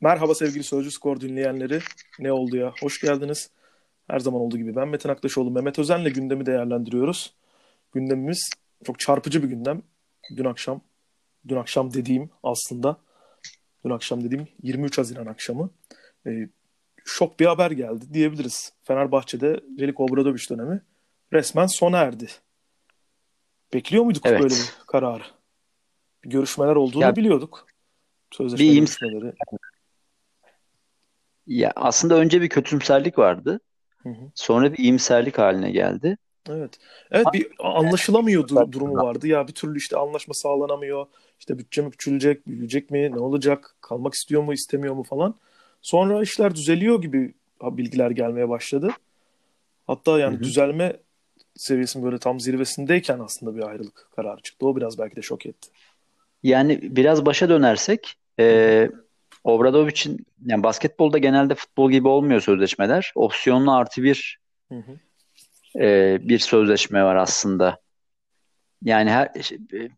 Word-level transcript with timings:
Merhaba 0.00 0.34
sevgili 0.34 0.64
Sözcü 0.64 0.90
Skor 0.90 1.20
dinleyenleri. 1.20 1.80
Ne 2.18 2.32
oldu 2.32 2.56
ya? 2.56 2.72
Hoş 2.80 3.00
geldiniz. 3.00 3.50
Her 4.08 4.18
zaman 4.18 4.40
olduğu 4.40 4.56
gibi 4.56 4.76
ben 4.76 4.88
Metin 4.88 5.08
Aktaşoğlu, 5.08 5.50
Mehmet 5.50 5.78
Özen'le 5.78 6.04
gündemi 6.04 6.46
değerlendiriyoruz. 6.46 7.34
Gündemimiz 7.92 8.50
çok 8.84 8.98
çarpıcı 8.98 9.42
bir 9.42 9.48
gündem. 9.48 9.82
Dün 10.36 10.44
akşam, 10.44 10.80
dün 11.48 11.56
akşam 11.56 11.94
dediğim 11.94 12.30
aslında, 12.42 12.96
dün 13.84 13.90
akşam 13.90 14.24
dediğim 14.24 14.48
23 14.62 14.98
Haziran 14.98 15.26
akşamı 15.26 15.70
e, 16.26 16.48
şok 17.04 17.40
bir 17.40 17.46
haber 17.46 17.70
geldi 17.70 18.04
diyebiliriz. 18.12 18.72
Fenerbahçe'de 18.84 19.60
Veliko 19.80 20.04
Obradoviç 20.04 20.50
dönemi 20.50 20.80
resmen 21.32 21.66
sona 21.66 21.98
erdi. 21.98 22.28
Bekliyor 23.74 24.04
muyduk 24.04 24.22
Evet. 24.26 24.42
böyle 24.42 24.54
bir 24.54 24.72
kararı? 24.86 25.35
Görüşmeler 26.26 26.76
olduğunu 26.76 27.02
Ya- 27.02 27.16
biliyorduk. 27.16 27.66
Sözleşme 28.30 28.66
Bir 28.66 28.74
görüşmeleri. 28.78 29.32
Ya 31.46 31.72
aslında 31.76 32.14
önce 32.14 32.42
bir 32.42 32.48
kötümserlik 32.48 33.18
vardı. 33.18 33.60
Hı 34.02 34.08
hı. 34.08 34.30
Sonra 34.34 34.72
bir 34.72 34.78
iyimserlik 34.78 35.38
haline 35.38 35.70
geldi. 35.70 36.18
Evet. 36.50 36.78
Evet 37.10 37.26
bir 37.32 37.48
anlaşılamıyordu 37.58 38.72
durumu 38.72 39.02
vardı. 39.02 39.28
Ya 39.28 39.48
bir 39.48 39.52
türlü 39.52 39.78
işte 39.78 39.96
anlaşma 39.96 40.34
sağlanamıyor. 40.34 41.06
İşte 41.38 41.58
bütçe 41.58 41.82
mi 41.82 41.90
küçülecek, 41.90 42.46
büyüyecek 42.46 42.90
mi, 42.90 43.10
ne 43.12 43.18
olacak, 43.18 43.76
kalmak 43.80 44.14
istiyor 44.14 44.42
mu, 44.42 44.52
istemiyor 44.52 44.94
mu 44.94 45.02
falan. 45.02 45.34
Sonra 45.82 46.22
işler 46.22 46.54
düzeliyor 46.54 47.02
gibi 47.02 47.34
bilgiler 47.62 48.10
gelmeye 48.10 48.48
başladı. 48.48 48.88
Hatta 49.86 50.18
yani 50.18 50.34
Hı 50.34 50.38
hı. 50.38 50.42
düzelme 50.44 50.96
seviyesinin 51.56 52.04
böyle 52.04 52.18
tam 52.18 52.40
zirvesindeyken 52.40 53.18
aslında 53.18 53.56
bir 53.56 53.62
ayrılık 53.68 54.08
kararı 54.16 54.42
çıktı. 54.42 54.66
O 54.66 54.76
biraz 54.76 54.98
belki 54.98 55.16
de 55.16 55.22
şok 55.22 55.46
etti. 55.46 55.68
Yani 56.42 56.78
biraz 56.82 57.26
başa 57.26 57.48
dönersek 57.48 58.14
e, 58.40 58.88
Obradoviç'in 59.44 60.26
yani 60.46 60.62
basketbolda 60.62 61.18
genelde 61.18 61.54
futbol 61.54 61.90
gibi 61.90 62.08
olmuyor 62.08 62.40
sözleşmeler. 62.40 63.12
Opsiyonlu 63.14 63.72
artı 63.72 64.02
bir 64.02 64.38
Hı 64.72 64.74
hı. 64.74 64.98
e, 65.84 66.18
bir 66.22 66.38
sözleşme 66.38 67.04
var 67.04 67.16
aslında. 67.16 67.78
Yani 68.82 69.10
her 69.10 69.32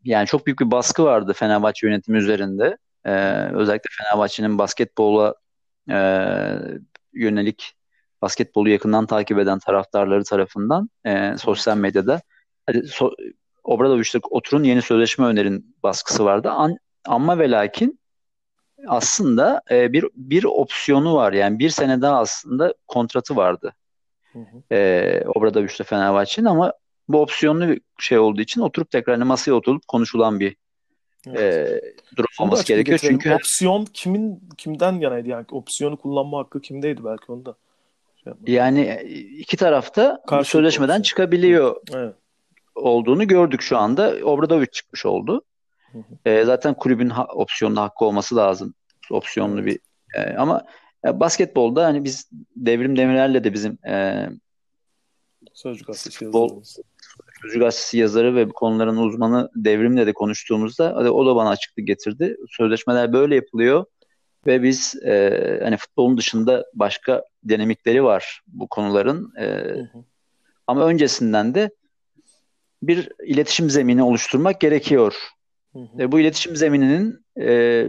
yani 0.05 0.27
çok 0.27 0.47
büyük 0.47 0.61
bir 0.61 0.71
baskı 0.71 1.05
vardı 1.05 1.33
Fenerbahçe 1.33 1.87
yönetimi 1.87 2.19
üzerinde. 2.19 2.77
E, 3.05 3.13
özellikle 3.55 3.89
Fenerbahçe'nin 3.99 4.59
basketbola 4.59 5.35
e, 5.91 5.97
yönelik 7.13 7.75
basketbolu 8.23 8.69
yakından 8.69 9.07
takip 9.07 9.39
eden 9.39 9.59
taraftarları 9.59 10.25
tarafından 10.25 10.91
e, 11.07 11.35
sosyal 11.39 11.77
medyada 11.77 12.21
hadi 12.67 12.89
so, 12.89 13.11
Obradoviç'te 13.65 14.19
oturun 14.31 14.65
yeni 14.65 14.83
sözleşme 14.83 15.27
önerin 15.27 15.77
baskısı 15.83 16.25
vardı. 16.25 16.51
An, 16.51 16.77
ama 17.07 17.39
ve 17.39 17.51
lakin 17.51 18.01
aslında 18.87 19.63
e, 19.71 19.93
bir 19.93 20.05
bir 20.15 20.45
opsiyonu 20.45 21.15
var. 21.15 21.33
Yani 21.33 21.59
bir 21.59 21.71
sene 21.71 22.03
daha 22.03 22.19
aslında 22.19 22.75
kontratı 22.89 23.37
vardı. 23.37 23.75
Hı 24.33 24.39
hı. 24.39 24.75
E, 24.75 25.23
Obradoviç'te 25.35 25.85
Fenerbahçe'nin 25.85 26.47
ama 26.47 26.73
bu 27.09 27.21
opsiyonlu 27.23 27.69
bir 27.69 27.81
şey 27.99 28.19
olduğu 28.19 28.41
için 28.41 28.61
oturup 28.61 28.91
tekrar 28.91 29.17
hani 29.17 29.25
masaya 29.25 29.53
oturup 29.53 29.89
konuşulan 29.89 30.41
bir 30.41 30.57
Evet. 31.27 31.69
e, 31.69 31.81
durum 32.17 32.29
Şunu 32.33 32.47
olması 32.47 32.67
gerekiyor. 32.67 32.97
getirelim. 32.99 33.19
Çünkü 33.21 33.35
opsiyon 33.35 33.85
kimin 33.85 34.43
kimden 34.59 34.93
yanaydı 34.93 35.29
yani 35.29 35.47
opsiyonu 35.51 35.97
kullanma 35.97 36.39
hakkı 36.39 36.61
kimdeydi 36.61 37.05
belki 37.05 37.33
onu 37.33 37.47
da. 37.47 37.55
Şey 38.25 38.33
yani 38.47 38.81
e, 38.81 39.09
iki 39.19 39.57
tarafta 39.57 40.23
Karşılıklı 40.27 40.45
sözleşmeden 40.45 40.89
opsiyon. 40.89 41.03
çıkabiliyor 41.03 41.77
Evet. 41.95 42.15
Olduğunu 42.79 43.27
gördük 43.29 43.63
şu 43.63 43.79
anda. 43.79 44.15
Obradoviç 44.25 44.73
çıkmış 44.73 45.07
oldu. 45.07 45.43
Hı 45.93 45.99
hı. 45.99 46.31
E, 46.31 46.45
zaten 46.45 46.75
kulübün 46.75 47.09
ha- 47.09 47.29
opsiyonlu 47.35 47.81
hakkı 47.81 48.05
olması 48.05 48.37
lazım. 48.37 48.75
Opsiyonlu 49.11 49.67
bir 49.67 49.79
e, 50.15 50.35
ama 50.37 50.65
e, 51.07 51.21
basketbolda 51.21 51.85
hani 51.85 52.05
biz 52.05 52.31
Devrim 52.57 52.97
Demirel'le 52.97 53.45
de 53.45 53.53
bizim 53.53 53.79
e, 53.87 54.27
Sözcü 55.55 55.85
gazetesi 55.85 56.25
yazarımız. 56.25 56.79
Sözcü 57.43 57.61
Gazetesi 57.61 57.99
yazarı 57.99 58.35
ve 58.35 58.49
bu 58.49 58.53
konuların 58.53 58.97
uzmanı 58.97 59.51
Devrim'le 59.57 60.07
de 60.07 60.13
konuştuğumuzda 60.13 60.95
o 60.95 61.27
da 61.27 61.37
bana 61.37 61.49
açıklık 61.49 61.87
getirdi. 61.87 62.37
Sözleşmeler 62.49 63.13
böyle 63.13 63.35
yapılıyor 63.35 63.85
ve 64.47 64.63
biz 64.63 64.95
e, 65.05 65.61
hani 65.63 65.77
futbolun 65.77 66.19
dışında 66.19 66.65
başka 66.75 67.25
dinamikleri 67.49 68.05
var 68.05 68.43
bu 68.47 68.69
konuların. 68.69 69.33
E, 69.37 69.45
Hı 69.45 69.81
hı. 69.81 70.05
ama 70.67 70.85
öncesinden 70.85 71.55
de 71.55 71.71
bir 72.83 73.09
iletişim 73.25 73.71
zemini 73.71 74.03
oluşturmak 74.03 74.61
gerekiyor. 74.61 75.15
Hı 75.73 75.79
hı. 75.79 76.03
E, 76.03 76.13
bu 76.13 76.21
iletişim 76.21 76.57
zemininin 76.57 77.25
e, 77.41 77.87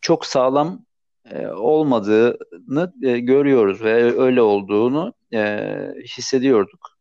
çok 0.00 0.26
sağlam 0.26 0.84
e, 1.30 1.46
olmadığını 1.46 2.92
e, 3.02 3.18
görüyoruz 3.18 3.82
ve 3.82 4.20
öyle 4.20 4.42
olduğunu 4.42 5.14
e, 5.34 5.70
hissediyorduk. 6.16 6.96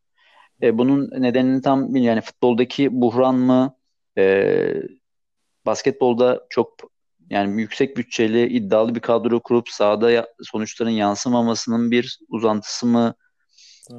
E, 0.62 0.78
bunun 0.78 1.09
nedenini 1.22 1.62
tam. 1.62 1.96
Yani 1.96 2.22
futboldaki 2.22 3.02
buhran 3.02 3.35
mı, 3.35 3.75
e, 4.18 4.58
basketbolda 5.66 6.46
çok 6.50 6.74
yani 7.30 7.62
yüksek 7.62 7.97
bütçeli, 7.97 8.47
iddialı 8.47 8.96
bir 8.96 9.00
kadro 9.00 9.40
kurup 9.40 9.69
sahada 9.69 10.12
ya- 10.12 10.28
sonuçların 10.44 10.90
yansımamasının 10.90 11.91
bir 11.91 12.19
uzantısı 12.30 12.85
mı? 12.85 13.16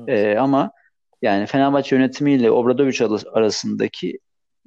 Evet. 0.09 0.36
E, 0.36 0.38
ama 0.38 0.70
yani 1.22 1.47
Fenerbahçe 1.47 1.97
yönetimiyle 1.97 2.50
Obradoviç 2.50 3.00
arası- 3.00 3.31
arasındaki 3.32 4.19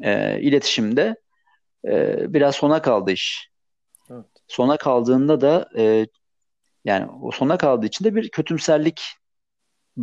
e, 0.01 0.41
iletişimde 0.41 1.15
e, 1.87 2.15
biraz 2.33 2.55
sona 2.55 2.81
kaldı 2.81 3.11
iş. 3.11 3.49
Evet. 4.09 4.25
Sona 4.47 4.77
kaldığında 4.77 5.41
da 5.41 5.69
e, 5.77 6.07
yani 6.85 7.11
o 7.21 7.31
sona 7.31 7.57
kaldığı 7.57 7.85
için 7.85 8.05
de 8.05 8.15
bir 8.15 8.29
kötümserlik 8.29 9.01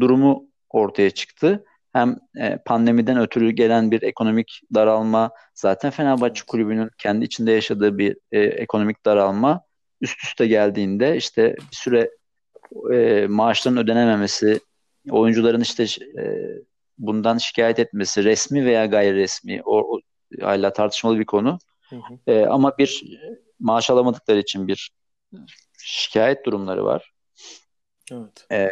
durumu 0.01 0.47
ortaya 0.71 1.11
çıktı. 1.11 1.65
Hem 1.93 2.17
e, 2.41 2.59
pandemiden 2.67 3.19
ötürü 3.21 3.51
gelen 3.51 3.91
bir 3.91 4.03
ekonomik 4.03 4.61
daralma, 4.75 5.31
zaten 5.55 5.91
Fenerbahçe 5.91 6.43
kulübünün 6.47 6.91
kendi 6.99 7.25
içinde 7.25 7.53
yaşadığı 7.53 7.99
bir 7.99 8.17
e, 8.33 8.41
ekonomik 8.41 9.07
daralma 9.07 9.63
üst 10.01 10.25
üste 10.25 10.47
geldiğinde 10.47 11.17
işte 11.17 11.57
bir 11.71 11.77
süre 11.77 12.11
e, 12.93 13.27
maaşların 13.27 13.79
ödenememesi, 13.79 14.61
oyuncuların 15.11 15.61
işte 15.61 15.87
e, 16.19 16.47
bundan 16.99 17.39
şikayet 17.39 17.79
etmesi, 17.79 18.25
resmi 18.25 18.65
veya 18.65 18.87
gayri 18.87 19.17
resmi, 19.17 19.63
o, 19.65 19.79
o 19.79 20.01
hala 20.41 20.73
tartışmalı 20.73 21.19
bir 21.19 21.25
konu. 21.25 21.59
Hı 21.91 21.97
hı. 21.97 22.33
E, 22.33 22.47
ama 22.47 22.79
bir 22.79 23.19
maaş 23.61 23.91
alamadıkları 23.91 24.39
için 24.39 24.69
bir 24.69 24.91
şikayet 25.79 26.47
durumları 26.47 26.85
var. 26.85 27.13
Evet. 28.13 28.47
E, 28.53 28.71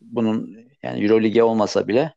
bunun 0.00 0.58
yani 0.82 1.04
Eurolig'e 1.04 1.42
olmasa 1.42 1.88
bile 1.88 2.14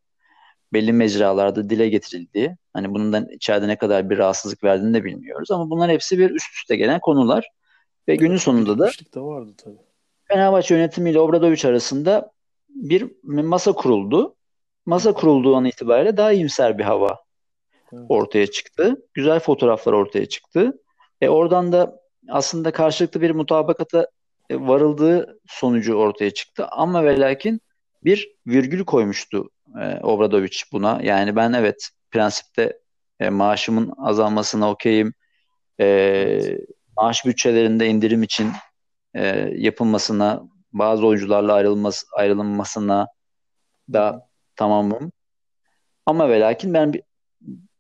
belli 0.74 0.94
mecralarda 0.94 1.70
dile 1.70 1.90
getirildiği, 1.90 2.58
hani 2.74 2.94
bundan 2.94 3.30
içeride 3.30 3.68
ne 3.68 3.78
kadar 3.78 4.10
bir 4.10 4.18
rahatsızlık 4.18 4.64
verdiğini 4.64 4.94
de 4.94 5.04
bilmiyoruz 5.04 5.52
ama 5.52 5.70
bunlar 5.70 5.92
hepsi 5.92 6.20
bir 6.20 6.32
üst 6.32 6.56
üste 6.56 6.76
gelen 6.76 7.00
konular 7.00 7.50
ve 8.08 8.16
günün 8.16 8.32
Evet, 8.32 8.42
sonunda 8.42 8.80
da 8.80 8.88
de 9.16 9.22
vardı 9.22 9.52
tabii. 9.58 9.78
Fenerbahçe 10.24 10.76
yönetimiyle 10.76 11.20
Obradoviç 11.20 11.66
arasında 11.66 12.32
bir 12.70 13.12
masa 13.24 13.72
kuruldu. 13.72 14.36
Masa 14.86 15.14
kurulduğu 15.14 15.56
an 15.56 15.66
itibariyle 15.66 16.18
daha 16.18 16.32
iyimser 16.32 16.78
bir 16.78 16.84
hava 16.84 17.20
Evet. 17.94 18.06
ortaya 18.10 18.48
çıktı. 18.48 19.06
Güzel 19.14 19.40
fotoğraflar 19.40 19.94
ortaya 19.94 20.26
çıktı. 20.26 20.82
E 21.22 21.30
oradan 21.30 21.72
da 21.72 22.00
aslında 22.30 22.72
karşılıklı 22.72 23.22
bir 23.22 23.32
mutabakata 23.32 24.08
e, 24.50 24.56
varıldığı 24.56 25.40
sonucu 25.48 25.94
ortaya 25.94 26.32
çıktı. 26.32 26.68
Ama 26.72 27.04
ve 27.04 27.20
lakin 27.20 27.62
bir 28.04 28.36
virgül 28.48 28.86
koymuştu 28.86 29.50
e, 29.82 30.00
Obradoviç 30.04 30.72
buna. 30.72 31.00
Yani 31.04 31.36
ben 31.36 31.54
evet 31.54 31.90
prensipte 32.12 32.80
e, 33.20 33.30
maaşımın 33.30 33.94
azalmasına 33.98 34.72
okeyim. 34.72 35.14
E, 35.80 36.58
maaş 36.98 37.26
bütçelerinde 37.26 37.88
indirim 37.88 38.24
için 38.24 38.52
e, 39.14 39.28
yapılmasına, 39.56 40.44
bazı 40.74 41.06
oyuncularla 41.08 41.54
ayrılması, 41.54 42.08
ayrılmasına 42.14 43.08
da 43.94 44.28
tamamım. 44.56 45.12
Ama 46.06 46.30
ve 46.30 46.40
lakin 46.40 46.74
ben 46.74 46.94
bir, 46.94 47.02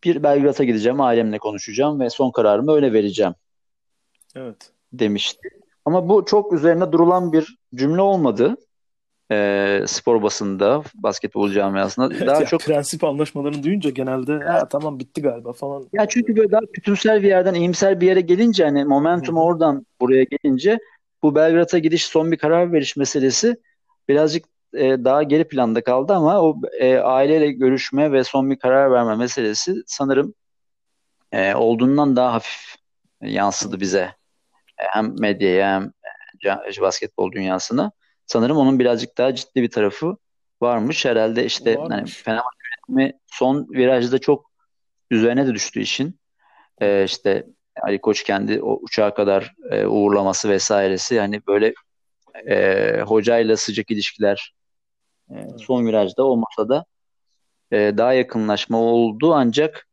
bir 0.03 0.23
Belgrad'a 0.23 0.63
gideceğim, 0.63 1.01
ailemle 1.01 1.37
konuşacağım 1.37 1.99
ve 1.99 2.09
son 2.09 2.31
kararımı 2.31 2.73
öyle 2.73 2.93
vereceğim 2.93 3.33
Evet. 4.35 4.71
demişti. 4.93 5.49
Ama 5.85 6.09
bu 6.09 6.25
çok 6.25 6.53
üzerine 6.53 6.91
durulan 6.91 7.33
bir 7.33 7.57
cümle 7.75 8.01
olmadı. 8.01 8.57
E, 9.31 9.83
spor 9.87 10.23
basında, 10.23 10.83
basketbol 10.95 11.51
camiasında. 11.51 12.09
Evet, 12.15 12.27
Daha 12.27 12.39
ya 12.41 12.45
çok 12.45 12.61
prensip 12.61 13.03
anlaşmalarını 13.03 13.63
duyunca 13.63 13.89
genelde 13.89 14.33
ha, 14.33 14.67
tamam 14.67 14.99
bitti 14.99 15.21
galiba 15.21 15.53
falan. 15.53 15.89
ya 15.93 16.05
çünkü 16.07 16.35
böyle 16.35 16.51
daha 16.51 16.61
kötümser 16.73 17.23
bir 17.23 17.27
yerden 17.27 17.53
iyimser 17.53 18.01
bir 18.01 18.07
yere 18.07 18.21
gelince 18.21 18.63
hani 18.63 18.85
momentum 18.85 19.35
hı. 19.35 19.39
oradan 19.39 19.85
buraya 20.01 20.23
gelince 20.23 20.79
bu 21.23 21.35
Belgrad'a 21.35 21.77
gidiş 21.77 22.05
son 22.05 22.31
bir 22.31 22.37
karar 22.37 22.73
veriş 22.73 22.95
meselesi 22.95 23.57
birazcık 24.09 24.45
e, 24.73 24.83
daha 24.83 25.23
geri 25.23 25.47
planda 25.47 25.83
kaldı 25.83 26.13
ama 26.13 26.41
o 26.41 26.61
e, 26.79 26.97
aileyle 26.97 27.51
görüşme 27.51 28.11
ve 28.11 28.23
son 28.23 28.51
bir 28.51 28.59
karar 28.59 28.91
verme 28.91 29.15
meselesi 29.15 29.75
sanırım 29.85 30.33
e, 31.31 31.55
olduğundan 31.55 32.15
daha 32.15 32.33
hafif 32.33 32.75
yansıdı 33.21 33.79
bize. 33.79 34.15
Hem 34.75 35.15
medyaya 35.19 35.73
hem 35.73 35.91
basketbol 36.81 37.31
dünyasına. 37.31 37.91
Sanırım 38.25 38.57
onun 38.57 38.79
birazcık 38.79 39.17
daha 39.17 39.35
ciddi 39.35 39.61
bir 39.61 39.71
tarafı 39.71 40.17
varmış. 40.61 41.05
Herhalde 41.05 41.45
işte 41.45 41.77
Varmış. 41.77 41.95
hani 41.95 42.07
Fenerbahçe 42.07 42.57
yönetimi 42.89 43.19
son 43.27 43.67
virajda 43.69 44.19
çok 44.19 44.51
üzerine 45.11 45.47
de 45.47 45.53
düştü 45.53 45.79
işin. 45.81 46.19
Ee, 46.81 47.03
işte 47.03 47.45
Ali 47.81 48.01
Koç 48.01 48.23
kendi 48.23 48.61
o 48.61 48.79
uçağa 48.81 49.13
kadar 49.13 49.53
e, 49.71 49.85
uğurlaması 49.85 50.49
vesairesi 50.49 51.19
hani 51.19 51.41
böyle 51.47 51.73
e, 52.47 53.01
hocayla 53.01 53.57
sıcak 53.57 53.91
ilişkiler 53.91 54.53
e, 55.31 55.35
son 55.57 55.87
virajda 55.87 56.23
olmasa 56.23 56.69
da 56.69 56.85
e, 57.71 57.77
daha 57.97 58.13
yakınlaşma 58.13 58.77
oldu 58.77 59.33
ancak 59.33 59.87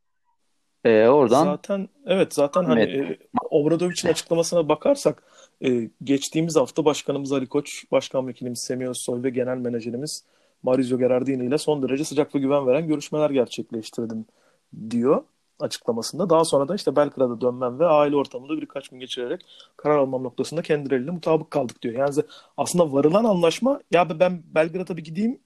e, 0.85 1.07
oradan 1.09 1.45
Zaten 1.45 1.89
evet 2.07 2.35
zaten 2.35 2.65
hani 2.65 2.83
e, 2.83 3.19
Obradovic'in 3.51 4.09
açıklamasına 4.09 4.69
bakarsak 4.69 5.23
e, 5.65 5.91
geçtiğimiz 6.05 6.57
hafta 6.57 6.85
Başkanımız 6.85 7.33
Ali 7.33 7.47
Koç, 7.47 7.85
Başkan 7.93 8.29
Vekilimiz 8.29 8.59
Semih 8.59 8.87
Özsoy 8.87 9.23
ve 9.23 9.31
Genel 9.31 9.57
Menajerimiz 9.57 10.25
Maurizio 10.63 10.99
Gerardini 10.99 11.47
ile 11.47 11.59
son 11.59 11.83
derece 11.83 12.05
sıcak 12.05 12.35
ve 12.35 12.39
güven 12.39 12.67
veren 12.67 12.87
görüşmeler 12.89 13.31
gerçekleştirdim 13.31 14.27
diyor 14.91 15.25
açıklamasında. 15.61 16.31
Daha 16.31 16.45
sonra 16.45 16.69
da 16.69 16.75
işte 16.75 16.97
Belgrad'a 16.97 17.41
dönmem 17.41 17.79
ve 17.79 17.87
aile 17.87 18.17
ortamında 18.17 18.61
birkaç 18.61 18.89
gün 18.89 19.01
geçirerek 19.01 19.41
karar 19.77 19.99
almam 19.99 20.23
noktasında 20.23 20.63
kendileriyle 20.63 21.11
mutabık 21.11 21.51
kaldık 21.51 21.83
diyor. 21.83 21.95
Yani 21.95 22.15
aslında 22.57 22.93
varılan 22.93 23.25
anlaşma 23.25 23.81
ya 23.91 24.21
ben 24.21 24.43
Belgrad'a 24.55 24.97
bir 24.97 25.05
gideyim 25.05 25.39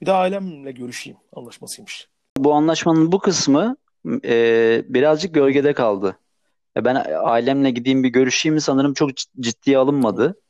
bir 0.00 0.06
de 0.06 0.12
ailemle 0.12 0.72
görüşeyim 0.72 1.18
anlaşmasıymış. 1.36 2.08
bu 2.38 2.52
anlaşmanın 2.52 3.12
bu 3.12 3.18
kısmı 3.18 3.76
e, 4.24 4.84
birazcık 4.88 5.34
gölgede 5.34 5.72
kaldı. 5.72 6.16
Ben 6.76 7.04
ailemle 7.22 7.70
gideyim 7.70 8.02
bir 8.02 8.08
görüşeyim 8.08 8.60
sanırım 8.60 8.94
çok 8.94 9.10
cid- 9.10 9.40
ciddiye 9.40 9.78
alınmadı. 9.78 10.40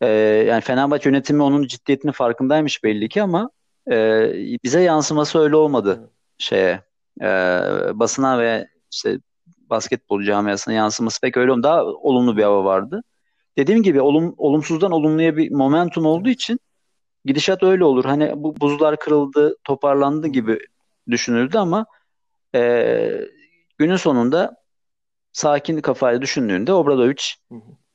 E, 0.00 0.06
yani 0.48 0.60
Fenerbahçe 0.60 1.08
yönetimi 1.08 1.42
onun 1.42 1.66
ciddiyetinin 1.66 2.12
farkındaymış 2.12 2.84
belli 2.84 3.08
ki 3.08 3.22
ama 3.22 3.50
e, 3.90 3.94
bize 4.64 4.80
yansıması 4.80 5.38
öyle 5.38 5.56
olmadı 5.56 5.96
Evet. 6.00 6.10
şeye 6.38 6.80
e, 7.20 7.28
basına 7.94 8.38
ve 8.38 8.68
işte 8.92 9.18
basketbol 9.70 10.22
camiasına 10.22 10.74
yansıması 10.74 11.20
pek 11.20 11.36
öyle. 11.36 11.62
Daha 11.62 11.84
olumlu 11.84 12.36
bir 12.36 12.42
hava 12.42 12.64
vardı. 12.64 13.02
Dediğim 13.58 13.82
gibi 13.82 14.00
olum, 14.00 14.34
olumsuzdan 14.38 14.92
olumluya 14.92 15.36
bir 15.36 15.50
momentum 15.50 16.06
olduğu 16.06 16.28
için 16.28 16.60
gidişat 17.24 17.62
öyle 17.62 17.84
olur. 17.84 18.04
Hani 18.04 18.32
bu 18.36 18.60
buzlar 18.60 18.98
kırıldı, 18.98 19.56
toparlandı 19.64 20.26
gibi 20.28 20.58
düşünüldü 21.10 21.58
ama 21.58 21.86
e, 22.54 23.20
günün 23.78 23.96
sonunda 23.96 24.56
sakin 25.32 25.80
kafayla 25.80 26.22
düşündüğünde 26.22 26.72
Obradovic 26.72 27.22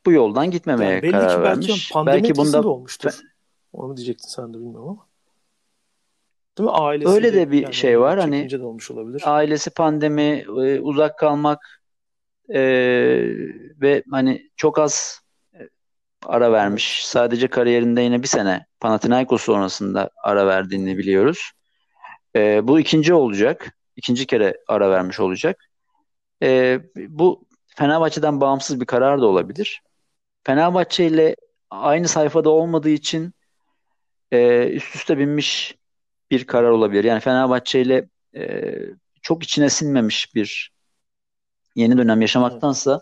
bu 0.06 0.12
yoldan 0.12 0.52
gitmemeye 0.52 0.92
Yani 0.92 1.12
karar 1.12 1.28
belki 1.28 1.42
vermiş. 1.44 1.92
Belki 2.06 2.32
etkisi 2.32 2.38
bunda 2.58 2.68
olmuştur. 2.70 3.20
Onu 3.74 3.98
diyecektin 3.98 4.28
sen 4.28 4.54
de 4.54 4.58
bilmiyorum 4.58 4.90
ama. 4.90 5.08
Değil 6.58 6.70
mi? 6.70 6.76
Ailesiyle 6.76 7.16
öyle 7.16 7.34
de 7.34 7.52
bir 7.52 7.62
yani 7.62 7.74
şey 7.74 8.00
var. 8.00 8.20
Hani 8.20 8.50
de 8.50 8.64
olmuş 8.64 8.92
olabilir. 8.92 9.24
ailesi 9.26 9.70
pandemi, 9.70 10.46
e, 10.48 10.80
uzak 10.80 11.18
kalmak 11.20 11.82
e, 12.50 12.62
ve 13.82 14.04
hani 14.12 14.50
çok 14.56 14.80
az 14.80 15.22
e, 15.54 15.70
ara 16.26 16.52
vermiş. 16.52 17.06
Sadece 17.06 17.48
kariyerinde 17.48 18.02
yine 18.02 18.22
bir 18.22 18.28
sene 18.28 18.66
Panathinaikos 18.80 19.44
sonrasında 19.44 20.10
ara 20.24 20.48
verdiğini 20.48 20.98
biliyoruz. 20.98 21.52
E, 22.36 22.68
bu 22.68 22.80
ikinci 22.80 23.14
olacak. 23.14 23.78
İkinci 23.96 24.26
kere 24.26 24.58
ara 24.68 24.92
vermiş 24.92 25.20
olacak. 25.20 25.70
E, 26.44 26.80
bu 26.96 27.46
Fenerbahçe'den 27.76 28.42
bağımsız 28.42 28.82
bir 28.82 28.86
karar 28.86 29.22
da 29.22 29.26
olabilir. 29.26 29.82
Fenerbahçe 30.44 31.06
ile 31.06 31.36
aynı 31.70 32.08
sayfada 32.08 32.50
olmadığı 32.50 32.90
için 32.90 33.34
e, 34.32 34.68
üst 34.68 34.96
üste 34.96 35.18
binmiş 35.18 35.76
bir 36.34 36.48
karar 36.48 36.70
olabilir. 36.70 37.04
Yani 37.04 37.20
Fenerbahçe 37.20 37.82
ile 37.82 38.10
e, 38.36 38.74
çok 39.22 39.44
içine 39.44 39.70
sinmemiş 39.70 40.36
bir 40.36 40.72
yeni 41.76 41.98
dönem 41.98 42.22
yaşamaktansa 42.22 43.02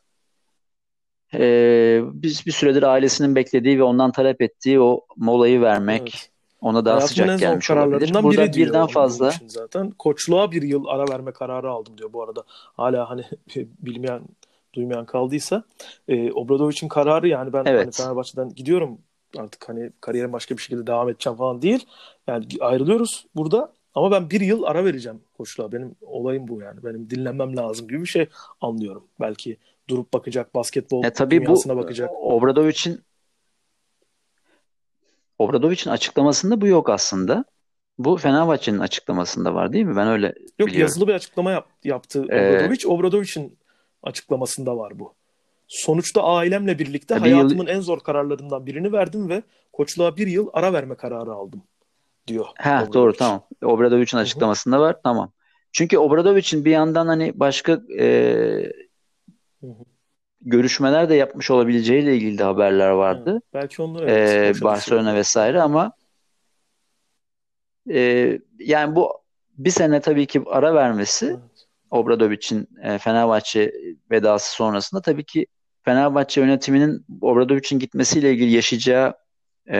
e, 1.33 2.01
biz 2.13 2.45
bir 2.45 2.51
süredir 2.51 2.83
ailesinin 2.83 3.35
beklediği 3.35 3.79
ve 3.79 3.83
ondan 3.83 4.11
talep 4.11 4.41
ettiği 4.41 4.81
o 4.81 5.05
molayı 5.17 5.61
vermek 5.61 6.01
Evet. 6.01 6.29
ona 6.61 6.85
daha 6.85 6.95
Hayatımın 6.95 7.07
sıcak 7.07 7.39
gelmiş 7.39 7.71
olabilir. 7.71 8.13
Burada 8.13 8.41
biri 8.41 8.53
diyor 8.53 8.67
birden 8.67 8.87
fazla 8.87 9.33
zaten. 9.47 9.91
Koçluğa 9.91 10.51
bir 10.51 10.61
yıl 10.61 10.85
ara 10.85 11.09
verme 11.11 11.31
kararı 11.31 11.69
aldım 11.69 11.97
diyor 11.97 12.13
bu 12.13 12.23
arada. 12.23 12.43
Hala 12.47 13.09
hani 13.09 13.23
bilmeyen, 13.79 14.21
duymayan 14.73 15.05
kaldıysa. 15.05 15.63
E, 16.07 16.31
Obradovic'in 16.31 16.87
kararı 16.87 17.27
yani 17.27 17.53
ben 17.53 17.63
Evet. 17.65 17.81
hani 17.81 17.91
Fenerbahçe'den 17.91 18.49
gidiyorum 18.55 18.97
artık 19.37 19.69
hani 19.69 19.91
kariyerim 20.01 20.33
başka 20.33 20.57
bir 20.57 20.61
şekilde 20.61 20.87
devam 20.87 21.09
edeceğim 21.09 21.37
falan 21.37 21.61
değil. 21.61 21.85
Yani 22.27 22.45
ayrılıyoruz 22.59 23.25
burada 23.35 23.73
ama 23.95 24.11
ben 24.11 24.29
bir 24.29 24.41
yıl 24.41 24.63
ara 24.63 24.85
vereceğim 24.85 25.21
koçluğa. 25.37 25.71
Benim 25.71 25.95
olayım 26.01 26.47
bu 26.47 26.61
yani. 26.61 26.83
Benim 26.83 27.09
dinlenmem 27.09 27.57
lazım 27.57 27.87
gibi 27.87 28.01
bir 28.01 28.05
şey 28.07 28.29
anlıyorum. 28.61 29.07
Belki 29.19 29.57
durup 29.89 30.13
bakacak, 30.13 30.55
basketbol 30.55 31.03
E 31.03 31.13
tabii 31.13 31.41
bu 31.41 31.45
dünyasına 31.45 31.77
bakacak. 31.77 32.09
Obradovic'in 32.13 32.99
Obradovic'in 35.39 35.89
açıklamasında 35.91 36.61
bu 36.61 36.67
yok 36.67 36.89
aslında. 36.89 37.45
Bu 37.97 38.17
Fenerbahçe'nin 38.17 38.79
açıklamasında 38.79 39.55
var 39.55 39.73
değil 39.73 39.85
mi? 39.85 39.95
Ben 39.95 40.07
öyle 40.07 40.25
Yok 40.27 40.35
biliyorum. 40.59 40.79
yazılı 40.81 41.07
bir 41.07 41.13
açıklama 41.13 41.51
yap, 41.51 41.67
yaptı 41.83 42.25
Ee, 42.29 42.49
Obradovic. 42.49 42.87
Obradovic'in 42.87 43.57
açıklamasında 44.03 44.77
var 44.77 44.99
bu. 44.99 45.13
Sonuçta 45.67 46.23
ailemle 46.23 46.79
birlikte 46.79 47.13
Ya 47.13 47.23
bir 47.23 47.29
yıl- 47.29 47.35
hayatımın 47.37 47.67
en 47.67 47.79
zor 47.79 47.99
kararlarından 47.99 48.65
birini 48.65 48.91
verdim 48.91 49.29
ve 49.29 49.43
koçluğa 49.73 50.17
bir 50.17 50.27
yıl 50.27 50.49
ara 50.53 50.73
verme 50.73 50.95
kararı 50.95 51.31
aldım 51.33 51.63
diyor. 52.27 52.45
Ha 52.57 52.75
Obradovic. 52.75 52.93
doğru 52.93 53.13
tamam. 53.13 53.47
Obradovic'in 53.63 54.17
hı. 54.17 54.21
açıklamasında 54.21 54.79
var 54.79 54.95
tamam. 55.03 55.31
Çünkü 55.71 55.97
Obradovic'in 55.97 56.65
bir 56.65 56.71
yandan 56.71 57.07
hani 57.07 57.39
başka 57.39 57.71
e, 57.99 58.05
Hı 59.61 59.67
hı. 59.67 59.83
görüşmeler 60.41 61.09
de 61.09 61.15
yapmış 61.15 61.51
olabileceğiyle 61.51 62.15
ilgili 62.15 62.37
de 62.37 62.43
haberler 62.43 62.89
vardı. 62.89 63.41
Belki 63.53 63.81
onları 63.81 64.11
E. 64.11 64.53
Barcelona 64.61 65.15
vesaire 65.15 65.61
ama 65.61 65.93
e, 67.91 68.39
yani 68.59 68.95
bu 68.95 69.21
bir 69.57 69.69
sene 69.69 70.01
tabii 70.01 70.27
ki 70.27 70.43
ara 70.45 70.73
vermesi 70.73 71.25
Evet. 71.25 71.67
Obradovic'in 71.91 72.69
e, 72.83 72.97
Fenerbahçe 72.97 73.73
vedası 74.11 74.51
sonrasında 74.51 75.01
tabii 75.01 75.23
ki 75.23 75.47
Fenerbahçe 75.83 76.41
yönetiminin 76.41 77.05
Obradovic'in 77.21 77.79
gitmesiyle 77.79 78.31
ilgili 78.31 78.51
yaşayacağı 78.51 79.13
e, 79.71 79.77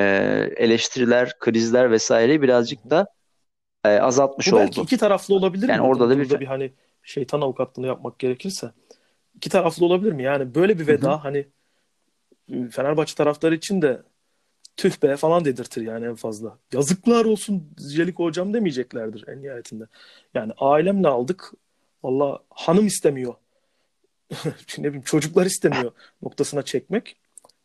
eleştiriler, 0.57 1.39
krizler 1.39 1.91
vesaireyi 1.91 2.41
birazcık 2.41 2.89
da 2.89 3.07
e, 3.85 3.89
azaltmış 3.89 4.51
Bu 4.51 4.55
belki 4.55 4.81
oldu. 4.81 4.85
iki 4.85 4.97
taraflı 4.97 5.35
olabilir 5.35 5.69
Yani 5.69 5.81
mi? 5.81 5.87
orada 5.87 6.09
da 6.09 6.19
bir 6.19 6.39
bir 6.39 6.45
hani 6.45 6.71
şeytan 7.03 7.41
avukatlığını 7.41 7.87
yapmak 7.87 8.19
gerekirse. 8.19 8.71
iki 9.35 9.49
taraflı 9.49 9.85
olabilir 9.85 10.11
mi? 10.11 10.23
Yani 10.23 10.55
böyle 10.55 10.79
bir 10.79 10.87
veda 10.87 11.23
hani 11.23 11.47
Fenerbahçe 12.71 13.15
taraftarı 13.15 13.55
için 13.55 13.81
de 13.81 14.01
tüh 14.77 15.03
be 15.03 15.17
falan 15.17 15.45
dedirtir 15.45 15.81
yani 15.81 16.05
en 16.05 16.15
fazla. 16.15 16.57
Yazıklar 16.73 17.25
olsun 17.25 17.63
Jeliko 17.95 18.23
hocam 18.25 18.53
demeyeceklerdir 18.53 19.27
en 19.27 19.43
nihayetinde. 19.43 19.83
Yani 20.33 20.53
ailemle 20.57 21.07
aldık. 21.07 21.51
Valla 22.03 22.39
hanım 22.49 22.87
istemiyor. 22.87 23.35
ne 24.77 24.83
bileyim 24.83 25.01
çocuklar 25.01 25.45
istemiyor 25.45 25.91
noktasına 26.21 26.61
çekmek. 26.61 27.15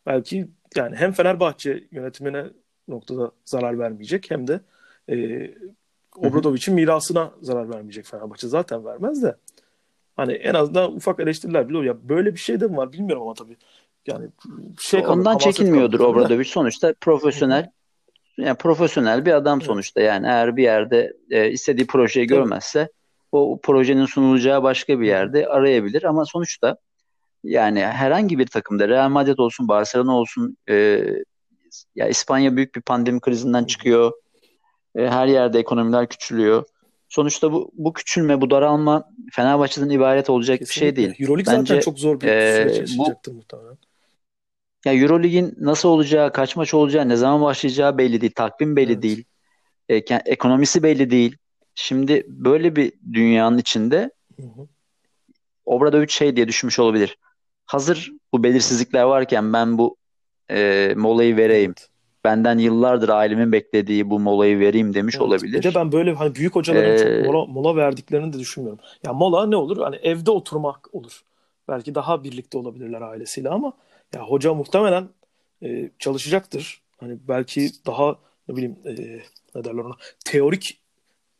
Belki 0.05 0.47
yani 0.75 0.95
hem 0.95 1.11
Fenerbahçe 1.11 1.83
yönetimine 1.91 2.45
noktada 2.87 3.31
zarar 3.45 3.79
vermeyecek 3.79 4.31
hem 4.31 4.47
de 4.47 4.59
e, 5.09 5.15
Obradovic'in 6.15 6.75
mirasına 6.75 7.31
zarar 7.41 7.69
vermeyecek 7.69 8.05
Fenerbahçe. 8.05 8.47
Zaten 8.47 8.85
vermez 8.85 9.23
de. 9.23 9.35
Hani 10.15 10.33
en 10.33 10.53
azından 10.53 10.95
ufak 10.95 11.19
eleştiriler 11.19 11.69
bile. 11.69 11.87
Ya 11.87 12.09
böyle 12.09 12.33
bir 12.33 12.39
şey 12.39 12.59
de 12.59 12.67
mi 12.67 12.77
var 12.77 12.93
bilmiyorum 12.93 13.23
ama 13.23 13.33
tabii. 13.33 13.57
Yani 14.07 14.27
şey 14.79 15.03
kalır, 15.03 15.17
Ondan 15.17 15.37
çekinmiyordur 15.37 15.99
kalır. 15.99 16.45
Sonuçta 16.45 16.93
profesyonel 17.01 17.71
yani 18.37 18.57
profesyonel 18.57 19.25
bir 19.25 19.31
adam 19.31 19.61
sonuçta. 19.61 20.01
Yani 20.01 20.27
eğer 20.27 20.55
bir 20.55 20.63
yerde 20.63 21.13
e, 21.29 21.51
istediği 21.51 21.87
projeyi 21.87 22.27
görmezse 22.27 22.89
o 23.31 23.59
projenin 23.63 24.05
sunulacağı 24.05 24.63
başka 24.63 24.99
bir 24.99 25.07
yerde 25.07 25.47
arayabilir 25.47 26.03
ama 26.03 26.25
sonuçta 26.25 26.77
yani 27.47 27.81
herhangi 27.81 28.39
bir 28.39 28.47
takımda 28.47 28.87
Real 28.87 29.09
Madrid 29.09 29.37
olsun, 29.37 29.67
Barcelona 29.67 30.17
olsun 30.17 30.57
e, 30.69 31.03
ya 31.95 32.07
İspanya 32.07 32.55
büyük 32.55 32.75
bir 32.75 32.81
pandemi 32.81 33.19
krizinden 33.19 33.65
çıkıyor. 33.65 34.11
E, 34.95 35.07
her 35.07 35.27
yerde 35.27 35.59
ekonomiler 35.59 36.09
küçülüyor. 36.09 36.63
Sonuçta 37.09 37.53
bu 37.53 37.71
bu 37.73 37.93
küçülme, 37.93 38.41
bu 38.41 38.49
daralma 38.49 39.09
Fenerbahçe'den 39.31 39.89
ibaret 39.89 40.29
olacak 40.29 40.59
bir 40.59 40.65
şey 40.65 40.89
Kesinlikle. 40.89 40.95
değil. 40.95 41.21
Euroleague 41.21 41.45
zaten 41.45 41.59
Bence 41.59 41.81
çok 41.81 41.99
zor 41.99 42.21
bir 42.21 42.27
e, 42.27 42.51
süreç 42.53 42.77
bu 42.77 42.81
yaşayacaktır 42.81 43.31
muhtemelen. 43.31 43.77
ya 44.85 44.93
Eurolig'in 44.93 45.55
nasıl 45.59 45.89
olacağı, 45.89 46.33
kaç 46.33 46.55
maç 46.55 46.73
olacağı, 46.73 47.09
ne 47.09 47.15
zaman 47.15 47.41
başlayacağı 47.41 47.97
belli 47.97 48.21
değil. 48.21 48.33
Takvim 48.35 48.75
belli 48.75 48.91
Evet. 48.93 49.03
değil. 49.03 49.23
E, 49.89 49.95
ekonomisi 50.25 50.83
belli 50.83 51.09
değil. 51.09 51.37
Şimdi 51.75 52.25
böyle 52.27 52.75
bir 52.75 52.93
dünyanın 53.13 53.57
içinde. 53.57 54.11
Obradovic 55.65 56.07
şey 56.07 56.35
diye 56.35 56.47
düşünmüş 56.47 56.79
olabilir. 56.79 57.17
Hazır 57.67 58.11
bu 58.33 58.43
belirsizlikler 58.43 59.03
varken 59.03 59.53
ben 59.53 59.77
bu 59.77 59.97
e, 60.51 60.93
molayı 60.97 61.37
vereyim. 61.37 61.73
Evet. 61.77 61.89
Benden 62.23 62.57
yıllardır 62.57 63.09
ailemin 63.09 63.51
beklediği 63.51 64.09
bu 64.09 64.19
molayı 64.19 64.59
vereyim 64.59 64.93
demiş 64.93 65.15
Evet. 65.15 65.21
olabilir. 65.27 65.57
Bir 65.57 65.63
de 65.63 65.75
ben 65.75 65.91
böyle 65.91 66.13
hani 66.13 66.35
büyük 66.35 66.55
hocaların 66.55 66.93
Ee, 66.93 66.97
çok 66.97 67.33
mola, 67.33 67.45
mola 67.45 67.75
verdiklerini 67.75 68.33
de 68.33 68.39
düşünmüyorum. 68.39 68.79
Ya 69.05 69.13
mola 69.13 69.47
ne 69.47 69.55
olur? 69.55 69.77
Hani 69.77 69.95
evde 69.95 70.31
oturmak 70.31 70.95
olur. 70.95 71.21
Belki 71.67 71.95
daha 71.95 72.23
birlikte 72.23 72.57
olabilirler 72.57 73.01
ailesiyle 73.01 73.49
ama 73.49 73.73
ya 74.15 74.23
hoca 74.23 74.53
muhtemelen 74.53 75.09
e, 75.63 75.89
çalışacaktır. 75.99 76.81
Hani 76.97 77.17
belki 77.27 77.69
daha 77.85 78.15
ne 78.47 78.55
bileyim 78.55 78.75
e, 78.85 78.91
ne 79.55 79.63
derler 79.63 79.83
ona 79.83 79.95
teorik 80.25 80.81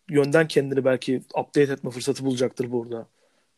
yönden 0.09 0.47
kendini 0.47 0.85
belki 0.85 1.17
update 1.17 1.73
etme 1.73 1.89
fırsatı 1.89 2.25
bulacaktır 2.25 2.71
burada. 2.71 3.07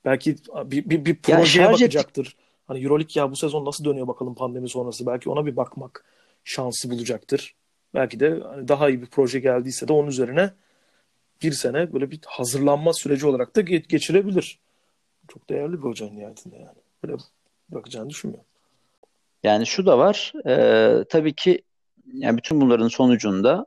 Belki 0.05 0.35
bir, 0.65 0.89
bir, 0.89 1.05
bir 1.05 1.15
projeye 1.15 1.65
et- 1.65 1.73
bakacaktır. 1.73 2.35
Hani 2.69 2.83
Euroleague 2.83 3.21
ya 3.21 3.31
bu 3.31 3.35
sezon 3.35 3.65
nasıl 3.65 3.85
dönüyor 3.85 4.07
bakalım 4.07 4.35
pandemi 4.35 4.69
sonrası. 4.69 5.05
Belki 5.05 5.29
ona 5.29 5.45
bir 5.45 5.55
bakmak 5.55 6.05
şansı 6.43 6.89
bulacaktır. 6.89 7.55
Belki 7.93 8.19
de 8.19 8.39
hani 8.43 8.67
daha 8.67 8.89
iyi 8.89 9.01
bir 9.01 9.05
proje 9.07 9.39
geldiyse 9.39 9.87
de 9.87 9.93
onun 9.93 10.07
üzerine 10.07 10.53
bir 11.43 11.51
sene 11.51 11.93
böyle 11.93 12.11
bir 12.11 12.19
hazırlanma 12.25 12.93
süreci 12.93 13.27
olarak 13.27 13.55
da 13.55 13.61
ge- 13.61 13.87
geçirebilir. 13.87 14.59
Çok 15.27 15.49
değerli 15.49 15.73
bir 15.73 15.83
hoca 15.83 16.09
nihayetinde 16.09 16.55
yani. 16.55 16.77
Böyle 17.03 17.17
bakacağını 17.69 18.09
düşünmüyorum. 18.09 18.47
Yani 19.43 19.65
şu 19.65 19.85
da 19.85 19.97
var. 19.97 20.33
e, 20.47 21.03
tabii 21.09 21.33
ki 21.33 21.61
yani 22.13 22.37
bütün 22.37 22.61
bunların 22.61 22.87
sonucunda 22.87 23.65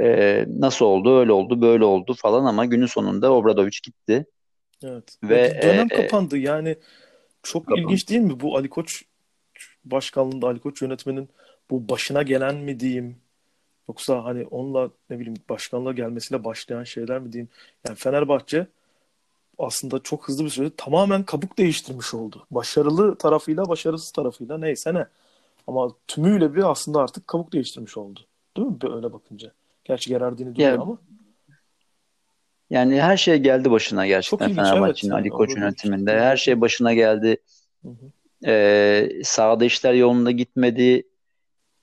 e, 0.00 0.44
nasıl 0.48 0.84
oldu, 0.84 1.18
öyle 1.18 1.32
oldu, 1.32 1.60
böyle 1.60 1.84
oldu 1.84 2.14
falan 2.14 2.44
ama 2.44 2.64
günün 2.64 2.86
sonunda 2.86 3.32
Obradoviç 3.32 3.82
gitti. 3.82 4.26
Evet. 4.82 5.18
Ve, 5.22 5.28
Ve 5.28 5.62
dönem 5.62 5.86
e, 5.90 5.96
kapandı. 5.96 6.38
Yani 6.38 6.76
çok 7.44 7.66
kapandı. 7.66 7.80
ilginç 7.80 8.08
değil 8.08 8.20
mi 8.20 8.40
bu 8.40 8.56
Ali 8.56 8.68
Koç 8.68 9.04
başkanlığında 9.84 10.46
Ali 10.46 10.60
Koç 10.60 10.82
yönetmenin 10.82 11.28
bu 11.70 11.88
başına 11.88 12.22
gelen 12.22 12.56
mi 12.56 12.80
diyeyim 12.80 13.16
yoksa 13.88 14.24
hani 14.24 14.46
onunla 14.46 14.90
ne 15.10 15.18
bileyim 15.18 15.36
başkanlığa 15.48 15.92
gelmesiyle 15.92 16.44
başlayan 16.44 16.84
şeyler 16.84 17.18
mi 17.18 17.32
diyeyim. 17.32 17.48
Yani 17.86 17.96
Fenerbahçe 17.96 18.66
aslında 19.58 19.98
çok 19.98 20.28
hızlı 20.28 20.44
bir 20.44 20.50
sürede 20.50 20.72
tamamen 20.76 21.22
kabuk 21.24 21.58
değiştirmiş 21.58 22.14
oldu. 22.14 22.46
Başarılı 22.50 23.18
tarafıyla 23.18 23.68
başarısız 23.68 24.10
tarafıyla 24.10 24.58
neyse 24.58 24.94
ne. 24.94 25.06
Ama 25.66 25.90
tümüyle 26.08 26.54
bir 26.54 26.70
aslında 26.70 27.00
artık 27.00 27.28
kabuk 27.28 27.52
değiştirmiş 27.52 27.96
oldu. 27.96 28.20
Değil 28.56 28.68
mi 28.68 28.80
böyle 28.82 29.12
bakınca? 29.12 29.52
Gerçi 29.84 30.10
Gerardini 30.10 30.54
duruyor 30.54 30.78
ama. 30.78 30.98
Yani 32.74 33.00
her 33.00 33.16
şey 33.16 33.36
geldi 33.36 33.70
başına 33.70 34.06
gerçekten 34.06 34.48
ilginç, 34.48 34.66
Fenerbahçe'nin 34.66 35.12
evet. 35.12 35.20
Ali 35.20 35.28
Koç 35.28 35.56
yönetiminde. 35.56 36.12
gitti. 36.12 36.24
Her 36.24 36.36
şey 36.36 36.60
başına 36.60 36.94
geldi. 36.94 37.36
Hı 37.82 37.88
hı. 37.88 38.12
Ee, 38.46 39.10
sahada 39.24 39.64
işler 39.64 39.94
yolunda 39.94 40.30
gitmedi. 40.30 41.02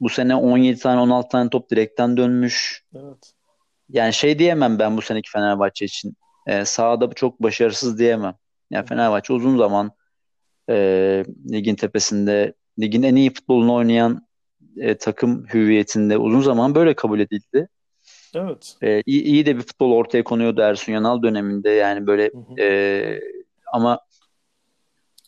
Bu 0.02 0.10
sene 0.10 0.36
17 0.36 0.80
tane 0.80 1.02
16 1.02 1.30
tane 1.30 1.50
top 1.50 1.72
direkten 1.72 2.18
dönmüş. 2.18 2.84
Evet. 2.96 3.34
Yani 3.90 4.14
şey 4.14 4.40
diyemem 4.40 4.80
ben 4.80 4.98
bu 4.98 5.02
seneki 5.02 5.30
Fenerbahçe 5.32 5.86
için. 5.86 6.14
Ee, 6.48 6.66
sahada 6.66 7.14
çok 7.14 7.44
başarısız 7.44 8.00
diyemem. 8.00 8.36
Yani 8.72 8.86
Fenerbahçe 8.86 9.34
uzun 9.34 9.58
zaman 9.58 9.92
e, 10.70 10.76
ligin 11.52 11.76
tepesinde, 11.76 12.54
ligin 12.80 13.04
en 13.04 13.16
iyi 13.16 13.34
futbolunu 13.34 13.74
oynayan 13.74 14.28
e, 14.78 14.98
takım 14.98 15.46
hüviyetinde 15.54 16.18
uzun 16.18 16.42
zaman 16.42 16.76
böyle 16.76 16.94
kabul 16.94 17.20
edildi. 17.20 17.68
Evet. 18.36 18.76
E, 18.84 19.02
iyi, 19.06 19.24
iyi 19.24 19.46
de 19.46 19.58
bir 19.58 19.62
futbol 19.62 19.92
ortaya 19.92 20.24
konuyordu 20.24 20.62
Ersun 20.62 20.92
Yanal 20.92 21.22
döneminde. 21.22 21.70
Yani 21.70 22.08
böyle 22.08 22.24
Hı 22.24 22.38
hı. 22.38 22.62
e, 22.62 23.22
ama 23.74 24.00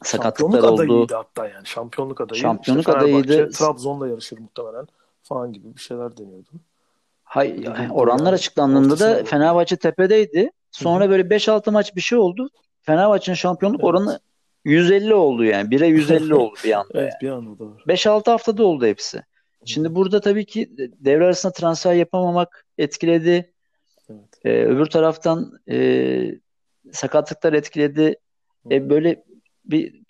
sakatlıklar 0.03 0.61
Şampiyonluk 0.61 0.81
oldu. 0.81 0.93
adayıydı 0.93 1.15
hatta 1.15 1.47
yani. 1.47 1.65
Şampiyonluk 1.67 2.21
adayı. 2.21 2.41
Şampiyonluk 2.41 2.87
İşte 2.87 2.97
adayıydı. 2.97 3.49
Trabzon'la 3.49 4.07
yarışır 4.07 4.39
muhtemelen 4.39 4.87
falan 5.23 5.53
gibi 5.53 5.75
bir 5.75 5.81
şeyler 5.81 6.17
deniyordu. 6.17 6.49
Hay, 7.23 7.55
gibi 7.55 7.69
oranlar 7.91 8.25
yani 8.25 8.35
açıklandığında 8.35 8.99
da 8.99 9.17
doğru. 9.17 9.25
Fenerbahçe 9.25 9.75
tepedeydi. 9.75 10.51
Sonra 10.71 11.09
böyle 11.09 11.23
5-6 11.23 11.71
maç 11.71 11.95
bir 11.95 12.01
şey 12.01 12.17
oldu. 12.17 12.49
Fenerbahçe'nin 12.81 13.35
şampiyonluk 13.35 13.79
Evet. 13.79 13.89
oranı 13.89 14.19
150 14.65 15.13
oldu 15.13 15.43
yani. 15.43 15.69
1'e 15.69 15.87
150 15.87 16.35
oldu 16.35 16.55
bir 16.63 16.79
anda. 16.79 16.89
Evet 16.99 17.13
bir 17.21 17.29
anda 17.29 17.59
doğru. 17.59 17.77
5-6 17.87 18.31
haftada 18.31 18.63
oldu 18.63 18.85
hepsi. 18.85 19.23
Şimdi 19.65 19.95
burada 19.95 20.21
tabii 20.21 20.45
ki 20.45 20.69
devre 20.99 21.25
arasında 21.25 21.53
transfer 21.53 21.93
yapamamak 21.93 22.62
etkiledi. 22.77 23.53
Evet. 24.09 24.39
Ee, 24.45 24.63
öbür 24.63 24.85
taraftan 24.85 25.59
e, 25.69 26.39
sakatlıklar 26.91 27.53
etkiledi. 27.53 28.15
E, 28.71 28.89
böyle 28.89 29.23
bir 29.65 30.03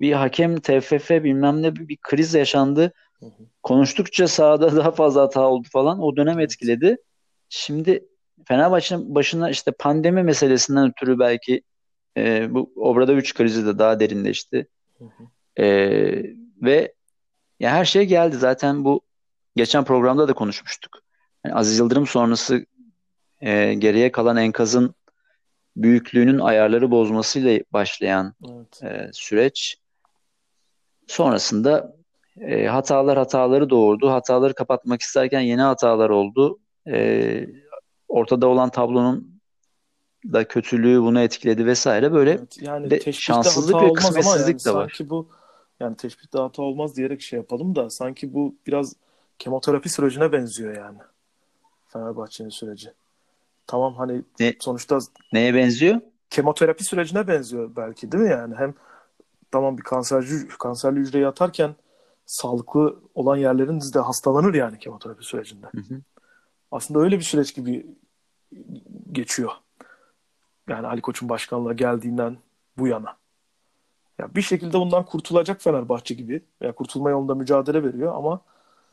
bir 0.00 0.12
hakem 0.12 0.60
TFF 0.60 1.10
bilmem 1.10 1.62
ne 1.62 1.76
bir, 1.76 1.88
bir 1.88 1.96
kriz 1.96 2.34
yaşandı. 2.34 2.92
Hı 3.20 3.26
hı. 3.26 3.42
Konuştukça 3.62 4.28
sahada 4.28 4.76
daha 4.76 4.90
fazla 4.90 5.22
hata 5.22 5.48
oldu 5.48 5.68
falan. 5.72 6.00
O 6.00 6.16
dönem 6.16 6.40
etkiledi. 6.40 6.96
Şimdi 7.48 8.08
Fenerbahçe'nin 8.48 9.14
başına 9.14 9.50
işte 9.50 9.70
pandemi 9.70 10.22
meselesinden 10.22 10.90
ötürü 10.90 11.18
belki 11.18 11.62
e, 12.16 12.54
bu 12.54 12.72
Obradoviç 12.76 13.34
krizi 13.34 13.66
de 13.66 13.78
daha 13.78 14.00
derinleşti. 14.00 14.66
Hı 14.98 15.04
hı. 15.04 15.62
E, 15.62 15.66
ve 16.62 16.94
ya 17.60 17.70
her 17.70 17.84
şey 17.84 18.04
geldi. 18.04 18.36
Zaten 18.36 18.84
bu 18.84 19.00
geçen 19.56 19.84
programda 19.84 20.28
da 20.28 20.32
konuşmuştuk. 20.32 21.05
Yani 21.46 21.54
Aziz 21.54 21.78
Yıldırım 21.78 22.06
sonrası 22.06 22.66
e, 23.40 23.74
geriye 23.74 24.12
kalan 24.12 24.36
enkazın 24.36 24.94
büyüklüğünün 25.76 26.38
ayarları 26.38 26.90
bozmasıyla 26.90 27.60
başlayan 27.72 28.34
Evet. 28.48 28.82
e, 28.82 29.10
süreç 29.12 29.78
sonrasında 31.06 31.96
e, 32.40 32.66
hatalar 32.66 33.18
hataları 33.18 33.70
doğurdu. 33.70 34.10
Hataları 34.10 34.54
kapatmak 34.54 35.02
isterken 35.02 35.40
yeni 35.40 35.60
hatalar 35.60 36.10
oldu. 36.10 36.58
E, 36.88 37.46
ortada 38.08 38.46
olan 38.46 38.70
tablonun 38.70 39.40
da 40.32 40.48
kötülüğü 40.48 41.02
bunu 41.02 41.20
etkiledi 41.20 41.66
vesaire 41.66 42.12
böyle 42.12 42.30
Evet. 42.30 42.62
Yani 42.62 42.90
de 42.90 43.12
şanssızlık 43.12 43.82
ve 43.82 43.92
kısmetsizlik 43.92 44.66
yani 44.66 44.74
de 44.74 44.78
var. 44.78 44.88
sanki 44.88 45.10
bu 45.10 45.28
yani 45.80 45.96
teşbihte 45.96 46.38
hata 46.38 46.62
olmaz 46.62 46.96
diyerek 46.96 47.20
şey 47.20 47.36
yapalım 47.36 47.76
da 47.76 47.90
sanki 47.90 48.34
bu 48.34 48.54
biraz 48.66 48.96
kemoterapi 49.38 49.88
sürecine 49.88 50.32
benziyor 50.32 50.76
yani. 50.76 50.98
Fenerbahçe'nin 51.96 52.48
süreci. 52.48 52.92
Tamam 53.66 53.94
hani 53.94 54.22
Ne, 54.40 54.54
sonuçta 54.60 54.98
neye 55.32 55.54
benziyor? 55.54 56.00
kemoterapi 56.30 56.84
sürecine 56.84 57.28
benziyor 57.28 57.76
belki 57.76 58.12
değil 58.12 58.24
mi 58.24 58.30
yani? 58.30 58.54
Hem 58.54 58.74
tamam 59.50 59.78
bir 59.78 59.82
kanserci, 59.82 60.48
kanserli 60.58 61.00
hücreyi 61.00 61.26
atarken 61.26 61.74
sağlıklı 62.26 62.96
olan 63.14 63.36
yerleriniz 63.36 63.94
de 63.94 63.98
hastalanır 63.98 64.54
yani 64.54 64.78
kemoterapi 64.78 65.24
sürecinde. 65.24 65.66
Hı 65.66 65.80
hı. 65.80 66.00
Aslında 66.72 67.00
öyle 67.00 67.18
bir 67.18 67.24
süreç 67.24 67.54
gibi 67.54 67.86
geçiyor. 69.12 69.50
Yani 70.68 70.86
Ali 70.86 71.00
Koç'un 71.00 71.28
başkanlığa 71.28 71.72
geldiğinden 71.72 72.36
bu 72.78 72.86
yana. 72.86 73.16
Ya 74.18 74.34
bir 74.34 74.42
şekilde 74.42 74.72
bundan 74.72 75.04
kurtulacak 75.04 75.62
Fenerbahçe 75.62 76.14
gibi. 76.14 76.42
Ya 76.60 76.74
kurtulma 76.74 77.10
yolunda 77.10 77.34
mücadele 77.34 77.82
veriyor 77.84 78.14
ama 78.14 78.40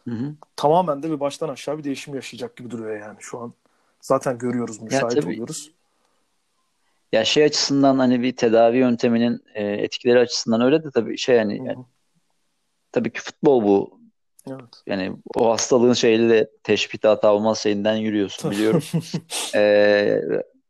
Hı 0.08 0.16
hı. 0.16 0.36
tamamen 0.56 1.04
de 1.04 1.12
bir 1.12 1.20
baştan 1.20 1.50
aşağı 1.50 1.78
bir 1.78 1.84
değişim 1.84 2.16
yaşayacak 2.16 2.56
gibi 2.56 2.72
duruyor 2.72 3.00
yani 3.00 3.18
şu 3.20 3.40
an. 3.40 3.54
Zaten 4.02 4.38
görüyoruz, 4.38 4.78
Ya 4.78 4.84
müşahit 4.84 5.16
tabii 5.16 5.26
oluyoruz. 5.26 5.72
ya 7.12 7.26
şey 7.26 7.44
açısından 7.44 8.00
hani 8.00 8.22
bir 8.22 8.36
tedavi 8.36 8.78
yönteminin 8.78 9.44
e, 9.54 9.64
etkileri 9.64 10.20
açısından 10.20 10.62
öyle 10.62 10.84
de 10.84 10.92
tabii 10.92 11.18
şey 11.18 11.36
yani, 11.36 11.60
Hı 11.60 11.64
yani 11.64 11.78
hı. 11.80 11.86
tabii 12.92 13.12
ki 13.12 13.22
futbol 13.22 13.64
bu. 13.64 14.00
Evet. 14.50 14.84
Yani 14.88 15.16
o 15.36 15.52
hastalığın 15.52 15.94
şeyle 15.94 16.30
de 16.30 16.52
teşbihte 16.64 17.08
hata 17.08 17.34
olmaz 17.34 17.60
şeyinden 17.60 17.96
yürüyorsun 17.96 18.52
biliyorum. 18.52 18.84
Ee, 19.56 20.22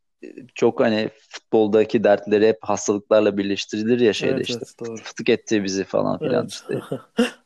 çok 0.56 0.80
hani 0.80 1.10
futboldaki 1.30 2.04
dertleri 2.04 2.48
hep 2.48 2.58
hastalıklarla 2.62 3.38
birleştirilir 3.38 4.00
ya 4.00 4.14
şeyde 4.14 4.34
Evet, 4.34 4.50
işte 4.50 4.60
evet, 4.62 4.76
doğru. 4.80 4.98
fıtık 4.98 5.30
etti 5.30 5.64
bizi 5.64 5.84
falan 5.84 6.20
filan 6.20 6.42
Evet. 6.42 6.52
işte 6.52 6.80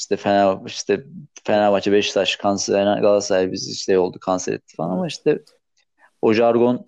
işte 0.00 0.16
Fener 0.16 0.58
işte 0.66 1.04
Fenerbahçe 1.44 1.92
Beşiktaş 1.92 2.36
kanser 2.36 3.00
Galatasaray 3.00 3.52
bizi 3.52 3.70
işte 3.70 3.98
oldu 3.98 4.18
kanser 4.20 4.52
etti 4.52 4.76
falan 4.76 4.90
ama 4.90 5.06
işte 5.06 5.42
o 6.22 6.32
jargon 6.32 6.86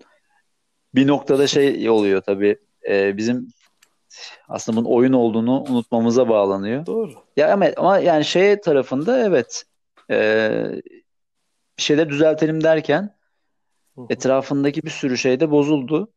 bir 0.95 1.07
noktada 1.07 1.47
şey 1.47 1.89
oluyor 1.89 2.21
tabii 2.21 2.57
Ee, 2.89 3.17
bizim 3.17 3.47
aslında 4.49 4.77
bunun 4.77 4.89
oyun 4.89 5.13
olduğunu 5.13 5.61
unutmamıza 5.61 6.29
bağlanıyor. 6.29 6.85
Doğru. 6.85 7.11
Ya 7.37 7.53
ama, 7.53 7.65
ama 7.77 7.99
yani 7.99 8.25
şey 8.25 8.61
tarafında 8.61 9.19
evet 9.19 9.63
ee, 10.11 10.81
bir 11.77 11.83
şeyler 11.83 12.09
düzeltelim 12.09 12.63
derken 12.63 13.15
etrafındaki 14.09 14.83
bir 14.83 14.89
sürü 14.89 15.17
şey 15.17 15.39
de 15.39 15.51
bozuldu. 15.51 16.13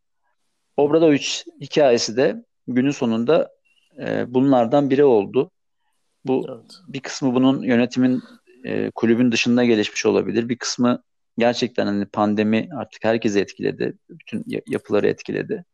Obradoviç 0.77 1.45
hikayesi 1.61 2.17
de 2.17 2.45
günün 2.69 2.91
sonunda 2.91 3.51
e, 3.99 4.35
bunlardan 4.35 4.91
biri 4.91 5.05
oldu. 5.05 5.51
Bu 6.27 6.47
Evet. 6.49 6.81
bir 6.89 7.01
kısmı 7.01 7.35
bunun 7.35 7.63
yönetimin 7.63 8.23
e, 8.65 8.91
kulübün 8.91 9.33
dışında 9.33 9.65
gelişmiş 9.65 10.07
olabilir. 10.07 10.49
Bir 10.49 10.59
kısmı 10.59 11.03
gerçekten 11.39 11.87
hani 11.87 12.07
pandemi 12.07 12.69
artık 12.77 13.05
herkesi 13.05 13.41
etkiledi. 13.41 13.99
Bütün 14.11 14.45
ya- 14.47 14.61
yapıları 14.67 15.09
etkiledi. 15.09 15.65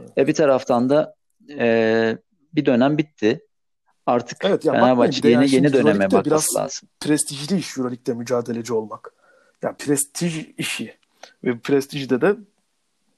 Evet. 0.00 0.10
E 0.18 0.26
bir 0.26 0.34
taraftan 0.34 0.90
da 0.90 1.14
e, 1.50 2.18
bir 2.54 2.66
dönem 2.66 2.98
bitti. 2.98 3.46
Artık 4.06 4.44
Evet 4.44 4.64
ya 4.64 4.72
Fenerbahçe 4.72 5.28
yeni 5.28 5.34
yani 5.42 5.54
yeni 5.54 5.72
döneme 5.72 6.04
bakması 6.04 6.24
biraz 6.24 6.56
lazım. 6.56 6.88
prestijli 7.00 7.56
iş 7.58 7.78
Euroleague'de 7.78 8.14
mücadeleci 8.14 8.74
olmak. 8.74 9.12
Yani 9.62 9.76
prestij 9.76 10.46
işi 10.58 10.94
ve 11.44 11.58
prestijde 11.58 12.20
de 12.20 12.36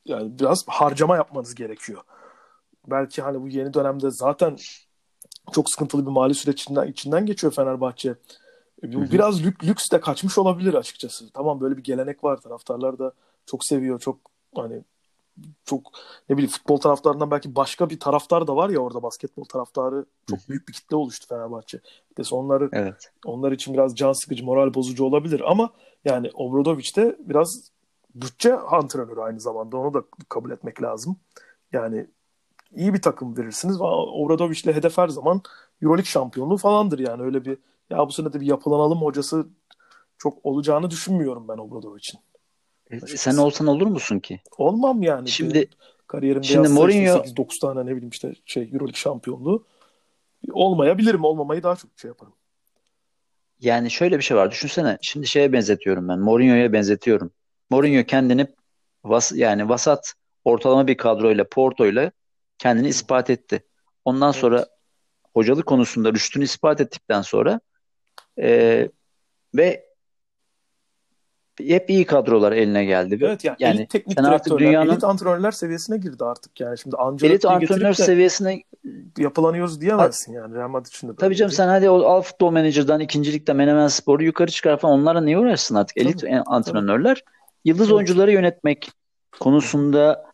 yani 0.04 0.38
biraz 0.38 0.64
harcama 0.68 1.16
yapmanız 1.16 1.54
gerekiyor. 1.54 2.02
Belki 2.87 3.22
hani 3.22 3.40
bu 3.40 3.49
yeni 3.49 3.75
dönemde 3.75 4.11
zaten 4.11 4.56
çok 5.52 5.70
sıkıntılı 5.70 6.06
bir 6.06 6.11
mali 6.11 6.34
süreçinden 6.34 6.87
içinden 6.87 7.26
geçiyor 7.26 7.52
Fenerbahçe. 7.52 8.14
Hı. 8.82 9.12
biraz 9.12 9.44
lük, 9.44 9.64
lüks 9.64 9.90
de 9.92 10.00
kaçmış 10.00 10.38
olabilir 10.38 10.75
açıkçası. 10.75 11.30
Tamam 11.32 11.61
böyle 11.61 11.76
bir 11.76 11.84
gelenek 11.84 12.25
var. 12.25 12.37
Taraftarlar 12.37 12.99
da 12.99 13.12
çok 13.46 13.64
seviyor. 13.64 14.00
Çok 14.00 14.18
hani 14.54 14.82
çok 15.64 15.82
ne 16.28 16.37
bileyim 16.37 16.50
futbol 16.50 16.76
taraftarından 16.76 17.30
belki 17.30 17.56
başka 17.56 17.90
bir 17.90 18.00
taraftar 18.00 18.46
da 18.46 18.56
var 18.56 18.70
ya 18.70 18.78
orada 18.78 19.02
basketbol 19.02 19.44
taraftarı 19.44 20.06
çok 20.30 20.49
büyük 20.49 20.68
bir 20.68 20.72
kitle 20.72 20.96
oluştu 20.96 21.26
Fenerbahçe. 21.28 21.80
Bir 22.11 22.25
de 22.25 22.34
onları 22.34 22.68
Evet. 22.72 23.12
onlar 23.25 23.52
için 23.52 23.75
biraz 23.75 23.96
can 23.96 24.12
sıkıcı, 24.12 24.44
moral 24.44 24.75
bozucu 24.75 25.04
olabilir 25.04 25.42
ama 25.46 25.70
yani 26.04 26.30
Obradoviç 26.34 26.96
de 26.96 27.16
biraz 27.20 27.70
bütçe 28.14 28.56
antrenörü 28.56 29.20
aynı 29.20 29.40
zamanda. 29.40 29.76
Onu 29.76 29.94
da 29.94 30.02
kabul 30.28 30.50
etmek 30.50 30.82
lazım. 30.82 31.16
Yani 31.72 32.06
iyi 32.76 32.94
bir 32.94 33.02
takım 33.02 33.36
verirsiniz. 33.36 33.76
Obradoviç'le 33.80 34.66
hedef 34.66 34.98
her 34.98 35.08
zaman 35.08 35.42
Euroleague 35.82 36.04
şampiyonluğu 36.10 36.56
falandır 36.56 36.98
yani. 36.98 37.22
Öyle 37.22 37.44
bir 37.44 37.58
ya 37.90 37.98
bu 37.98 38.12
sene 38.12 38.32
de 38.32 38.40
bir 38.40 38.46
yapılanalım 38.46 38.98
hocası 39.02 39.46
çok 40.18 40.46
olacağını 40.46 40.90
düşünmüyorum 40.90 41.48
ben 41.48 41.58
Obradoviç'in. 41.58 42.20
E, 42.90 43.00
Sen 43.00 43.36
olsan 43.36 43.66
olur 43.66 43.86
musun 43.86 44.18
ki? 44.18 44.40
Olmam 44.58 45.02
yani. 45.02 45.28
Şimdi 45.28 45.54
Benim 45.54 45.68
kariyerimde 46.06 46.46
şimdi 46.46 46.68
Mourinho- 46.68 47.18
işte 47.26 47.42
8-9 47.42 47.58
tane 47.58 47.80
ne 47.86 47.90
bileyim 47.96 48.08
işte 48.10 48.34
şey 48.44 48.62
Euroleague 48.62 48.94
şampiyonluğu 48.94 49.64
olmayabilirim. 50.52 51.24
Olmamayı 51.24 51.62
daha 51.62 51.76
çok 51.76 51.90
şey 51.96 52.08
yaparım. 52.08 52.32
Yani 53.60 53.90
şöyle 53.90 54.18
bir 54.18 54.22
şey 54.22 54.36
var. 54.36 54.50
Düşünsene. 54.50 54.98
Şimdi 55.00 55.26
şeye 55.26 55.52
benzetiyorum 55.52 56.08
ben. 56.08 56.18
Mourinho'ya 56.18 56.72
benzetiyorum. 56.72 57.30
Mourinho 57.70 58.04
kendini 58.04 58.46
vas 59.04 59.32
yani 59.34 59.68
vasat 59.68 60.14
ortalama 60.44 60.86
bir 60.86 60.96
kadroyla 60.96 61.48
Porto'yla 61.48 62.10
kendini 62.62 62.88
ispat 62.88 63.31
etti. 63.31 63.62
Ondan 64.04 64.33
Evet. 64.33 64.40
sonra 64.40 64.66
hocalık 65.35 65.66
konusunda 65.66 66.12
rüştünü 66.12 66.45
ispat 66.45 66.81
ettikten 66.81 67.23
sonra 67.23 67.61
e, 68.38 68.88
ve 69.54 69.85
hep 71.59 71.90
iyi 71.90 72.07
kadrolar 72.07 72.52
eline 72.52 72.85
geldi. 72.85 73.21
Ve 73.21 73.26
Evet 73.26 73.45
yani, 73.45 73.57
yani 73.59 73.76
elit 73.81 73.90
teknik 73.90 74.19
artık 74.19 74.31
direktörler, 74.31 74.59
dünyanın- 74.71 74.92
elit 74.92 75.04
antrenörler 75.04 75.50
seviyesine 75.50 75.99
girdi 75.99 76.25
artık 76.25 76.61
yani. 76.61 76.78
Şimdi 76.78 76.97
elit 77.23 77.45
antrenör 77.45 77.92
seviyesine 77.95 78.62
yapılanıyoruz 79.19 79.81
diyemezsin 79.81 80.33
yani. 80.33 80.54
Real 80.54 80.69
Madrid 80.69 80.87
için 80.87 81.09
de 81.09 81.16
Tabii 81.16 81.37
canım 81.37 81.52
sen 81.52 81.69
hadi 81.69 81.90
o 81.90 82.02
al 82.02 82.23
futbol 82.23 82.52
menajerden 82.52 83.00
ikincilikte 83.00 83.52
Menemen 83.52 83.88
Spor'u 83.88 84.23
yukarı 84.25 84.50
çıkar 84.50 84.78
falan 84.78 85.00
onlarla 85.00 85.21
niye 85.21 85.38
uğraşsın 85.38 85.75
artık? 85.75 85.97
Elit 85.97 86.21
Tabii, 86.21 86.40
antrenörler 86.47 87.25
yıldız 87.64 87.87
Evet. 87.87 87.97
oyuncuları 87.97 88.33
yönetmek 88.33 88.90
konusunda 89.40 90.31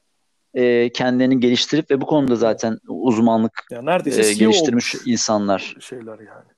e, 0.58 0.92
kendilerini 0.92 1.40
geliştirip 1.40 1.90
ve 1.90 2.00
bu 2.00 2.06
konuda 2.06 2.36
zaten 2.36 2.78
uzmanlık 2.88 3.66
Yani 3.70 3.86
neredeyse 3.86 4.20
e, 4.20 4.24
CEO 4.24 4.38
geliştirmiş 4.50 4.94
olmuş 4.94 5.06
insanlar. 5.06 5.76
şeyler 5.80 6.18
yani. 6.18 6.48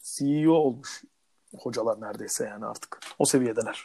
CEO 0.00 0.52
olmuş 0.52 1.02
hocalar 1.58 2.00
neredeyse 2.00 2.44
yani 2.44 2.66
artık. 2.66 2.98
O 3.18 3.24
seviyedeler. 3.24 3.84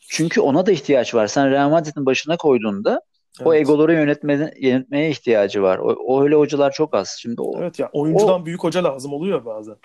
Çünkü 0.00 0.40
ona 0.40 0.66
da 0.66 0.72
ihtiyaç 0.72 1.14
var. 1.14 1.26
Sen 1.26 1.50
Real 1.50 1.70
Madrid'in 1.70 2.06
başına 2.06 2.36
koyduğunda 2.36 3.00
o 3.44 3.54
Evet. 3.54 3.62
egoları 3.62 3.92
yönetmeye, 3.94 4.54
yönetmeye 4.60 5.10
ihtiyacı 5.10 5.62
var. 5.62 5.78
O, 5.78 5.88
o 6.06 6.22
öyle 6.22 6.34
hocalar 6.34 6.70
çok 6.72 6.94
az. 6.94 7.16
Şimdi 7.20 7.40
o, 7.42 7.58
Evet 7.62 7.78
ya 7.78 7.90
oyuncudan 7.92 8.46
büyük 8.46 8.64
hoca 8.64 8.84
lazım 8.84 9.12
oluyor 9.12 9.44
bazen. 9.44 9.76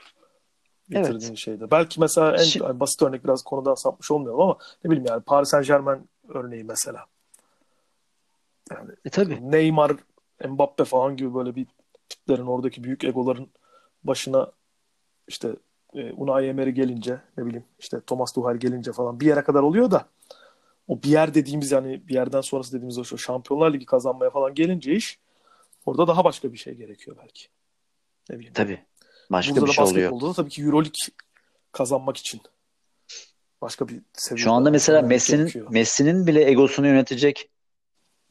Evet. 0.92 1.05
Getirdiğin 1.07 1.35
şeyde. 1.35 1.72
Belki 1.72 2.00
mesela 2.00 2.31
en 2.33 2.44
Şimdi- 2.44 2.79
basit 2.79 3.01
örnek 3.01 3.24
biraz 3.24 3.44
konudan 3.44 3.75
sapmış 3.75 4.11
olmayalım 4.11 4.42
ama 4.42 4.57
ne 4.83 4.92
bileyim 4.92 5.05
yani 5.09 5.22
Paris 5.24 5.50
Saint 5.50 5.68
Germain 5.68 6.09
örneği 6.29 6.63
mesela. 6.63 7.05
Yani 8.72 8.92
e, 9.05 9.10
tabii. 9.10 9.51
Neymar, 9.51 9.92
Mbappe 10.48 10.86
falan 10.86 11.18
gibi 11.18 11.36
böyle 11.36 11.55
bir 11.55 11.68
tiplerin 12.10 12.46
oradaki 12.46 12.84
büyük 12.84 13.03
egoların 13.03 13.50
başına 14.03 14.51
işte 15.27 15.55
e, 15.94 16.12
Unai 16.12 16.48
Emery 16.48 16.70
gelince 16.70 17.22
ne 17.38 17.46
bileyim 17.46 17.66
işte 17.79 18.01
Thomas 18.08 18.34
Tuchel 18.34 18.58
gelince 18.58 18.92
falan 18.92 19.20
bir 19.20 19.25
yere 19.25 19.44
kadar 19.44 19.64
oluyor 19.64 19.92
da 19.92 20.08
o 20.88 21.03
bir 21.03 21.10
yer 21.10 21.34
dediğimiz 21.34 21.72
yani 21.72 22.08
bir 22.08 22.14
yerden 22.14 22.42
sonrası 22.42 22.74
dediğimiz 22.74 22.98
o 22.98 23.18
Şampiyonlar 23.18 23.74
Ligi 23.74 23.86
kazanmaya 23.86 24.29
falan 24.29 24.53
gelince 24.55 24.94
iş 24.96 25.20
orada 25.86 26.08
daha 26.08 26.24
başka 26.24 26.53
bir 26.53 26.58
şey 26.58 26.74
gerekiyor 26.74 27.18
belki. 27.22 27.48
Ne 28.29 28.36
bileyim. 28.36 28.53
Tabii. 28.53 28.79
Başka 29.32 29.55
Burada 29.55 29.66
bir 29.66 29.72
şey 29.72 29.84
oluyor. 29.84 29.96
basketbolda 29.96 30.29
da 30.29 30.34
tabii 30.34 30.50
ki 30.50 30.64
Euroleague 30.64 30.92
kazanmak 31.72 32.18
için 32.18 32.42
başka 33.62 33.88
bir 33.88 34.01
seviye. 34.14 34.44
Şu 34.44 34.51
anda 34.51 34.72
mesela 34.72 35.01
Messi'nin. 35.01 35.66
Messi'nin 35.70 36.27
bile 36.27 36.50
egosunu 36.50 36.88
yönetecek 36.88 37.50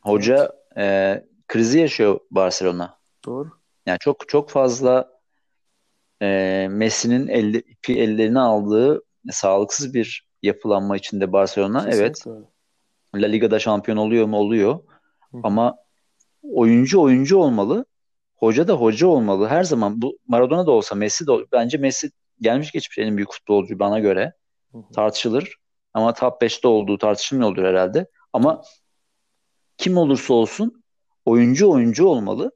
hoca 0.01 0.53
e, 0.77 1.15
krizi 1.49 1.79
yaşıyor 1.79 2.21
Barcelona. 2.31 2.99
Doğru. 3.25 3.51
Yani 3.87 3.99
çok 3.99 4.29
çok 4.29 4.51
fazla 4.51 5.19
e, 6.23 6.69
Messi'nin 6.71 7.29
elde, 7.29 7.61
ipi 7.61 8.01
ellerine 8.01 8.41
aldığı 8.41 9.03
sağlıksız 9.31 9.95
bir 9.95 10.29
yapılanma 10.43 10.97
içinde 10.97 11.33
Barcelona. 11.33 11.85
Evet, 11.91 12.15
Kesinlikle 12.15 12.31
öyle. 13.15 13.27
La 13.27 13.27
Liga'da 13.27 13.59
şampiyon 13.59 13.97
oluyor 13.97 14.27
mu? 14.27 14.37
Oluyor. 14.37 14.75
Hı. 15.33 15.39
Ama 15.43 15.77
oyuncu 16.43 17.01
oyuncu 17.01 17.39
olmalı. 17.39 17.85
Hoca 18.37 18.69
da 18.69 18.73
hoca 18.73 19.07
olmalı. 19.07 19.49
Her 19.49 19.65
zaman 19.65 20.03
bu 20.03 20.19
Maradona 20.29 20.67
da 20.67 20.71
olsa 20.71 20.95
Messi 20.95 21.27
de 21.27 21.33
bence 21.53 21.79
Messi 21.79 22.11
gelmiş 22.41 22.73
geçmiş 22.73 22.99
en 22.99 23.17
büyük 23.17 23.33
futbolcu 23.33 23.79
bana 23.79 23.99
göre. 23.99 24.33
Hı 24.73 24.79
hı. 24.79 24.93
Tartışılır. 24.95 25.57
Ama 25.95 26.15
top 26.15 26.43
5'te 26.43 26.69
olduğu 26.69 26.99
tartışılmıyordur 26.99 27.65
herhalde. 27.65 28.07
Ama 28.33 28.63
kim 29.79 29.97
olursa 29.97 30.35
olsun 30.35 30.83
oyuncu 31.25 31.71
oyuncu 31.71 32.07
olmalı. 32.07 32.53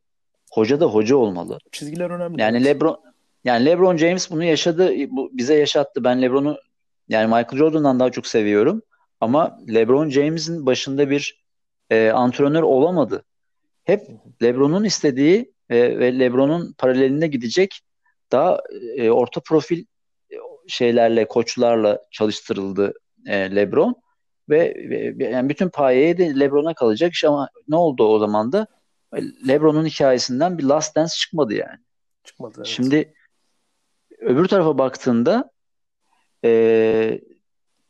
Hoca 0.53 0.81
da 0.81 0.87
hoca 0.87 1.17
olmalı. 1.17 1.59
Çizgiler 1.73 2.11
önemli. 2.11 2.41
Yani. 2.41 2.65
LeBron 2.65 3.01
yani 3.45 3.65
LeBron 3.67 3.97
James 3.97 4.31
bunu 4.31 4.45
yaşadı, 4.45 4.93
bu 5.09 5.31
bize 5.33 5.55
yaşattı. 5.55 6.05
Ben 6.05 6.23
LeBron'u 6.23 6.59
yani 7.09 7.27
Michael 7.27 7.57
Jordan'dan 7.57 8.01
daha 8.01 8.11
çok 8.11 8.27
seviyorum. 8.27 8.83
Ama 9.21 9.59
LeBron 9.75 10.11
James'in 10.11 10.67
başında 10.67 11.11
bir 11.11 11.43
e, 11.91 12.11
antrenör 12.11 12.63
olamadı. 12.63 13.25
Hep 13.85 14.03
LeBron'un 14.43 14.85
istediği 14.85 15.53
e, 15.71 15.99
ve 15.99 16.19
LeBron'un 16.19 16.75
paralelinde 16.79 17.27
gidecek 17.27 17.81
daha 18.33 18.61
e, 18.97 19.11
orta 19.11 19.41
profil 19.41 19.85
e, 20.31 20.37
şeylerle, 20.69 21.29
koçlarla 21.29 21.99
çalıştırıldı 22.11 22.93
e, 23.27 23.57
LeBron 23.57 23.97
ve, 24.49 24.75
ve 25.19 25.25
yani 25.25 25.49
bütün 25.49 25.69
payeyi 25.69 26.19
de 26.19 26.41
LeBron'a 26.41 26.75
kalacak 26.75 27.13
iş 27.13 27.25
ama 27.25 27.49
ne 27.69 27.77
oldu 27.77 28.05
o 28.05 28.19
zaman 28.19 28.53
da? 28.53 28.67
LeBron'un 29.49 29.87
hikayesinden 29.87 30.59
bir 30.59 30.65
Last 30.65 30.97
Dance 30.97 31.13
çıkmadı 31.15 31.55
yani. 31.55 31.79
çıkmadı. 32.25 32.55
Evet. 32.57 32.67
Şimdi 32.67 33.15
öbür 34.19 34.49
tarafa 34.49 34.79
baktığında 34.79 35.51
e, 36.45 37.21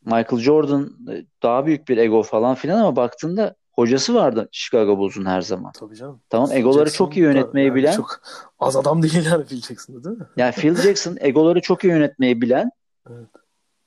Michael 0.05 0.38
Jordan 0.43 0.97
e, 1.11 1.25
daha 1.43 1.67
büyük 1.67 1.88
bir 1.88 1.97
ego 1.97 2.23
falan 2.23 2.55
filan 2.55 2.79
ama 2.79 2.97
baktığında 2.97 3.55
hocası 3.73 4.15
vardı 4.15 4.49
Chicago 4.53 4.99
Bulls'un 4.99 5.25
her 5.27 5.41
zaman. 5.41 5.73
Tabii 5.73 5.97
canım. 5.97 6.21
Tamam 6.31 6.49
Phil 6.49 6.57
egoları 6.57 6.85
Jackson 6.88 7.05
çok 7.05 7.17
iyi 7.17 7.21
yönetmeyi 7.21 7.67
yani 7.67 7.77
bilen 7.77 7.93
Çok 7.97 8.21
az 8.59 8.77
adam 8.77 9.03
değil 9.03 9.27
yani 9.27 9.45
Phil 9.45 9.61
Jackson'da 9.61 10.05
değil 10.05 10.19
mi? 10.19 10.27
yani 10.37 10.53
Phil 10.53 10.75
Jackson 10.75 11.17
egoları 11.21 11.61
çok 11.61 11.85
iyi 11.85 11.88
yönetmeyi 11.88 12.41
bilen 12.41 12.71
Evet. 13.11 13.29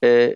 e, 0.04 0.36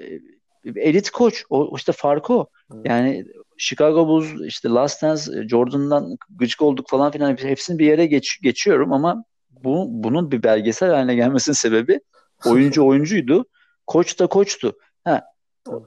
elit 0.65 1.09
koç. 1.09 1.45
O 1.49 1.75
işte 1.75 1.91
farkı 1.91 2.33
o. 2.33 2.49
Yani 2.83 3.25
Chicago 3.57 4.07
Bulls 4.07 4.27
işte 4.41 4.69
Last 4.69 5.03
Dance 5.03 5.47
Jordan'dan 5.47 6.17
gıcık 6.29 6.61
olduk 6.61 6.89
falan 6.89 7.11
filan 7.11 7.37
hepsini 7.37 7.79
bir 7.79 7.85
yere 7.85 8.05
geç, 8.05 8.41
geçiyorum 8.41 8.93
ama 8.93 9.23
bu 9.51 9.85
bunun 9.89 10.31
bir 10.31 10.43
belgesel 10.43 10.89
haline 10.89 11.15
gelmesinin 11.15 11.55
sebebi 11.55 11.99
oyuncu 12.45 12.85
oyuncuydu. 12.87 13.45
Koç 13.87 14.19
da 14.19 14.27
koçtu. 14.27 14.77
Ha. 15.03 15.23
Tabii. 15.63 15.85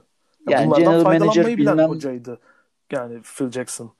Yani 0.49 0.67
Bunlardan 0.67 0.83
general 0.83 1.03
manager 1.03 1.45
bilen 1.45 1.57
bilmem 1.57 1.89
hocaydı. 1.89 2.39
Yani 2.91 3.21
Phil 3.21 3.51
Jackson. 3.51 3.95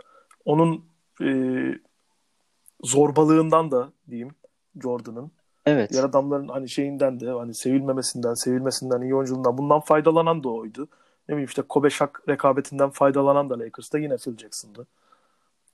Onun 0.45 0.85
e, 1.21 1.29
zorbalığından 2.83 3.71
da 3.71 3.91
diyeyim 4.09 4.31
Jordan'ın. 4.81 5.31
Evet. 5.65 5.91
Diğer 5.91 6.03
adamların 6.03 6.47
hani 6.47 6.69
şeyinden 6.69 7.19
de 7.19 7.29
hani 7.29 7.53
sevilmemesinden, 7.53 8.33
sevilmesinden, 8.33 9.01
iyi 9.01 9.15
oyunculuğundan 9.15 9.57
bundan 9.57 9.79
faydalanan 9.79 10.43
da 10.43 10.49
oydu. 10.49 10.87
Ne 11.29 11.35
bileyim 11.35 11.47
işte 11.47 11.61
Kobe 11.61 11.89
Shaq 11.89 12.09
rekabetinden 12.29 12.89
faydalanan 12.89 13.49
da 13.49 13.59
Lakers'ta 13.59 13.99
yine 13.99 14.17
Phil 14.17 14.37
Jackson'dı. 14.37 14.87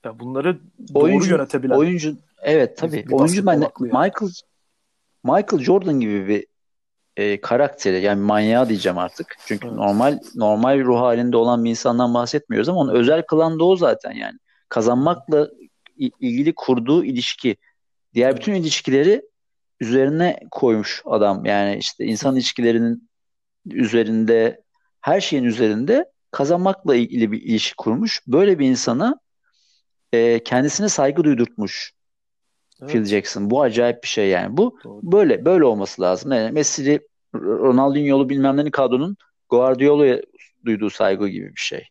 Ya 0.04 0.18
bunları 0.18 0.58
doğru 0.94 1.04
Oyuncu- 1.04 1.30
yönetebilen. 1.30 1.74
Oyuncu 1.76 2.16
evet 2.42 2.76
tabii. 2.76 3.06
bir 3.08 3.12
oyuncu 3.12 3.46
ben 3.46 3.52
yani. 3.52 3.70
Michael 3.80 4.30
Michael 5.24 5.62
Jordan 5.62 6.00
gibi 6.00 6.28
bir 6.28 6.46
e, 7.16 7.40
karakteri 7.40 8.00
yani 8.00 8.20
manyağı 8.20 8.68
diyeceğim 8.68 8.98
artık. 8.98 9.36
Çünkü 9.46 9.66
Evet. 9.66 9.76
normal 9.76 10.18
normal 10.34 10.84
ruh 10.84 11.00
halinde 11.00 11.36
olan 11.36 11.64
bir 11.64 11.70
insandan 11.70 12.14
bahsetmiyoruz 12.14 12.68
ama 12.68 12.80
onu 12.80 12.92
özel 12.92 13.22
kılan 13.22 13.58
da 13.58 13.64
o 13.64 13.76
zaten 13.76 14.12
yani. 14.12 14.38
Kazanmakla 14.68 15.48
ilgili 15.96 16.54
kurduğu 16.54 17.04
ilişki 17.04 17.56
diğer 18.14 18.36
bütün 18.36 18.54
ilişkileri 18.54 19.22
üzerine 19.80 20.40
koymuş 20.50 21.02
adam. 21.04 21.44
Yani 21.44 21.76
işte 21.76 22.04
insan 22.04 22.36
ilişkilerinin 22.36 23.10
üzerinde 23.66 24.62
her 25.00 25.20
şeyin 25.20 25.44
üzerinde 25.44 26.04
kazanmakla 26.30 26.94
ilgili 26.94 27.32
bir 27.32 27.42
ilişki 27.42 27.76
kurmuş. 27.76 28.20
Böyle 28.26 28.58
bir 28.58 28.68
insana 28.68 29.20
e, 30.12 30.42
kendisine 30.44 30.88
saygı 30.88 31.24
duydurtmuş 31.24 31.92
evet. 32.82 32.92
Phil 32.92 33.04
Jackson. 33.04 33.50
Bu 33.50 33.62
acayip 33.62 34.02
bir 34.02 34.08
şey 34.08 34.28
yani. 34.28 34.56
Bu 34.56 34.78
Doğru. 34.84 35.00
böyle 35.02 35.44
böyle 35.44 35.64
olması 35.64 36.02
lazım. 36.02 36.32
Yani 36.32 36.52
Messi'li 36.52 37.00
Ronaldinho'lu 37.34 38.28
bilmem 38.28 38.56
nenin 38.56 38.70
kadronun 38.70 39.16
Guardiola'ya 39.48 40.20
duyduğu 40.64 40.90
saygı 40.90 41.28
gibi 41.28 41.46
bir 41.46 41.60
şey. 41.60 41.88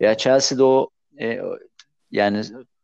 Ya 0.00 0.16
Chelsea'de 0.16 0.62
o 0.62 0.90
e, 1.20 1.40
yani 2.10 2.42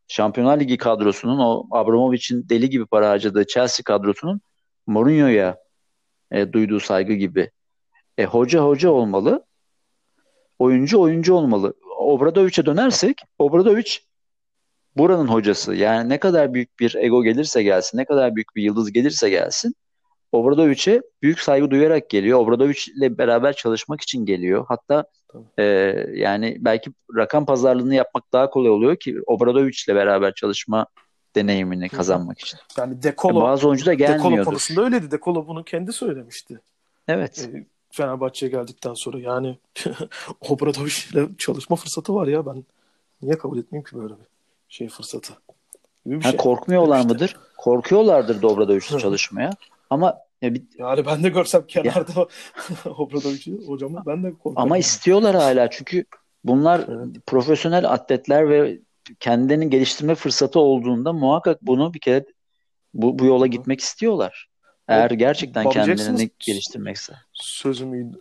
Şampiyonlar 0.08 0.60
Ligi 0.60 0.76
kadrosunun 0.76 1.38
o 1.38 1.66
Abramovich'in 1.70 2.48
deli 2.48 2.70
gibi 2.70 2.86
para 2.86 3.10
harcadığı 3.10 3.46
Chelsea 3.46 3.84
kadrosunun 3.84 4.40
Mourinho'ya 4.88 5.58
e, 6.30 6.52
duyduğu 6.52 6.80
saygı 6.80 7.12
gibi. 7.12 7.50
E, 8.18 8.24
hoca 8.24 8.60
hoca 8.60 8.90
olmalı. 8.90 9.44
Oyuncu 10.58 11.00
oyuncu 11.00 11.34
olmalı. 11.34 11.74
Obradovic'e 11.98 12.66
dönersek 12.66 13.18
Obradovic 13.38 13.98
buranın 14.96 15.28
hocası. 15.28 15.74
Yani 15.74 16.08
ne 16.08 16.18
kadar 16.18 16.54
büyük 16.54 16.80
bir 16.80 16.94
ego 16.94 17.22
gelirse 17.22 17.62
gelsin, 17.62 17.98
ne 17.98 18.04
kadar 18.04 18.34
büyük 18.34 18.56
bir 18.56 18.62
yıldız 18.62 18.92
gelirse 18.92 19.30
gelsin 19.30 19.74
Obradovic'e 20.32 21.02
büyük 21.22 21.40
saygı 21.40 21.70
duyarak 21.70 22.10
geliyor. 22.10 22.38
Obradovic 22.38 22.80
ile 22.96 23.18
beraber 23.18 23.52
çalışmak 23.52 24.00
için 24.00 24.26
geliyor. 24.26 24.64
Hatta 24.68 25.04
e, 25.58 25.64
yani 26.14 26.56
belki 26.60 26.90
rakam 27.16 27.46
pazarlığını 27.46 27.94
yapmak 27.94 28.32
daha 28.32 28.50
kolay 28.50 28.70
oluyor 28.70 28.96
ki 28.96 29.16
Obradovic 29.26 29.76
ile 29.88 29.94
beraber 29.94 30.34
çalışma 30.34 30.86
deneyimini 31.36 31.88
kazanmak 31.88 32.40
için. 32.40 32.58
Yani 32.78 33.02
Dekolo, 33.02 33.40
e, 33.40 33.42
bazı 33.42 33.68
oyuncu 33.68 33.86
da 33.86 33.94
gelmiyordur. 33.94 34.30
Dekolo 34.30 34.44
konusunda 34.44 34.82
öyleydi. 34.82 35.10
Dekolo 35.10 35.46
bunu 35.46 35.64
kendi 35.64 35.92
söylemişti. 35.92 36.60
Evet. 37.08 37.48
E, 37.54 37.66
Fenerbahçe'ye 37.90 38.52
geldikten 38.52 38.94
sonra 38.94 39.18
yani 39.18 39.58
Obradovic 40.48 40.94
ile 41.12 41.28
çalışma 41.38 41.76
fırsatı 41.76 42.14
var 42.14 42.26
ya 42.26 42.46
ben 42.46 42.64
niye 43.22 43.38
kabul 43.38 43.58
etmeyeyim 43.58 43.84
ki 43.84 43.96
böyle 43.96 44.14
bir 44.14 44.26
şey 44.68 44.88
fırsatı? 44.88 45.32
bir 46.06 46.24
ha, 46.24 46.30
şey. 46.30 46.36
Korkmuyorlar 46.36 46.98
işte. 46.98 47.12
mıdır? 47.12 47.36
Korkuyorlardır 47.56 48.42
Obradovic'le 48.42 48.98
çalışmaya. 48.98 49.50
Ama 49.90 50.18
ya 50.42 50.54
bir... 50.54 50.62
Yani 50.78 51.06
ben 51.06 51.22
de 51.22 51.28
görsem 51.28 51.66
kenarda 51.66 52.26
Obradovic'i 52.90 53.66
hocamı 53.66 54.02
ben 54.06 54.24
de 54.24 54.32
korkarım. 54.32 54.62
Ama 54.62 54.78
istiyorlar 54.78 55.36
hala 55.36 55.70
çünkü 55.70 56.04
bunlar 56.44 56.80
evet. 56.88 57.26
profesyonel 57.26 57.92
atletler 57.92 58.48
ve 58.48 58.78
kendilerini 59.20 59.70
geliştirme 59.70 60.14
fırsatı 60.14 60.60
olduğunda 60.60 61.12
muhakkak 61.12 61.62
bunu 61.62 61.94
bir 61.94 62.00
kere 62.00 62.24
bu, 62.94 63.18
bu 63.18 63.24
yola 63.24 63.46
gitmek 63.46 63.80
istiyorlar. 63.80 64.48
Eğer 64.88 65.10
gerçekten 65.10 65.70
kendilerini 65.70 66.30
geliştirmekse. 66.38 67.12
Sözü 67.32 67.86
müydü? 67.86 68.20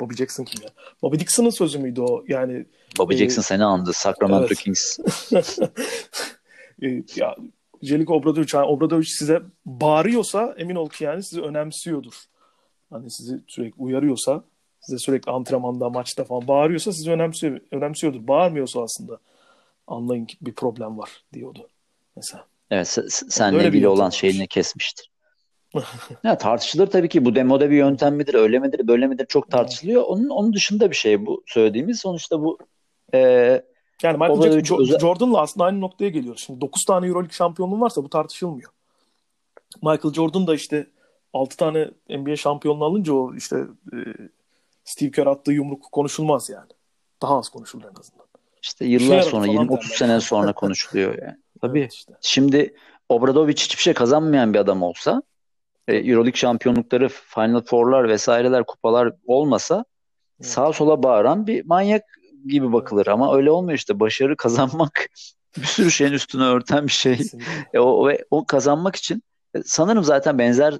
Bobby 0.00 0.14
Jackson 0.14 0.44
kim 0.44 0.62
ya? 0.62 0.68
Bobby 1.02 1.18
Dixon'ın 1.18 1.50
sözü 1.50 1.78
müydü 1.78 2.00
o? 2.00 2.24
Yani 2.28 2.66
Bobby 2.98 3.14
e... 3.14 3.18
Jackson 3.18 3.42
seni 3.42 3.64
andı. 3.64 3.92
Sacramento 3.92 4.46
evet. 4.46 4.58
Kings. 4.58 4.98
E, 6.82 7.02
ya 7.16 7.36
Jeliko 7.82 8.14
Obradovic, 8.14 8.46
yani 8.54 8.66
Obradovic 8.66 9.06
size 9.06 9.42
bağırıyorsa 9.66 10.54
emin 10.58 10.74
ol 10.74 10.88
ki 10.88 11.04
yani 11.04 11.22
sizi 11.22 11.42
önemsiyordur. 11.42 12.14
Hani 12.90 13.10
sizi 13.10 13.40
sürekli 13.46 13.82
uyarıyorsa, 13.82 14.44
size 14.80 14.98
sürekli 14.98 15.32
antrenmanda, 15.32 15.90
maçta 15.90 16.24
falan 16.24 16.48
bağırıyorsa 16.48 16.92
sizi 16.92 17.10
önemsiyor, 17.10 17.60
önemsiyordur. 17.70 18.28
Bağırmıyorsa 18.28 18.82
aslında 18.82 19.18
anlayın 19.92 20.24
ki 20.24 20.36
bir 20.40 20.52
problem 20.52 20.98
var 20.98 21.24
diyordu 21.32 21.68
mesela. 22.16 22.46
Evet, 22.70 22.98
senle 23.10 23.56
yani 23.56 23.68
ilgili 23.68 23.88
olan 23.88 24.10
şeyini 24.10 24.46
kesmiştir. 24.46 25.10
ya 26.24 26.38
tartışılır 26.38 26.86
tabii 26.86 27.08
ki 27.08 27.24
bu 27.24 27.34
demoda 27.34 27.70
bir 27.70 27.76
yöntem 27.76 28.16
midir, 28.16 28.34
öyle 28.34 28.58
midir, 28.58 28.88
böyle 28.88 29.06
midir 29.06 29.26
çok 29.26 29.50
tartışılıyor. 29.50 30.02
Onun 30.02 30.28
onun 30.28 30.52
dışında 30.52 30.90
bir 30.90 30.96
şey 30.96 31.26
bu 31.26 31.42
söylediğimiz. 31.46 32.00
Sonuçta 32.00 32.40
bu 32.40 32.58
e, 33.14 33.18
yani 34.02 34.18
Michael 34.18 34.52
Jackson, 34.52 34.82
özel... 34.82 34.98
Jordan'la 34.98 35.40
aslında 35.40 35.64
aynı 35.64 35.80
noktaya 35.80 36.08
geliyor. 36.08 36.36
Şimdi 36.36 36.60
9 36.60 36.84
tane 36.84 37.06
Euroleague 37.06 37.32
şampiyonluğun 37.32 37.80
varsa 37.80 38.04
bu 38.04 38.08
tartışılmıyor. 38.08 38.70
Michael 39.82 40.14
Jordan 40.14 40.46
da 40.46 40.54
işte 40.54 40.86
6 41.32 41.56
tane 41.56 41.90
NBA 42.08 42.36
şampiyonluğu 42.36 42.84
alınca 42.84 43.12
o 43.12 43.34
işte 43.34 43.56
e, 43.92 43.96
Steve 44.84 45.10
Kerr 45.10 45.26
attığı 45.26 45.52
yumruk 45.52 45.92
konuşulmaz 45.92 46.50
yani. 46.50 46.70
Daha 47.22 47.38
az 47.38 47.48
konuşulur 47.48 47.84
en 47.84 48.00
azından. 48.00 48.26
İşte 48.62 48.84
yıllar 48.84 49.22
şey 49.22 49.30
sonra 49.30 49.46
20-30 49.46 49.96
sene 49.96 50.20
sonra 50.20 50.52
konuşuluyor 50.52 51.18
yani. 51.22 51.36
Tabii. 51.60 51.80
Evet 51.80 51.92
işte. 51.92 52.12
Şimdi 52.20 52.74
Obradovic 53.08 53.52
hiçbir 53.52 53.82
şey 53.82 53.94
kazanmayan 53.94 54.54
bir 54.54 54.58
adam 54.58 54.82
olsa 54.82 55.22
e, 55.88 55.96
Euroleague 55.96 56.38
şampiyonlukları, 56.38 57.08
Final 57.08 57.60
Four'lar 57.60 58.08
vesaireler, 58.08 58.64
kupalar 58.64 59.12
olmasa 59.26 59.84
evet. 60.40 60.50
sağa 60.50 60.72
sola 60.72 61.02
bağıran 61.02 61.46
bir 61.46 61.64
manyak 61.64 62.02
gibi 62.46 62.72
bakılır 62.72 63.06
ama 63.06 63.36
öyle 63.36 63.50
olmuyor 63.50 63.78
işte. 63.78 64.00
Başarı 64.00 64.36
kazanmak 64.36 65.06
bir 65.56 65.66
sürü 65.66 65.90
şeyin 65.90 66.12
üstüne 66.12 66.44
örten 66.44 66.86
bir 66.86 66.92
şey. 66.92 67.18
E, 67.74 67.78
o, 67.78 68.08
ve 68.08 68.24
o 68.30 68.46
kazanmak 68.46 68.96
için 68.96 69.22
e, 69.54 69.62
sanırım 69.64 70.04
zaten 70.04 70.38
benzer 70.38 70.74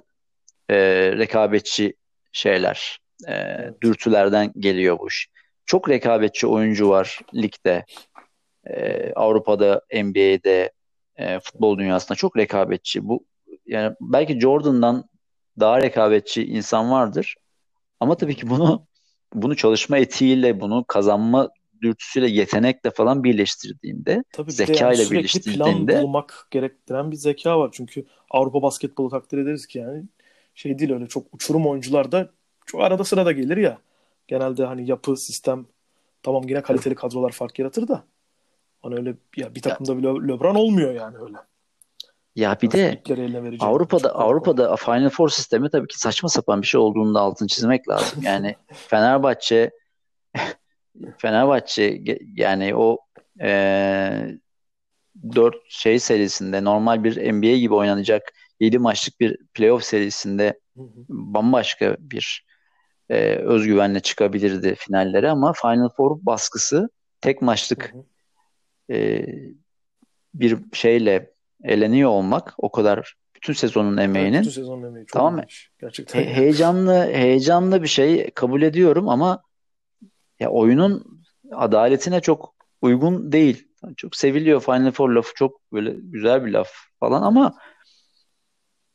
e, 0.69 0.77
rekabetçi 1.17 1.93
şeyler, 2.31 2.99
e, 3.27 3.33
evet. 3.33 3.81
dürtülerden 3.81 4.53
geliyor 4.59 4.99
bu 4.99 5.07
iş. 5.07 5.27
Çok 5.65 5.89
rekabetçi 5.89 6.47
oyuncu 6.47 6.89
var 6.89 7.19
ligde. 7.33 7.85
E, 8.65 9.11
Avrupa'da, 9.13 9.81
NBA'de, 9.93 10.71
e, 11.15 11.39
futbol 11.39 11.77
dünyasında 11.77 12.15
çok 12.15 12.37
rekabetçi. 12.37 13.07
Bu 13.07 13.25
yani 13.65 13.95
belki 14.01 14.39
Jordan'dan 14.39 15.09
daha 15.59 15.81
rekabetçi 15.81 16.45
insan 16.45 16.91
vardır. 16.91 17.35
Ama 17.99 18.17
tabii 18.17 18.35
ki 18.35 18.49
bunu 18.49 18.85
bunu 19.33 19.55
çalışma 19.55 19.97
etiğiyle, 19.97 20.59
bunu 20.61 20.83
kazanma 20.87 21.49
dürtüsüyle, 21.81 22.27
yetenekle 22.29 22.91
falan 22.91 23.23
birleştirdiğinde, 23.23 24.23
Tabii 24.31 24.51
zeka 24.51 24.93
ile 24.93 25.01
yani 25.01 25.11
birleştirdiğinde 25.11 25.93
plan 25.93 26.03
bulmak 26.03 26.47
gerektiren 26.51 27.11
bir 27.11 27.15
zeka 27.15 27.59
var. 27.59 27.69
Çünkü 27.73 28.05
Avrupa 28.29 28.61
basketbolu 28.61 29.09
takdir 29.09 29.37
ederiz 29.37 29.67
ki 29.67 29.79
yani 29.79 30.03
şey 30.55 30.79
değil 30.79 30.93
öyle 30.93 31.07
çok 31.07 31.33
uçurum 31.33 31.67
oyuncular 31.67 32.11
da 32.11 32.29
çok 32.65 32.81
arada 32.81 33.03
sırada 33.03 33.31
gelir 33.31 33.57
ya. 33.57 33.77
Genelde 34.27 34.65
hani 34.65 34.89
yapı, 34.89 35.17
sistem 35.17 35.65
tamam 36.23 36.43
yine 36.47 36.61
kaliteli 36.61 36.95
kadrolar 36.95 37.31
fark 37.31 37.59
yaratır 37.59 37.87
da 37.87 38.03
hani 38.81 38.95
öyle 38.95 39.15
ya 39.37 39.55
bir 39.55 39.61
takımda 39.61 39.97
bile 39.97 40.07
LeBron 40.07 40.55
olmuyor 40.55 40.93
yani 40.93 41.17
öyle. 41.17 41.37
Ya 42.35 42.57
bir 42.61 42.71
de 42.71 43.01
Avrupa'da 43.59 44.15
Avrupa'da 44.15 44.75
Final 44.75 45.09
Four 45.09 45.29
sistemi 45.29 45.69
tabii 45.69 45.87
ki 45.87 45.99
saçma 45.99 46.29
sapan 46.29 46.61
bir 46.61 46.67
şey 46.67 46.81
olduğunu 46.81 47.15
da 47.15 47.19
altını 47.19 47.47
çizmek 47.47 47.89
lazım. 47.89 48.23
Yani 48.23 48.55
Fenerbahçe 48.73 49.71
Fenerbahçe 51.17 52.01
yani 52.35 52.75
o 52.75 52.97
e, 53.41 54.37
4 55.35 55.55
şey 55.69 55.99
serisinde 55.99 56.63
normal 56.63 57.03
bir 57.03 57.33
NBA 57.33 57.57
gibi 57.57 57.73
oynanacak 57.73 58.33
7 58.59 58.79
maçlık 58.79 59.19
bir 59.19 59.37
playoff 59.53 59.83
serisinde 59.83 60.59
bambaşka 61.09 61.97
bir 61.99 62.45
e, 63.09 63.35
özgüvenle 63.35 63.99
çıkabilirdi 63.99 64.75
finallere 64.75 65.29
ama 65.29 65.53
Final 65.53 65.89
Four 65.89 66.19
baskısı 66.21 66.89
tek 67.21 67.41
maçlık 67.41 67.93
e, 68.91 69.25
bir 70.33 70.57
şeyle 70.73 71.33
eleniyor 71.63 72.09
olmak 72.09 72.53
o 72.57 72.71
kadar 72.71 73.15
bütün 73.35 73.53
sezonun 73.53 73.97
emeğinin. 73.97 74.33
Evet, 74.33 74.45
bütün 74.45 74.61
sezonun 74.61 74.83
emeği 74.83 75.05
çok 75.05 75.13
tamam 75.13 75.41
Gerçekten. 75.79 76.19
He- 76.19 76.33
heyecanlı 76.33 77.03
heyecanlı 77.03 77.83
bir 77.83 77.87
şey 77.87 78.31
kabul 78.31 78.61
ediyorum 78.61 79.09
ama 79.09 79.43
ya 80.39 80.49
oyunun 80.49 81.21
adaletine 81.51 82.21
çok 82.21 82.55
uygun 82.81 83.31
değil. 83.31 83.67
Çok 83.97 84.15
seviliyor 84.15 84.61
Final 84.61 84.91
Four 84.91 85.09
lafı 85.09 85.33
çok 85.35 85.71
böyle 85.73 85.95
güzel 85.97 86.45
bir 86.45 86.51
laf 86.51 86.69
falan 86.99 87.21
ama 87.21 87.57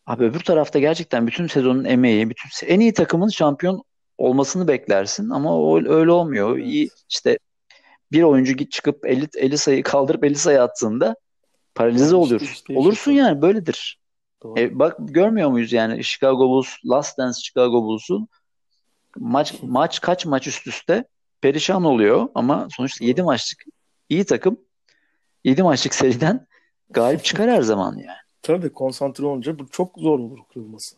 abi 0.07 0.25
öbür 0.25 0.41
tarafta 0.41 0.79
gerçekten 0.79 1.27
bütün 1.27 1.47
sezonun 1.47 1.85
emeği, 1.85 2.31
bütün 2.31 2.67
en 2.67 2.81
iyi 2.81 2.93
takımın 2.93 3.29
şampiyon 3.29 3.83
olmasını 4.19 4.69
beklersin 4.69 5.31
ama 5.31 5.57
o 5.57 5.79
öyle 5.79 6.11
olmuyor. 6.11 6.59
Evet. 6.59 6.67
İyi 6.67 6.91
işte 7.09 7.39
bir 8.13 8.23
oyuncu 8.23 8.71
çıkıp 8.71 9.07
50 9.07 9.29
50 9.37 9.59
sayı 9.59 9.83
kaldırıp 9.83 10.25
50 10.25 10.35
sayı 10.35 10.63
attığında 10.63 11.17
paralize 11.75 12.17
oluyor. 12.17 12.41
Işte, 12.41 12.55
işte, 12.55 12.79
Olursun 12.79 13.13
işte. 13.13 13.23
yani 13.23 13.43
böyledir. 13.43 14.01
E, 14.57 14.79
bak 14.79 14.97
görmüyor 14.99 15.51
muyuz 15.51 15.73
yani 15.73 16.05
Chicago 16.05 16.49
Bulls, 16.49 16.69
Last 16.87 17.19
Dance 17.19 17.41
Chicago 17.41 17.83
Bulls'un 17.83 18.29
maç 19.17 19.55
maç 19.63 20.01
kaç 20.01 20.27
maç 20.27 20.47
üst 20.47 20.67
üste 20.67 21.05
perişan 21.41 21.85
oluyor 21.85 22.29
ama 22.35 22.69
sonuçta 22.71 23.05
7 23.05 23.23
maçlık 23.23 23.65
iyi 24.09 24.25
takım 24.25 24.61
7 25.45 25.63
maçlık 25.63 25.95
seriden 25.95 26.47
galip 26.91 27.25
çıkar 27.25 27.51
her 27.51 27.63
zaman 27.63 27.97
yani. 27.97 28.19
Tabii 28.43 28.73
konsantre 28.73 29.27
olunca 29.27 29.59
bu 29.59 29.69
çok 29.69 29.99
zor 29.99 30.19
olur 30.19 30.39
kırılması. 30.53 30.97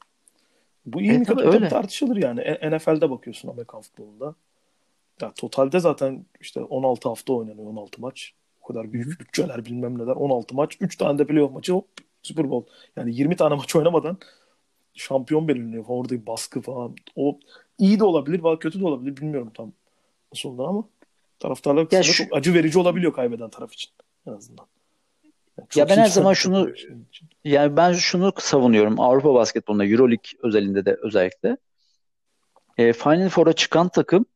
Bu 0.87 1.01
iyi 1.01 1.19
mi 1.19 1.25
kötü 1.25 1.45
öyle. 1.45 1.69
tartışılır 1.69 2.17
yani. 2.17 2.41
E, 2.41 2.71
NFL'de 2.71 3.11
bakıyorsun 3.11 3.49
Amerikan 3.49 3.81
futbolunda. 3.81 4.35
Ya 5.21 5.33
totalde 5.33 5.81
zaten 5.81 6.27
işte 6.41 6.61
16 6.61 7.09
hafta 7.09 7.33
oynanıyor 7.33 7.67
16 7.67 8.01
maç. 8.01 8.33
O 8.63 8.67
kadar 8.67 8.93
büyük 8.93 9.21
bütçeler 9.21 9.65
bilmem 9.65 9.99
neler 9.99 10.17
16 10.17 10.55
maç. 10.55 10.77
3 10.81 10.97
tane 10.97 11.19
de 11.19 11.27
playoff 11.27 11.53
maçı 11.53 11.83
Super 12.23 12.51
Bowl. 12.51 12.71
Yani 12.97 13.15
20 13.15 13.37
tane 13.37 13.55
maç 13.55 13.77
oynamadan 13.77 14.19
şampiyon 14.95 15.49
belirleniyor. 15.49 15.85
Orada 15.89 16.27
baskı 16.27 16.61
falan. 16.61 16.95
O 17.17 17.39
iyi 17.79 18.01
de 18.01 18.05
olabilir, 18.05 18.45
veya 18.45 18.59
kötü 18.59 18.81
de 18.81 18.87
olabilir. 18.87 19.17
Bilmiyorum 19.17 19.51
tam 19.55 19.73
nasıl 20.33 20.49
oldu 20.49 20.67
ama 20.67 20.85
taraftarlar 21.39 21.89
çok 22.03 22.37
acı 22.37 22.55
verici 22.55 22.79
olabiliyor 22.79 23.13
kaybeden 23.13 23.51
taraf 23.51 23.73
için 23.73 23.91
en 24.27 24.33
azından. 24.33 24.67
Yani 25.77 25.91
ya 25.91 25.97
ben 25.97 26.03
her 26.03 26.09
zaman 26.09 26.33
şunu 26.33 26.73
yani 27.45 27.77
ben 27.77 27.93
şunu 27.93 28.33
savunuyorum 28.39 29.01
Avrupa 29.01 29.35
basketbolunda 29.35 29.85
EuroLeague 29.85 30.31
özelinde 30.43 30.85
de 30.85 30.97
özellikle. 31.03 31.57
E, 32.79 32.93
Final 32.93 33.29
Four'a 33.29 33.53
çıkan 33.53 33.89
takım 33.89 34.27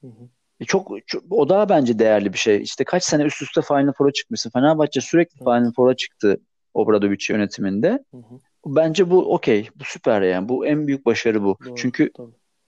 hı 0.00 0.06
hı. 0.06 0.28
E, 0.60 0.64
çok, 0.64 1.06
çok 1.06 1.24
o 1.30 1.48
daha 1.48 1.68
bence 1.68 1.98
değerli 1.98 2.32
bir 2.32 2.38
şey. 2.38 2.62
İşte 2.62 2.84
kaç 2.84 3.04
sene 3.04 3.22
üst 3.22 3.42
üste 3.42 3.62
Final 3.62 3.92
Four'a 3.92 4.12
çıkmışsın. 4.12 4.50
Fenerbahçe 4.50 5.00
sürekli. 5.00 5.38
Final 5.38 5.72
Four'a 5.72 5.96
çıktı 5.96 6.40
Obradovic 6.74 7.26
yönetiminde. 7.30 8.04
Hı 8.10 8.16
hı. 8.16 8.40
Bence 8.66 9.10
bu 9.10 9.34
okey. 9.34 9.68
Bu 9.76 9.84
süper 9.84 10.22
yani. 10.22 10.48
Bu 10.48 10.66
en 10.66 10.86
büyük 10.86 11.06
başarı 11.06 11.42
bu. 11.42 11.56
Doğru, 11.64 11.74
Çünkü 11.76 12.10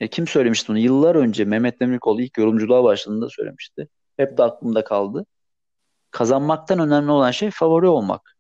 e, 0.01 0.09
kim 0.09 0.27
söylemişti 0.27 0.69
bunu? 0.69 0.79
Yıllar 0.79 1.15
önce 1.15 1.45
Mehmet 1.45 1.81
Demirkol 1.81 2.21
ilk 2.21 2.39
yorumculuğa 2.39 2.85
başladığında 2.85 3.29
söylemişti. 3.29 3.89
Hep 4.17 4.39
de 4.39 4.43
aklımda 4.43 4.85
kaldı. 4.85 5.27
Kazanmaktan 6.11 6.79
önemli 6.79 7.11
olan 7.11 7.31
şey 7.31 7.51
favori 7.51 7.89
olmak. 7.89 8.37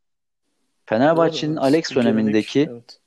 Fenerbahçe'nin 0.86 1.56
Doğru, 1.56 1.64
Alex 1.64 1.94
dönemindeki 1.94 2.68
evet. 2.70 3.00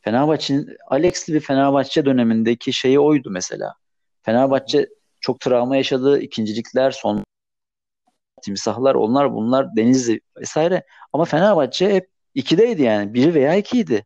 Fenerbahçe'nin 0.00 0.76
Alex'li 0.86 1.34
bir 1.34 1.40
Fenerbahçe 1.40 2.04
dönemindeki 2.04 2.72
şeyi 2.72 3.00
oydu 3.00 3.30
mesela. 3.30 3.74
Fenerbahçe 4.22 4.88
çok 5.20 5.40
travma 5.40 5.76
yaşadı. 5.76 6.20
ikincilikler, 6.20 6.90
son 6.90 7.24
timsahlar, 8.42 8.94
onlar 8.94 9.34
bunlar 9.34 9.76
Denizli 9.76 10.20
vesaire. 10.36 10.84
Ama 11.12 11.24
Fenerbahçe 11.24 11.94
hep 11.94 12.08
ikideydi 12.34 12.82
yani. 12.82 13.14
Biri 13.14 13.34
veya 13.34 13.54
ikiydi. 13.54 14.04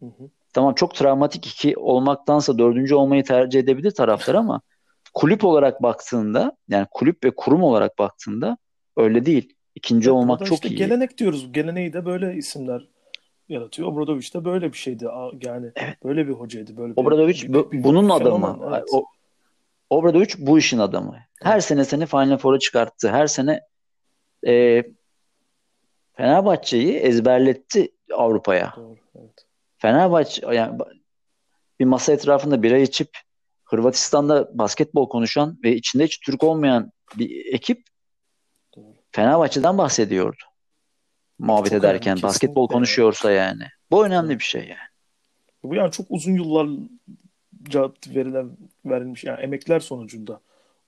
Hı 0.00 0.06
hı. 0.06 0.30
Tamam 0.52 0.74
çok 0.74 0.94
travmatik 0.94 1.46
iki 1.46 1.76
olmaktansa 1.76 2.58
dördüncü 2.58 2.94
olmayı 2.94 3.24
tercih 3.24 3.60
edebilir 3.60 3.90
taraftar 3.90 4.34
ama 4.34 4.60
kulüp 5.14 5.44
olarak 5.44 5.82
baktığında 5.82 6.56
yani 6.68 6.86
kulüp 6.90 7.24
ve 7.24 7.30
kurum 7.36 7.62
olarak 7.62 7.98
baktığında 7.98 8.58
öyle 8.98 9.26
değil. 9.26 9.54
İkinci 9.74 10.08
evet, 10.08 10.16
olmak 10.16 10.46
çok 10.46 10.54
işte 10.54 10.68
iyi. 10.68 10.76
Gelenek 10.76 11.18
diyoruz. 11.18 11.52
Geleneği 11.52 11.92
de 11.92 12.04
böyle 12.04 12.34
isimler 12.34 12.88
yaratıyor. 13.48 13.88
Obradoviç 13.88 14.34
de 14.34 14.44
böyle 14.44 14.72
bir 14.72 14.78
şeydi. 14.78 15.04
Yani 15.42 15.72
evet. 15.76 16.04
böyle 16.04 16.28
bir 16.28 16.32
hocaydı. 16.32 16.76
Böyle 16.76 16.92
Obradoviç 16.96 17.44
bir, 17.44 17.54
bir, 17.54 17.70
bir, 17.70 17.84
bunun 17.84 18.08
adamı. 18.08 18.58
Evet. 18.70 18.84
O, 18.92 19.04
Obradoviç 19.90 20.38
bu 20.38 20.58
işin 20.58 20.78
adamı. 20.78 21.16
Her 21.42 21.52
evet. 21.52 21.64
sene 21.64 21.84
seni 21.84 22.06
Final 22.06 22.38
Four'a 22.38 22.58
çıkarttı. 22.58 23.08
Her 23.08 23.26
sene 23.26 23.60
e, 24.46 24.84
Fenerbahçe'yi 26.12 26.92
ezberletti 26.92 27.88
Avrupa'ya. 28.12 28.74
evet. 29.14 29.46
Fenerbahçe 29.78 30.46
yani 30.52 30.78
bir 31.80 31.84
masa 31.84 32.12
etrafında 32.12 32.62
bira 32.62 32.78
içip 32.78 33.08
Hırvatistan'da 33.64 34.58
basketbol 34.58 35.08
konuşan 35.08 35.58
ve 35.64 35.74
içinde 35.76 36.04
hiç 36.04 36.20
Türk 36.20 36.44
olmayan 36.44 36.92
bir 37.18 37.54
ekip 37.54 37.78
Doğru. 37.78 37.97
Fenerbahçe'den 39.12 39.78
bahsediyordu. 39.78 40.42
Muhabbet 41.38 41.70
çok 41.70 41.78
ederken 41.78 42.12
önemli, 42.12 42.22
basketbol 42.22 42.68
konuşuyorsa 42.68 43.30
yani. 43.30 43.62
Bu 43.90 44.06
önemli 44.06 44.38
bir 44.38 44.44
şey 44.44 44.60
yani. 44.60 44.88
Bu 45.62 45.74
yani 45.74 45.90
çok 45.90 46.06
uzun 46.10 46.32
yıllarca 46.32 47.92
verilen 48.14 48.50
verilmiş 48.84 49.24
yani 49.24 49.40
emekler 49.40 49.80
sonucunda 49.80 50.40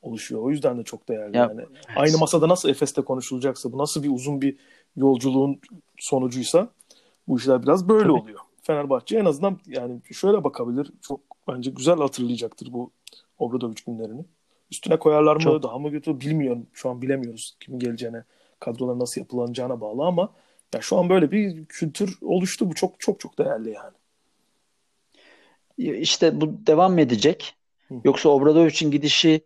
oluşuyor. 0.02 0.42
O 0.42 0.50
yüzden 0.50 0.78
de 0.78 0.82
çok 0.82 1.08
değerli 1.08 1.36
ya, 1.36 1.42
yani. 1.42 1.60
Evet. 1.60 1.84
Aynı 1.96 2.18
masada 2.18 2.48
nasıl 2.48 2.68
Efes'te 2.68 3.02
konuşulacaksa 3.02 3.72
bu 3.72 3.78
nasıl 3.78 4.02
bir 4.02 4.10
uzun 4.10 4.42
bir 4.42 4.56
yolculuğun 4.96 5.60
sonucuysa 5.98 6.68
bu 7.28 7.38
işler 7.38 7.62
biraz 7.62 7.88
böyle 7.88 8.02
Tabii. 8.02 8.12
oluyor. 8.12 8.40
Fenerbahçe 8.62 9.18
en 9.18 9.24
azından 9.24 9.58
yani 9.66 10.00
şöyle 10.12 10.44
bakabilir. 10.44 10.92
Çok 11.02 11.20
bence 11.48 11.70
güzel 11.70 11.96
hatırlayacaktır 11.96 12.72
bu 12.72 12.90
Obradovic 13.38 13.82
günlerini. 13.86 14.24
Üstüne 14.70 14.98
koyarlar 14.98 15.36
mı 15.36 15.42
çok. 15.42 15.62
daha 15.62 15.78
mı 15.78 15.90
kötü 15.90 16.20
bilmiyorum. 16.20 16.66
Şu 16.72 16.90
an 16.90 17.02
bilemiyoruz 17.02 17.56
kimin 17.60 17.78
geleceğine, 17.78 18.24
kadrolar 18.60 18.98
nasıl 18.98 19.20
yapılanacağına 19.20 19.80
bağlı 19.80 20.04
ama 20.04 20.32
ya 20.74 20.80
şu 20.80 20.98
an 20.98 21.08
böyle 21.08 21.30
bir 21.30 21.64
kültür 21.64 22.18
oluştu. 22.22 22.70
Bu 22.70 22.74
çok 22.74 23.00
çok 23.00 23.20
çok 23.20 23.38
değerli 23.38 23.70
yani. 23.70 23.94
İşte 26.00 26.40
bu 26.40 26.66
devam 26.66 26.98
edecek. 26.98 27.54
Hı. 27.88 27.94
Yoksa 28.04 28.28
Obradovic'in 28.28 28.90
gidişi 28.90 29.40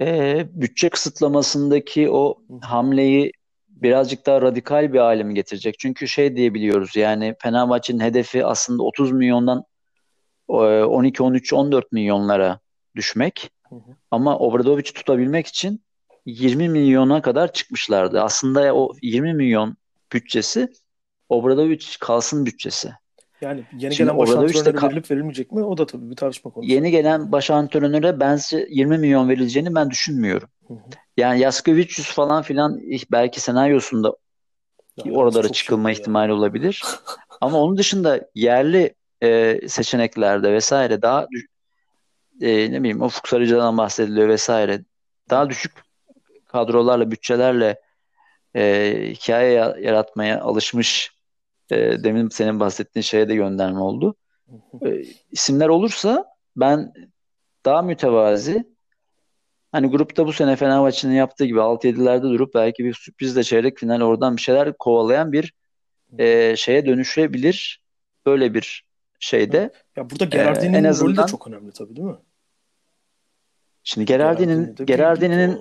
e, 0.00 0.46
bütçe 0.52 0.88
kısıtlamasındaki 0.88 2.10
o 2.10 2.38
Hı. 2.48 2.66
hamleyi 2.66 3.32
birazcık 3.68 4.26
daha 4.26 4.42
radikal 4.42 4.92
bir 4.92 4.98
hale 4.98 5.22
mi 5.22 5.34
getirecek? 5.34 5.78
Çünkü 5.78 6.08
şey 6.08 6.36
diyebiliyoruz 6.36 6.96
yani 6.96 7.34
Fenerbahçe'nin 7.38 8.00
hedefi 8.00 8.46
aslında 8.46 8.82
30 8.82 9.12
milyondan 9.12 9.64
12, 10.48 11.22
13, 11.22 11.52
14 11.52 11.92
milyonlara 11.92 12.60
düşmek. 12.96 13.50
Hı 13.76 13.90
hı. 13.90 13.96
Ama 14.10 14.38
Obradovic'i 14.38 14.92
tutabilmek 14.92 15.46
için 15.46 15.82
20 16.26 16.68
milyona 16.68 17.22
kadar 17.22 17.52
çıkmışlardı. 17.52 18.22
Aslında 18.22 18.74
o 18.74 18.92
20 19.02 19.34
milyon 19.34 19.76
bütçesi 20.12 20.68
Obradovic 21.28 21.86
kalsın 22.00 22.46
bütçesi. 22.46 22.92
Yani 23.40 23.64
yeni 23.72 23.94
Şimdi 23.94 24.10
gelen 24.10 24.18
baş 24.18 24.30
antrenöre 24.30 24.72
kal- 24.76 24.88
verilip 24.88 25.10
verilmeyecek 25.10 25.52
mi? 25.52 25.64
O 25.64 25.78
da 25.78 25.86
tabii 25.86 26.10
bir 26.10 26.16
tartışma 26.16 26.50
konusu. 26.50 26.72
Yeni 26.72 26.90
gelen 26.90 27.32
baş 27.32 27.50
antrenöre 27.50 28.20
bence 28.20 28.66
20 28.70 28.98
milyon 28.98 29.28
verileceğini 29.28 29.74
ben 29.74 29.90
düşünmüyorum. 29.90 30.48
Hı 30.68 30.74
hı. 30.74 30.78
Yani 31.16 31.40
Yaskevicius 31.40 32.14
falan 32.14 32.42
filan 32.42 32.80
belki 33.12 33.40
senaryosunda 33.40 34.16
ya, 35.04 35.12
oralara 35.12 35.48
çıkılma 35.48 35.90
ihtimali 35.90 36.30
ya. 36.30 36.36
olabilir. 36.36 36.84
Ama 37.40 37.60
onun 37.60 37.76
dışında 37.76 38.28
yerli 38.34 38.94
e, 39.22 39.60
seçeneklerde 39.68 40.52
vesaire 40.52 41.02
daha 41.02 41.26
e, 42.40 42.72
ne 42.72 42.80
bileyim 42.80 43.02
Ufuk 43.02 43.28
Sarıcı'dan 43.28 43.78
bahsediliyor 43.78 44.28
vesaire. 44.28 44.84
Daha 45.30 45.50
düşük 45.50 45.72
kadrolarla, 46.46 47.10
bütçelerle 47.10 47.80
e, 48.56 48.92
hikaye 49.10 49.52
yaratmaya 49.80 50.40
alışmış 50.40 51.12
e, 51.70 52.04
demin 52.04 52.28
senin 52.28 52.60
bahsettiğin 52.60 53.02
şeye 53.02 53.28
de 53.28 53.34
gönderme 53.34 53.80
oldu. 53.80 54.16
E, 54.86 55.02
isimler 55.30 55.68
olursa 55.68 56.24
ben 56.56 56.92
daha 57.64 57.82
mütevazi 57.82 58.64
hani 59.72 59.86
grupta 59.86 60.26
bu 60.26 60.32
sene 60.32 60.56
Fenerbahçe'nin 60.56 61.14
yaptığı 61.14 61.44
gibi 61.44 61.58
6-7'lerde 61.58 62.22
durup 62.22 62.54
belki 62.54 62.84
bir 62.84 62.94
sürprizle 62.94 63.42
çeyrek 63.42 63.78
final 63.78 64.00
oradan 64.00 64.36
bir 64.36 64.42
şeyler 64.42 64.72
kovalayan 64.78 65.32
bir 65.32 65.52
e, 66.18 66.56
şeye 66.56 66.86
dönüşebilir. 66.86 67.82
Böyle 68.26 68.54
bir 68.54 68.85
şeyde. 69.20 69.72
Ya 69.96 70.10
burada 70.10 70.24
Gerardini'nin 70.24 70.84
e, 70.84 70.88
azından, 70.88 71.08
rolü 71.08 71.16
de 71.16 71.26
çok 71.26 71.46
önemli 71.46 71.72
tabii 71.72 71.96
değil 71.96 72.08
mi? 72.08 72.16
Şimdi 73.84 74.06
Gerardini'nin 74.06 74.74
Gerardini'nin 74.74 75.60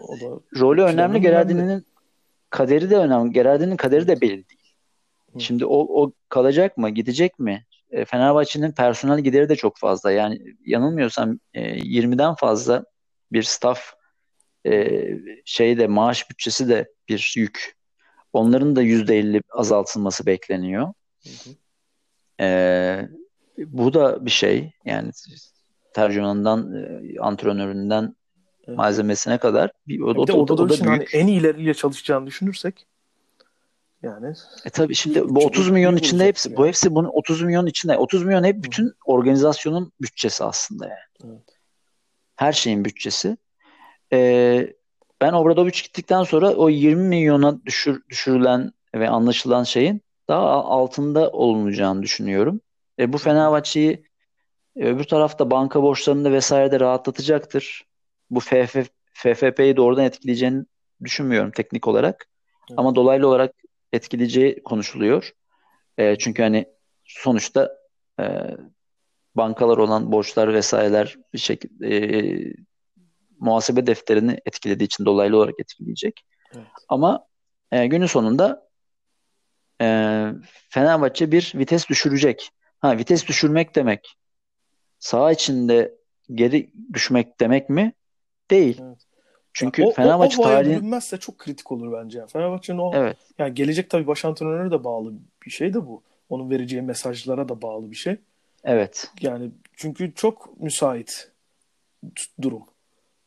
rolü 0.59 0.81
önemli. 0.81 1.21
Gerardini'nin 1.21 1.85
kaderi 2.49 2.89
de 2.89 2.97
önemli. 2.97 3.33
Gerardini'nin 3.33 3.77
kaderi 3.77 4.07
de 4.07 4.21
belli 4.21 4.49
değil. 4.49 4.75
Şimdi 5.39 5.65
o, 5.65 6.03
o 6.03 6.11
kalacak 6.29 6.77
mı? 6.77 6.89
Gidecek 6.89 7.39
mi? 7.39 7.65
E, 7.91 8.05
Fenerbahçe'nin 8.05 8.71
personel 8.71 9.19
gideri 9.19 9.49
de 9.49 9.55
çok 9.55 9.77
fazla. 9.77 10.11
Yani 10.11 10.41
yanılmıyorsam 10.65 11.39
e, 11.53 11.77
20'den 11.79 12.35
fazla 12.35 12.85
bir 13.31 13.43
staff 13.43 13.93
e, 14.67 15.01
şeyde 15.45 15.87
maaş 15.87 16.29
bütçesi 16.29 16.69
de 16.69 16.91
bir 17.09 17.33
yük. 17.37 17.75
Onların 18.33 18.75
da 18.75 18.83
%50 18.83 19.41
azaltılması 19.51 20.25
bekleniyor. 20.25 20.93
Hı 21.23 21.29
hı. 21.29 21.55
E, 22.41 22.47
bu 23.77 23.93
da 23.93 24.25
bir 24.25 24.31
şey. 24.31 24.71
Yani 24.85 25.11
tercümanından, 25.93 26.73
e, 26.75 27.19
antrenöründen 27.19 28.15
evet. 28.67 28.77
malzemesine 28.77 29.38
kadar 29.38 29.71
bir 29.88 29.99
o, 29.99 30.15
bir 30.15 30.27
de 30.27 30.33
o, 30.33 30.38
o, 30.38 30.41
o 30.41 30.57
da 30.57 30.69
büyük. 30.69 30.88
Hani 30.88 31.05
en 31.13 31.27
iyileriyle 31.27 31.73
çalışacağını 31.73 32.27
düşünürsek 32.27 32.88
yani. 34.03 34.33
E 34.65 34.69
tabii 34.69 34.95
şimdi 34.95 35.29
bu 35.29 35.45
30 35.45 35.69
milyon 35.69 35.95
içinde 35.95 36.25
hepsi 36.25 36.49
yani. 36.49 36.57
bu 36.57 36.67
hepsi 36.67 36.95
bunun 36.95 37.09
30 37.13 37.41
milyon 37.41 37.65
içinde 37.65 37.97
30 37.97 38.23
milyon 38.23 38.43
hep 38.43 38.63
bütün 38.63 38.93
organizasyonun 39.05 39.91
bütçesi 40.01 40.43
aslında 40.43 40.85
yani. 40.85 41.33
Evet. 41.33 41.59
Her 42.35 42.53
şeyin 42.53 42.85
bütçesi. 42.85 43.38
Ee, 44.13 44.73
ben 45.21 45.33
Obradoviç 45.33 45.83
gittikten 45.83 46.23
sonra 46.23 46.53
o 46.53 46.69
20 46.69 47.03
milyona 47.03 47.65
düşür, 47.65 48.03
düşürülen 48.09 48.71
ve 48.95 49.09
anlaşılan 49.09 49.63
şeyin 49.63 50.01
daha 50.27 50.63
altında 50.63 51.31
olunacağını 51.31 52.03
düşünüyorum. 52.03 52.61
E, 52.99 53.13
bu 53.13 53.17
Fenerbahçe'yi 53.17 54.05
e, 54.75 54.86
öbür 54.86 55.03
tarafta 55.03 55.51
banka 55.51 55.81
borçlarını 55.81 56.31
vesaire 56.31 56.71
de 56.71 56.79
rahatlatacaktır. 56.79 57.86
Bu 58.29 58.39
FF, 58.39 58.75
FFP'yi 59.13 59.77
doğrudan 59.77 60.05
etkileyeceğini 60.05 60.65
düşünmüyorum 61.03 61.51
teknik 61.51 61.88
olarak. 61.88 62.25
Evet. 62.69 62.79
Ama 62.79 62.95
dolaylı 62.95 63.27
olarak 63.27 63.51
etkileyeceği 63.93 64.63
konuşuluyor. 64.63 65.31
E, 65.97 66.17
çünkü 66.17 66.43
hani 66.43 66.65
sonuçta 67.03 67.77
e, 68.19 68.25
bankalar 69.36 69.77
olan 69.77 70.12
borçlar 70.12 70.53
vesaireler 70.53 71.17
bir 71.34 71.39
şekilde 71.39 71.88
e, 71.88 72.53
muhasebe 73.39 73.88
defterini 73.88 74.39
etkilediği 74.45 74.86
için 74.86 75.05
dolaylı 75.05 75.38
olarak 75.38 75.60
etkileyecek. 75.60 76.25
Evet. 76.55 76.67
Ama 76.89 77.27
e, 77.71 77.88
günün 77.88 78.05
sonunda 78.05 78.69
e, 79.81 79.88
Fenerbahçe 80.69 81.31
bir 81.31 81.53
vites 81.55 81.89
düşürecek. 81.89 82.49
Ha 82.85 82.97
vites 82.97 83.27
düşürmek 83.27 83.75
demek 83.75 84.17
saha 84.99 85.31
içinde 85.31 85.95
geri 86.33 86.69
düşmek 86.93 87.39
demek 87.39 87.69
mi? 87.69 87.93
Değil. 88.51 88.81
Evet. 88.83 88.97
Çünkü 89.53 89.81
ya 89.81 89.87
o, 89.87 89.91
Fenerbahçe 89.91 90.41
o, 90.41 90.45
o 90.45 90.47
tarihi 90.47 90.75
bölünmezse 90.75 91.17
çok 91.17 91.37
kritik 91.37 91.71
olur 91.71 91.93
bence. 91.93 92.19
Yani. 92.19 92.29
Fenerbahçe'nin 92.29 92.77
o 92.77 92.91
evet. 92.95 93.17
yani 93.39 93.53
gelecek 93.53 93.89
tabii 93.89 94.07
baş 94.07 94.25
antrenörüne 94.25 94.71
de 94.71 94.83
bağlı 94.83 95.13
bir 95.45 95.51
şey 95.51 95.73
de 95.73 95.87
bu. 95.87 96.03
Onun 96.29 96.49
vereceği 96.49 96.81
mesajlara 96.81 97.49
da 97.49 97.61
bağlı 97.61 97.91
bir 97.91 97.95
şey. 97.95 98.17
Evet. 98.63 99.11
Yani 99.21 99.51
çünkü 99.75 100.13
çok 100.13 100.61
müsait 100.61 101.31
durum. 102.41 102.63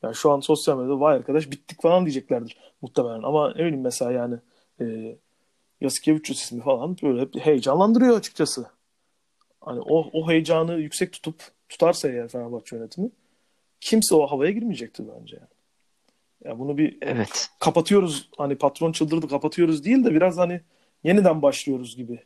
Yani 0.03 0.15
şu 0.15 0.31
an 0.31 0.41
sosyal 0.41 0.79
medyada 0.79 1.01
vay 1.01 1.17
arkadaş 1.17 1.51
bittik 1.51 1.83
falan 1.83 2.07
diyeceklerdir 2.07 2.59
muhtemelen. 2.83 3.23
Ama 3.23 3.49
ne 3.49 3.59
bileyim 3.59 3.81
mesela 3.81 4.13
yani 4.13 4.37
e, 4.81 5.17
Yasikevicius 5.81 6.43
ismi 6.43 6.63
falan 6.63 6.97
böyle 7.03 7.41
heyecanlandırıyor 7.41 8.17
açıkçası. 8.17 8.78
Hani 9.61 9.81
o, 9.81 10.11
o 10.13 10.31
heyecanı 10.31 10.75
yüksek 10.75 11.13
tutup 11.13 11.43
tutarsa 11.69 12.09
eğer 12.09 12.29
Fenerbahçe 12.29 12.77
yönetimi 12.77 13.11
kimse 13.81 14.15
o 14.15 14.27
havaya 14.27 14.51
girmeyecektir 14.51 15.05
bence. 15.21 15.37
Yani. 15.37 15.49
Ya 16.45 16.59
bunu 16.59 16.79
bir 16.79 16.99
evet. 17.01 17.51
kapatıyoruz 17.59 18.29
hani 18.39 18.57
patron 18.57 18.93
çıldırdı 18.93 19.29
kapatıyoruz 19.29 19.85
değil 19.85 20.05
de 20.05 20.15
biraz 20.15 20.39
hani 20.39 20.61
yeniden 21.05 21.43
başlıyoruz 21.43 21.97
gibi 21.97 22.23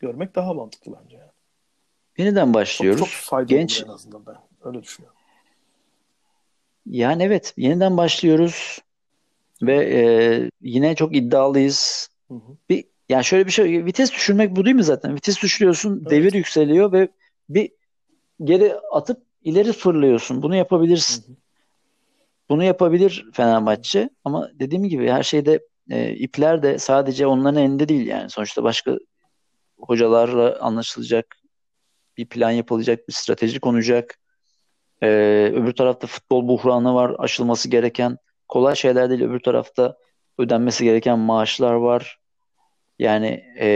görmek 0.00 0.34
daha 0.34 0.54
mantıklı 0.54 0.92
bence. 1.02 1.16
Yani. 1.16 1.30
Yeniden 2.18 2.54
başlıyoruz. 2.54 2.98
Çok, 2.98 3.08
çok 3.08 3.16
faydalı 3.20 3.58
Genç... 3.58 3.82
en 3.82 3.88
azından 3.88 4.26
ben 4.26 4.36
öyle 4.64 4.82
düşünüyorum. 4.82 5.18
Yani 6.86 7.22
evet 7.22 7.54
yeniden 7.56 7.96
başlıyoruz 7.96 8.78
ve 9.62 9.94
e, 9.94 10.02
yine 10.60 10.94
çok 10.94 11.16
iddialıyız. 11.16 12.10
Hı 12.28 12.34
hı. 12.34 12.56
Bir 12.68 12.84
yani 13.08 13.24
şöyle 13.24 13.46
bir 13.46 13.50
şey 13.50 13.84
vites 13.84 14.12
düşürmek 14.12 14.56
bu 14.56 14.64
değil 14.64 14.76
mi 14.76 14.84
zaten? 14.84 15.14
Vites 15.14 15.42
düşürüyorsun, 15.42 15.98
evet. 16.00 16.10
devir 16.10 16.32
yükseliyor 16.32 16.92
ve 16.92 17.08
bir 17.48 17.70
geri 18.44 18.74
atıp 18.92 19.22
ileri 19.42 19.72
fırlıyorsun. 19.72 20.42
Bunu 20.42 20.56
yapabilirsin. 20.56 21.26
Hı 21.26 21.32
hı. 21.32 21.36
Bunu 22.48 22.64
yapabilir 22.64 23.26
Fenerbahçe 23.32 24.10
ama 24.24 24.50
dediğim 24.54 24.84
gibi 24.84 25.10
her 25.10 25.22
şeyde 25.22 25.60
e, 25.90 26.14
ipler 26.14 26.62
de 26.62 26.78
sadece 26.78 27.26
onların 27.26 27.62
elinde 27.62 27.88
değil 27.88 28.06
yani. 28.06 28.30
Sonuçta 28.30 28.62
başka 28.62 28.98
hocalarla 29.78 30.58
anlaşılacak 30.60 31.36
bir 32.16 32.26
plan 32.26 32.50
yapılacak, 32.50 33.08
bir 33.08 33.12
strateji 33.12 33.60
konacak. 33.60 34.18
Ee, 35.02 35.52
öbür 35.54 35.72
tarafta 35.72 36.06
futbol 36.06 36.48
buhranı 36.48 36.94
var, 36.94 37.16
aşılması 37.18 37.70
gereken 37.70 38.16
kolay 38.48 38.76
şeyler 38.76 39.10
değil. 39.10 39.22
Öbür 39.22 39.40
tarafta 39.40 39.96
ödenmesi 40.38 40.84
gereken 40.84 41.18
maaşlar 41.18 41.72
var. 41.72 42.18
Yani, 42.98 43.44
e, 43.60 43.66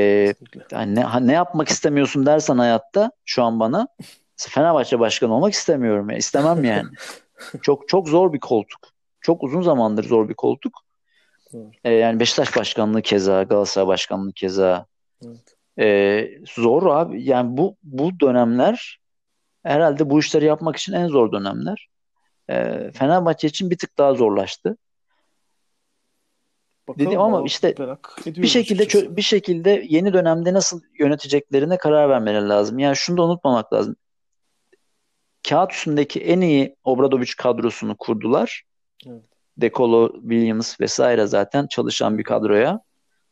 yani 0.70 0.94
ne, 0.94 1.26
ne 1.26 1.32
yapmak 1.32 1.68
istemiyorsun 1.68 2.26
dersen 2.26 2.58
hayatta 2.58 3.12
şu 3.24 3.42
an 3.42 3.60
bana 3.60 3.88
Fenerbahçe 4.36 5.00
başkanı 5.00 5.34
olmak 5.34 5.52
istemiyorum. 5.52 6.10
Ya. 6.10 6.16
İstemem 6.16 6.64
yani. 6.64 6.88
çok 7.62 7.88
çok 7.88 8.08
zor 8.08 8.32
bir 8.32 8.40
koltuk. 8.40 8.80
Çok 9.20 9.42
uzun 9.42 9.62
zamandır 9.62 10.04
zor 10.04 10.28
bir 10.28 10.34
koltuk. 10.34 10.80
Ee, 11.84 11.92
yani 11.92 12.20
Beşiktaş 12.20 12.56
başkanlığı 12.56 13.02
keza, 13.02 13.42
Galatasaray 13.42 13.86
başkanlığı 13.86 14.32
keza. 14.32 14.86
Evet. 15.26 15.56
Ee, 15.78 16.30
zor 16.56 16.86
abi. 16.86 17.24
Yani 17.24 17.56
bu 17.56 17.76
bu 17.82 18.20
dönemler 18.20 19.00
herhalde 19.62 20.10
bu 20.10 20.20
işleri 20.20 20.44
yapmak 20.44 20.76
için 20.76 20.92
en 20.92 21.08
zor 21.08 21.32
dönemler. 21.32 21.88
Ee, 22.50 22.90
Fenerbahçe 22.94 23.48
için 23.48 23.70
bir 23.70 23.78
tık 23.78 23.98
daha 23.98 24.14
zorlaştı. 24.14 24.76
Bakalım 26.88 27.06
Dedim 27.06 27.20
ama 27.20 27.42
işte 27.46 27.74
bir 28.26 28.46
şekilde 28.46 28.82
açıkçası. 28.82 29.16
bir 29.16 29.22
şekilde 29.22 29.84
yeni 29.88 30.12
dönemde 30.12 30.52
nasıl 30.52 30.80
yöneteceklerine 30.98 31.76
karar 31.76 32.08
vermeleri 32.08 32.48
lazım. 32.48 32.78
Yani 32.78 32.96
şunu 32.96 33.16
da 33.16 33.22
unutmamak 33.22 33.72
lazım. 33.72 33.96
Kağıt 35.48 35.72
üstündeki 35.72 36.20
en 36.20 36.40
iyi 36.40 36.76
Obradovic 36.84 37.30
kadrosunu 37.38 37.96
kurdular. 37.96 38.62
Evet. 39.06 39.24
Dekolo, 39.56 40.12
Williams 40.20 40.80
vesaire 40.80 41.26
zaten 41.26 41.66
çalışan 41.66 42.18
bir 42.18 42.24
kadroya. 42.24 42.80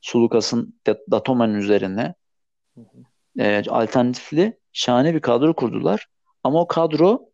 Sulukas'ın 0.00 0.80
Datoma'nın 1.10 1.54
üzerine 1.54 2.14
hı 2.74 2.80
hı. 2.80 3.42
E, 3.42 3.62
alternatifli 3.68 4.58
şahane 4.72 5.14
bir 5.14 5.20
kadro 5.20 5.54
kurdular. 5.54 6.06
Ama 6.44 6.60
o 6.60 6.66
kadro 6.66 7.30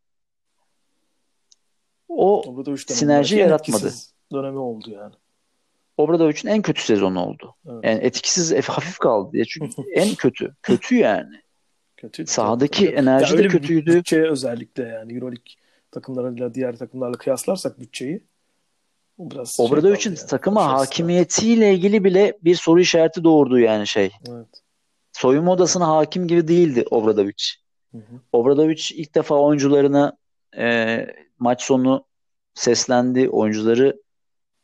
o 2.08 2.42
sinerji 2.76 3.36
yaratmadı. 3.36 3.92
dönemi 4.32 4.58
oldu 4.58 4.90
yani. 4.90 5.14
Obradovic'in 5.96 6.48
en 6.48 6.62
kötü 6.62 6.82
sezonu 6.82 7.26
oldu. 7.26 7.54
Evet. 7.66 7.84
Yani 7.84 7.98
etkisiz 7.98 8.68
hafif 8.68 8.98
kaldı 8.98 9.32
diye. 9.32 9.44
Çünkü 9.44 9.82
en 9.94 10.14
kötü. 10.14 10.54
Kötü 10.62 10.96
yani. 10.96 11.40
Kötü. 11.96 12.26
Sahadaki 12.26 12.86
tabii. 12.86 12.96
enerji 12.96 13.36
ya 13.36 13.38
de 13.38 13.48
kötüydü. 13.48 13.94
Bütçeye 13.94 14.30
özellikle 14.30 14.82
yani 14.82 15.14
Euroleague 15.14 15.54
takımlarıyla 15.90 16.54
diğer 16.54 16.76
takımlarla 16.76 17.18
kıyaslarsak 17.18 17.80
bütçeyi 17.80 18.22
biraz 19.18 19.56
şey 19.56 19.66
Obradovic'in 19.66 20.16
yani. 20.16 20.26
takıma 20.26 20.72
hakimiyetiyle 20.72 21.74
ilgili 21.74 22.04
bile 22.04 22.38
bir 22.44 22.54
soru 22.54 22.80
işareti 22.80 23.24
doğurdu 23.24 23.58
yani 23.58 23.86
şey. 23.86 24.10
Evet. 24.28 24.46
Soyunma 25.12 25.52
odasına 25.52 25.88
hakim 25.88 26.28
gibi 26.28 26.48
değildi 26.48 26.84
Obradovic. 26.90 27.44
Hı 27.92 27.98
hı. 27.98 28.20
Obradovic 28.32 28.82
ilk 28.94 29.14
defa 29.14 29.34
oyuncularına 29.34 30.16
e, 30.58 31.06
maç 31.38 31.62
sonu 31.62 32.04
seslendi. 32.54 33.28
Oyuncuları 33.28 34.02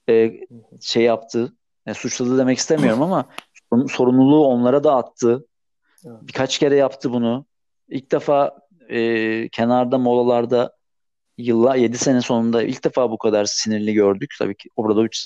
e, 0.09 0.33
şey 0.81 1.03
yaptı. 1.03 1.53
Yani 1.87 1.95
suçladı 1.95 2.39
demek 2.39 2.59
istemiyorum 2.59 3.03
ama 3.03 3.29
sorumluluğu 3.89 4.47
onlara 4.47 4.85
da 4.85 4.97
attı. 4.97 5.47
Evet. 6.07 6.17
Birkaç 6.23 6.59
kere 6.59 6.77
yaptı 6.77 7.13
bunu. 7.13 7.47
İlk 7.89 8.13
defa 8.13 8.59
e, 8.89 9.49
kenarda 9.49 9.99
molalarda 9.99 10.77
yıllar 11.39 11.77
7 11.77 11.99
sene 11.99 12.21
sonunda 12.21 12.63
ilk 12.63 12.85
defa 12.85 13.11
bu 13.11 13.19
kadar 13.19 13.45
sinirli 13.45 13.95
gördük. 13.95 14.35
Tabii 14.39 14.55
ki 14.55 14.69
Obradovic 14.77 15.19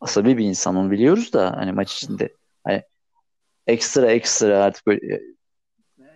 asabi 0.00 0.38
bir 0.38 0.44
insan 0.44 0.76
onu 0.76 0.90
biliyoruz 0.90 1.32
da 1.32 1.52
hani 1.56 1.72
maç 1.72 1.94
içinde 1.94 2.36
hani 2.64 2.82
ekstra 3.66 4.10
ekstra 4.10 4.64
artık 4.64 4.86
böyle 4.86 5.20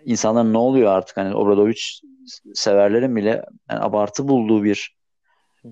insanların 0.04 0.52
ne 0.52 0.58
oluyor 0.58 0.92
artık 0.92 1.16
hani 1.16 1.34
Obradovic 1.34 1.80
severlerin 2.54 3.16
bile 3.16 3.44
yani 3.70 3.80
abartı 3.80 4.28
bulduğu 4.28 4.64
bir 4.64 4.96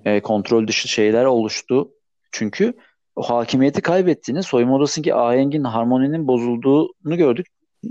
e, 0.04 0.20
kontrol 0.20 0.66
dışı 0.66 0.88
şeyler 0.88 1.24
oluştu. 1.24 1.90
Çünkü 2.34 2.74
o 3.16 3.22
hakimiyeti 3.22 3.80
kaybettiğini, 3.82 4.42
soyunma 4.42 4.76
odasındaki 4.76 5.14
ahengin, 5.14 5.64
harmoninin 5.64 6.26
bozulduğunu 6.26 7.16
gördük. 7.16 7.46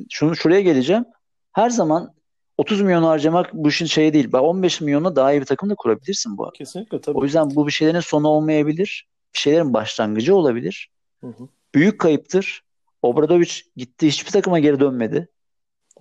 Şunu 0.10 0.36
şuraya 0.36 0.62
geleceğim. 0.62 1.06
Her 1.54 1.70
zaman 1.70 2.14
30 2.58 2.82
milyon 2.82 3.04
harcamak 3.04 3.54
bu 3.54 3.70
işin 3.70 3.86
şeyi 3.86 4.14
değil. 4.14 4.34
15 4.34 4.82
milyona 4.82 5.16
daha 5.16 5.34
iyi 5.34 5.42
bir 5.42 5.46
takım 5.46 5.70
da 5.70 5.76
kurabilirsin 5.76 6.38
bu 6.38 6.44
arada. 6.44 6.54
Kesinlikle 6.58 7.02
tabii. 7.02 7.18
O 7.18 7.24
yüzden 7.24 7.56
bu 7.56 7.68
bir 7.68 7.72
şeylerin 7.72 8.00
sonu 8.00 8.28
olmayabilir. 8.28 9.08
Bir 9.34 9.40
şeylerin 9.40 9.74
başlangıcı 9.74 10.36
olabilir. 10.36 10.90
Hı 11.22 11.28
hı. 11.28 11.48
Büyük 11.76 12.00
kayıptır. 12.00 12.64
Obradovic 13.02 13.52
gitti 13.76 14.08
hiçbir 14.08 14.32
takıma 14.32 14.60
geri 14.60 14.80
dönmedi. 14.80 15.28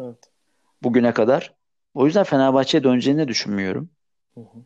Evet. 0.00 0.30
Bugüne 0.82 1.12
kadar. 1.12 1.54
O 1.94 2.06
yüzden 2.06 2.24
Fenerbahçe'ye 2.24 2.84
döneceğini 2.84 3.28
düşünmüyorum. 3.28 3.90
Hı 4.34 4.40
hı. 4.40 4.58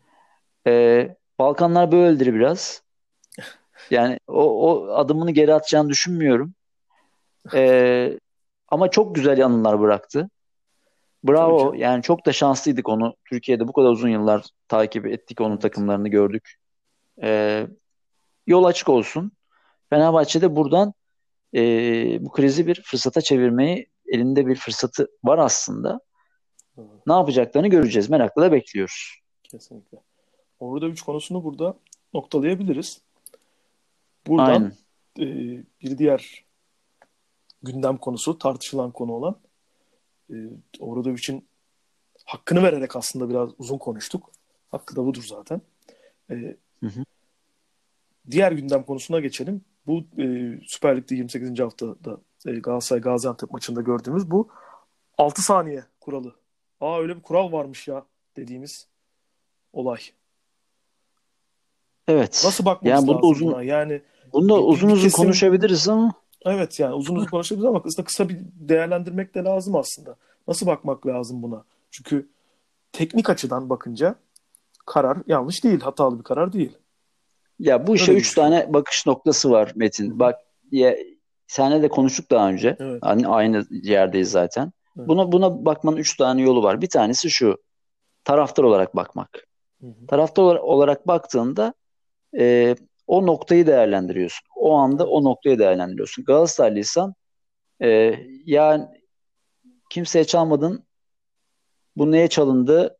Ee, 0.67 1.15
Balkanlar 1.39 1.91
böyledir 1.91 2.33
biraz. 2.33 2.86
Yani 3.91 4.19
o, 4.27 4.71
o 4.71 4.93
adımını 4.93 5.31
geri 5.31 5.53
atacağını 5.53 5.89
düşünmüyorum. 5.89 6.53
Ee, 7.53 8.19
ama 8.67 8.91
çok 8.91 9.15
güzel 9.15 9.45
anılar 9.45 9.79
bıraktı. 9.79 10.29
Bravo. 11.23 11.73
Yani 11.73 12.03
çok 12.03 12.25
da 12.25 12.33
şanslıydık 12.33 12.89
onu. 12.89 13.15
Türkiye'de 13.29 13.67
bu 13.67 13.73
kadar 13.73 13.89
uzun 13.89 14.09
yıllar 14.09 14.45
takip 14.67 15.05
ettik 15.05 15.41
onun 15.41 15.57
takımlarını 15.57 16.09
gördük. 16.09 16.55
Ee, 17.23 17.67
yol 18.47 18.63
açık 18.63 18.89
olsun. 18.89 19.31
Fenerbahçe'de 19.89 20.55
buradan 20.55 20.93
e, 21.55 21.61
bu 22.25 22.31
krizi 22.31 22.67
bir 22.67 22.81
fırsata 22.81 23.21
çevirmeyi 23.21 23.87
elinde 24.07 24.47
bir 24.47 24.55
fırsatı 24.55 25.07
var 25.23 25.37
aslında. 25.37 25.99
Ne 27.07 27.13
yapacaklarını 27.13 27.67
göreceğiz. 27.67 28.09
Merakla 28.09 28.41
da 28.41 28.51
bekliyoruz. 28.51 29.19
Kesinlikle. 29.43 29.97
Orada 30.59 30.85
üç 30.87 31.01
konusunu 31.01 31.43
burada 31.43 31.77
noktalayabiliriz. 32.13 33.01
Buradan 34.27 34.73
e, 35.19 35.25
bir 35.81 35.97
diğer 35.97 36.45
gündem 37.63 37.97
konusu, 37.97 38.37
tartışılan 38.37 38.91
konu 38.91 39.11
olan 39.11 39.39
e, 40.29 40.35
Obradoviç'in 40.79 41.47
hakkını 42.25 42.63
vererek 42.63 42.95
aslında 42.95 43.29
biraz 43.29 43.49
uzun 43.57 43.77
konuştuk. 43.77 44.31
Hakkı 44.69 44.95
da 44.95 45.05
budur 45.05 45.23
zaten. 45.27 45.61
E, 46.29 46.35
hı 46.79 46.87
hı. 46.87 47.03
Diğer 48.31 48.51
gündem 48.51 48.83
konusuna 48.83 49.19
geçelim. 49.19 49.61
Bu 49.87 50.03
e, 50.17 50.59
Süper 50.65 50.97
Lig'de 50.97 51.15
28. 51.15 51.59
haftada 51.59 52.17
e, 52.45 52.51
Galatasaray 52.51 53.01
Gaziantep 53.01 53.51
maçında 53.51 53.81
gördüğümüz 53.81 54.31
bu 54.31 54.49
6 55.17 55.41
saniye 55.41 55.83
kuralı. 55.99 56.35
Aa 56.81 57.01
öyle 57.01 57.15
bir 57.15 57.21
kural 57.21 57.51
varmış 57.51 57.87
ya 57.87 58.05
dediğimiz 58.35 58.87
olay. 59.73 59.99
Evet. 62.07 62.41
Nasıl 62.45 62.65
bakmamız 62.65 62.99
yani 62.99 63.07
lazım 63.07 63.29
uzun, 63.29 63.51
buna? 63.51 63.63
Yani 63.63 64.01
bunu 64.33 64.49
da 64.49 64.63
uzun 64.63 64.89
uzun 64.89 65.09
konuşabiliriz 65.09 65.89
ama 65.89 66.13
Evet 66.45 66.79
yani 66.79 66.93
uzun 66.93 67.15
uzun 67.15 67.27
konuşabiliriz 67.27 67.65
ama 67.65 67.81
aslında 67.85 68.05
kısa 68.05 68.29
bir 68.29 68.37
değerlendirmek 68.53 69.35
de 69.35 69.43
lazım 69.43 69.75
aslında. 69.75 70.15
Nasıl 70.47 70.67
bakmak 70.67 71.07
lazım 71.07 71.43
buna? 71.43 71.63
Çünkü 71.91 72.29
teknik 72.91 73.29
açıdan 73.29 73.69
bakınca 73.69 74.15
karar 74.85 75.17
yanlış 75.27 75.63
değil, 75.63 75.79
hatalı 75.79 76.19
bir 76.19 76.23
karar 76.23 76.53
değil. 76.53 76.77
Ya 77.59 77.87
bu 77.87 77.95
işe 77.95 78.11
Öyle 78.11 78.19
üç 78.19 78.25
düşünüyorum. 78.29 78.57
tane 78.59 78.73
bakış 78.73 79.05
noktası 79.07 79.51
var 79.51 79.71
Metin. 79.75 80.19
Bak 80.19 80.35
ya, 80.71 80.95
seninle 81.47 81.81
de 81.81 81.89
konuştuk 81.89 82.31
daha 82.31 82.49
önce. 82.49 82.75
Evet. 82.79 82.99
Hani 83.03 83.27
aynı 83.27 83.65
yerdeyiz 83.71 84.31
zaten. 84.31 84.71
Evet. 84.97 85.07
Buna 85.07 85.31
buna 85.31 85.65
bakmanın 85.65 85.97
üç 85.97 86.17
tane 86.17 86.41
yolu 86.41 86.63
var. 86.63 86.81
Bir 86.81 86.89
tanesi 86.89 87.29
şu. 87.29 87.57
Taraftar 88.23 88.63
olarak 88.63 88.95
bakmak. 88.95 89.47
Hı 89.81 89.87
hı. 89.87 90.07
Taraftar 90.07 90.43
ola- 90.43 90.61
olarak 90.61 91.07
baktığında 91.07 91.73
e, 92.39 92.75
o 93.07 93.25
noktayı 93.25 93.67
değerlendiriyorsun. 93.67 94.47
O 94.55 94.73
anda 94.75 95.07
o 95.07 95.23
noktayı 95.23 95.59
değerlendiriyorsun. 95.59 96.25
Galatasaraylıysan 96.25 97.15
e, 97.81 98.15
ya 98.45 98.91
kimseye 99.89 100.25
çalmadın 100.25 100.87
bu 101.95 102.11
neye 102.11 102.27
çalındı 102.27 102.97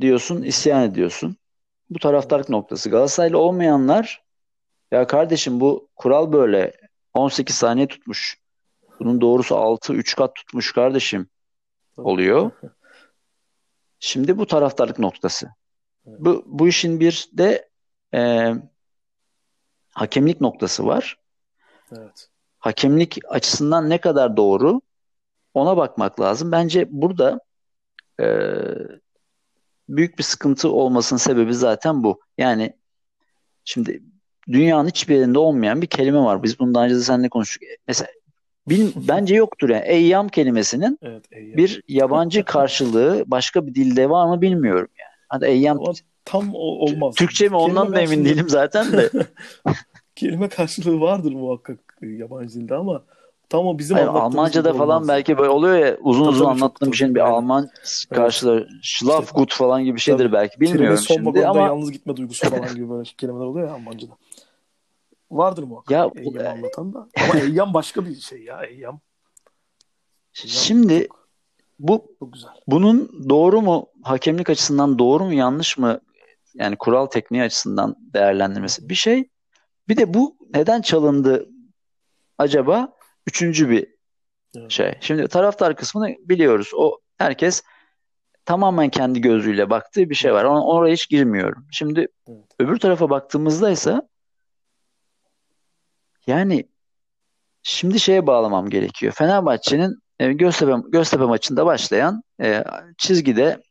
diyorsun, 0.00 0.42
isyan 0.42 0.82
ediyorsun. 0.82 1.36
Bu 1.90 1.98
taraftarlık 1.98 2.48
noktası. 2.48 2.90
Galatasaraylı 2.90 3.38
olmayanlar 3.38 4.22
ya 4.90 5.06
kardeşim 5.06 5.60
bu 5.60 5.88
kural 5.96 6.32
böyle 6.32 6.72
18 7.14 7.54
saniye 7.54 7.88
tutmuş. 7.88 8.42
Bunun 9.00 9.20
doğrusu 9.20 9.56
6 9.56 9.92
3 9.92 10.16
kat 10.16 10.34
tutmuş 10.34 10.72
kardeşim 10.72 11.28
oluyor. 11.96 12.50
Şimdi 13.98 14.38
bu 14.38 14.46
taraftarlık 14.46 14.98
noktası. 14.98 15.48
Bu, 16.04 16.44
bu 16.46 16.68
işin 16.68 17.00
bir 17.00 17.28
de 17.32 17.68
e, 18.14 18.52
hakemlik 19.92 20.40
noktası 20.40 20.86
var. 20.86 21.16
Evet. 21.92 22.28
Hakemlik 22.58 23.18
açısından 23.28 23.90
ne 23.90 23.98
kadar 23.98 24.36
doğru 24.36 24.80
ona 25.54 25.76
bakmak 25.76 26.20
lazım. 26.20 26.52
Bence 26.52 26.86
burada 26.90 27.40
e, 28.20 28.26
büyük 29.88 30.18
bir 30.18 30.22
sıkıntı 30.22 30.72
olmasının 30.72 31.18
sebebi 31.18 31.54
zaten 31.54 32.04
bu. 32.04 32.20
Yani 32.38 32.76
şimdi 33.64 34.02
dünyanın 34.48 34.88
hiçbir 34.88 35.14
yerinde 35.14 35.38
olmayan 35.38 35.82
bir 35.82 35.86
kelime 35.86 36.18
var. 36.18 36.42
Biz 36.42 36.58
bundan 36.58 36.84
önce 36.84 36.94
de 36.94 37.00
seninle 37.00 37.28
konuştuk. 37.28 37.62
Mesela 37.88 38.10
bil, 38.68 38.92
bence 39.08 39.34
yoktur 39.34 39.68
yani. 39.68 39.84
Eyyam 39.86 40.28
kelimesinin 40.28 40.98
Evet. 41.02 41.24
Eyyam. 41.32 41.56
bir 41.56 41.82
yabancı 41.88 42.44
karşılığı 42.44 43.24
başka 43.26 43.66
bir 43.66 43.74
dilde 43.74 44.10
var 44.10 44.26
mı 44.26 44.40
bilmiyorum 44.40 44.88
yani. 44.98 45.12
Hadi 45.28 45.44
eyyam 45.44 45.78
Ama 45.78 45.92
tam 46.24 46.50
o 46.54 46.58
olmaz. 46.58 47.14
Türkçe 47.14 47.48
mi 47.48 47.56
ondan 47.56 47.82
Kelime 47.84 47.96
da 47.96 48.00
emin 48.00 48.24
değilim 48.24 48.48
zaten 48.48 48.92
de. 48.92 49.10
Kelime 50.16 50.48
karşılığı 50.48 51.00
vardır 51.00 51.32
muhakkak 51.32 51.78
yabancı 52.02 52.54
dilde 52.54 52.74
ama 52.74 53.02
tam 53.48 53.66
o 53.66 53.78
bizim 53.78 53.96
Hayır, 53.96 54.08
Almanca'da 54.08 54.72
falan 54.72 54.96
olmaz. 54.96 55.08
belki 55.08 55.38
böyle 55.38 55.50
oluyor 55.50 55.74
ya 55.78 55.96
uzun 56.00 56.24
Tabii 56.24 56.32
uzun 56.34 56.46
anlattığım 56.46 56.92
bir 56.92 56.96
şeyin 56.96 57.14
bir 57.14 57.20
tabii. 57.20 57.30
Alman 57.30 57.68
karşılığı 58.10 58.68
Schlafgut 58.82 59.54
falan 59.54 59.84
gibi 59.84 59.94
bir 59.96 60.00
şeydir 60.00 60.24
Tabii. 60.24 60.32
belki 60.32 60.60
bilmiyorum 60.60 60.98
son 60.98 61.14
şimdi 61.14 61.46
ama 61.46 61.60
yalnız 61.60 61.92
gitme 61.92 62.16
duygusu 62.16 62.50
falan 62.50 62.74
gibi 62.74 62.90
böyle 62.90 63.02
kelimeler 63.18 63.44
oluyor 63.44 63.68
ya 63.68 63.74
Almanca'da. 63.74 64.12
Vardır 65.30 65.62
muhakkak 65.62 65.90
Ya, 65.90 66.10
Eyyam 66.16 66.44
e- 66.46 66.48
anlatan 66.48 66.94
da. 66.94 67.08
Ama 67.24 67.40
Eyyam 67.40 67.74
başka 67.74 68.06
bir 68.06 68.14
şey 68.16 68.42
ya 68.42 68.62
Eyyam. 68.62 69.00
Şimdi 70.32 71.08
bu 71.78 72.04
çok 72.18 72.32
güzel. 72.32 72.50
bunun 72.66 73.26
doğru 73.28 73.62
mu 73.62 73.86
hakemlik 74.02 74.50
açısından 74.50 74.98
doğru 74.98 75.24
mu 75.24 75.32
yanlış 75.32 75.78
mı 75.78 76.00
yani 76.54 76.76
kural 76.76 77.06
tekniği 77.06 77.42
açısından 77.42 77.96
değerlendirmesi 77.98 78.88
bir 78.88 78.94
şey. 78.94 79.28
Bir 79.88 79.96
de 79.96 80.14
bu 80.14 80.36
neden 80.54 80.82
çalındı 80.82 81.48
acaba? 82.38 82.92
Üçüncü 83.26 83.70
bir 83.70 83.86
Evet. 84.56 84.70
şey. 84.70 84.94
Şimdi 85.00 85.28
taraftar 85.28 85.76
kısmını 85.76 86.16
biliyoruz. 86.18 86.70
O 86.74 86.98
herkes 87.18 87.62
tamamen 88.44 88.88
kendi 88.88 89.20
gözüyle 89.20 89.70
baktığı 89.70 90.10
bir 90.10 90.14
şey 90.14 90.32
var. 90.32 90.44
Ona, 90.44 90.66
oraya 90.66 90.92
hiç 90.92 91.08
girmiyorum. 91.08 91.66
Şimdi 91.70 92.08
Evet. 92.28 92.44
öbür 92.58 92.78
tarafa 92.78 93.10
baktığımızda 93.10 93.70
ise 93.70 94.00
yani 96.26 96.68
şimdi 97.62 98.00
şeye 98.00 98.26
bağlamam 98.26 98.70
gerekiyor. 98.70 99.12
Fenerbahçe'nin 99.12 100.02
e, 100.18 100.32
Göztepe, 100.32 100.72
Göztepe 100.88 101.24
maçında 101.24 101.66
başlayan 101.66 102.22
e, 102.42 102.64
çizgide 102.98 103.62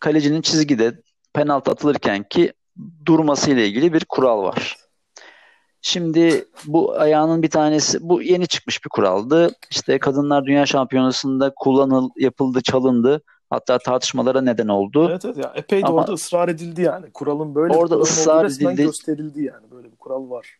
kalecinin 0.00 0.42
çizgide 0.42 1.02
penaltı 1.34 1.70
atılırken 1.70 2.22
ki 2.22 2.52
durması 3.06 3.50
ile 3.50 3.66
ilgili 3.66 3.92
bir 3.92 4.04
kural 4.04 4.42
var. 4.42 4.76
Şimdi 5.82 6.44
bu 6.64 6.98
ayağının 7.00 7.42
bir 7.42 7.50
tanesi 7.50 7.98
bu 8.08 8.22
yeni 8.22 8.46
çıkmış 8.46 8.84
bir 8.84 8.88
kuraldı. 8.88 9.50
İşte 9.70 9.98
Kadınlar 9.98 10.44
Dünya 10.46 10.66
Şampiyonası'nda 10.66 11.52
kullanıl 11.56 12.10
yapıldı, 12.16 12.62
çalındı. 12.62 13.22
Hatta 13.50 13.78
tartışmalara 13.78 14.40
neden 14.40 14.68
oldu. 14.68 15.08
Evet 15.10 15.24
evet 15.24 15.36
ya 15.36 15.52
epey 15.56 15.82
de 15.82 15.86
Ama- 15.86 16.00
orada 16.00 16.12
ısrar 16.12 16.48
edildi 16.48 16.82
yani. 16.82 17.06
Kuralın 17.14 17.54
böyle 17.54 17.74
Orada 17.74 17.96
ısrar 17.96 18.44
edildi. 18.44 18.82
gösterildi 18.82 19.42
yani. 19.44 19.70
Böyle 19.70 19.92
bir 19.92 19.96
kural 19.96 20.30
var 20.30 20.58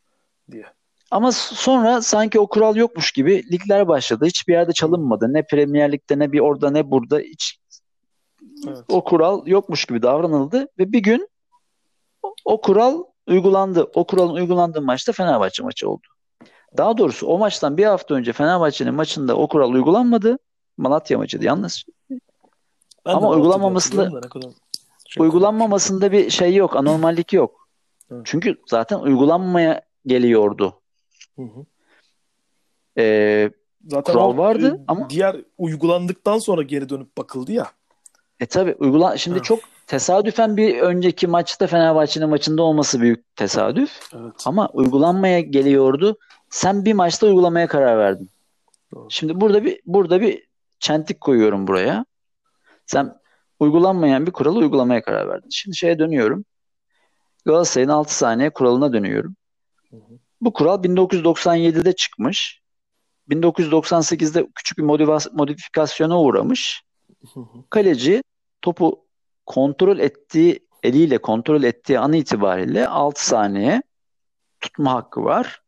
diye. 0.50 0.64
Ama 1.10 1.32
sonra 1.32 2.02
sanki 2.02 2.40
o 2.40 2.46
kural 2.46 2.76
yokmuş 2.76 3.12
gibi 3.12 3.42
ligler 3.52 3.88
başladı. 3.88 4.24
Hiçbir 4.26 4.52
yerde 4.52 4.72
çalınmadı. 4.72 5.32
Ne 5.32 5.46
Premier 5.46 5.92
Lig'de 5.92 6.18
ne 6.18 6.32
bir 6.32 6.40
orada 6.40 6.70
ne 6.70 6.90
burada 6.90 7.18
hiç 7.18 7.58
Evet. 8.68 8.78
o 8.88 9.04
kural 9.04 9.46
yokmuş 9.46 9.84
gibi 9.84 10.02
davranıldı 10.02 10.68
ve 10.78 10.92
bir 10.92 10.98
gün 10.98 11.28
o, 12.22 12.34
o 12.44 12.60
kural 12.60 13.04
uygulandı. 13.28 13.90
O 13.94 14.06
kuralın 14.06 14.34
uygulandığı 14.34 14.82
maçta 14.82 15.12
Fenerbahçe 15.12 15.62
maçı 15.62 15.90
oldu. 15.90 16.06
Daha 16.76 16.96
doğrusu 16.98 17.26
o 17.26 17.38
maçtan 17.38 17.76
bir 17.76 17.84
hafta 17.84 18.14
önce 18.14 18.32
Fenerbahçe'nin 18.32 18.94
maçında 18.94 19.36
o 19.36 19.48
kural 19.48 19.72
uygulanmadı. 19.72 20.38
Malatya 20.76 21.18
maçıydı 21.18 21.44
yalnız. 21.44 21.84
Ben 23.06 23.14
Ama 23.14 23.30
uygulanmamasında- 23.30 24.20
şey 25.08 25.22
Uygulanmamasında 25.22 26.12
bir 26.12 26.30
şey 26.30 26.54
yok, 26.54 26.76
anormallik 26.76 27.32
yok. 27.32 27.68
Evet. 28.10 28.22
Çünkü 28.24 28.56
zaten 28.66 28.98
uygulanmaya 28.98 29.80
geliyordu. 30.06 30.80
Hı 31.36 31.42
hı. 31.42 31.64
Ee, 32.98 33.50
Zaten 33.88 34.12
Kural 34.12 34.36
vardı 34.36 34.76
e, 34.80 34.84
ama- 34.88 35.10
diğer 35.10 35.36
uygulandıktan 35.58 36.38
sonra 36.38 36.62
geri 36.62 36.88
dönüp 36.88 37.18
bakıldı 37.18 37.52
ya. 37.52 37.66
E 38.44 38.46
tabi 38.46 38.74
uygulan 38.78 39.16
şimdi 39.16 39.36
Evet. 39.36 39.44
çok 39.44 39.60
tesadüfen 39.86 40.56
bir 40.56 40.80
önceki 40.80 41.26
maçta 41.26 41.66
Fenerbahçe'nin 41.66 42.28
maçında 42.28 42.62
olması 42.62 43.00
büyük 43.00 43.36
tesadüf. 43.36 44.00
Evet. 44.14 44.32
Ama 44.44 44.68
uygulanmaya 44.72 45.40
geliyordu. 45.40 46.18
Sen 46.50 46.84
bir 46.84 46.92
maçta 46.92 47.26
uygulamaya 47.26 47.66
karar 47.66 47.98
verdin. 47.98 48.30
Doğru. 48.94 49.06
Şimdi 49.10 49.40
burada 49.40 49.64
bir 49.64 49.80
burada 49.86 50.20
bir 50.20 50.46
çentik 50.78 51.20
koyuyorum 51.20 51.66
buraya. 51.66 52.04
Sen 52.86 53.14
uygulanmayan 53.60 54.26
bir 54.26 54.32
kuralı 54.32 54.58
uygulamaya 54.58 55.02
karar 55.02 55.28
verdin. 55.28 55.48
Şimdi 55.50 55.76
şeye 55.76 55.98
dönüyorum. 55.98 56.44
Galatasaray'ın 57.44 57.88
6 57.90 58.16
saniye 58.16 58.50
kuralına 58.50 58.92
dönüyorum. 58.92 59.36
Hı 59.90 59.96
hı. 59.96 60.18
Bu 60.40 60.52
kural 60.52 60.84
1997'de 60.84 61.92
çıkmış. 61.92 62.60
1998'de 63.28 64.46
küçük 64.54 64.78
bir 64.78 64.82
modifikasyona 65.32 66.20
uğramış. 66.20 66.82
Hı 67.34 67.40
hı. 67.40 67.46
Kaleci 67.70 68.22
topu 68.64 69.04
kontrol 69.46 69.98
ettiği 69.98 70.66
eliyle 70.82 71.18
kontrol 71.18 71.62
ettiği 71.62 71.98
an 71.98 72.12
itibariyle 72.12 72.88
6 72.88 73.26
saniye 73.26 73.82
tutma 74.60 74.92
hakkı 74.94 75.24
var. 75.24 75.62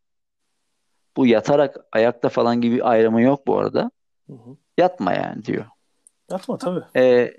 Bu 1.17 1.27
yatarak 1.27 1.77
ayakta 1.93 2.29
falan 2.29 2.61
gibi 2.61 2.85
ayrımı 2.85 3.23
yok 3.23 3.47
bu 3.47 3.59
arada. 3.59 3.91
Hı 4.27 4.33
hı. 4.33 4.57
Yatma 4.79 5.13
yani 5.13 5.45
diyor. 5.45 5.65
Yatma 6.31 6.59
tabii. 6.59 6.85
Ee, 6.97 7.35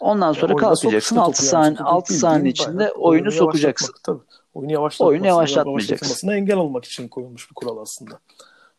ondan 0.00 0.32
sonra 0.32 0.52
sok 0.52 0.60
kalkacaksın 0.60 1.16
işte 1.16 1.20
6 1.20 1.32
topu 1.32 1.44
yani. 1.44 1.50
saniye 1.50 1.76
Çünkü 1.76 1.84
6 1.84 2.04
bildiğin 2.14 2.20
saniye 2.20 2.50
içinde 2.50 2.78
bayağı 2.78 2.92
oyunu 2.92 3.32
sokacaksın. 3.32 3.86
yavaşlatmak, 3.86 4.02
Tabii. 4.02 4.36
Oyunu 4.54 4.72
yavaşlatmasına, 4.72 5.08
Oyunu 5.08 5.26
yavaşlatmayacaksın. 5.26 6.28
engel 6.28 6.56
olmak 6.56 6.84
için 6.84 7.08
koyulmuş 7.08 7.50
bir 7.50 7.54
kural 7.54 7.76
aslında. 7.78 8.20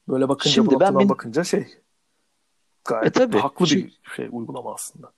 Böyle 0.08 0.30
bakınca 0.30 0.52
Şimdi 0.52 0.80
ben 0.80 1.00
bin- 1.00 1.10
bakınca 1.10 1.44
şey 1.44 1.68
gayet 2.86 3.08
E 3.08 3.12
tabii. 3.12 3.38
haklı 3.38 3.66
bir 3.66 4.00
şey 4.16 4.30
uygulama 4.32 4.74
aslında. 4.74 5.12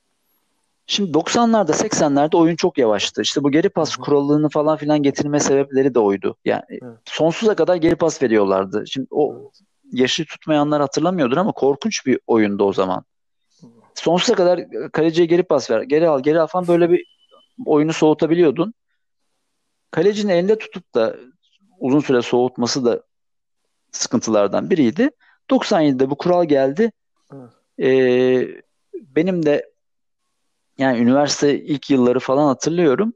Şimdi 0.91 1.11
90'larda 1.11 1.71
80'lerde 1.71 2.37
oyun 2.37 2.55
çok 2.55 2.77
yavaştı. 2.77 3.21
İşte 3.21 3.43
bu 3.43 3.51
geri 3.51 3.69
pas 3.69 3.95
kuralını 3.95 4.49
falan 4.49 4.77
filan 4.77 5.03
getirme 5.03 5.39
sebepleri 5.39 5.95
de 5.95 5.99
oydu. 5.99 6.35
Yani 6.45 6.63
Evet. 6.69 6.97
sonsuza 7.05 7.55
kadar 7.55 7.75
geri 7.75 7.95
pas 7.95 8.21
veriyorlardı. 8.21 8.83
Şimdi 8.87 9.07
o 9.11 9.35
Evet. 9.41 9.59
yaşı 9.91 10.25
tutmayanlar 10.25 10.81
hatırlamıyordur 10.81 11.37
ama 11.37 11.51
korkunç 11.51 12.05
bir 12.05 12.19
oyundu 12.27 12.63
o 12.63 12.73
zaman. 12.73 13.03
Sonsuza 13.95 14.35
kadar 14.35 14.61
kaleciye 14.91 15.27
geri 15.27 15.43
pas 15.43 15.71
ver, 15.71 15.81
geri 15.81 16.09
al, 16.09 16.23
geri 16.23 16.41
al 16.41 16.47
falan 16.47 16.67
böyle 16.67 16.89
bir 16.89 17.05
oyunu 17.65 17.93
soğutabiliyordun. 17.93 18.73
Kalecinin 19.91 20.33
elinde 20.33 20.57
tutup 20.57 20.95
da 20.95 21.15
uzun 21.79 21.99
süre 21.99 22.21
soğutması 22.21 22.85
da 22.85 23.03
sıkıntılardan 23.91 24.69
biriydi. 24.69 25.09
97'de 25.49 26.09
bu 26.09 26.15
kural 26.15 26.45
geldi. 26.45 26.91
Evet. 27.33 27.49
Ee, 27.79 28.47
benim 29.15 29.45
de 29.45 29.68
yani 30.79 30.99
üniversite 30.99 31.59
ilk 31.59 31.89
yılları 31.89 32.19
falan 32.19 32.47
hatırlıyorum. 32.47 33.13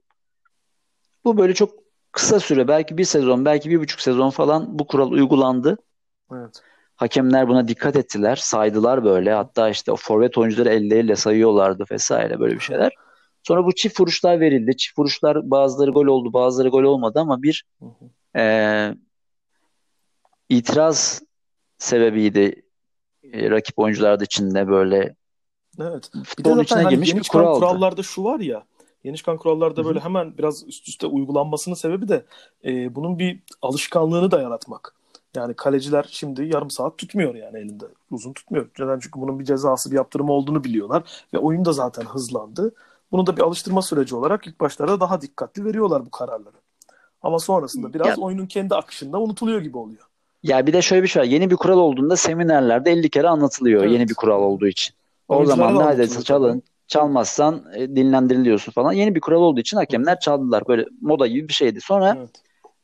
Bu 1.25 1.37
böyle 1.37 1.53
çok 1.53 1.71
kısa 2.11 2.39
süre 2.39 2.67
belki 2.67 2.97
bir 2.97 3.05
sezon 3.05 3.45
belki 3.45 3.69
bir 3.69 3.79
buçuk 3.79 4.01
sezon 4.01 4.29
falan 4.29 4.79
bu 4.79 4.87
kural 4.87 5.11
uygulandı. 5.11 5.77
Evet. 6.33 6.61
Hakemler 6.95 7.47
buna 7.47 7.67
dikkat 7.67 7.95
ettiler, 7.95 8.35
saydılar 8.35 9.03
böyle. 9.03 9.33
Hatta 9.33 9.69
işte 9.69 9.91
o 9.91 9.95
forvet 9.95 10.37
oyuncuları 10.37 10.69
elleriyle 10.69 11.15
sayıyorlardı 11.15 11.85
vesaire 11.91 12.39
böyle 12.39 12.55
bir 12.55 12.59
şeyler. 12.59 12.93
Sonra 13.43 13.65
bu 13.65 13.75
çift 13.75 13.99
vuruşlar 13.99 14.39
verildi. 14.39 14.77
Çift 14.77 14.99
vuruşlar 14.99 15.51
bazıları 15.51 15.91
gol 15.91 16.05
oldu, 16.05 16.33
bazıları 16.33 16.69
gol 16.69 16.83
olmadı 16.83 17.19
ama 17.19 17.43
bir 17.43 17.65
e, 18.35 18.95
itiraz 20.49 21.21
sebebiydi 21.77 22.63
e, 23.23 23.49
rakip 23.49 23.79
oyuncular 23.79 24.19
da 24.19 24.23
içinde 24.23 24.67
böyle 24.67 25.15
Evet. 25.79 26.09
Bir 26.13 26.19
de 26.19 26.23
futbolun 26.23 26.55
zaten 26.63 26.83
hani 26.83 26.93
yeni 27.09 27.21
çıkan 27.21 27.41
kuraldı. 27.41 27.59
kurallarda 27.59 28.03
şu 28.03 28.23
var 28.23 28.39
ya. 28.39 28.63
Yeni 29.03 29.17
çıkan 29.17 29.37
kurallarda 29.37 29.81
Hı 29.81 29.83
hı. 29.83 29.87
böyle 29.87 29.99
hemen 29.99 30.37
biraz 30.37 30.67
üst 30.67 30.87
üste 30.87 31.07
uygulanmasının 31.07 31.75
sebebi 31.75 32.07
de 32.07 32.25
e, 32.65 32.95
bunun 32.95 33.19
bir 33.19 33.39
alışkanlığını 33.61 34.31
da 34.31 34.41
yaratmak. 34.41 34.95
Yani 35.35 35.53
kaleciler 35.53 36.05
şimdi 36.09 36.45
yarım 36.45 36.69
saat 36.69 36.97
tutmuyor 36.97 37.35
yani 37.35 37.57
elinde. 37.57 37.85
Uzun 38.11 38.33
tutmuyor. 38.33 38.65
Neden? 38.79 38.99
Çünkü 38.99 39.21
bunun 39.21 39.39
bir 39.39 39.45
cezası, 39.45 39.91
bir 39.91 39.95
yaptırımı 39.95 40.31
olduğunu 40.31 40.63
biliyorlar. 40.63 41.03
Ve 41.33 41.37
oyun 41.37 41.65
da 41.65 41.73
zaten 41.73 42.03
hızlandı. 42.03 42.73
Bunu 43.11 43.27
da 43.27 43.37
bir 43.37 43.41
alıştırma 43.41 43.81
süreci 43.81 44.15
olarak 44.15 44.47
ilk 44.47 44.59
başlarda 44.59 44.99
daha 44.99 45.21
dikkatli 45.21 45.65
veriyorlar 45.65 46.05
bu 46.05 46.11
kararları. 46.11 46.55
Ama 47.21 47.39
sonrasında 47.39 47.93
biraz 47.93 48.07
Ya- 48.07 48.15
oyunun 48.17 48.45
kendi 48.45 48.75
akışında 48.75 49.19
unutuluyor 49.21 49.61
gibi 49.61 49.77
oluyor. 49.77 50.01
Ya 50.43 50.67
bir 50.67 50.73
de 50.73 50.81
şöyle 50.81 51.03
bir 51.03 51.07
şey 51.07 51.21
var. 51.21 51.27
Yeni 51.27 51.49
bir 51.51 51.55
kural 51.55 51.77
olduğunda 51.77 52.15
seminerlerde 52.15 52.91
50 52.91 53.09
kere 53.09 53.27
anlatılıyor 53.27 53.81
Evet. 53.83 53.91
yeni 53.93 54.09
bir 54.09 54.13
kural 54.13 54.41
olduğu 54.41 54.67
için. 54.67 54.95
O 55.27 55.45
zaman 55.45 55.75
anlatılıyor 55.75 56.21
çalın. 56.23 56.63
Çalmazsan 56.87 57.65
e, 57.75 57.95
dinlendiriliyorsun 57.95 58.71
falan. 58.71 58.91
Yeni 58.91 59.15
bir 59.15 59.21
kural 59.21 59.41
olduğu 59.41 59.59
için 59.59 59.77
hakemler 59.77 60.19
çaldılar. 60.19 60.63
Böyle 60.67 60.85
moda 61.01 61.27
gibi 61.27 61.47
bir 61.47 61.53
şeydi. 61.53 61.81
Sonra 61.81 62.15
Evet. 62.17 62.29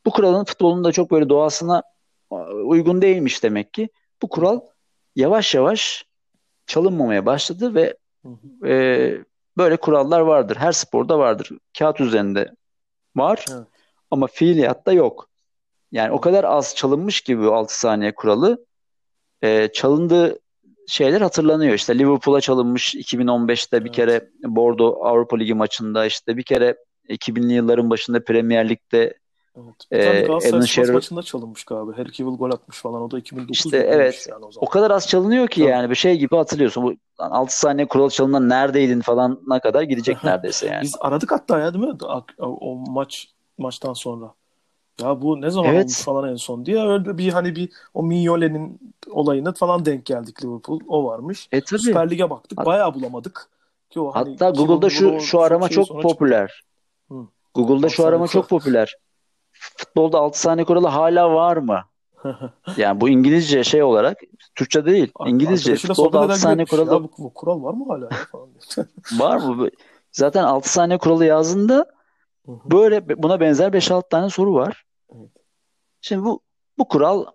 bu 0.05 0.11
kuralın 0.11 0.43
futbolun 0.43 0.83
da 0.83 0.91
çok 0.91 1.11
böyle 1.11 1.29
doğasına 1.29 1.83
e, 2.31 2.35
uygun 2.35 3.01
değilmiş 3.01 3.43
demek 3.43 3.73
ki. 3.73 3.89
Bu 4.21 4.29
kural 4.29 4.59
yavaş 5.15 5.55
yavaş 5.55 6.05
çalınmamaya 6.67 7.25
başladı 7.25 7.75
ve 7.75 7.97
Hı 8.25 8.29
hı. 8.29 8.67
e, 8.67 9.17
böyle 9.57 9.77
kurallar 9.77 10.19
vardır. 10.19 10.55
Her 10.55 10.71
sporda 10.71 11.19
vardır. 11.19 11.49
Kağıt 11.79 12.01
üzerinde 12.01 12.55
var 13.15 13.45
Evet. 13.51 13.67
ama 14.11 14.27
fiiliyatta 14.27 14.93
yok. 14.93 15.29
Yani 15.91 16.11
o 16.11 16.21
kadar 16.21 16.43
az 16.43 16.75
çalınmış 16.75 17.21
gibi 17.21 17.43
bu 17.43 17.53
6 17.53 17.79
saniye 17.79 18.15
kuralı 18.15 18.65
e, 19.41 19.69
çalındığı 19.73 20.39
şeyler 20.89 21.21
hatırlanıyor. 21.21 21.73
İşte 21.73 21.99
Liverpool'a 21.99 22.41
çalınmış 22.41 22.95
2015'te 22.95 23.77
bir 23.79 23.85
Evet. 23.85 23.95
kere 23.95 24.29
Bordo 24.43 25.05
Avrupa 25.05 25.37
Ligi 25.37 25.53
maçında 25.53 26.05
işte 26.05 26.37
bir 26.37 26.43
kere 26.43 26.75
2000'li 27.09 27.53
yılların 27.53 27.89
başında 27.89 28.23
Premier 28.23 28.69
Lig'de 28.69 29.17
Evet. 29.57 29.75
Ee, 29.91 30.21
Galatasaray 30.21 30.61
Shearer- 30.61 30.91
maçında 30.93 31.23
çalınmış 31.23 31.63
galiba. 31.63 31.97
Harry 31.97 32.11
Kewell 32.11 32.35
gol 32.37 32.51
atmış 32.51 32.77
falan. 32.77 33.01
O 33.01 33.11
da 33.11 33.19
2009 33.19 33.57
İşte 33.57 33.77
evet. 33.77 34.27
yani 34.29 34.45
o 34.45 34.47
o 34.47 34.51
zaman. 34.51 34.69
kadar 34.69 34.91
az 34.91 35.07
çalınıyor 35.07 35.47
ki 35.47 35.61
Tabii. 35.61 35.71
yani 35.71 35.89
bir 35.89 35.95
şey 35.95 36.17
gibi 36.17 36.35
hatırlıyorsun. 36.35 36.83
Bu 36.83 36.93
6 37.17 37.59
saniye 37.59 37.87
kuralı 37.87 38.09
çalınan 38.09 38.49
neredeydin 38.49 39.01
falanına 39.01 39.59
kadar 39.59 39.81
gidecek 39.81 40.17
neredeyse 40.23 40.67
yani. 40.67 40.81
Biz 40.83 40.95
aradık 40.99 41.31
hatta 41.31 41.59
ya 41.59 41.73
değil 41.73 41.85
mi? 41.85 41.93
O, 42.37 42.45
o 42.45 42.75
maç 42.91 43.27
maçtan 43.57 43.93
sonra. 43.93 44.33
Ya 45.01 45.21
bu 45.21 45.41
ne 45.41 45.49
zaman 45.49 45.73
Evet. 45.73 45.83
olmuş 45.83 46.01
falan 46.01 46.29
en 46.29 46.35
son 46.35 46.65
diye 46.65 46.81
öyle 46.87 47.17
bir 47.17 47.29
hani 47.29 47.55
bir 47.55 47.69
o 47.93 48.03
Mignolet'in 48.03 48.79
olayına 49.11 49.53
falan 49.53 49.85
denk 49.85 50.05
geldik 50.05 50.43
Liverpool. 50.43 50.79
O 50.87 51.05
varmış. 51.05 51.47
E 51.51 51.61
tabii. 51.61 51.79
Süper 51.79 52.09
Lig'e 52.09 52.29
baktık. 52.29 52.59
Hat- 52.59 52.65
Bayağı 52.65 52.93
bulamadık. 52.93 53.49
Ki 53.89 53.99
o 53.99 54.11
hani 54.11 54.29
Hatta 54.31 54.49
Google'da 54.49 54.89
şu 54.89 55.19
şu 55.19 55.41
arama 55.41 55.69
şey 55.69 55.83
çok 55.83 56.01
popüler. 56.01 56.63
Hı. 57.11 57.15
Google'da 57.55 57.89
şu 57.89 58.05
arama 58.05 58.27
çok 58.27 58.49
popüler. 58.49 58.95
Futbolda 59.77 60.17
6 60.19 60.39
saniye 60.39 60.65
kuralı 60.65 60.87
hala 60.87 61.33
var 61.33 61.57
mı? 61.57 61.79
Yani 62.77 63.01
bu 63.01 63.09
İngilizce 63.09 63.63
şey 63.63 63.83
olarak 63.83 64.17
Türkçe 64.55 64.85
değil. 64.85 65.11
İngilizce 65.25 65.75
futbolda 65.75 65.95
sohbet 65.95 66.15
6 66.15 66.25
eder 66.25 66.35
saniye 66.35 66.65
kuralı 66.65 66.93
Ya 66.93 67.03
bu, 67.03 67.11
bu 67.17 67.33
kural 67.33 67.63
var 67.63 67.73
mı 67.73 67.85
hala 67.87 68.05
ya 68.05 68.09
falan 68.31 68.47
diye. 68.53 68.85
var 69.19 69.37
mı? 69.37 69.69
Zaten 70.11 70.43
6 70.43 70.69
saniye 70.69 70.97
kuralı 70.97 71.25
yazdığında 71.25 71.85
böyle 72.47 73.23
buna 73.23 73.39
benzer 73.39 73.73
5-6 73.73 74.09
tane 74.09 74.29
soru 74.29 74.53
var. 74.53 74.85
Şimdi 76.01 76.25
bu 76.25 76.41
bu 76.77 76.87
kural 76.87 77.25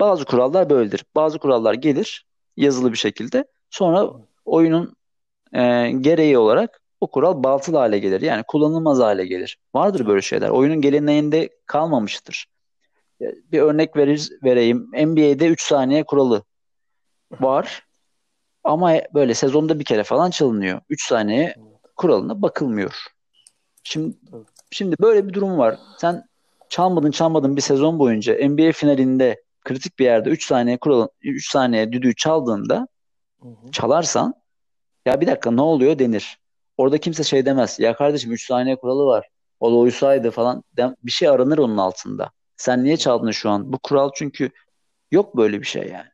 bazı 0.00 0.24
kurallar 0.24 0.70
böyledir. 0.70 1.04
Bazı 1.14 1.38
kurallar 1.38 1.74
gelir 1.74 2.26
yazılı 2.56 2.92
bir 2.92 2.98
şekilde. 2.98 3.44
Sonra 3.70 4.10
oyunun 4.44 4.96
e, 5.52 5.90
gereği 5.90 6.38
olarak 6.38 6.80
o 7.00 7.10
kural 7.10 7.42
batıl 7.42 7.74
hale 7.74 7.98
gelir. 7.98 8.20
Yani 8.20 8.42
kullanılmaz 8.48 8.98
hale 8.98 9.26
gelir. 9.26 9.58
Vardır 9.74 10.06
böyle 10.06 10.22
şeyler. 10.22 10.48
Oyunun 10.48 10.80
geleneğinde 10.80 11.48
kalmamıştır. 11.66 12.46
E, 13.20 13.24
Bir 13.52 13.60
örnek 13.60 13.96
verir, 13.96 14.30
vereyim. 14.44 14.90
NBA'de 14.92 15.46
3 15.46 15.62
saniye 15.62 16.04
kuralı 16.04 16.42
var. 17.40 17.86
Ama 18.64 18.92
böyle 19.14 19.34
sezonda 19.34 19.78
bir 19.78 19.84
kere 19.84 20.04
falan 20.04 20.30
çalınıyor. 20.30 20.80
3 20.90 21.06
saniye 21.08 21.54
kuralına 21.96 22.42
bakılmıyor. 22.42 22.94
Şimdi 23.84 24.16
şimdi 24.70 24.96
böyle 25.00 25.28
bir 25.28 25.32
durum 25.32 25.58
var. 25.58 25.78
Sen 25.98 26.29
çalmadın 26.70 27.10
çalmadın 27.10 27.56
bir 27.56 27.60
sezon 27.60 27.98
boyunca 27.98 28.48
NBA 28.48 28.72
finalinde 28.72 29.42
kritik 29.64 29.98
bir 29.98 30.04
yerde 30.04 30.30
3 30.30 30.46
saniye 30.46 30.78
kuralın 30.78 31.08
3 31.22 31.50
saniye 31.50 31.92
düdüğü 31.92 32.14
çaldığında 32.14 32.88
Hı 33.42 33.48
hı. 33.48 33.70
çalarsan 33.72 34.34
ya 35.06 35.20
bir 35.20 35.26
dakika 35.26 35.50
ne 35.50 35.60
oluyor 35.62 35.98
denir. 35.98 36.38
Orada 36.76 36.98
kimse 36.98 37.22
şey 37.24 37.46
demez. 37.46 37.78
Ya 37.80 37.96
kardeşim 37.96 38.32
3 38.32 38.46
saniye 38.46 38.76
kuralı 38.76 39.04
var. 39.06 39.28
O 39.60 39.72
da 39.72 39.76
uysaydı 39.76 40.30
falan. 40.30 40.64
Bir 41.02 41.10
şey 41.10 41.28
aranır 41.28 41.58
onun 41.58 41.76
altında. 41.76 42.30
Sen 42.56 42.84
niye 42.84 42.96
çaldın 42.96 43.30
şu 43.30 43.50
an? 43.50 43.72
Bu 43.72 43.78
kural 43.78 44.10
çünkü 44.14 44.50
yok 45.10 45.36
böyle 45.36 45.60
bir 45.60 45.66
şey 45.66 45.82
yani. 45.82 46.08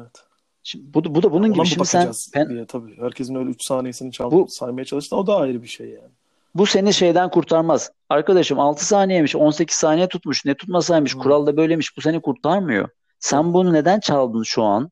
Evet. 0.00 0.24
Şimdi 0.62 0.94
bu, 0.94 1.04
da- 1.04 1.14
bu 1.14 1.22
da 1.22 1.32
bunun 1.32 1.48
Ona 1.48 1.54
gibi. 1.54 1.66
Şimdi 1.66 1.86
sen 1.86 2.06
pen- 2.06 2.48
diye 2.48 2.66
tabii. 2.66 2.96
Herkesin 3.00 3.34
öyle 3.34 3.50
3 3.50 3.62
saniyesini 3.64 4.12
çal 4.12 4.30
Bu- 4.30 4.48
saymaya 4.48 4.84
çalıştı. 4.84 5.16
O 5.16 5.26
da 5.26 5.36
ayrı 5.36 5.62
bir 5.62 5.68
şey 5.68 5.88
yani. 5.88 6.12
Bu 6.58 6.66
seni 6.66 6.94
şeyden 6.94 7.30
kurtarmaz. 7.30 7.90
Arkadaşım 8.08 8.60
6 8.60 8.86
saniyemiş, 8.86 9.36
18 9.36 9.76
saniye 9.76 10.08
tutmuş. 10.08 10.44
Ne 10.44 10.54
tutmasaymış. 10.54 11.14
Hı. 11.14 11.18
Kural 11.18 11.46
da 11.46 11.56
böylemiş. 11.56 11.96
Bu 11.96 12.00
seni 12.00 12.20
kurtarmıyor. 12.22 12.88
Sen 13.18 13.54
bunu 13.54 13.72
neden 13.72 14.00
çaldın 14.00 14.42
şu 14.42 14.62
an? 14.62 14.90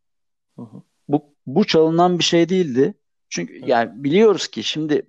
Hı 0.57 0.63
hı. 0.63 0.83
Bu 1.09 1.35
bu 1.47 1.67
çalınan 1.67 2.19
bir 2.19 2.25
şey 2.25 2.49
değildi. 2.49 2.95
Çünkü 3.29 3.59
Evet. 3.59 3.69
yani 3.69 4.05
biliyoruz 4.05 4.49
ki 4.49 4.65
şimdi 4.65 5.03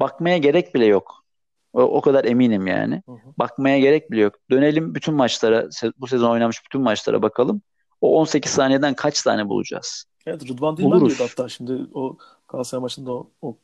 bakmaya 0.00 0.38
gerek 0.38 0.74
bile 0.74 0.86
yok. 0.86 1.24
O, 1.72 1.82
o 1.82 2.00
kadar 2.00 2.24
eminim 2.24 2.66
yani. 2.66 3.02
Hı 3.06 3.12
hı. 3.12 3.32
Bakmaya 3.38 3.78
gerek 3.78 4.10
bile 4.10 4.20
yok. 4.20 4.34
Dönelim 4.50 4.94
bütün 4.94 5.14
maçlara, 5.14 5.68
bu 5.98 6.06
sezon 6.06 6.30
oynamış 6.30 6.64
bütün 6.64 6.80
maçlara 6.80 7.22
bakalım. 7.22 7.62
O 8.00 8.20
18 8.20 8.52
saniyeden 8.52 8.94
kaç 8.94 9.22
tane 9.22 9.48
bulacağız? 9.48 10.04
Evet 10.26 10.50
Rıdvan 10.50 10.76
Dilmen 10.76 11.00
diyordu 11.00 11.14
hatta 11.18 11.48
şimdi 11.48 11.86
o 11.94 12.16
Galatasaray 12.48 12.80
maçında 12.80 13.12
o, 13.12 13.30
o 13.42 13.58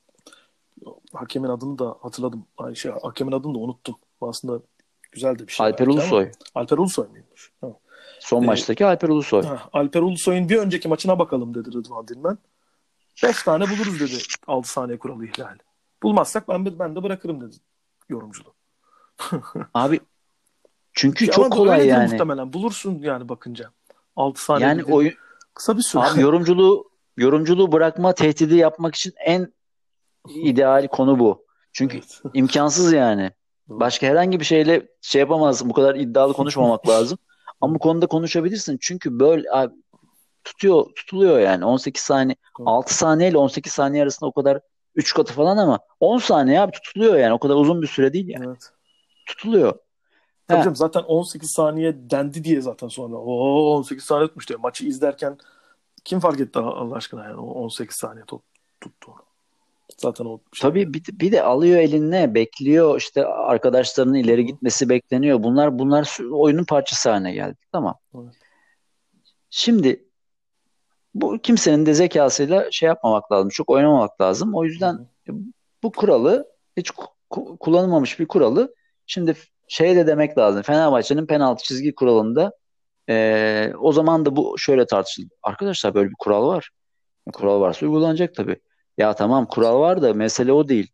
hakemin 1.12 1.48
adını 1.48 1.78
da 1.78 1.96
hatırladım. 2.02 2.46
Ay 2.58 2.74
şey, 2.74 2.92
hakemin 3.02 3.32
adını 3.32 3.54
da 3.54 3.58
unuttum. 3.58 3.96
Aslında 4.20 4.60
güzel 5.12 5.38
de 5.38 5.46
bir 5.46 5.52
şey. 5.52 5.66
Alper 5.66 5.86
Ulusoy. 5.86 6.30
Alper 6.54 6.78
Ulusoy 6.78 7.08
muymuş? 7.08 7.52
Ha. 7.60 7.68
Son 8.20 8.42
Ee, 8.42 8.46
maçtaki 8.46 8.86
Alper 8.86 9.08
Ulusoy. 9.08 9.42
Ha, 9.42 9.62
Alper 9.72 10.00
Ulusoy'un 10.02 10.48
bir 10.48 10.56
önceki 10.58 10.88
maçına 10.88 11.18
bakalım 11.18 11.54
dedi 11.54 11.72
Rıdvan 11.72 12.08
Dilmen. 12.08 12.38
5 13.22 13.42
tane 13.42 13.64
buluruz 13.64 14.00
dedi 14.00 14.22
6 14.46 14.68
saniye 14.68 14.98
kuralı 14.98 15.26
ihlali. 15.26 15.58
Bulmazsak 16.02 16.48
ben 16.48 16.78
ben 16.78 16.96
de 16.96 17.02
bırakırım 17.02 17.40
dedi 17.40 17.56
yorumculuğu. 18.08 18.54
Abi 19.74 20.00
çünkü 20.92 21.24
Ama 21.26 21.32
çok 21.34 21.52
kolay 21.52 21.86
yani. 21.86 22.10
muhtemelen. 22.10 22.52
Bulursun 22.52 22.98
yani 23.02 23.28
bakınca. 23.28 23.70
6 24.16 24.44
saniye 24.44 24.68
Yani 24.68 24.84
oyun 24.84 25.14
kısa 25.54 25.76
bir 25.76 25.82
süre. 25.82 26.02
abi 26.02 26.20
yorumculuğu 26.20 26.90
yorumculuğu 27.16 27.72
bırakma 27.72 28.14
tehdidi 28.14 28.54
yapmak 28.54 28.94
için 28.94 29.12
en 29.24 29.52
ideal 30.28 30.88
konu 30.88 31.18
bu. 31.18 31.46
Çünkü 31.72 31.96
Evet. 31.96 32.22
imkansız 32.34 32.92
yani. 32.92 33.30
Başka 33.68 34.06
herhangi 34.06 34.40
bir 34.40 34.44
şeyle 34.44 34.88
şey 35.00 35.20
yapamazsın. 35.20 35.70
Bu 35.70 35.74
kadar 35.74 35.94
iddialı 35.94 36.32
konuşmamak 36.32 36.88
lazım. 36.88 37.18
Ama 37.60 37.74
bu 37.74 37.78
konuda 37.78 38.06
konuşabilirsin. 38.06 38.78
Çünkü 38.80 39.20
böyle 39.20 39.50
abi, 39.52 39.74
tutuyor 40.44 40.86
tutuluyor 40.96 41.38
yani 41.38 41.64
18 41.64 42.02
saniye 42.02 42.36
Doğru. 42.58 42.68
6 42.70 42.94
saniye 42.94 43.30
ile 43.30 43.38
18 43.38 43.72
saniye 43.72 44.02
arasında 44.02 44.28
o 44.28 44.32
kadar 44.32 44.60
3 44.94 45.14
katı 45.14 45.32
falan 45.32 45.56
ama 45.56 45.78
10 46.00 46.18
saniye 46.18 46.60
abi 46.60 46.72
tutuluyor 46.72 47.16
yani. 47.16 47.32
O 47.32 47.38
kadar 47.38 47.54
uzun 47.54 47.82
bir 47.82 47.86
süre 47.86 48.12
değil 48.12 48.28
yani. 48.28 48.46
Evet. 48.46 48.72
Tutuluyor. 49.26 49.78
Tabii 50.48 50.62
canım 50.62 50.76
zaten 50.76 51.00
18 51.00 51.50
saniye 51.50 52.10
dendi 52.10 52.44
diye 52.44 52.60
zaten 52.60 52.88
sonra. 52.88 53.16
O 53.16 53.32
18 53.76 54.04
saniye 54.04 54.26
tutmuş 54.26 54.48
diyor. 54.48 54.60
Maçı 54.60 54.86
izlerken 54.86 55.38
kim 56.04 56.20
fark 56.20 56.40
etti 56.40 56.58
Allah 56.58 56.94
aşkına 56.94 57.24
yani 57.24 57.36
o 57.36 57.46
18 57.46 57.96
saniye 57.96 58.24
top, 58.24 58.42
tuttuğunu. 58.80 59.31
Zaten 60.02 60.24
o 60.24 60.40
şey. 60.52 60.70
Tabii 60.70 60.94
bir, 60.94 61.02
bir 61.12 61.32
de 61.32 61.42
alıyor 61.42 61.78
eline 61.78 62.34
bekliyor 62.34 62.98
işte 62.98 63.26
arkadaşlarının 63.26 64.14
ileri 64.14 64.42
Hı 64.42 64.46
gitmesi 64.46 64.88
bekleniyor. 64.88 65.42
Bunlar 65.42 65.78
bunlar 65.78 66.18
oyunun 66.32 66.64
parçası 66.64 67.10
haline 67.10 67.32
geldi. 67.32 67.56
Tamam. 67.72 67.98
Evet. 68.14 68.34
Şimdi 69.50 70.04
bu 71.14 71.38
kimsenin 71.38 71.86
de 71.86 71.94
zekasıyla 71.94 72.70
şey 72.70 72.86
yapmamak 72.86 73.32
lazım. 73.32 73.48
Çok 73.48 73.70
oynamamak 73.70 74.20
lazım. 74.20 74.54
O 74.54 74.64
yüzden 74.64 74.92
Hı 74.92 75.34
bu 75.82 75.92
kuralı 75.92 76.46
hiç 76.76 76.90
ku- 76.90 77.08
ku- 77.30 77.58
kullanılmamış 77.58 78.20
bir 78.20 78.28
kuralı 78.28 78.74
şimdi 79.06 79.34
şey 79.68 79.96
de 79.96 80.06
demek 80.06 80.38
lazım. 80.38 80.62
Fenerbahçe'nin 80.62 81.26
penaltı 81.26 81.64
çizgi 81.64 81.94
kuralında 81.94 82.52
E, 83.08 83.72
o 83.80 83.92
zaman 83.92 84.26
da 84.26 84.36
bu 84.36 84.58
şöyle 84.58 84.86
tartışıldı. 84.86 85.34
Arkadaşlar 85.42 85.94
böyle 85.94 86.10
bir 86.10 86.14
kural 86.18 86.48
var. 86.48 86.70
Kural 87.32 87.60
varsa 87.60 87.86
uygulanacak 87.86 88.34
tabii. 88.34 88.56
Ya 88.98 89.14
tamam 89.14 89.46
kural 89.46 89.80
var 89.80 90.02
da 90.02 90.14
mesele 90.14 90.52
o 90.52 90.68
değil. 90.68 90.90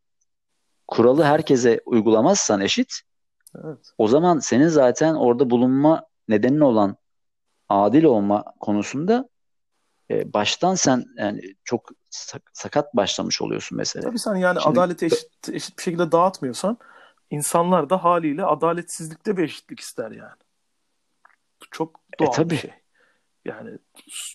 Kuralı 0.88 1.22
herkese 1.24 1.80
uygulamazsan 1.86 2.60
eşit 2.60 3.00
Evet. 3.64 3.92
o 3.98 4.08
zaman 4.08 4.38
senin 4.38 4.68
zaten 4.68 5.14
orada 5.14 5.50
bulunma 5.50 6.06
nedenin 6.28 6.60
olan 6.60 6.96
adil 7.68 8.04
olma 8.04 8.44
konusunda 8.60 9.28
e, 10.10 10.32
baştan 10.32 10.74
sen 10.74 11.04
yani 11.16 11.40
çok 11.64 11.90
sak- 12.10 12.50
sakat 12.52 12.96
başlamış 12.96 13.42
oluyorsun 13.42 13.78
mesela. 13.78 14.08
Tabii 14.08 14.18
sen 14.18 14.34
yani 14.34 14.60
Şimdi- 14.62 14.80
adaleti 14.80 15.06
eşit, 15.06 15.48
eşit 15.52 15.78
bir 15.78 15.82
şekilde 15.82 16.12
dağıtmıyorsan 16.12 16.78
insanlar 17.30 17.90
da 17.90 18.04
haliyle 18.04 18.44
adaletsizlikte 18.44 19.36
bir 19.36 19.42
eşitlik 19.42 19.80
ister 19.80 20.10
yani. 20.10 20.38
Bu 21.62 21.64
çok 21.70 22.00
doğal 22.20 22.28
E, 22.28 22.32
tabii. 22.32 22.50
bir 22.50 22.56
şey. 22.56 22.70
Yani 23.44 23.78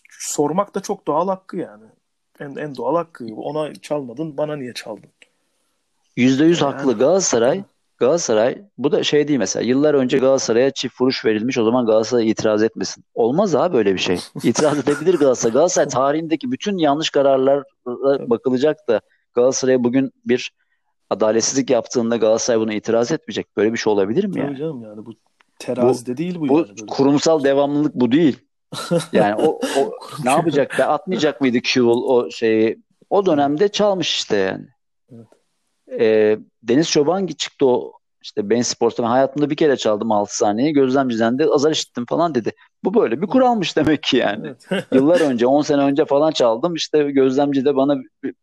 sormak 0.09 0.75
da 0.75 0.79
çok 0.79 1.07
doğal 1.07 1.27
hakkı 1.27 1.57
yani. 1.57 1.85
En, 2.39 2.55
en 2.55 2.75
doğal 2.75 2.95
hakkı. 2.95 3.25
Ona 3.35 3.73
çalmadın, 3.73 4.37
bana 4.37 4.55
niye 4.55 4.73
çaldın? 4.73 5.09
Yüzde 6.17 6.45
yüz 6.45 6.61
Yani- 6.61 6.71
haklı 6.73 6.97
Galatasaray. 6.97 7.63
Galatasaray 7.97 8.61
bu 8.77 8.91
da 8.91 9.03
şey 9.03 9.27
değil 9.27 9.39
mesela 9.39 9.65
yıllar 9.65 9.93
önce 9.93 10.17
Galatasaray'a 10.17 10.71
çift 10.71 11.01
vuruş 11.01 11.25
verilmiş 11.25 11.57
o 11.57 11.63
zaman 11.63 11.85
Galatasaray 11.85 12.29
itiraz 12.29 12.63
etmesin. 12.63 13.03
Olmaz 13.13 13.55
abi 13.55 13.73
böyle 13.73 13.93
bir 13.93 13.99
şey. 13.99 14.19
İtiraz 14.43 14.79
edebilir 14.79 15.13
Galatasaray. 15.13 15.53
Galatasaray 15.53 15.87
tarihindeki 15.89 16.51
bütün 16.51 16.77
yanlış 16.77 17.09
kararlara 17.09 17.63
bakılacak 18.29 18.87
da 18.87 19.01
Galatasaray'a 19.33 19.83
bugün 19.83 20.11
bir 20.25 20.51
adaletsizlik 21.09 21.69
yaptığında 21.69 22.17
Galatasaray 22.17 22.59
buna 22.59 22.73
itiraz 22.73 23.11
etmeyecek. 23.11 23.57
Böyle 23.57 23.73
bir 23.73 23.77
şey 23.77 23.93
olabilir 23.93 24.23
mi 24.25 24.33
Tabii 24.33 24.43
yani? 24.45 24.57
canım 24.57 24.83
yani 24.83 25.05
bu 25.05 25.11
terazide 25.59 26.17
değil 26.17 26.35
bu, 26.39 26.47
Bu 26.47 26.57
yani. 26.57 26.67
Böyle. 26.69 26.85
kurumsal 26.85 27.43
devamlılık 27.43 27.95
bu 27.95 28.11
değil. 28.11 28.39
Yani 29.13 29.35
o, 29.35 29.59
o 29.79 29.91
ne 30.23 30.31
yapacak 30.31 30.79
be 30.79 30.85
atmayacak 30.85 31.41
mıydı 31.41 31.59
Kewell 31.59 32.03
o 32.03 32.31
şeyi 32.31 32.83
o 33.09 33.25
dönemde 33.25 33.67
çalmış 33.67 34.15
işte 34.15 34.37
yani. 34.37 34.67
Evet. 35.11 35.27
Ee, 36.01 36.37
Deniz 36.63 36.89
Çoban 36.89 37.27
çıktı 37.27 37.65
o 37.65 37.93
işte 38.21 38.49
Ben 38.49 38.61
Spor'ta 38.61 39.03
ben 39.03 39.07
hayatımda 39.07 39.49
bir 39.49 39.55
kere 39.55 39.77
çaldım 39.77 40.11
6 40.11 40.37
saniye 40.37 40.71
gözlemciden 40.71 41.39
de 41.39 41.45
azar 41.45 41.71
işittim 41.71 42.05
falan 42.05 42.35
dedi. 42.35 42.51
Bu 42.83 42.93
böyle 42.93 43.21
bir 43.21 43.27
kuralmış 43.27 43.77
demek 43.77 44.03
ki 44.03 44.17
yani. 44.17 44.53
Evet. 44.71 44.85
Yıllar 44.91 45.21
önce 45.21 45.47
10 45.47 45.61
sene 45.61 45.81
önce 45.81 46.05
falan 46.05 46.31
çaldım 46.31 46.75
işte 46.75 47.03
gözlemci 47.11 47.65
de 47.65 47.75
bana 47.75 47.97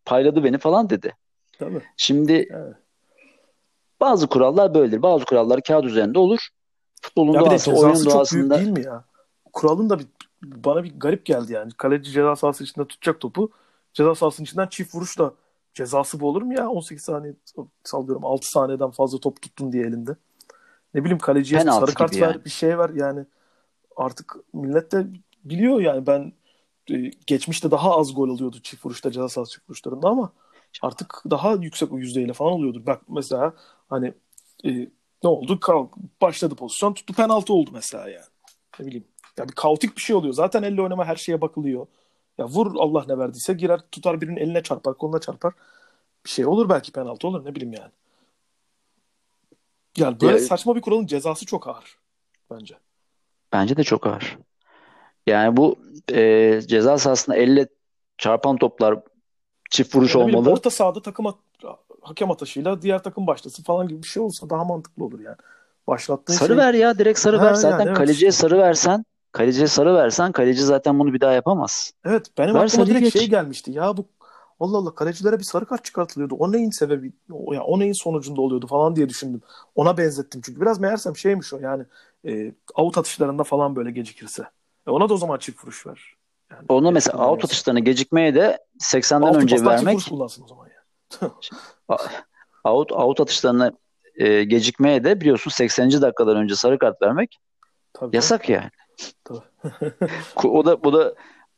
payladı 0.04 0.44
beni 0.44 0.58
falan 0.58 0.90
dedi. 0.90 1.14
Tabii. 1.58 1.80
Şimdi 1.96 2.32
Evet. 2.32 2.74
bazı 4.00 4.26
kurallar 4.26 4.74
böyledir. 4.74 5.02
Bazı 5.02 5.24
kurallar 5.24 5.62
kağıt 5.62 5.84
üzerinde 5.84 6.18
olur. 6.18 6.48
Futbolun 7.02 7.32
Ya 7.32 7.40
doğası, 7.40 7.64
cezası 7.64 7.70
oyunun 7.70 7.94
çok 7.94 8.04
büyük 8.04 8.14
doğasında 8.14 8.58
değil 8.58 8.70
mi 8.70 8.84
ya? 8.84 9.04
Kuralın 9.52 9.90
da 9.90 9.98
bir, 9.98 10.06
bana 10.42 10.84
bir 10.84 11.00
garip 11.00 11.26
geldi 11.26 11.52
yani. 11.52 11.72
Kaleci 11.72 12.10
ceza 12.10 12.36
sahası 12.36 12.64
içinde 12.64 12.86
tutacak 12.86 13.20
topu. 13.20 13.50
Ceza 13.92 14.14
sahasının 14.14 14.44
içinden 14.44 14.66
çift 14.66 14.94
vuruşla 14.94 15.34
cezası 15.74 16.20
bu 16.20 16.28
olur 16.28 16.42
mu 16.42 16.54
ya? 16.54 16.68
18 16.68 17.02
saniye 17.02 17.34
sallıyorum 17.84 18.24
6 18.24 18.50
saniyeden 18.50 18.90
fazla 18.90 19.18
top 19.18 19.42
tuttun 19.42 19.72
diye 19.72 19.86
elinde. 19.86 20.16
Ne 20.94 21.00
bileyim 21.00 21.18
kaleciye 21.18 21.60
Penaltı 21.60 21.86
sarı 21.86 21.94
kart 21.94 22.14
ver 22.14 22.20
yani. 22.20 22.44
bir 22.44 22.50
şey 22.50 22.78
ver 22.78 22.90
yani. 22.94 23.24
Artık 23.96 24.36
millet 24.52 24.92
de 24.92 25.06
biliyor 25.44 25.80
yani 25.80 26.06
ben 26.06 26.32
e, 26.90 27.10
geçmişte 27.26 27.70
daha 27.70 27.96
az 27.96 28.14
gol 28.14 28.28
oluyordu 28.28 28.60
çift 28.62 28.86
vuruşta 28.86 29.10
ceza 29.10 29.28
sahası 29.28 29.52
çift 29.52 29.70
vuruşlarında 29.70 30.08
ama 30.08 30.32
artık 30.82 31.22
daha 31.30 31.52
yüksek 31.52 31.92
o 31.92 31.98
yüzdeyle 31.98 32.32
falan 32.32 32.52
oluyordur. 32.52 32.86
Bak 32.86 33.02
mesela 33.08 33.54
hani 33.88 34.14
e, 34.64 34.70
ne 35.24 35.30
oldu? 35.30 35.60
Kalk, 35.60 35.96
başladı 36.22 36.54
pozisyon 36.54 36.94
tuttu 36.94 37.14
penaltı 37.14 37.52
oldu 37.52 37.70
mesela 37.72 38.08
yani. 38.08 38.24
Ne 38.80 38.86
bileyim. 38.86 39.04
Ya 39.38 39.48
bir 39.48 39.52
kaotik 39.52 39.96
bir 39.96 40.00
şey 40.02 40.16
oluyor. 40.16 40.34
Zaten 40.34 40.62
elle 40.62 40.82
oynama 40.82 41.04
her 41.04 41.16
şeye 41.16 41.40
bakılıyor. 41.40 41.86
Ya 42.38 42.46
vur 42.46 42.72
Allah 42.78 43.04
ne 43.08 43.18
verdiyse 43.18 43.52
girer 43.54 43.80
tutar 43.92 44.20
birinin 44.20 44.36
eline 44.36 44.62
çarpar 44.62 44.94
koluna 44.98 45.20
çarpar. 45.20 45.52
Bir 46.24 46.30
şey 46.30 46.46
olur 46.46 46.68
belki 46.68 46.92
penaltı 46.92 47.28
olur 47.28 47.44
ne 47.44 47.54
bileyim 47.54 47.72
yani. 47.74 47.90
Yani 49.96 50.20
böyle 50.20 50.36
Ya- 50.36 50.42
saçma 50.42 50.76
bir 50.76 50.80
kuralın 50.80 51.06
cezası 51.06 51.46
çok 51.46 51.68
ağır 51.68 51.98
bence. 52.50 52.74
Bence 53.52 53.76
de 53.76 53.84
çok 53.84 54.06
ağır. 54.06 54.38
Yani 55.26 55.56
bu 55.56 55.78
e, 56.12 56.60
ceza 56.66 56.98
sahasında 56.98 57.36
elle 57.36 57.68
çarpan 58.18 58.56
toplar 58.56 58.98
çift 59.70 59.94
vuruş 59.96 60.14
Ya 60.14 60.20
ne 60.22 60.28
bileyim, 60.28 60.38
olmalı. 60.38 60.54
orta 60.54 60.70
sahada 60.70 61.02
takım 61.02 61.26
at- 61.26 61.36
hakem 62.02 62.30
atışıyla 62.30 62.82
diğer 62.82 63.02
takım 63.02 63.26
başlasın 63.26 63.62
falan 63.62 63.88
gibi 63.88 64.02
bir 64.02 64.08
şey 64.08 64.22
olsa 64.22 64.50
daha 64.50 64.64
mantıklı 64.64 65.04
olur 65.04 65.20
yani. 65.20 65.36
Başlattığın 65.86 66.34
Sarı 66.34 66.48
şey 66.48 66.56
ver 66.56 66.74
ya 66.74 66.98
direkt 66.98 67.18
sarı 67.18 67.38
Ha, 67.38 67.42
ver. 67.44 67.46
yani 67.48 67.56
Zaten 67.56 67.86
evet. 67.86 67.98
kaleciye 67.98 68.32
sarı 68.32 68.58
versen 68.58 69.04
kaleciye 69.32 69.66
sarı 69.66 69.94
versen 69.94 70.32
kaleci 70.32 70.62
zaten 70.62 70.98
bunu 70.98 71.12
bir 71.12 71.20
daha 71.20 71.32
yapamaz. 71.32 71.92
Evet 72.04 72.26
benim 72.38 72.54
Ver 72.54 72.64
aklıma 72.64 72.86
direkt 72.86 73.04
geç. 73.04 73.12
şey 73.12 73.28
gelmişti. 73.28 73.70
Ya 73.70 73.96
bu 73.96 74.06
Allah 74.60 74.76
Allah 74.76 74.94
kalecilere 74.94 75.38
bir 75.38 75.44
sarı 75.44 75.66
kart 75.66 75.84
çıkartılıyordu. 75.84 76.34
O 76.34 76.52
neyin 76.52 76.70
sebebi? 76.70 77.12
O, 77.32 77.52
ya, 77.52 77.62
o 77.62 77.78
neyin 77.78 77.92
sonucunda 77.92 78.40
oluyordu 78.40 78.66
falan 78.66 78.96
diye 78.96 79.08
düşündüm. 79.08 79.42
Ona 79.74 79.98
benzettim 79.98 80.40
çünkü. 80.44 80.60
Biraz 80.60 80.80
meğersem 80.80 81.16
şeymiş 81.16 81.52
o 81.52 81.58
yani 81.58 81.84
e, 82.26 82.52
out 82.74 82.98
atışlarında 82.98 83.44
falan 83.44 83.76
böyle 83.76 83.90
gecikirse. 83.90 84.42
E, 84.86 84.90
ona 84.90 85.08
da 85.08 85.14
o 85.14 85.16
zaman 85.16 85.38
çift 85.38 85.64
vuruş 85.64 85.86
ver. 85.86 86.16
Yani, 86.50 86.64
Ona 86.68 86.90
mesela 86.90 87.30
out 87.30 87.44
atışlarını 87.44 87.80
gecikmeye 87.80 88.34
de 88.34 88.58
80'den 88.78 89.26
Altı 89.26 89.38
önce 89.38 89.64
vermek 89.64 89.94
vuruş 89.94 90.08
kullansın 90.08 90.44
o 90.44 90.46
zaman 90.46 90.66
yani. 90.66 91.32
out 92.64 92.92
out 92.92 93.20
atışlarını 93.20 93.72
e, 94.16 94.44
gecikmeye 94.44 95.04
de 95.04 95.20
biliyorsun 95.20 95.50
80. 95.50 96.02
dakikadan 96.02 96.36
önce 96.36 96.56
sarı 96.56 96.78
kart 96.78 97.02
vermek 97.02 97.36
Tabii. 97.92 98.16
yasak 98.16 98.48
yani. 98.48 98.70
O 100.44 100.64
da 100.64 100.84
bu 100.84 100.92
da 100.92 101.14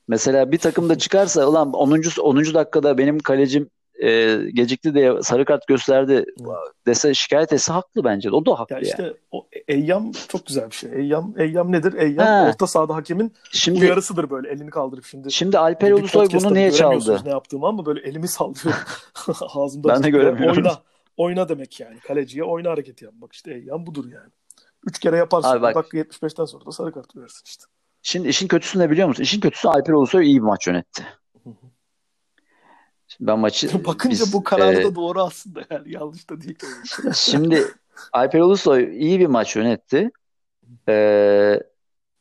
mesela 0.08 0.52
bir 0.52 0.58
takımda 0.58 0.98
çıkarsa 0.98 1.46
ulan 1.46 1.72
10. 1.72 2.02
10. 2.22 2.36
dakikada 2.54 2.98
benim 2.98 3.18
kalecim 3.18 3.70
e, 4.02 4.38
gecikti 4.54 4.94
diye 4.94 5.22
sarı 5.22 5.44
kart 5.44 5.66
gösterdi 5.66 6.24
dese 6.86 7.14
şikayet 7.14 7.52
etse 7.52 7.72
haklı 7.72 8.04
bence. 8.04 8.30
O 8.30 8.46
da 8.46 8.58
haklı 8.60 8.74
Ya 8.74 8.78
yani. 8.78 8.88
işte 8.88 9.14
o 9.30 9.46
Eyyam 9.68 10.12
çok 10.28 10.46
güzel 10.46 10.70
bir 10.70 10.74
şey. 10.74 10.90
Eyyam, 10.94 11.34
Eyyam 11.38 11.72
nedir? 11.72 11.92
Eyyam 11.92 12.26
Ha. 12.26 12.46
orta 12.48 12.66
sahada 12.66 12.94
hakemin 12.94 13.32
Şimdi 13.50 13.80
uyarısıdır 13.80 14.30
böyle 14.30 14.48
elini 14.48 14.70
kaldırıp 14.70 15.04
şimdi. 15.04 15.32
şimdi 15.32 15.58
Alper 15.58 15.92
Ulusoy 15.92 16.26
bunu 16.34 16.54
niye 16.54 16.70
çaldı? 16.70 17.20
Ne 17.24 17.30
yaptığımı 17.30 17.66
ama 17.66 17.86
böyle 17.86 18.00
elimi 18.00 18.28
sallıyorum. 18.28 18.82
Ağzımda 19.54 19.88
Ben 19.88 20.02
de 20.02 20.10
göremiyorum. 20.10 20.56
Oyna. 20.56 20.78
Oyna 21.16 21.48
demek 21.48 21.80
yani. 21.80 21.98
Kaleciye 21.98 22.44
oyna 22.44 22.70
hareketi 22.70 23.04
yapmak 23.04 23.32
işte. 23.32 23.54
Eyyam 23.54 23.86
budur 23.86 24.04
yani. 24.04 24.30
Üç 24.86 24.98
kere 24.98 25.16
yaparsın. 25.16 25.48
Abi 25.48 25.62
bak- 25.62 25.74
Dakika 25.74 25.98
75'ten 25.98 26.44
sonra 26.44 26.66
da 26.66 26.72
sarı 26.72 26.92
kart 26.92 27.16
verirsin 27.16 27.42
işte. 27.44 27.64
Şimdi 28.02 28.28
işin 28.28 28.48
kötüsü 28.48 28.78
ne 28.78 28.90
biliyor 28.90 29.08
musun? 29.08 29.22
İşin 29.22 29.40
kötüsü 29.40 29.68
Alper 29.68 29.92
Ulusoy 29.92 30.26
iyi 30.26 30.36
bir 30.36 30.46
maç 30.46 30.66
yönetti. 30.66 31.06
Şimdi 33.08 33.26
ben 33.26 33.38
maçı 33.38 33.84
Bakınca 33.84 34.24
biz, 34.24 34.32
bu 34.32 34.44
kararı 34.44 34.76
e, 34.80 34.84
da 34.84 34.94
doğru 34.94 35.22
aslında 35.22 35.64
yani. 35.70 35.92
Yanlış 35.92 36.30
da 36.30 36.40
değil. 36.40 36.58
Şimdi 37.14 37.64
Alper 38.12 38.40
Ulusoy 38.40 38.98
iyi 39.00 39.20
bir 39.20 39.26
maç 39.26 39.56
yönetti. 39.56 40.10
Ee, 40.88 41.60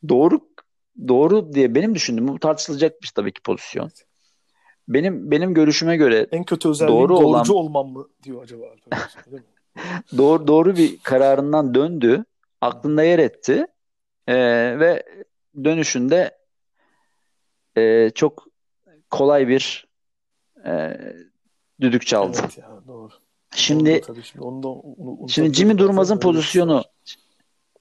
doğru 0.08 0.40
doğru 1.08 1.52
diye 1.52 1.74
benim 1.74 1.94
düşündüğüm 1.94 2.28
bu 2.28 2.38
tartışılacakmış 2.38 3.12
tabii 3.12 3.32
ki 3.32 3.42
pozisyon. 3.42 3.90
Benim 4.88 5.30
benim 5.30 5.54
görüşüme 5.54 5.96
göre 5.96 6.26
En 6.32 6.44
kötü 6.44 6.68
özelliğin 6.68 6.98
Doğru 6.98 7.18
olan- 7.18 7.48
olmam 7.50 7.88
mı 7.88 8.08
diyor 8.22 8.42
acaba 8.42 8.64
Alper 8.66 9.32
mi? 9.32 9.42
doğru 10.18 10.46
doğru 10.46 10.76
bir 10.76 10.98
kararından 10.98 11.74
döndü. 11.74 12.24
Aklında 12.62 13.02
yer 13.02 13.18
etti. 13.18 13.66
Ee, 14.28 14.34
ve 14.78 15.02
dönüşünde 15.64 16.38
e, 17.76 18.10
çok 18.14 18.46
kolay 19.10 19.48
bir 19.48 19.88
e, 20.66 21.00
düdük 21.80 22.06
çaldı. 22.06 22.38
Evet 22.40 22.58
ya 22.58 22.80
doğru. 22.86 23.08
Şimdi 23.54 24.00
tabii 24.00 24.22
şimdi 24.22 24.44
onu 24.44 24.62
da. 24.62 25.28
Şimdi 25.28 25.54
Jimmy 25.54 25.78
Durmaz'ın 25.78 26.18
pozisyonu 26.18 26.74
var. 26.74 26.86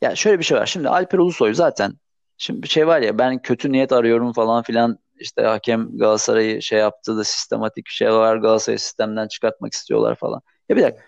ya 0.01 0.15
şöyle 0.15 0.39
bir 0.39 0.43
şey 0.43 0.57
var. 0.57 0.65
Şimdi 0.65 0.89
Alper 0.89 1.19
Ulusoy 1.19 1.53
zaten 1.53 1.93
şimdi 2.37 2.63
bir 2.63 2.67
şey 2.67 2.87
var 2.87 3.01
ya 3.01 3.17
ben 3.17 3.41
kötü 3.41 3.71
niyet 3.71 3.91
arıyorum 3.91 4.33
falan 4.33 4.63
filan 4.63 4.97
işte 5.19 5.41
hakem 5.41 5.97
Galatasaray'ı 5.97 6.61
şey 6.61 6.79
yaptı 6.79 7.17
da 7.17 7.23
sistematik 7.23 7.85
bir 7.85 7.91
şey 7.91 8.11
var 8.11 8.37
Galatasaray'ı 8.37 8.79
sistemden 8.79 9.27
çıkartmak 9.27 9.73
istiyorlar 9.73 10.15
falan. 10.15 10.41
Ya 10.69 10.75
bir 10.75 10.81
dakika. 10.81 11.03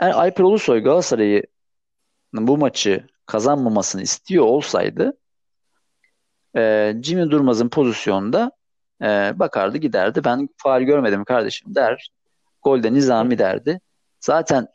Eğer 0.00 0.10
Alper 0.10 0.44
Ulusoy 0.44 0.80
Galatasaray'ı 0.82 1.42
bu 2.32 2.58
maçı 2.58 3.06
kazanmamasını 3.26 4.02
istiyor 4.02 4.44
olsaydı 4.44 5.16
e, 6.56 6.94
Jimmy 7.02 7.30
Durmaz'ın 7.30 7.68
pozisyonda 7.68 8.52
e, 9.02 9.32
bakardı 9.38 9.78
giderdi. 9.78 10.24
Ben 10.24 10.48
faal 10.56 10.82
görmedim 10.82 11.24
kardeşim 11.24 11.74
der. 11.74 12.08
Golde 12.62 12.92
Nizami 12.92 13.38
derdi. 13.38 13.80
Zaten 14.20 14.66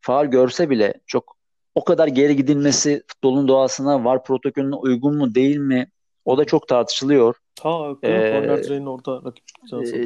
faal 0.00 0.26
görse 0.26 0.70
bile 0.70 0.94
çok 1.06 1.36
o 1.74 1.84
kadar 1.84 2.06
geri 2.06 2.36
gidilmesi 2.36 3.02
futbolun 3.06 3.48
doğasına 3.48 4.04
var 4.04 4.24
protokolüne 4.24 4.74
uygun 4.74 5.16
mu 5.16 5.34
değil 5.34 5.56
mi? 5.56 5.90
O 6.24 6.38
da 6.38 6.44
çok 6.44 6.68
tartışılıyor. 6.68 7.34
Ta 7.56 7.68
Ee, 8.02 8.86
orada 8.88 9.22
rakip 9.24 9.44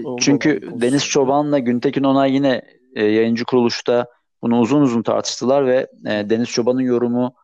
olan 0.06 0.16
Çünkü. 0.16 0.60
Deniz 0.80 1.04
Çoban'la 1.04 1.58
Güntekin 1.58 2.04
Onay 2.04 2.34
yine 2.34 2.62
e, 2.94 3.04
yayıncı 3.04 3.44
kuruluşta 3.44 4.06
bunu 4.42 4.60
uzun 4.60 4.80
uzun 4.80 5.02
tartıştılar 5.02 5.66
ve 5.66 5.86
e, 6.06 6.30
Deniz 6.30 6.48
Çoban'ın 6.48 6.80
yorumu 6.80 7.34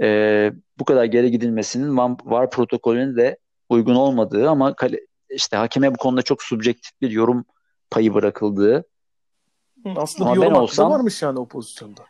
e, 0.00 0.52
bu 0.78 0.84
kadar 0.84 1.04
geri 1.04 1.30
gidilmesinin 1.30 1.96
VAR 2.24 2.50
protokolüne 2.50 3.16
de 3.16 3.38
uygun 3.68 3.94
olmadığı 3.94 4.50
ama 4.50 4.74
kale, 4.74 5.00
işte 5.30 5.56
hakeme 5.56 5.94
bu 5.94 5.96
konuda 5.96 6.22
çok 6.22 6.42
subjektif 6.42 7.00
bir 7.00 7.10
yorum 7.10 7.44
payı 7.90 8.14
bırakıldığı. 8.14 8.84
aslında 9.96 10.30
ama 10.30 10.34
bir 10.34 10.40
yorum 10.40 10.54
ben 10.54 10.60
olsam, 10.60 10.90
varmış 10.90 11.22
yani 11.22 11.38
o 11.38 11.48
pozisyonda. 11.48 12.02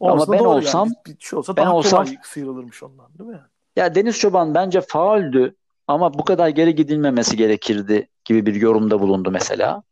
O 0.00 0.10
ama 0.10 0.32
ben 0.32 0.38
olsam 0.38 0.88
yani. 0.88 0.96
bir 1.06 1.24
şey 1.24 1.38
olsa 1.38 1.56
ben 1.56 1.66
olsam 1.66 2.06
sıyrılırmış 2.22 2.82
ondan 2.82 3.18
değil 3.18 3.30
mi? 3.30 3.40
Ya 3.76 3.94
Deniz 3.94 4.18
Çoban 4.18 4.54
bence 4.54 4.80
fauldü 4.80 5.54
ama 5.86 6.14
bu 6.14 6.24
kadar 6.24 6.48
geri 6.48 6.74
gidilmemesi 6.74 7.36
gerekirdi 7.36 8.08
gibi 8.24 8.46
bir 8.46 8.54
yorumda 8.54 9.00
bulundu 9.00 9.30
mesela. 9.30 9.82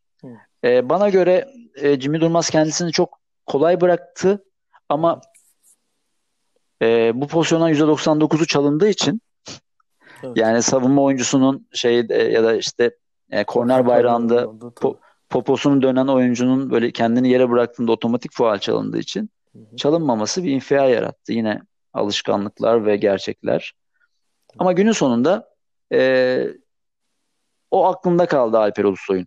Ee, 0.65 0.89
bana 0.89 1.09
göre 1.09 1.49
e, 1.75 2.01
Jimmy 2.01 2.21
Durmaz 2.21 2.51
kendisini 2.51 2.93
çok 2.93 3.19
kolay 3.47 3.81
bıraktı 3.81 4.45
ama 4.89 5.21
e, 6.83 7.13
bu 7.15 7.27
pozisyondan 7.27 7.73
%99'u 7.73 8.47
çalındığı 8.47 8.89
için 8.89 9.21
evet. 10.23 10.37
yani 10.37 10.63
savunma 10.63 11.03
oyuncusunun 11.03 11.67
şey 11.73 11.95
ya 12.11 12.45
da 12.45 12.57
işte 12.57 12.97
e, 13.31 13.45
korner 13.45 13.87
bayrağında 13.87 14.51
po, 14.77 14.97
poposunu 15.31 15.83
dönen 15.83 16.07
oyuncunun 16.07 16.71
böyle 16.71 16.91
kendini 16.91 17.29
yere 17.29 17.51
bıraktığında 17.51 17.93
otomatik 17.93 18.33
faal 18.33 18.59
çalındığı 18.59 18.99
için 18.99 19.31
çalınmaması 19.77 20.45
bir 20.45 20.51
infial 20.51 20.91
yarattı. 20.91 21.33
Yine 21.33 21.61
alışkanlıklar 21.93 22.87
ve 22.87 22.97
gerçekler. 22.97 23.75
Ama 24.59 24.73
günün 24.73 24.93
sonunda 24.93 25.49
e, 25.93 26.47
o 27.71 27.87
aklında 27.87 28.27
kaldı 28.27 28.59
Alper 28.59 28.85
Ulusoy'un. 28.85 29.27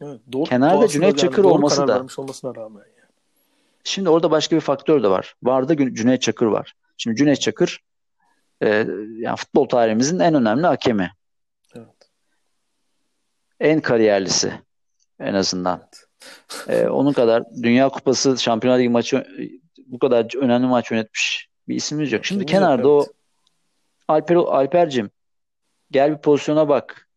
Evet, 0.00 0.20
doğru, 0.32 0.44
Kenarda 0.44 0.88
Cüneyt 0.88 1.18
Çakır 1.18 1.44
olması 1.44 1.88
da. 1.88 2.06
olmasına 2.18 2.54
rağmen. 2.54 2.82
Şimdi 3.86 4.10
orada 4.10 4.30
başka 4.30 4.56
bir 4.56 4.60
faktör 4.60 5.02
de 5.02 5.08
var. 5.08 5.34
Vardı 5.42 5.94
Cüneyt 5.94 6.22
Çakır 6.22 6.46
var. 6.46 6.74
Şimdi 6.96 7.16
Cüneyt 7.16 7.40
Çakır 7.40 7.80
e, 8.62 8.68
yani 9.18 9.36
futbol 9.36 9.68
tarihimizin 9.68 10.18
en 10.18 10.34
önemli 10.34 10.66
hakemi. 10.66 11.10
Evet. 11.74 12.10
En 13.60 13.80
kariyerlisi 13.80 14.52
en 15.20 15.34
azından. 15.34 15.88
Evet. 16.68 16.84
e, 16.84 16.88
onun 16.88 17.12
kadar 17.12 17.44
Dünya 17.62 17.88
Kupası 17.88 18.38
Şampiyonlar 18.38 18.78
Ligi 18.78 18.88
maçı 18.88 19.26
bu 19.86 19.98
kadar 19.98 20.36
önemli 20.36 20.66
maç 20.66 20.90
yönetmiş 20.90 21.48
bir 21.68 21.74
ismimiz 21.74 22.12
yok. 22.12 22.24
Şimdi 22.24 22.40
Şimdi 22.40 22.52
kenarda 22.52 22.88
yok, 22.88 23.04
evet. 23.06 23.14
o 24.08 24.12
Alper 24.12 24.34
Alpercim 24.34 25.10
gel 25.90 26.12
bir 26.12 26.18
pozisyona 26.18 26.68
bak. 26.68 27.08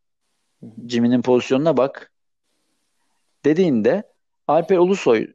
Jimmy'nin 0.87 1.21
pozisyonuna 1.21 1.77
bak. 1.77 2.11
Dediğinde 3.45 4.03
Alper 4.47 4.77
Ulusoy 4.77 5.33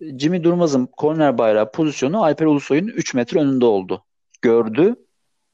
Jimmy 0.00 0.44
Durmaz'ın 0.44 0.86
korner 0.86 1.38
bayrağı 1.38 1.72
pozisyonu 1.72 2.24
Alper 2.24 2.46
Ulusoy'un 2.46 2.86
3 2.86 3.14
metre 3.14 3.40
önünde 3.40 3.64
oldu. 3.64 4.04
Gördü, 4.42 4.94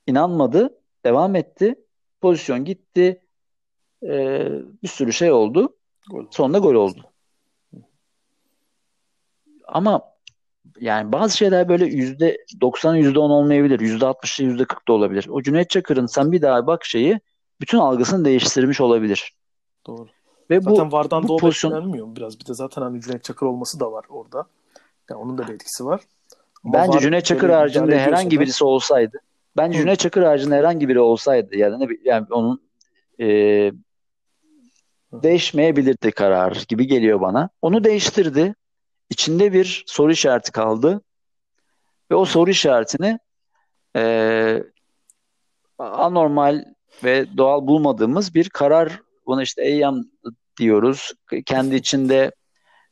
inanmadı, 0.06 0.78
devam 1.04 1.36
etti. 1.36 1.74
Pozisyon 2.20 2.64
gitti. 2.64 3.20
Ee, 4.02 4.48
bir 4.82 4.88
sürü 4.88 5.12
şey 5.12 5.32
oldu. 5.32 5.76
Sonunda 6.30 6.58
gol 6.58 6.74
oldu. 6.74 7.10
Ama 9.64 10.14
yani 10.80 11.12
bazı 11.12 11.36
şeyler 11.36 11.68
böyle 11.68 11.86
yüzde 11.86 12.38
90 12.60 12.94
yüzde 12.94 13.18
10 13.18 13.30
olmayabilir. 13.30 13.80
Yüzde 13.80 14.06
60 14.06 14.40
yüzde 14.40 14.64
40 14.64 14.88
da 14.88 14.92
olabilir. 14.92 15.26
O 15.28 15.42
Cüneyt 15.42 15.70
Çakır'ın 15.70 16.06
sen 16.06 16.32
bir 16.32 16.42
daha 16.42 16.66
bak 16.66 16.84
şeyi 16.84 17.20
bütün 17.60 17.78
algısını 17.78 18.24
değiştirmiş 18.24 18.80
olabilir. 18.80 19.32
Doğru. 19.86 20.08
Ve 20.50 20.60
zaten 20.60 20.90
bu, 20.90 20.96
Vardan 20.96 21.28
bu 21.28 21.34
o 21.34 21.36
pozisyon... 21.36 22.16
biraz. 22.16 22.40
Bir 22.40 22.46
de 22.46 22.54
zaten 22.54 22.82
hani 22.82 23.00
Cüneyt 23.00 23.24
Çakır 23.24 23.46
olması 23.46 23.80
da 23.80 23.92
var 23.92 24.04
orada. 24.08 24.46
Yani 25.10 25.20
onun 25.20 25.38
da 25.38 25.48
bir 25.48 25.54
etkisi 25.54 25.84
var. 25.84 26.00
Ama 26.64 26.74
Bence 26.74 26.98
Cüneyt 26.98 27.24
Çakır 27.24 27.50
haricinde 27.50 27.98
herhangi 27.98 28.40
birisi 28.40 28.64
olsaydı 28.64 29.20
bence 29.56 29.78
Cüneyt 29.78 29.98
Çakır 29.98 30.22
haricinde 30.22 30.56
herhangi 30.56 30.88
biri 30.88 31.00
olsaydı 31.00 31.56
yani 31.56 31.84
ne 31.84 31.88
yani 32.04 32.26
onun 32.30 32.60
e, 33.20 33.26
değişmeyebilirdi 35.12 36.12
karar 36.12 36.64
gibi 36.68 36.86
geliyor 36.86 37.20
bana. 37.20 37.48
Onu 37.62 37.84
değiştirdi. 37.84 38.54
İçinde 39.10 39.52
bir 39.52 39.84
soru 39.86 40.12
işareti 40.12 40.52
kaldı. 40.52 41.00
Ve 42.10 42.14
o 42.14 42.24
soru 42.24 42.50
işaretini 42.50 43.18
e, 43.96 44.62
anormal 45.78 46.64
ve 47.04 47.36
doğal 47.36 47.66
bulmadığımız 47.66 48.34
bir 48.34 48.48
karar 48.48 49.00
buna 49.26 49.42
işte 49.42 49.64
eyyam 49.64 50.04
diyoruz. 50.58 51.12
Kendi 51.46 51.74
içinde 51.74 52.32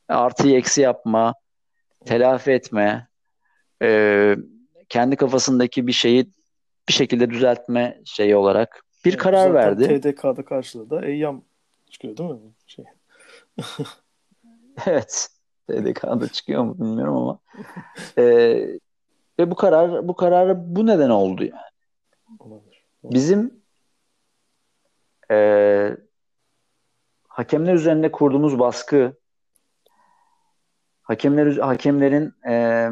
artıyı 0.07 0.57
eksi 0.57 0.81
yapma, 0.81 1.33
telafi 2.05 2.51
etme, 2.51 3.07
e, 3.81 4.35
kendi 4.89 5.15
kafasındaki 5.15 5.87
bir 5.87 5.91
şeyi 5.91 6.31
bir 6.89 6.93
şekilde 6.93 7.29
düzeltme 7.29 8.01
şeyi 8.05 8.35
olarak 8.35 8.83
bir 9.05 9.09
evet, 9.09 9.21
karar 9.21 9.53
verdi. 9.53 10.01
TDK'da 10.01 10.45
karşılığı 10.45 10.89
da 10.89 11.05
eyyam 11.05 11.43
çıkıyor 11.89 12.17
değil 12.17 12.29
mi? 12.29 12.39
Şey. 12.67 12.85
evet. 14.85 15.29
TDK'da 15.67 16.27
çıkıyor 16.27 16.63
mu 16.63 16.79
bilmiyorum 16.79 17.15
ama. 17.15 17.39
e, 18.17 18.23
ve 19.39 19.51
bu 19.51 19.55
karar 19.55 20.07
bu 20.07 20.15
kararı 20.15 20.75
bu 20.75 20.87
neden 20.87 21.09
oldu 21.09 21.43
yani. 21.43 21.73
Olabilir. 22.39 22.85
Olabilir. 23.03 23.21
Bizim 23.21 23.63
e, 25.31 25.97
hakemler 27.33 27.73
üzerinde 27.73 28.11
kurduğumuz 28.11 28.59
baskı, 28.59 29.13
hakemler 31.01 31.57
hakemlerin 31.57 32.33
e, 32.49 32.89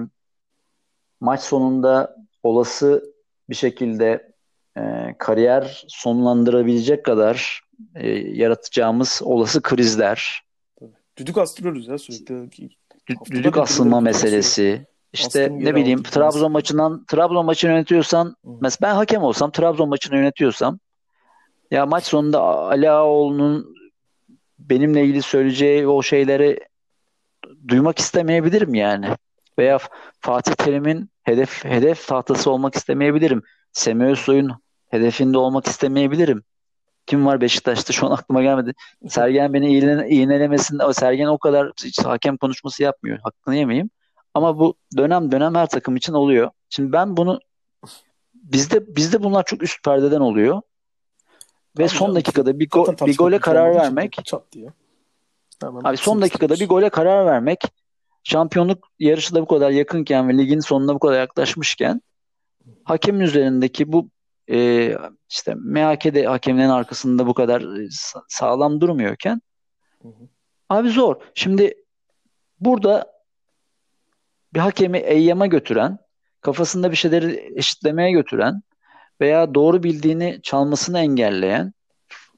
maç 1.19 1.41
sonunda 1.41 2.15
olası 2.43 3.13
bir 3.49 3.55
şekilde 3.55 4.33
e, 4.77 5.15
kariyer 5.17 5.83
sonlandırabilecek 5.87 7.05
kadar 7.05 7.61
e, 7.95 8.09
yaratacağımız 8.09 9.21
olası 9.23 9.61
krizler. 9.61 10.43
Düdük 11.17 11.37
astırıyoruz 11.37 11.87
ya 11.87 11.97
sürekli. 11.97 12.69
düdük 13.31 13.57
asılma 13.57 14.01
meselesi. 14.01 14.87
İşte 15.13 15.43
Astım 15.43 15.65
ne 15.65 15.75
bileyim 15.75 16.03
Trabzon 16.03 16.51
maçından 16.51 17.05
Trabzon 17.05 17.45
maçını 17.45 17.71
yönetiyorsan 17.71 18.25
Hı. 18.27 18.49
mesela 18.61 18.89
ben 18.89 18.95
hakem 18.95 19.23
olsam 19.23 19.51
Trabzon 19.51 19.89
maçını 19.89 20.15
yönetiyorsam 20.17 20.79
ya 21.71 21.85
maç 21.85 22.03
sonunda 22.03 22.41
Ali 22.41 22.91
Ağaoğlu'nun 22.91 23.80
benimle 24.69 25.03
ilgili 25.03 25.21
söyleyeceği 25.21 25.87
o 25.87 26.03
şeyleri 26.03 26.59
duymak 27.67 27.99
istemeyebilirim 27.99 28.73
yani. 28.73 29.07
Veya 29.59 29.79
Fatih 30.19 30.53
Terim'in 30.53 31.09
hedef 31.23 31.65
hedef 31.65 32.07
tahtası 32.07 32.51
olmak 32.51 32.75
istemeyebilirim. 32.75 33.43
Semih 33.71 34.05
Özsoy'un 34.05 34.51
hedefinde 34.89 35.37
olmak 35.37 35.67
istemeyebilirim. 35.67 36.43
Kim 37.05 37.25
var 37.25 37.41
Beşiktaş'ta 37.41 37.93
şu 37.93 38.07
an 38.07 38.11
aklıma 38.11 38.41
gelmedi. 38.41 38.73
Sergen 39.09 39.53
beni 39.53 39.77
iğne, 39.77 40.09
iğnelemesin. 40.09 40.79
O 40.79 40.93
Sergen 40.93 41.27
o 41.27 41.37
kadar 41.37 41.71
hiç 41.85 42.05
hakem 42.05 42.37
konuşması 42.37 42.83
yapmıyor. 42.83 43.19
Hakkını 43.23 43.55
yemeyeyim. 43.55 43.89
Ama 44.33 44.59
bu 44.59 44.75
dönem 44.97 45.31
dönem 45.31 45.55
her 45.55 45.69
takım 45.69 45.95
için 45.95 46.13
oluyor. 46.13 46.51
Şimdi 46.69 46.91
ben 46.91 47.17
bunu 47.17 47.39
bizde 48.33 48.95
bizde 48.95 49.23
bunlar 49.23 49.45
çok 49.45 49.63
üst 49.63 49.83
perdeden 49.83 50.19
oluyor. 50.19 50.61
Ve 51.77 51.87
son 51.87 52.05
canım, 52.05 52.15
dakikada 52.15 52.59
bir, 52.59 52.69
go 52.69 52.95
bir 53.05 53.17
gole 53.17 53.39
karar 53.39 53.75
vermek 53.75 54.17
çat 54.25 54.51
diye. 54.51 54.73
abi 55.63 55.97
son 55.97 56.21
dakikada 56.21 56.53
bir 56.53 56.67
gole 56.67 56.89
karar 56.89 57.25
vermek 57.25 57.59
şampiyonluk 58.23 58.87
yarışı 58.99 59.35
da 59.35 59.41
bu 59.41 59.47
kadar 59.47 59.71
yakınken 59.71 60.29
ve 60.29 60.37
ligin 60.37 60.59
sonuna 60.59 60.95
bu 60.95 60.99
kadar 60.99 61.19
yaklaşmışken 61.19 62.01
hakemin 62.83 63.19
üzerindeki 63.19 63.91
bu 63.91 64.09
e, 64.51 64.91
işte 65.29 65.55
MHK'de 65.55 66.25
hakemlerin 66.25 66.69
arkasında 66.69 67.27
bu 67.27 67.33
kadar 67.33 67.61
e, 67.61 67.87
sağlam 68.27 68.81
durmuyorken 68.81 69.41
hı 70.01 70.07
hı. 70.07 70.27
abi 70.69 70.89
zor. 70.89 71.15
Şimdi 71.33 71.73
burada 72.59 73.11
bir 74.53 74.59
hakemi 74.59 74.97
eyyama 74.97 75.47
götüren, 75.47 75.97
kafasında 76.41 76.91
bir 76.91 76.95
şeyleri 76.95 77.53
eşitlemeye 77.55 78.11
götüren 78.11 78.61
veya 79.21 79.55
doğru 79.55 79.83
bildiğini 79.83 80.39
çalmasını 80.43 80.99
engelleyen 80.99 81.73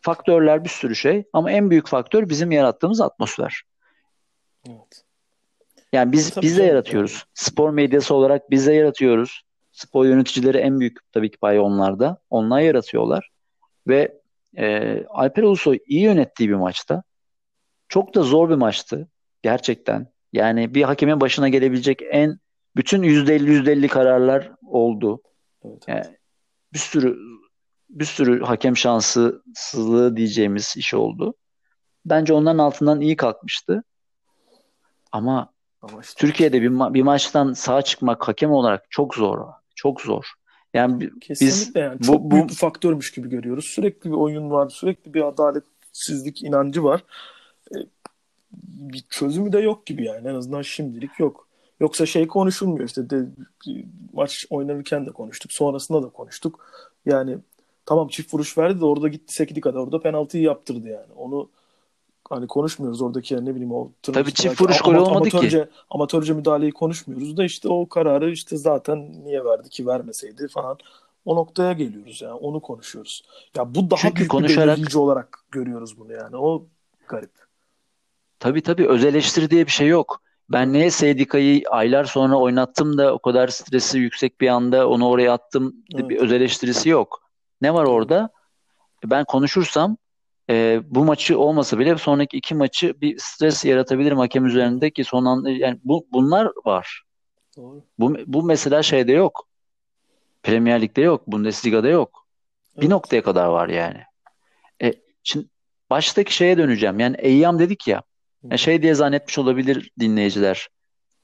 faktörler 0.02 0.64
bir 0.64 0.70
sürü 0.70 0.96
şey 0.96 1.24
ama 1.34 1.52
en 1.52 1.70
büyük 1.70 1.88
faktör 1.88 2.30
bizim 2.30 2.52
yarattığımız 2.52 3.02
atmosfer. 3.02 3.62
Evet. 4.70 5.04
Yani 5.94 6.12
biz 6.12 6.30
tabii 6.30 6.46
biz 6.46 6.58
de 6.58 6.64
yaratıyoruz. 6.64 7.12
Yani. 7.12 7.24
Spor 7.34 7.70
medyası 7.70 8.16
olarak 8.16 8.52
biz 8.52 8.68
de 8.68 8.74
yaratıyoruz. 8.74 9.42
Spor 9.72 10.06
yöneticileri 10.06 10.58
en 10.58 10.80
büyük 10.80 10.98
tabii 11.12 11.32
ki 11.32 11.38
payı 11.38 11.62
onlarda. 11.62 12.18
Onlar 12.30 12.62
yaratıyorlar. 12.62 13.30
Ve 13.88 14.20
e, 14.58 14.98
Alper 15.10 15.44
Ulusoy 15.44 15.80
iyi 15.86 16.02
yönettiği 16.02 16.50
bir 16.50 16.56
maçta. 16.56 17.04
Çok 17.88 18.16
da 18.16 18.24
zor 18.24 18.50
bir 18.50 18.56
maçtı. 18.56 19.08
Gerçekten. 19.42 20.08
Yani 20.34 20.76
bir 20.76 20.84
hakemin 20.84 21.22
başına 21.22 21.50
gelebilecek 21.50 22.02
en 22.12 22.40
bütün 22.76 23.04
%50 23.04 23.50
%50 23.50 23.88
kararlar 23.88 24.52
oldu. 24.66 25.22
Evet, 25.66 25.84
evet. 25.88 26.06
Yani 26.06 26.18
bir 26.74 26.80
sürü 26.80 27.18
bir 27.90 28.06
sürü 28.06 28.44
hakem 28.44 28.78
şanssızlığı 28.78 30.18
diyeceğimiz 30.18 30.74
iş 30.78 30.94
oldu. 30.94 31.34
Bence 32.06 32.34
onların 32.34 32.58
altından 32.58 33.02
iyi 33.02 33.16
kalkmıştı. 33.16 33.84
Ama, 35.12 35.54
Ama 35.82 36.02
işte 36.02 36.14
Türkiye'de 36.22 36.62
bir, 36.62 36.70
ma- 36.70 36.94
bir 36.94 37.02
maçtan 37.02 37.54
sağ 37.54 37.82
çıkmak 37.82 38.28
hakem 38.28 38.52
olarak 38.52 38.86
çok 38.90 39.16
zor. 39.16 39.48
Çok 39.76 40.02
zor. 40.02 40.34
Yani 40.74 41.10
Kesinlikle 41.20 41.56
biz 41.56 41.76
yani. 41.76 42.02
Çok 42.02 42.24
bu, 42.24 42.32
büyük 42.32 42.50
bir 42.50 42.56
faktörmüş 42.56 43.12
gibi 43.12 43.30
görüyoruz. 43.30 43.66
Sürekli 43.66 44.10
bir 44.10 44.16
oyun 44.16 44.52
var, 44.52 44.70
sürekli 44.70 45.14
bir 45.14 45.22
adaletsizlik 45.22 46.44
inancı 46.44 46.84
var. 46.84 47.04
E, 47.72 47.78
bir 48.52 49.04
çözümü 49.10 49.54
de 49.54 49.60
yok 49.60 49.86
gibi 49.86 50.06
yani. 50.06 50.28
En 50.28 50.36
azından 50.36 50.62
şimdilik 50.62 51.20
yok. 51.20 51.43
Yoksa 51.80 52.06
şey 52.06 52.28
konuşulmuyor 52.28 52.86
işte 52.86 53.10
de, 53.10 53.26
maç 54.14 54.46
oynanırken 54.50 55.06
de 55.06 55.12
konuştuk. 55.12 55.54
Sonrasında 55.54 56.04
da 56.04 56.10
konuştuk. 56.10 56.66
Yani 57.06 57.38
tamam 57.86 58.08
çift 58.08 58.34
vuruş 58.34 58.58
verdi 58.58 58.82
de 58.82 58.86
orada 58.86 59.08
gitti 59.08 59.34
sekti 59.34 59.62
kadar 59.62 59.80
orada 59.80 60.00
penaltıyı 60.00 60.44
yaptırdı 60.44 60.88
yani. 60.88 61.14
Onu 61.16 61.50
hani 62.30 62.48
konuşmuyoruz 62.48 63.02
oradaki 63.02 63.34
yani 63.34 63.46
ne 63.46 63.52
bileyim 63.56 63.72
o 63.72 63.92
Tabii 64.02 64.34
çift 64.34 64.62
vuruş 64.62 64.82
gol 64.82 64.94
olmadı 64.94 65.10
amatörce, 65.10 65.64
ki. 65.64 65.70
Amatörce 65.90 66.34
müdahaleyi 66.34 66.72
konuşmuyoruz 66.72 67.38
da 67.38 67.44
işte 67.44 67.70
o 67.70 67.90
kararı 67.90 68.32
işte 68.32 68.58
zaten 68.58 69.24
niye 69.24 69.46
verdi 69.46 69.70
ki 69.70 69.88
vermeseydi 69.88 70.48
falan. 70.48 70.78
O 71.26 71.36
noktaya 71.36 71.74
geliyoruz 71.74 72.22
yani 72.22 72.34
onu 72.34 72.60
konuşuyoruz. 72.60 73.24
Ya 73.56 73.76
bu 73.76 73.92
daha 73.92 74.00
Çünkü 74.00 74.16
büyük 74.16 74.32
konuşarak... 74.32 74.78
bir 74.78 74.96
olarak 74.96 75.40
görüyoruz 75.52 76.00
bunu 76.00 76.14
yani. 76.14 76.38
O 76.38 76.66
garip. 77.08 77.32
Tabii 78.40 78.62
tabii 78.62 78.88
öz 78.88 79.06
eleştiri 79.06 79.50
diye 79.50 79.66
bir 79.66 79.72
şey 79.72 79.88
yok. 79.88 80.23
Ben 80.50 80.74
neye 80.74 80.92
Seydika'yı 80.92 81.64
aylar 81.70 82.04
sonra 82.04 82.36
oynattım 82.36 82.98
da 82.98 83.14
o 83.14 83.20
kadar 83.20 83.48
stresi 83.48 84.00
yüksek 84.00 84.42
bir 84.42 84.48
anda 84.48 84.90
onu 84.90 85.08
oraya 85.08 85.34
attım 85.34 85.76
evet. 85.96 86.10
bir 86.10 86.18
öz 86.18 86.32
eleştirisi 86.32 86.90
yok. 86.90 87.30
Ne 87.62 87.74
var 87.74 87.84
orada? 87.84 88.30
Ben 89.06 89.26
konuşursam 89.26 89.98
e, 90.50 90.82
bu 90.86 91.06
maçı 91.06 91.40
olmasa 91.40 91.80
bile 91.80 91.98
sonraki 91.98 92.38
iki 92.38 92.56
maçı 92.56 93.02
bir 93.02 93.18
stres 93.18 93.66
yaratabilirim 93.66 94.18
hakem 94.18 94.46
üzerinde 94.46 94.92
ki 94.92 95.04
son 95.04 95.26
anda 95.26 95.50
yani 95.50 95.80
bu 95.84 96.08
bunlar 96.12 96.52
var. 96.66 97.04
Doğru. 97.58 97.84
Bu 98.00 98.16
bu 98.28 98.44
mesela 98.44 98.84
şeyde 98.84 99.12
yok. 99.12 99.48
Premier 100.44 100.82
Lig'de 100.82 101.02
yok, 101.02 101.28
Bundesliga'da 101.28 101.88
yok. 101.88 102.28
Evet. 102.76 102.84
Bir 102.84 102.90
noktaya 102.90 103.24
kadar 103.24 103.46
var 103.46 103.70
yani. 103.70 104.02
E, 104.84 104.94
şimdi 105.24 105.48
baştaki 105.90 106.36
şeye 106.36 106.58
döneceğim. 106.58 107.00
Yani 107.00 107.16
Eyyam 107.20 107.60
dedik 107.60 107.88
ya. 107.88 108.02
Yani 108.44 108.60
şey 108.60 108.82
diye 108.82 108.94
zannetmiş 108.96 109.38
olabilir 109.40 109.92
dinleyiciler. 110.00 110.70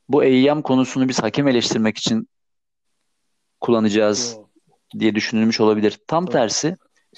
Bu 0.09 0.23
Eyyam 0.23 0.61
konusunu 0.61 1.09
biz 1.09 1.23
hakem 1.23 1.47
eleştirmek 1.47 1.97
için 1.97 2.29
kullanacağız 3.59 4.33
Yok. 4.37 4.49
diye 4.99 5.15
düşünülmüş 5.15 5.59
olabilir. 5.59 5.99
Tam 6.07 6.23
evet. 6.23 6.33
tersi. 6.33 6.77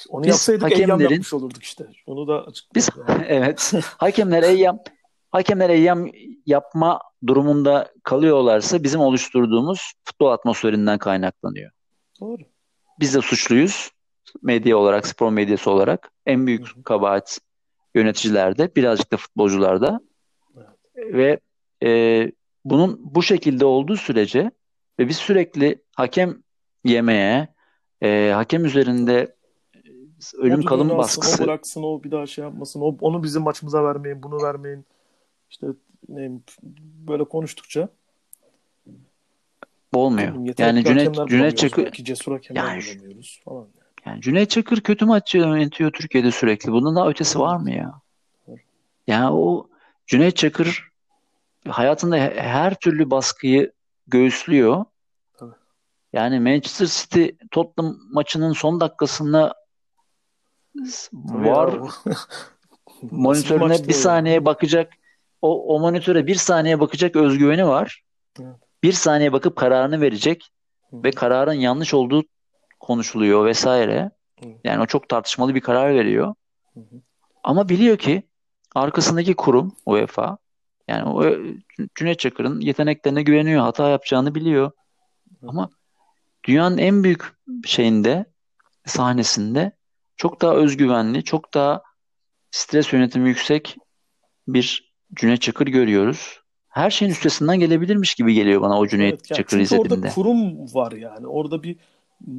Onu 0.09 0.23
biz 0.23 0.29
yapsaydık 0.29 0.63
hakemlerin, 0.63 0.87
Eyyam 0.87 1.01
yapmış 1.01 1.33
olurduk 1.33 1.63
işte. 1.63 1.87
Onu 2.05 2.27
da. 2.27 2.45
Biz 2.75 2.89
yani. 3.07 3.25
evet. 3.27 3.73
hakemler 3.97 4.43
Eyyam 4.43 4.79
hakemler 5.31 5.69
Eyyam 5.69 6.07
yapma 6.45 6.99
durumunda 7.27 7.91
kalıyorlarsa 8.03 8.83
bizim 8.83 9.01
oluşturduğumuz 9.01 9.93
futbol 10.03 10.31
atmosferinden 10.31 10.97
kaynaklanıyor. 10.97 11.71
Doğru. 12.21 12.41
Biz 12.99 13.15
de 13.15 13.21
suçluyuz. 13.21 13.91
Medya 14.41 14.77
olarak, 14.77 15.07
spor 15.07 15.31
medyası 15.31 15.71
olarak. 15.71 16.11
En 16.25 16.47
büyük 16.47 16.67
Hı-hı. 16.67 16.83
kabahat 16.83 17.39
yöneticilerde, 17.95 18.75
birazcık 18.75 19.11
da 19.11 19.17
futbolcularda. 19.17 20.01
Evet. 20.95 21.13
Ve 21.13 21.39
e, 21.87 22.31
bunun 22.65 22.99
bu 23.03 23.23
şekilde 23.23 23.65
olduğu 23.65 23.97
sürece 23.97 24.51
ve 24.99 25.07
biz 25.07 25.17
sürekli 25.17 25.81
hakem 25.95 26.43
yemeye, 26.83 27.47
e, 28.01 28.31
hakem 28.33 28.65
üzerinde 28.65 29.35
ölüm 30.37 30.63
kalım 30.63 30.89
baskısı. 30.89 31.43
O 31.43 31.47
bıraksın, 31.47 31.83
o 31.83 32.03
bir 32.03 32.11
daha 32.11 32.25
şey 32.27 32.43
yapmasın, 32.43 32.81
o, 32.81 32.97
onu 33.01 33.23
bizim 33.23 33.41
maçımıza 33.41 33.83
vermeyin, 33.83 34.23
bunu 34.23 34.43
vermeyin. 34.43 34.85
İşte 35.49 35.67
ne 36.09 36.31
böyle 37.07 37.23
konuştukça 37.23 37.89
olmuyor. 39.93 40.55
Yani 40.57 40.83
Cüneyt, 40.83 41.15
Cüneyt 41.27 41.57
Çakır 41.57 41.83
yani, 42.53 42.83
falan. 43.45 43.67
Yani 44.11 44.21
Cüneyt 44.21 44.49
Çakır 44.49 44.81
kötü 44.81 45.05
maç 45.05 45.35
yönetiyor 45.35 45.91
Türkiye'de 45.91 46.31
sürekli. 46.31 46.71
Bunun 46.71 46.95
daha 46.95 47.09
ötesi 47.09 47.39
var 47.39 47.57
mı 47.57 47.71
ya? 47.71 48.01
Yani 49.07 49.29
o 49.31 49.67
Cüneyt 50.07 50.35
Çakır 50.35 50.89
hayatında 51.67 52.17
her 52.35 52.75
türlü 52.75 53.11
baskıyı 53.11 53.71
göğüslüyor. 54.07 54.85
Yani 56.13 56.39
Manchester 56.39 56.85
City 56.85 57.25
Tottenham 57.51 57.97
maçının 58.11 58.53
son 58.53 58.79
dakikasında 58.79 59.53
var 61.13 61.79
monitörüne 63.01 63.87
bir 63.87 63.93
saniye 63.93 64.45
bakacak 64.45 64.93
o, 65.41 65.75
o 65.75 65.79
monitöre 65.79 66.27
bir 66.27 66.35
saniye 66.35 66.79
bakacak 66.79 67.15
özgüveni 67.15 67.67
var. 67.67 68.03
Evet. 68.39 68.55
Bir 68.83 68.93
saniye 68.93 69.33
bakıp 69.33 69.55
kararını 69.55 70.01
verecek 70.01 70.51
Hı. 70.89 71.03
ve 71.03 71.11
kararın 71.11 71.53
yanlış 71.53 71.93
olduğu 71.93 72.23
konuşuluyor 72.81 73.45
vesaire. 73.45 74.11
Yani 74.63 74.81
o 74.81 74.85
çok 74.85 75.09
tartışmalı 75.09 75.55
bir 75.55 75.61
karar 75.61 75.95
veriyor. 75.95 76.35
Hı 76.73 76.79
hı. 76.79 77.01
Ama 77.43 77.69
biliyor 77.69 77.97
ki 77.97 78.23
arkasındaki 78.75 79.33
kurum 79.33 79.75
UEFA 79.85 80.37
yani 80.87 81.09
o 81.09 81.35
Cüneyt 81.95 82.19
Çakır'ın 82.19 82.61
yeteneklerine 82.61 83.23
güveniyor. 83.23 83.61
Hata 83.61 83.89
yapacağını 83.89 84.35
biliyor. 84.35 84.71
Hı. 85.41 85.47
Ama 85.47 85.69
dünyanın 86.43 86.77
en 86.77 87.03
büyük 87.03 87.23
şeyinde 87.65 88.25
sahnesinde 88.85 89.71
çok 90.15 90.41
daha 90.41 90.53
özgüvenli, 90.53 91.23
çok 91.23 91.53
daha 91.53 91.81
stres 92.51 92.93
yönetimi 92.93 93.29
yüksek 93.29 93.77
bir 94.47 94.93
Cüneyt 95.13 95.41
Çakır 95.41 95.67
görüyoruz. 95.67 96.41
Her 96.69 96.89
şeyin 96.89 97.11
üstesinden 97.11 97.59
gelebilirmiş 97.59 98.15
gibi 98.15 98.33
geliyor 98.33 98.61
bana 98.61 98.79
o 98.79 98.87
Cüneyt 98.87 99.13
evet, 99.13 99.31
yani 99.31 99.37
Çakır 99.37 99.59
izlediğimde. 99.59 99.93
Orada 99.93 100.09
kurum 100.09 100.73
var 100.73 100.91
yani. 100.91 101.27
Orada 101.27 101.63
bir 101.63 101.77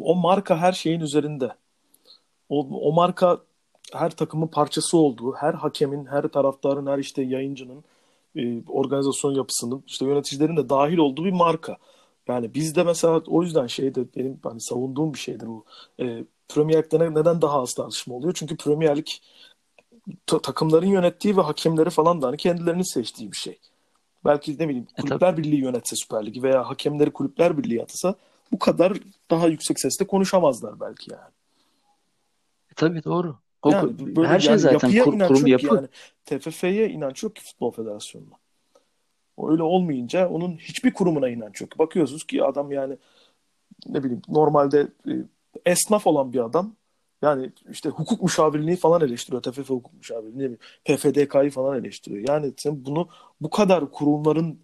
o 0.01 0.15
marka 0.15 0.57
her 0.57 0.73
şeyin 0.73 1.01
üzerinde. 1.01 1.53
O, 2.49 2.61
o 2.89 2.93
marka 2.93 3.41
her 3.93 4.11
takımın 4.11 4.47
parçası 4.47 4.99
olduğu, 4.99 5.33
her 5.33 5.55
hakemin, 5.55 6.07
her 6.07 6.23
taraftarın, 6.23 6.87
her 6.87 6.99
işte 6.99 7.23
yayıncının, 7.23 7.85
e, 8.37 8.63
organizasyon 8.69 9.35
yapısının, 9.35 9.85
işte 9.87 10.05
yöneticilerin 10.05 10.57
de 10.57 10.69
dahil 10.69 10.99
olduğu 10.99 11.25
bir 11.25 11.33
marka. 11.33 11.77
Yani 12.29 12.55
bizde 12.55 12.83
mesela 12.83 13.23
o 13.27 13.43
yüzden 13.43 13.67
şeyde 13.67 14.05
benim 14.17 14.41
hani 14.43 14.61
savunduğum 14.61 15.15
bir 15.15 15.19
şeydir 15.19 15.47
bu. 15.47 15.65
E, 16.01 16.25
Premier 16.49 16.83
Lig'de 16.83 17.15
neden 17.15 17.43
daha 17.43 17.63
az 17.63 17.75
tartışma 17.75 18.15
oluyor? 18.15 18.33
Çünkü 18.37 18.57
Premier 18.57 18.97
Lig 18.97 19.07
ta- 20.27 20.43
takımların 20.43 20.87
yönettiği 20.87 21.37
ve 21.37 21.41
hakemleri 21.41 21.91
falan 21.91 22.23
da 22.23 22.27
hani 22.27 22.37
kendilerinin 22.37 22.95
seçtiği 22.95 23.33
bir 23.33 23.37
şey. 23.37 23.59
Belki 24.25 24.59
ne 24.59 24.69
bileyim 24.69 24.87
e, 24.99 25.03
Kulüpler 25.03 25.33
e, 25.33 25.37
Birliği 25.37 25.61
yönetse 25.61 25.97
Süper 25.97 26.27
Ligi 26.27 26.43
veya 26.43 26.69
hakemleri 26.69 27.11
Kulüpler 27.11 27.59
Birliği 27.59 27.83
atasa 27.83 28.15
bu 28.53 28.59
kadar 28.59 28.99
daha 29.31 29.47
yüksek 29.47 29.81
sesle 29.81 30.07
konuşamazlar 30.07 30.81
belki 30.81 31.13
yani. 31.13 31.33
E, 32.71 32.75
tabii 32.77 33.05
doğru. 33.05 33.37
O, 33.63 33.71
yani 33.71 34.17
böyle 34.17 34.29
her 34.29 34.41
şey 34.41 34.51
yani 34.51 34.61
zaten 34.61 34.89
yapıya 34.89 35.05
kur, 35.05 35.35
kurum 35.35 35.47
yapı. 35.47 35.67
Yani. 35.67 35.89
TFF'ye 36.25 36.89
inanç 36.89 37.23
yok 37.23 37.37
ki 37.37 37.43
Futbol 37.45 37.71
Federasyonu'na. 37.71 38.35
Öyle 39.51 39.63
olmayınca 39.63 40.29
onun 40.29 40.57
hiçbir 40.57 40.93
kurumuna 40.93 41.29
inanç 41.29 41.61
yok. 41.61 41.79
Bakıyorsunuz 41.79 42.25
ki 42.25 42.45
adam 42.45 42.73
yani 42.73 42.97
ne 43.87 44.05
bileyim 44.05 44.23
normalde 44.29 44.89
e, 45.09 45.13
esnaf 45.67 46.07
olan 46.07 46.33
bir 46.33 46.45
adam 46.45 46.75
yani 47.23 47.53
işte 47.71 47.89
hukuk 47.89 48.23
müşavirliği 48.23 48.77
falan 48.77 49.01
eleştiriyor. 49.01 49.43
TFF 49.43 49.71
hukuk 49.71 49.95
müşavirliği, 49.95 50.59
PFDK'yı 50.85 51.51
falan 51.51 51.79
eleştiriyor. 51.79 52.29
Yani 52.29 52.53
sen 52.57 52.85
bunu 52.85 53.09
bu 53.41 53.51
kadar 53.51 53.91
kurumların 53.91 54.59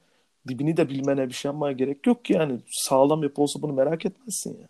dibini 0.49 0.77
de 0.77 0.89
bilmene 0.89 1.29
bir 1.29 1.35
şey 1.35 1.49
yapmaya 1.49 1.73
gerek 1.73 2.07
yok 2.07 2.25
ki 2.25 2.33
yani 2.33 2.61
sağlam 2.71 3.23
yapı 3.23 3.43
olsa 3.43 3.63
bunu 3.63 3.73
merak 3.73 4.07
etmezsin 4.07 4.55
yani. 4.55 4.69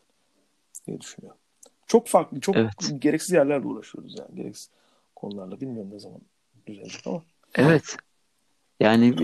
Diye 0.86 1.00
düşünüyorum. 1.00 1.40
Çok 1.86 2.08
farklı, 2.08 2.40
çok 2.40 2.56
evet. 2.56 2.72
gereksiz 2.98 3.32
yerlerle 3.32 3.66
uğraşıyoruz 3.66 4.18
yani. 4.18 4.34
Gereksiz 4.34 4.70
konularla. 5.16 5.60
Bilmiyorum 5.60 5.90
ne 5.92 5.98
zaman 5.98 6.20
düzelecek 6.66 7.06
ama. 7.06 7.22
Evet. 7.54 7.96
Yani 8.80 9.14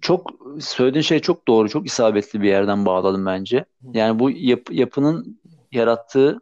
çok 0.00 0.30
söylediğin 0.60 1.02
şey 1.02 1.20
çok 1.20 1.48
doğru, 1.48 1.68
çok 1.68 1.86
isabetli 1.86 2.42
bir 2.42 2.48
yerden 2.48 2.86
bağladım 2.86 3.26
bence. 3.26 3.64
Yani 3.92 4.18
bu 4.18 4.30
yap, 4.30 4.60
yapının 4.70 5.40
yarattığı 5.72 6.40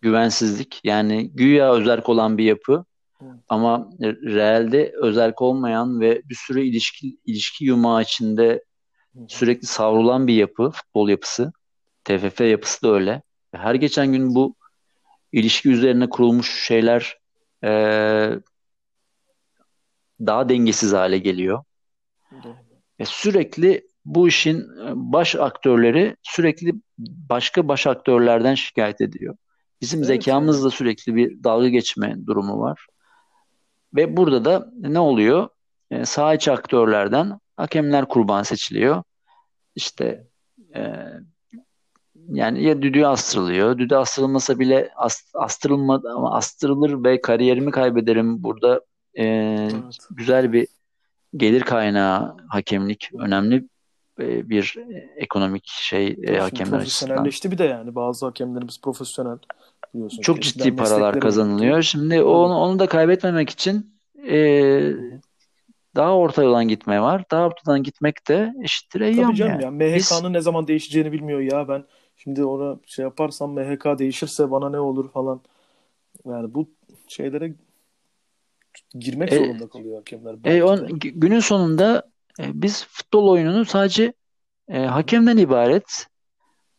güvensizlik 0.00 0.80
yani 0.84 1.30
güya 1.30 1.72
özerk 1.72 2.08
olan 2.08 2.38
bir 2.38 2.44
yapı 2.44 2.84
evet. 3.22 3.34
ama 3.48 3.90
realde 4.24 4.92
özerk 5.02 5.42
olmayan 5.42 6.00
ve 6.00 6.22
bir 6.24 6.34
sürü 6.34 6.60
ilişki 6.60 7.16
ilişki 7.24 7.64
yumağı 7.64 8.02
içinde 8.02 8.64
sürekli 9.28 9.66
savrulan 9.66 10.26
bir 10.26 10.34
yapı, 10.34 10.70
futbol 10.70 11.08
yapısı. 11.08 11.52
TFF 12.04 12.40
yapısı 12.40 12.82
da 12.82 12.92
öyle. 12.92 13.22
Her 13.54 13.74
geçen 13.74 14.12
gün 14.12 14.34
bu 14.34 14.54
ilişki 15.32 15.70
üzerine 15.70 16.08
kurulmuş 16.08 16.64
şeyler 16.66 17.18
e, 17.64 17.70
daha 20.20 20.48
dengesiz 20.48 20.92
hale 20.92 21.18
geliyor. 21.18 21.64
Ve 23.00 23.04
sürekli 23.04 23.88
bu 24.04 24.28
işin 24.28 24.66
baş 24.94 25.36
aktörleri 25.36 26.16
sürekli 26.22 26.72
başka 26.98 27.68
baş 27.68 27.86
aktörlerden 27.86 28.54
şikayet 28.54 29.00
ediyor. 29.00 29.36
Bizim 29.80 29.98
evet, 29.98 30.06
zekamızla 30.06 30.70
sürekli 30.70 31.14
bir 31.14 31.44
dalga 31.44 31.68
geçme 31.68 32.16
durumu 32.26 32.60
var. 32.60 32.86
Ve 33.98 34.16
burada 34.16 34.44
da 34.44 34.70
ne 34.80 34.98
oluyor? 34.98 35.48
E, 35.90 36.04
sağ 36.04 36.34
içi 36.34 36.52
aktörlerden 36.52 37.40
hakemler 37.56 38.08
kurban 38.08 38.42
seçiliyor. 38.42 39.02
İşte 39.74 40.26
e, 40.76 40.94
yani 42.28 42.62
ya 42.62 42.82
düdüğü 42.82 43.04
astırılıyor. 43.04 43.78
Düdüğü 43.78 43.94
astırılmasa 43.96 44.58
bile 44.58 44.90
ast, 44.96 45.36
ama 46.14 46.34
astırılır 46.34 47.04
ve 47.04 47.20
kariyerimi 47.20 47.70
kaybederim. 47.70 48.42
Burada 48.42 48.80
e, 49.14 49.24
Evet. 49.24 49.98
güzel 50.10 50.52
bir 50.52 50.66
gelir 51.36 51.62
kaynağı 51.62 52.36
hakemlik 52.48 53.10
önemli 53.18 53.68
e, 54.20 54.50
bir 54.50 54.78
ekonomik 55.16 55.66
şey 55.66 56.06
e, 56.06 56.14
Tabii 56.14 56.36
hakemler 56.36 56.78
açısından. 56.78 56.78
profesyonelleşti 56.78 57.50
bir 57.50 57.58
de 57.58 57.64
yani. 57.64 57.94
Bazı 57.94 58.26
hakemlerimiz 58.26 58.80
profesyonel 58.80 59.38
biliyorsun. 59.94 60.20
Çok 60.20 60.42
ciddi 60.42 60.76
paralar 60.76 61.20
kazanılıyor. 61.20 61.82
Şimdi 61.82 62.14
Tabii. 62.14 62.24
onu, 62.24 62.54
onu 62.54 62.78
da 62.78 62.86
kaybetmemek 62.86 63.50
için 63.50 63.94
e, 64.28 64.92
daha 65.96 66.16
orta 66.16 66.42
yoldan 66.42 66.68
gitme 66.68 67.00
var. 67.00 67.24
Daha 67.30 67.46
ortadan 67.46 67.82
gitmek 67.82 68.28
de 68.28 68.54
eşittir 68.62 69.00
Tabii 69.00 69.08
eyyam 69.08 69.34
canım 69.34 69.60
yani. 69.60 69.82
ya 69.82 69.96
Biz 69.96 70.10
MHK'nın 70.10 70.32
ne 70.32 70.40
zaman 70.40 70.68
değişeceğini 70.68 71.12
bilmiyor 71.12 71.40
ya 71.40 71.68
ben 71.68 71.84
şimdi 72.16 72.44
ona 72.44 72.78
şey 72.86 73.02
yaparsam 73.02 73.52
MHK 73.52 73.98
değişirse 73.98 74.50
bana 74.50 74.70
ne 74.70 74.80
olur 74.80 75.12
falan. 75.12 75.40
Yani 76.26 76.54
bu 76.54 76.68
şeylere 77.08 77.52
girmek 78.94 79.32
e, 79.32 79.36
zorunda 79.36 79.68
kalıyor 79.68 79.96
hakemler 79.96 80.36
e, 80.44 80.64
on, 80.64 80.98
günün 80.98 81.40
sonunda 81.40 82.10
e, 82.38 82.62
biz 82.62 82.86
futbol 82.86 83.28
oyununu 83.28 83.64
sadece 83.64 84.12
e, 84.68 84.84
hakemden 84.84 85.36
ibaret, 85.36 86.06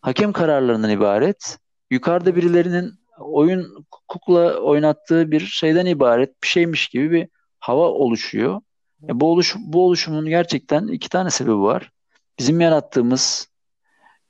hakem 0.01 0.33
kararlarından 0.33 0.89
ibaret, 0.89 1.57
yukarıda 1.91 2.35
birilerinin 2.35 2.93
oyun 3.19 3.85
kukla 4.07 4.59
oynattığı 4.59 5.31
bir 5.31 5.39
şeyden 5.39 5.85
ibaret 5.85 6.43
bir 6.43 6.47
şeymiş 6.47 6.87
gibi 6.87 7.11
bir 7.11 7.27
hava 7.59 7.87
oluşuyor. 7.87 8.61
E, 9.03 9.19
bu 9.19 9.31
oluş 9.31 9.55
bu 9.59 9.85
oluşumun 9.85 10.25
gerçekten 10.25 10.87
iki 10.87 11.09
tane 11.09 11.29
sebebi 11.29 11.61
var. 11.61 11.91
Bizim 12.39 12.61
yarattığımız 12.61 13.47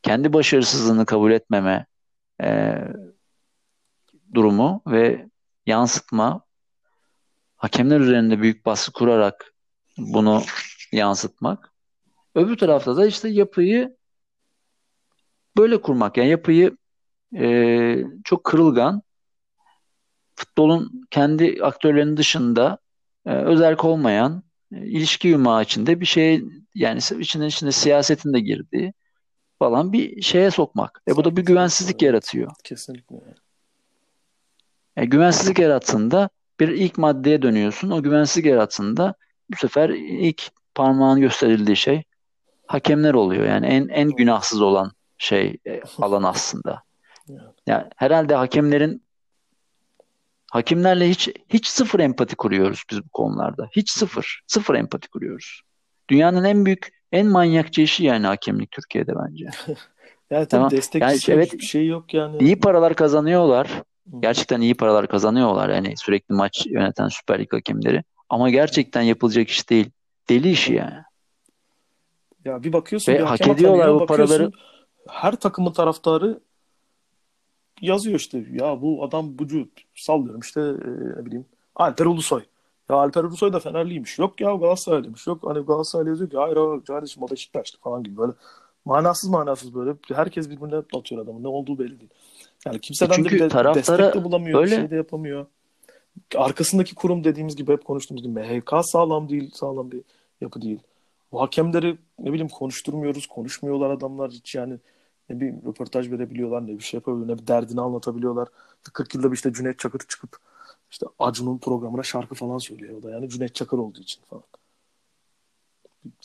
kendi 0.03 0.33
başarısızlığını 0.33 1.05
kabul 1.05 1.31
etmeme 1.31 1.85
e, 2.43 2.75
durumu 4.33 4.81
ve 4.87 5.29
yansıtma, 5.65 6.41
hakemler 7.55 7.99
üzerinde 7.99 8.41
büyük 8.41 8.65
baskı 8.65 8.91
kurarak 8.91 9.53
bunu 9.97 10.41
yansıtmak. 10.91 11.71
Öbür 12.35 12.57
tarafta 12.57 12.97
da 12.97 13.05
işte 13.05 13.29
yapıyı 13.29 13.97
böyle 15.57 15.81
kurmak. 15.81 16.17
Yani 16.17 16.29
yapıyı 16.29 16.77
e, 17.35 18.03
çok 18.23 18.43
kırılgan, 18.43 19.01
futbolun 20.35 21.07
kendi 21.11 21.59
aktörlerinin 21.63 22.17
dışında 22.17 22.77
e, 23.25 23.33
özerk 23.33 23.85
olmayan, 23.85 24.43
e, 24.73 24.85
ilişki 24.85 25.27
yumağı 25.27 25.63
içinde 25.63 25.99
bir 25.99 26.05
şey 26.05 26.43
yani 26.75 26.99
içinde 27.19 27.47
içinde 27.47 27.71
siyasetin 27.71 28.33
de 28.33 28.39
girdiği 28.39 28.93
falan 29.59 29.93
bir 29.93 30.21
şeye 30.21 30.51
sokmak. 30.51 31.01
E 31.07 31.15
bu 31.15 31.23
da 31.25 31.37
bir 31.37 31.45
güvensizlik 31.45 31.95
evet. 31.95 32.01
yaratıyor. 32.01 32.51
Kesinlikle. 32.63 33.15
yani. 33.15 33.35
E, 34.95 35.05
güvensizlik 35.05 35.59
yarattığında 35.59 36.29
bir 36.59 36.67
ilk 36.67 36.97
maddeye 36.97 37.41
dönüyorsun. 37.41 37.89
O 37.89 38.03
güvensizlik 38.03 38.45
yarattığında 38.45 39.15
bu 39.51 39.55
sefer 39.55 39.89
ilk 39.89 40.51
parmağın 40.79 41.19
gösterildiği 41.19 41.77
şey 41.77 42.03
hakemler 42.67 43.13
oluyor. 43.13 43.45
Yani 43.45 43.65
en 43.65 43.87
en 43.87 44.09
günahsız 44.09 44.61
olan 44.61 44.91
şey 45.17 45.57
e, 45.67 45.81
alan 46.01 46.23
aslında. 46.23 46.83
Yani. 47.27 47.39
Yani 47.67 47.85
herhalde 47.95 48.35
hakemlerin 48.35 49.03
hakemlerle 50.51 51.09
hiç 51.09 51.29
hiç 51.49 51.67
sıfır 51.67 51.99
empati 51.99 52.35
kuruyoruz 52.35 52.83
biz 52.91 53.03
bu 53.03 53.09
konularda. 53.09 53.69
Hiç 53.71 53.89
sıfır. 53.89 54.41
Sıfır 54.47 54.75
empati 54.75 55.09
kuruyoruz. 55.09 55.61
Dünyanın 56.09 56.43
en 56.43 56.65
büyük, 56.65 56.87
en 57.11 57.27
manyakça 57.27 57.81
işi 57.81 58.03
yani 58.03 58.27
hakemlik 58.27 58.71
Türkiye'de 58.71 59.11
bence. 59.15 59.49
Yani 60.31 60.47
Tamam. 60.47 60.69
Yani 60.71 60.77
destekçisi 60.77 61.31
evet 61.31 61.53
hiçbir 61.53 61.65
şey 61.65 61.87
yok 61.87 62.13
yani. 62.13 62.37
iyi 62.37 62.59
paralar 62.59 62.95
kazanıyorlar. 62.95 63.69
Gerçekten 64.19 64.61
iyi 64.61 64.75
paralar 64.75 65.07
kazanıyorlar. 65.07 65.69
Yani 65.69 65.97
sürekli 65.97 66.35
maç 66.35 66.65
yöneten 66.65 67.07
Süper 67.07 67.39
Lig 67.39 67.53
hakemleri. 67.53 68.03
Ama 68.29 68.49
gerçekten 68.49 69.01
yapılacak 69.01 69.49
iş 69.49 69.69
değil. 69.69 69.91
Deli 70.29 70.51
işi 70.51 70.73
yani. 70.73 71.03
Ya 72.45 72.63
bir 72.63 72.73
bakıyorsun 72.73 73.13
Ve 73.13 73.19
bir 73.19 73.23
hak 73.23 73.47
ediyorlar 73.47 73.93
bu 73.93 74.05
paraları. 74.05 74.51
her 75.09 75.35
takımın 75.35 75.71
taraftarı 75.71 76.39
yazıyor 77.81 78.19
işte 78.19 78.45
ya 78.51 78.81
bu 78.81 79.03
adam 79.03 79.39
bucu 79.39 79.69
sallıyorum 79.95 80.39
işte 80.39 80.61
e, 80.61 81.19
ne 81.21 81.25
bileyim 81.25 81.45
Alper 81.75 82.05
Ulusoy. 82.05 82.41
Ya 82.89 82.95
Alper 82.95 83.23
Ulusoy 83.23 83.53
da 83.53 83.59
Fenerliymiş. 83.59 84.19
Yok 84.19 84.41
ya 84.41 84.55
Galatasaraylıymış. 84.55 85.27
Yok 85.27 85.43
hani 85.43 85.59
Galatasaraylı 85.59 86.09
yazıyor 86.09 86.29
ki 86.29 86.37
hayır 86.37 86.55
o 86.55 86.81
kardeşim 86.87 87.23
o 87.23 87.29
Beşiktaşlı 87.29 87.79
falan 87.79 88.03
gibi 88.03 88.17
böyle 88.17 88.33
manasız 88.85 89.29
manasız 89.29 89.75
böyle 89.75 89.93
herkes 90.13 90.49
birbirine 90.49 90.75
atıyor 90.75 91.23
adamın 91.23 91.43
ne 91.43 91.47
olduğu 91.47 91.79
belli 91.79 91.99
değil. 91.99 92.11
Yani 92.65 92.75
E 92.75 92.79
kimseden 92.79 93.19
de 93.19 93.23
bir 93.25 93.29
çünkü 93.29 93.43
de 93.43 93.47
taraftara 93.47 93.97
destek 93.97 94.21
de 94.21 94.25
bulamıyor, 94.25 94.59
bir 94.59 94.63
öyle 94.63 94.75
şey 94.75 94.91
de 94.91 94.95
yapamıyor. 94.95 95.45
Arkasındaki 96.35 96.95
kurum 96.95 97.23
dediğimiz 97.23 97.55
gibi 97.55 97.71
hep 97.71 97.85
konuştuğumuz 97.85 98.23
gibi 98.23 98.39
MHK 98.39 98.73
sağlam 98.83 99.29
değil, 99.29 99.51
sağlam 99.53 99.91
bir 99.91 100.01
yapı 100.41 100.61
değil. 100.61 100.79
Bu 101.31 101.41
hakemleri 101.41 101.97
ne 102.19 102.33
bileyim 102.33 102.49
konuşturmuyoruz, 102.49 103.27
konuşmuyorlar 103.27 103.89
adamlar 103.89 104.31
hiç 104.31 104.55
yani 104.55 104.77
ne 105.29 105.39
bir 105.39 105.53
röportaj 105.53 106.11
verebiliyorlar, 106.11 106.67
ne 106.67 106.77
bir 106.77 106.83
şey 106.83 106.97
yapabiliyorlar, 106.97 107.35
ne 107.35 107.41
bir 107.41 107.47
derdini 107.47 107.81
anlatabiliyorlar. 107.81 108.47
40 108.93 109.15
yılda 109.15 109.31
bir 109.31 109.35
işte 109.35 109.53
Cüneyt 109.53 109.79
Çakır 109.79 109.99
çıkıp 109.99 110.37
işte 110.91 111.05
Acun'un 111.19 111.57
programına 111.57 112.03
şarkı 112.03 112.35
falan 112.35 112.57
söylüyor 112.57 112.97
o 112.97 113.03
da 113.03 113.11
yani 113.11 113.29
Cüneyt 113.29 113.55
Çakır 113.55 113.77
olduğu 113.77 114.01
için 114.01 114.21
falan. 114.29 114.43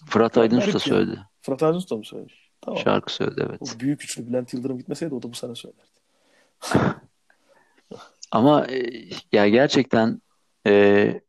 Fırat 0.06 0.36
da 0.36 0.46
garip 0.46 0.66
yani. 0.66 0.80
söyledi. 0.80 1.20
Fırat 1.42 1.62
Aydınus 1.62 1.90
da 1.90 1.96
mı 1.96 2.04
söylemiş? 2.04 2.50
Tamam. 2.60 2.80
Şarkı 2.80 3.12
söyledi 3.12 3.42
O 3.42 3.44
evet. 3.44 3.76
büyük 3.80 4.04
üçlü 4.04 4.26
Bülent 4.26 4.54
Yıldırım 4.54 4.78
gitmeseydi 4.78 5.14
o 5.14 5.22
da 5.22 5.32
bu 5.32 5.34
sene 5.34 5.54
söylerdi. 5.54 5.82
Ama 8.30 8.66
e, 8.66 9.08
ya 9.32 9.48
gerçekten 9.48 10.22
e, 10.66 11.20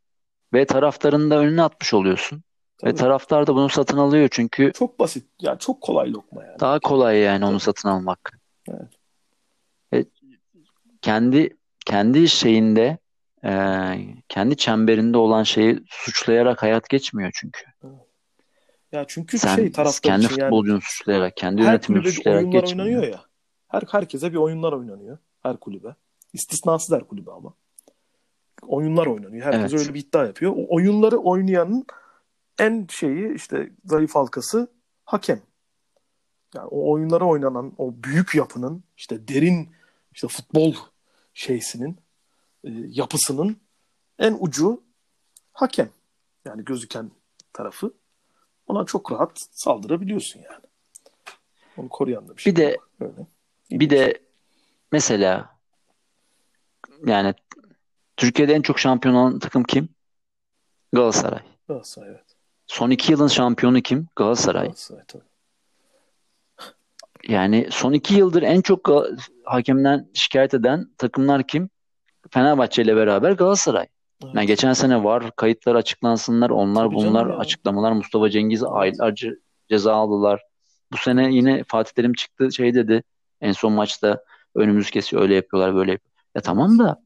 ve 0.52 0.66
taraftarını 0.66 1.30
da 1.30 1.38
önüne 1.38 1.62
atmış 1.62 1.94
oluyorsun. 1.94 2.42
Ve 2.84 2.90
Tabii. 2.90 3.00
taraftar 3.00 3.46
da 3.46 3.54
bunu 3.54 3.68
satın 3.68 3.98
alıyor 3.98 4.28
çünkü 4.32 4.72
Çok 4.74 4.98
basit. 4.98 5.26
Ya 5.40 5.58
çok 5.58 5.80
kolay 5.80 6.12
lokma 6.12 6.44
yani 6.44 6.60
daha 6.60 6.78
kolay 6.78 7.18
yani 7.18 7.44
onu 7.44 7.60
satın 7.60 7.88
almak. 7.88 8.40
Evet. 8.68 8.88
E, 9.94 10.04
kendi 11.02 11.56
kendi 11.86 12.28
şeyinde 12.28 12.98
e, 13.44 13.92
kendi 14.28 14.56
çemberinde 14.56 15.18
olan 15.18 15.42
şeyi 15.42 15.80
suçlayarak 15.88 16.62
hayat 16.62 16.88
geçmiyor 16.88 17.30
çünkü. 17.34 17.60
Ya 18.92 19.04
çünkü 19.08 19.38
Sen 19.38 19.56
şey 19.56 19.72
taraftar 19.72 20.10
kendi 20.10 20.24
için 20.24 20.40
yani 20.40 20.48
futbolcunu 20.48 20.80
suçlayarak, 20.80 21.36
kendi 21.36 21.62
her 21.62 21.66
yönetimini 21.66 21.98
kulübe 22.02 22.10
bir 22.10 22.16
suçlayarak 22.16 22.44
oyunlar 22.44 22.60
geçmiyor. 22.60 22.86
oynanıyor 22.88 23.12
ya. 23.12 23.20
Her 23.68 23.82
herkese 23.90 24.32
bir 24.32 24.36
oyunlar 24.36 24.72
oynanıyor. 24.72 25.18
Her 25.42 25.56
kulübe. 25.56 25.94
İstisnasız 26.32 26.96
her 26.96 27.04
kulübe 27.04 27.30
ama. 27.30 27.54
Oyunlar 28.62 29.06
oynanıyor. 29.06 29.44
Herkes 29.44 29.72
Evet. 29.72 29.80
öyle 29.80 29.94
bir 29.94 30.00
iddia 30.00 30.26
yapıyor. 30.26 30.52
O 30.56 30.74
oyunları 30.74 31.16
oynayanın 31.16 31.86
en 32.58 32.86
şeyi 32.90 33.34
işte 33.34 33.70
zayıf 33.84 34.14
halkası 34.14 34.68
hakem. 35.04 35.42
Yani 36.54 36.66
o 36.66 36.92
oyunlara 36.92 37.24
oynanan 37.24 37.72
o 37.78 37.94
büyük 37.94 38.34
yapının 38.34 38.84
işte 38.96 39.28
derin 39.28 39.70
işte 40.12 40.28
futbol 40.28 40.74
şeysinin 41.34 41.98
e, 42.64 42.70
yapısının 42.88 43.56
en 44.18 44.36
ucu 44.40 44.82
hakem. 45.52 45.90
Yani 46.44 46.64
gözüken 46.64 47.10
tarafı. 47.52 47.94
Ona 48.66 48.84
çok 48.86 49.12
rahat 49.12 49.48
saldırabiliyorsun 49.50 50.40
yani. 50.40 50.64
Onu 51.76 51.88
koruyan 51.88 52.28
da 52.28 52.36
bir 52.36 52.42
şey 52.42 52.52
Bir 52.52 52.56
de. 52.56 52.76
Öyle. 53.00 53.26
bir 53.70 53.90
de 53.90 54.20
mesela 54.92 55.56
yani 57.06 57.34
Türkiye'de 58.16 58.54
en 58.54 58.62
çok 58.62 58.78
şampiyon 58.78 59.14
olan 59.14 59.38
takım 59.38 59.64
kim? 59.64 59.88
Galatasaray. 60.92 61.42
Galatasaray 61.68 62.10
evet. 62.10 62.25
Son 62.66 62.90
iki 62.90 63.12
yılın 63.12 63.28
şampiyonu 63.28 63.80
kim? 63.80 64.08
Galatasaray. 64.16 64.62
Galatasaray 64.62 65.02
tabii. 65.08 65.22
Yani 67.28 67.68
son 67.70 67.92
iki 67.92 68.14
yıldır 68.14 68.42
en 68.42 68.60
çok 68.60 68.88
hakemden 69.44 70.08
şikayet 70.14 70.54
eden 70.54 70.90
takımlar 70.98 71.46
kim? 71.46 71.70
Fenerbahçe 72.30 72.82
ile 72.82 72.96
beraber 72.96 73.32
Galatasaray. 73.32 73.86
Yani 74.22 74.32
Evet. 74.38 74.48
geçen 74.48 74.72
sene 74.72 75.04
var 75.04 75.30
kayıtlar 75.36 75.74
açıklansınlar. 75.74 76.50
Onlar 76.50 76.84
Tabii 76.84 76.94
bunlar 76.94 77.26
ya. 77.26 77.36
açıklamalar. 77.36 77.92
Mustafa 77.92 78.30
Cengiz 78.30 78.64
aylarca 78.64 79.30
ceza 79.70 79.94
aldılar. 79.94 80.42
Bu 80.92 80.96
sene 80.96 81.34
yine 81.34 81.64
Fatih 81.68 81.92
Terim 81.92 82.12
çıktı 82.12 82.52
şey 82.52 82.74
dedi. 82.74 83.02
En 83.40 83.52
son 83.52 83.72
maçta 83.72 84.24
önümüz 84.54 84.90
kesiyor 84.90 85.22
öyle 85.22 85.34
yapıyorlar 85.34 85.74
böyle 85.74 85.92
yapıyor. 85.92 86.12
Ya 86.34 86.40
tamam 86.42 86.78
da 86.78 87.02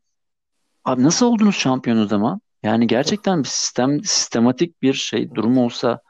abi 0.85 1.03
nasıl 1.03 1.27
oldunuz 1.27 1.57
şampiyon 1.57 1.99
o 1.99 2.07
zaman? 2.07 2.41
Yani 2.63 2.87
gerçekten 2.87 3.43
bir 3.43 3.49
sistem 3.49 4.05
sistematik 4.05 4.83
bir 4.83 4.93
şey 4.95 5.35
durum 5.35 5.59
olsa 5.59 6.01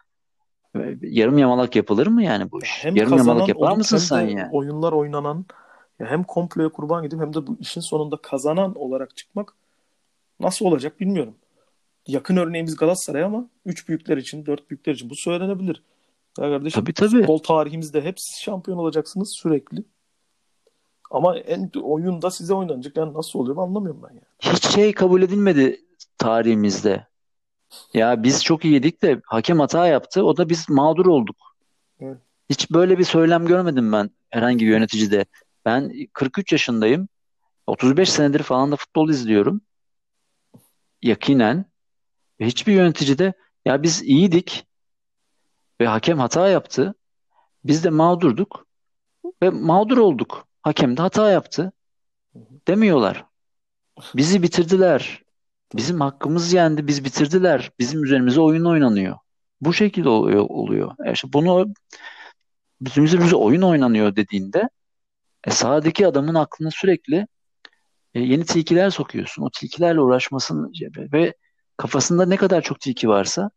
e, 0.77 0.97
yarım 1.03 1.39
yamalak 1.39 1.77
yapılır 1.77 2.07
mı 2.07 2.23
yani 2.23 2.51
bu 2.53 2.57
Ya 2.57 2.63
iş? 2.63 2.85
hem 2.85 2.97
Yarım 2.97 3.17
yamalak 3.17 3.49
yapar 3.49 3.77
mısın 3.77 3.97
sen 3.97 4.21
ya? 4.21 4.49
oyunlar 4.53 4.93
oynanan 4.93 5.45
ya 5.99 6.07
hem 6.07 6.25
komploya 6.25 6.69
kurban 6.69 7.03
gidip 7.03 7.21
hem 7.21 7.35
de 7.35 7.47
bu 7.47 7.57
işin 7.61 7.81
sonunda 7.81 8.17
kazanan 8.17 8.75
olarak 8.75 9.17
çıkmak 9.17 9.55
nasıl 10.41 10.67
olacak 10.67 11.01
bilmiyorum. 11.01 11.35
Yakın 12.07 12.37
örneğimiz 12.37 12.77
Galatasaray 12.77 13.23
ama 13.25 13.49
üç 13.67 13.89
büyükler 13.89 14.17
için, 14.17 14.47
dört 14.47 14.71
büyükler 14.71 14.95
için 14.95 15.11
bu 15.11 15.15
söylenebilir. 15.17 15.83
Ya 16.39 16.45
kardeşim 16.51 16.81
Tabii 16.81 16.93
tabii. 16.93 17.19
futbol 17.19 17.39
tarihimizde 17.39 18.01
hep 18.01 18.15
siz 18.21 18.43
şampiyon 18.43 18.79
olacaksınız 18.79 19.33
sürekli. 19.37 19.85
Ama 21.11 21.39
en 21.39 21.71
oyunda 21.83 22.31
size 22.31 22.55
oynanacak 22.55 22.97
yani 22.97 23.15
nasıl 23.15 23.39
oluyor 23.39 23.57
anlamıyorum 23.57 24.03
ben 24.03 24.15
yani. 24.15 24.55
Hiç 24.55 24.67
şey 24.69 24.93
kabul 24.93 25.23
edilmedi 25.23 25.81
tarihimizde. 26.21 27.07
Ya 27.95 28.23
biz 28.23 28.45
çok 28.45 28.65
iyiydik 28.65 29.03
de 29.03 29.21
hakem 29.27 29.61
hata 29.61 29.87
yaptı. 29.87 30.25
O 30.25 30.37
da 30.37 30.49
biz 30.49 30.69
mağdur 30.69 31.07
olduk. 31.07 31.37
Evet. 32.01 32.19
Hiç 32.51 32.71
böyle 32.71 32.99
bir 32.99 33.05
söylem 33.05 33.47
görmedim 33.47 33.93
ben 33.93 34.11
herhangi 34.31 34.67
bir 34.67 34.71
yöneticide. 34.71 35.25
Ben 35.65 35.93
43 36.13 36.53
yaşındayım. 36.53 37.09
35 37.67 38.11
senedir 38.11 38.43
falan 38.43 38.73
da 38.73 38.77
futbol 38.77 39.09
izliyorum. 39.11 39.61
Yakinen. 41.03 41.65
Hiçbir 42.41 42.73
yöneticide 42.73 43.33
ya 43.65 43.83
biz 43.83 44.03
iyiydik 44.03 44.67
ve 45.81 45.87
hakem 45.87 46.19
hata 46.19 46.49
yaptı. 46.49 46.95
Biz 47.65 47.85
de 47.85 47.91
mağdurduk 47.91 48.67
ve 49.43 49.51
mağdur 49.51 49.99
olduk. 49.99 50.49
Hakem 50.63 50.97
de 50.97 51.03
hata 51.03 51.31
yaptı 51.31 51.73
demiyorlar. 52.69 53.25
Bizi 54.15 54.43
bitirdiler. 54.43 55.23
Bizim 55.77 56.01
hakkımız 56.01 56.53
yendi. 56.53 56.87
Biz 56.87 57.05
bitirdiler. 57.05 57.71
Bizim 57.79 58.05
üzerimize 58.05 58.41
oyun 58.41 58.65
oynanıyor. 58.65 59.17
Bu 59.61 59.73
şekilde 59.73 60.09
oluyor. 60.09 60.47
oluyor. 60.49 60.95
E 61.07 61.13
işte 61.13 61.33
bunu 61.33 61.75
bizim 62.81 63.05
üzerimize 63.05 63.37
oyun 63.37 63.63
oynanıyor 63.63 64.17
dediğinde 64.17 64.69
e, 65.45 65.51
sahadaki 65.51 66.07
adamın 66.07 66.35
aklına 66.35 66.71
sürekli 66.71 67.27
e, 68.15 68.21
yeni 68.21 68.45
tilkiler 68.45 68.91
sokuyorsun. 68.91 69.43
O 69.43 69.51
tilkilerle 69.51 70.01
uğraşmasın 70.01 70.73
ve 71.13 71.35
kafasında 71.77 72.27
ne 72.27 72.37
kadar 72.37 72.63
çok 72.63 72.81
tilki 72.81 73.09
varsa 73.09 73.51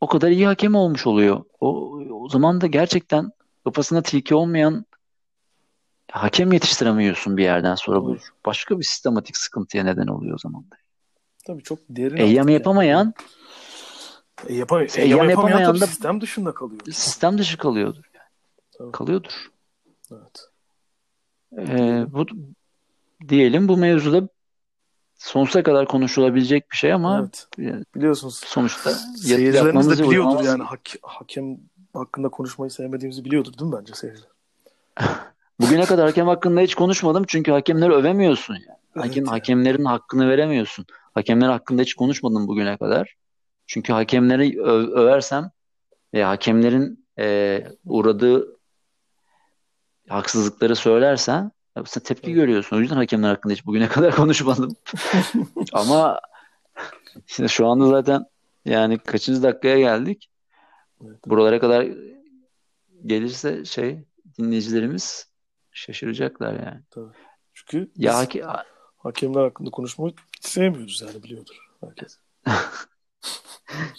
o 0.00 0.06
kadar 0.08 0.30
iyi 0.30 0.46
hakem 0.46 0.74
olmuş 0.74 1.06
oluyor. 1.06 1.44
O, 1.60 1.98
o 2.10 2.28
zaman 2.28 2.60
da 2.60 2.66
gerçekten 2.66 3.30
kafasında 3.64 4.02
tilki 4.02 4.34
olmayan 4.34 4.86
hakem 6.10 6.52
yetiştiremiyorsun 6.52 7.36
bir 7.36 7.42
yerden 7.42 7.74
sonra. 7.74 8.02
Bu 8.02 8.16
başka 8.46 8.78
bir 8.78 8.84
sistematik 8.84 9.36
sıkıntıya 9.36 9.84
neden 9.84 10.06
oluyor 10.06 10.34
o 10.34 10.38
zaman 10.38 10.70
da. 10.70 10.76
Tabii 11.46 11.62
çok 11.62 11.78
derin. 11.90 12.16
Eyyam 12.16 12.48
yapamayan 12.48 13.14
e, 14.48 14.54
yapam 14.54 14.80
eyyam 14.96 15.08
yapamayan, 15.10 15.30
yapamayan 15.30 15.80
da 15.80 15.86
sistem 15.86 16.20
dışında 16.20 16.54
kalıyor. 16.54 16.80
Sistem 16.90 17.38
dışı 17.38 17.58
kalıyordur. 17.58 18.04
Yani. 18.14 18.24
Tabii. 18.78 18.92
Kalıyordur. 18.92 19.50
Evet. 20.12 20.48
Ee, 21.58 22.06
bu 22.12 22.26
diyelim 23.28 23.68
bu 23.68 23.76
mevzuda 23.76 24.28
sonsuza 25.14 25.62
kadar 25.62 25.86
konuşulabilecek 25.88 26.70
bir 26.72 26.76
şey 26.76 26.92
ama 26.92 27.18
Evet. 27.20 27.46
yani 27.58 27.84
Biliyorsunuz 27.94 28.40
sonuçta 28.46 28.90
seyircilerimiz 28.90 29.90
de 29.90 29.92
biliyordur 29.92 30.10
uygulamamız- 30.28 30.46
yani 30.46 30.62
hak- 30.62 30.98
hakem 31.02 31.58
hakkında 31.94 32.28
konuşmayı 32.28 32.70
sevmediğimizi 32.70 33.24
biliyordur 33.24 33.58
değil 33.58 33.70
mi 33.70 33.76
bence 33.80 33.94
seyirciler? 33.94 34.30
Bugüne 35.60 35.84
kadar 35.84 36.06
hakem 36.06 36.26
hakkında 36.26 36.60
hiç 36.60 36.74
konuşmadım 36.74 37.24
çünkü 37.28 37.50
hakemleri 37.52 37.92
övemiyorsun 37.92 38.54
yani. 38.54 38.64
Evet 38.96 39.04
Hakem, 39.06 39.24
yani. 39.24 39.30
hakemlerin 39.30 39.84
hakkını 39.84 40.28
veremiyorsun. 40.28 40.86
Hakemler 41.16 41.48
hakkında 41.48 41.82
hiç 41.82 41.94
konuşmadım 41.94 42.48
bugüne 42.48 42.76
kadar. 42.76 43.14
Çünkü 43.66 43.92
hakemleri 43.92 44.60
ö- 44.60 44.90
översem 45.00 45.50
ve 46.14 46.24
hakemlerin 46.24 47.06
e, 47.18 47.66
uğradığı 47.84 48.56
haksızlıkları 50.08 50.76
söylersen 50.76 51.50
sen 51.84 52.02
tepki 52.02 52.32
görüyorsun. 52.32 52.76
O 52.76 52.80
yüzden 52.80 52.96
hakemler 52.96 53.28
hakkında 53.28 53.52
hiç 53.52 53.66
bugüne 53.66 53.88
kadar 53.96 54.16
konuşmadım. 54.16 54.76
Ama 55.72 56.20
işte 57.28 57.48
şu 57.48 57.66
anda 57.66 57.86
zaten 57.86 58.24
yani 58.64 58.98
kaçıncı 58.98 59.42
dakikaya 59.42 59.78
geldik. 59.78 60.30
Buralara 61.26 61.60
kadar 61.60 61.88
gelirse 63.06 63.64
şey 63.64 64.04
dinleyicilerimiz 64.38 65.30
şaşıracaklar 65.72 66.52
yani. 66.52 66.82
Çünkü 67.54 67.90
biz 67.96 68.04
Ya 68.04 68.12
hake- 68.14 68.44
hakemler 69.06 69.42
hakkında 69.42 69.70
konuşmayı 69.70 70.14
sevmiyoruz 70.40 71.02
yani 71.06 71.22
biliyordur 71.22 71.56
herkes. 71.84 72.18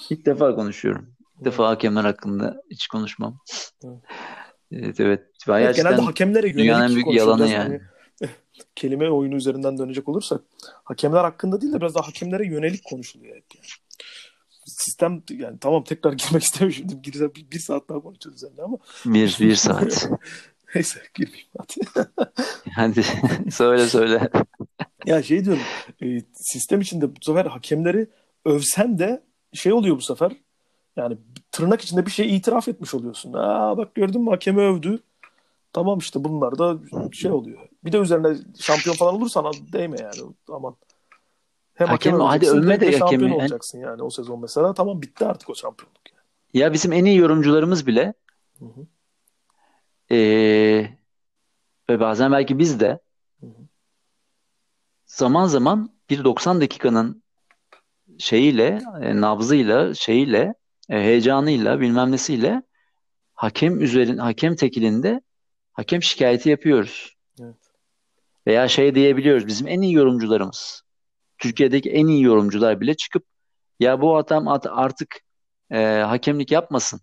ilk 0.09 0.25
defa 0.25 0.55
konuşuyorum. 0.55 1.09
İlk 1.37 1.45
defa 1.45 1.67
hakemler 1.67 2.03
hakkında 2.03 2.61
hiç 2.71 2.87
konuşmam. 2.87 3.39
Evet. 3.85 4.99
Evet. 4.99 5.23
Ben 5.47 5.61
Evet, 5.61 5.75
genelde 5.75 6.01
hakemlere 6.01 6.47
yönelik 6.47 6.63
dünyanın 6.63 6.89
en 6.89 6.95
büyük 6.95 7.13
yalanı 7.13 7.47
yani. 7.47 7.79
hani 8.19 8.31
kelime 8.75 9.09
oyunu 9.09 9.35
üzerinden 9.35 9.77
dönecek 9.77 10.09
olursak 10.09 10.41
hakemler 10.83 11.23
hakkında 11.23 11.61
değil 11.61 11.73
de 11.73 11.81
biraz 11.81 11.95
daha 11.95 12.07
hakemlere 12.07 12.47
yönelik 12.47 12.83
konuşuluyor 12.83 13.35
hep 13.35 13.45
yani. 13.55 13.65
Sistem 14.65 15.23
yani 15.29 15.59
tamam 15.59 15.83
tekrar 15.83 16.13
girmek 16.13 16.43
istemiyorum 16.43 17.01
girse 17.01 17.35
bir, 17.35 17.51
bir 17.51 17.59
saat 17.59 17.89
daha 17.89 17.99
konuşacağız 17.99 18.35
üzerine 18.35 18.61
ama 18.61 18.77
bir, 19.05 19.37
bir 19.39 19.55
saat. 19.55 20.09
neyse 20.75 20.99
girmeyeyim 21.13 21.47
hadi. 21.57 22.07
Hadi 22.75 23.03
söyle 23.51 23.87
söyle. 23.87 24.29
Ya 25.07 25.23
şey 25.23 25.45
diyorum 25.45 25.63
e, 26.03 26.21
sistem 26.33 26.81
içinde 26.81 27.15
bu 27.15 27.19
sefer 27.21 27.45
hakemleri 27.45 28.07
övsen 28.45 28.99
de 28.99 29.23
şey 29.53 29.73
oluyor 29.73 29.95
bu 29.97 30.01
sefer 30.01 30.31
yani 30.95 31.17
tırnak 31.51 31.81
içinde 31.81 32.05
bir 32.05 32.11
şey 32.11 32.35
itiraf 32.35 32.67
etmiş 32.67 32.93
oluyorsun. 32.93 33.33
Aa 33.33 33.77
bak 33.77 33.95
gördün 33.95 34.21
mü 34.21 34.29
hakemi 34.29 34.61
övdü. 34.61 34.99
Tamam 35.73 35.97
işte 35.99 36.23
bunlar 36.23 36.57
da 36.57 36.77
şey 37.13 37.31
oluyor. 37.31 37.59
Bir 37.83 37.91
de 37.91 37.97
üzerine 37.97 38.37
şampiyon 38.59 38.95
falan 38.95 39.15
olursan 39.15 39.53
değme 39.73 39.97
yani 40.01 40.31
aman. 40.49 40.75
Hem 41.73 41.87
Hakem- 41.87 42.11
hakem 42.13 42.27
hadi 42.27 42.49
övme 42.49 42.73
hem 42.73 42.81
de 42.81 42.91
şampiyon 42.91 43.21
hakemi. 43.21 43.35
olacaksın 43.35 43.79
yani 43.79 44.03
o 44.03 44.09
sezon 44.09 44.41
mesela. 44.41 44.73
Tamam 44.73 45.01
bitti 45.01 45.25
artık 45.25 45.49
o 45.49 45.55
şampiyonluk. 45.55 46.01
Yani. 46.11 46.61
Ya 46.63 46.73
bizim 46.73 46.93
en 46.93 47.05
iyi 47.05 47.17
yorumcularımız 47.17 47.87
bile 47.87 48.13
Hı 48.59 48.65
hı. 48.65 48.85
eee, 50.09 50.97
ve 51.89 51.99
bazen 51.99 52.31
belki 52.31 52.59
biz 52.59 52.79
de. 52.79 52.99
Zaman 55.07 55.47
zaman 55.47 55.89
bir 56.09 56.23
90 56.23 56.61
dakikanın 56.61 57.23
şeyiyle, 58.19 58.81
e, 59.01 59.21
nabzıyla, 59.21 59.93
şeyiyle, 59.93 60.53
e, 60.89 60.95
heyecanıyla, 60.95 61.79
bilmem 61.79 62.11
nesiyle 62.11 62.63
hakem 63.33 63.81
üzerin 63.81 64.17
hakem 64.17 64.55
tekilinde 64.55 65.21
hakem 65.73 66.03
şikayeti 66.03 66.49
yapıyoruz. 66.49 67.15
Evet. 67.41 67.55
Veya 68.47 68.67
şey 68.67 68.95
diyebiliyoruz. 68.95 69.47
Bizim 69.47 69.67
en 69.67 69.81
iyi 69.81 69.93
yorumcularımız. 69.93 70.83
Türkiye'deki 71.37 71.89
en 71.91 72.07
iyi 72.07 72.23
yorumcular 72.23 72.81
bile 72.81 72.93
çıkıp 72.93 73.25
ya 73.79 74.01
bu 74.01 74.17
adam 74.17 74.47
artık 74.47 75.21
e, 75.71 75.77
hakemlik 75.83 76.51
yapmasın. 76.51 77.01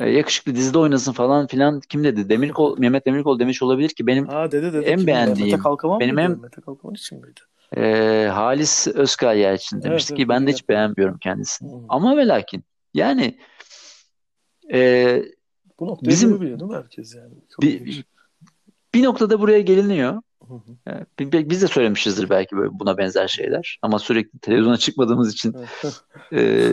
E, 0.00 0.10
yakışıklı 0.10 0.54
dizide 0.54 0.78
oynasın 0.78 1.12
falan 1.12 1.46
filan 1.46 1.80
kim 1.80 2.04
dedi? 2.04 2.28
Demirkol, 2.28 2.78
Mehmet 2.78 3.06
Demirkol 3.06 3.38
demiş 3.38 3.62
olabilir 3.62 3.88
ki 3.88 4.06
benim 4.06 4.26
Ha 4.26 4.52
dede 4.52 4.72
dede. 4.72 4.86
En 4.86 5.06
beğendiğim, 5.06 5.50
Mete 5.50 5.62
Kalkavan 5.62 6.00
benim 6.00 6.18
en- 6.18 6.40
Mete 6.40 6.60
Kalkavan 6.60 6.94
için 6.94 7.20
miydi? 7.20 7.40
e, 7.76 8.26
Halis 8.32 8.86
Özkaya 8.88 9.54
için 9.54 9.82
demişti 9.82 10.12
Evet, 10.12 10.16
ki 10.16 10.22
evet, 10.22 10.28
ben 10.28 10.40
de 10.40 10.44
evet. 10.50 10.54
hiç 10.60 10.68
beğenmiyorum 10.68 11.18
kendisini. 11.18 11.72
Hı. 11.72 11.76
Ama 11.88 12.16
ve 12.16 12.26
lakin 12.28 12.64
yani 12.94 13.38
e, 14.72 15.22
Bu 15.80 15.86
noktayı 15.86 16.10
Bizim- 16.10 16.40
biliyor 16.40 16.60
değil 16.60 16.70
mi 16.70 16.76
herkes 16.76 17.14
yani? 17.14 17.34
Çok 17.50 17.62
bir, 17.62 17.80
ilginç. 17.80 18.04
bir 18.94 19.02
noktada 19.04 19.40
buraya 19.40 19.60
geliniyor. 19.60 20.22
Hı 20.50 20.90
hı. 20.90 21.06
E, 21.20 21.32
bi- 21.32 21.50
Biz 21.50 21.62
de 21.62 21.66
söylemişizdir 21.66 22.30
belki 22.30 22.56
böyle 22.56 22.70
buna 22.72 22.98
benzer 22.98 23.28
şeyler. 23.28 23.78
Ama 23.82 23.98
sürekli 23.98 24.38
televizyona 24.38 24.76
çıkmadığımız 24.76 25.32
için 25.32 25.54
e, 26.32 26.72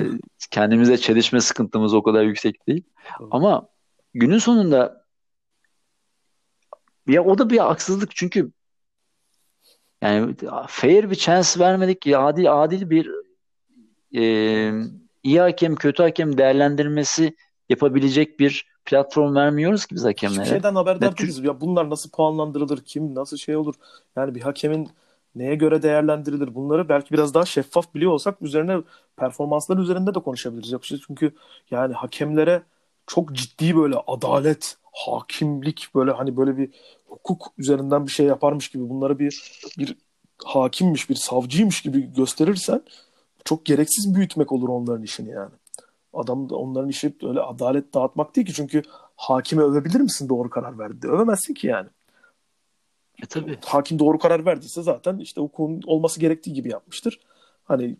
kendimize 0.51 0.97
çelişme 0.97 1.41
sıkıntımız 1.41 1.93
o 1.93 2.03
kadar 2.03 2.23
yüksek 2.23 2.67
değil. 2.67 2.83
Ama 3.31 3.67
günün 4.13 4.37
sonunda 4.37 5.05
ya 7.07 7.23
o 7.23 7.37
da 7.37 7.49
bir 7.49 7.57
haksızlık 7.57 8.15
çünkü 8.15 8.51
yani 10.01 10.35
fair 10.67 11.09
bir 11.09 11.15
chance 11.15 11.49
vermedik 11.59 12.01
ki 12.01 12.17
adil 12.17 12.63
adil 12.63 12.89
bir 12.89 13.11
e, 14.15 14.21
iyi 15.23 15.39
hakem 15.39 15.75
kötü 15.75 16.03
hakem 16.03 16.37
değerlendirmesi 16.37 17.35
yapabilecek 17.69 18.39
bir 18.39 18.65
platform 18.87 19.35
vermiyoruz 19.35 19.85
ki 19.85 19.95
biz 19.95 20.01
Hiçbir 20.01 20.09
hakemlere. 20.27 20.49
şeyden 20.49 20.75
haberdar 20.75 21.09
Türk- 21.09 21.19
değiliz. 21.19 21.39
Ya 21.39 21.61
bunlar 21.61 21.89
nasıl 21.89 22.09
puanlandırılır? 22.09 22.81
Kim 22.85 23.15
nasıl 23.15 23.37
şey 23.37 23.55
olur? 23.55 23.75
Yani 24.15 24.35
bir 24.35 24.41
hakemin 24.41 24.89
neye 25.35 25.55
göre 25.55 25.83
değerlendirilir? 25.83 26.55
Bunları 26.55 26.89
belki 26.89 27.13
biraz 27.13 27.33
daha 27.33 27.45
şeffaf 27.45 27.93
biliyor 27.95 28.11
olsak 28.11 28.41
üzerine 28.41 28.77
performanslar 29.17 29.77
üzerinde 29.77 30.15
de 30.15 30.19
konuşabiliriz. 30.19 30.71
Yapacağız. 30.71 31.01
Çünkü 31.07 31.31
yani 31.71 31.93
hakemlere 31.93 32.61
çok 33.07 33.33
ciddi 33.33 33.75
böyle 33.75 33.95
adalet, 34.07 34.77
hakimlik 34.91 35.87
böyle 35.95 36.11
hani 36.11 36.37
böyle 36.37 36.57
bir 36.57 36.69
hukuk 37.07 37.47
üzerinden 37.57 38.05
bir 38.05 38.11
şey 38.11 38.25
yaparmış 38.25 38.69
gibi 38.69 38.89
bunları 38.89 39.19
bir 39.19 39.61
bir 39.77 39.95
hakimmiş, 40.43 41.09
bir 41.09 41.15
savcıymış 41.15 41.81
gibi 41.81 42.13
gösterirsen 42.13 42.81
çok 43.45 43.65
gereksiz 43.65 44.15
büyütmek 44.15 44.51
olur 44.51 44.69
onların 44.69 45.03
işini 45.03 45.29
yani. 45.29 45.51
Adam 46.13 46.49
da 46.49 46.55
onların 46.55 46.89
işi 46.89 47.15
öyle 47.23 47.41
adalet 47.41 47.93
dağıtmak 47.93 48.35
değil 48.35 48.47
ki 48.47 48.53
çünkü 48.53 48.81
hakimi 49.15 49.63
övebilir 49.63 49.99
misin 49.99 50.29
doğru 50.29 50.49
karar 50.49 50.79
verdi? 50.79 51.07
Övemezsin 51.07 51.53
ki 51.53 51.67
yani. 51.67 51.87
E, 53.23 53.25
tabii. 53.25 53.57
Hakim 53.65 53.99
doğru 53.99 54.19
karar 54.19 54.45
verdiyse 54.45 54.83
zaten 54.83 55.17
işte 55.17 55.41
hukukun 55.41 55.81
olması 55.85 56.19
gerektiği 56.19 56.53
gibi 56.53 56.69
yapmıştır. 56.69 57.19
Hani 57.63 57.97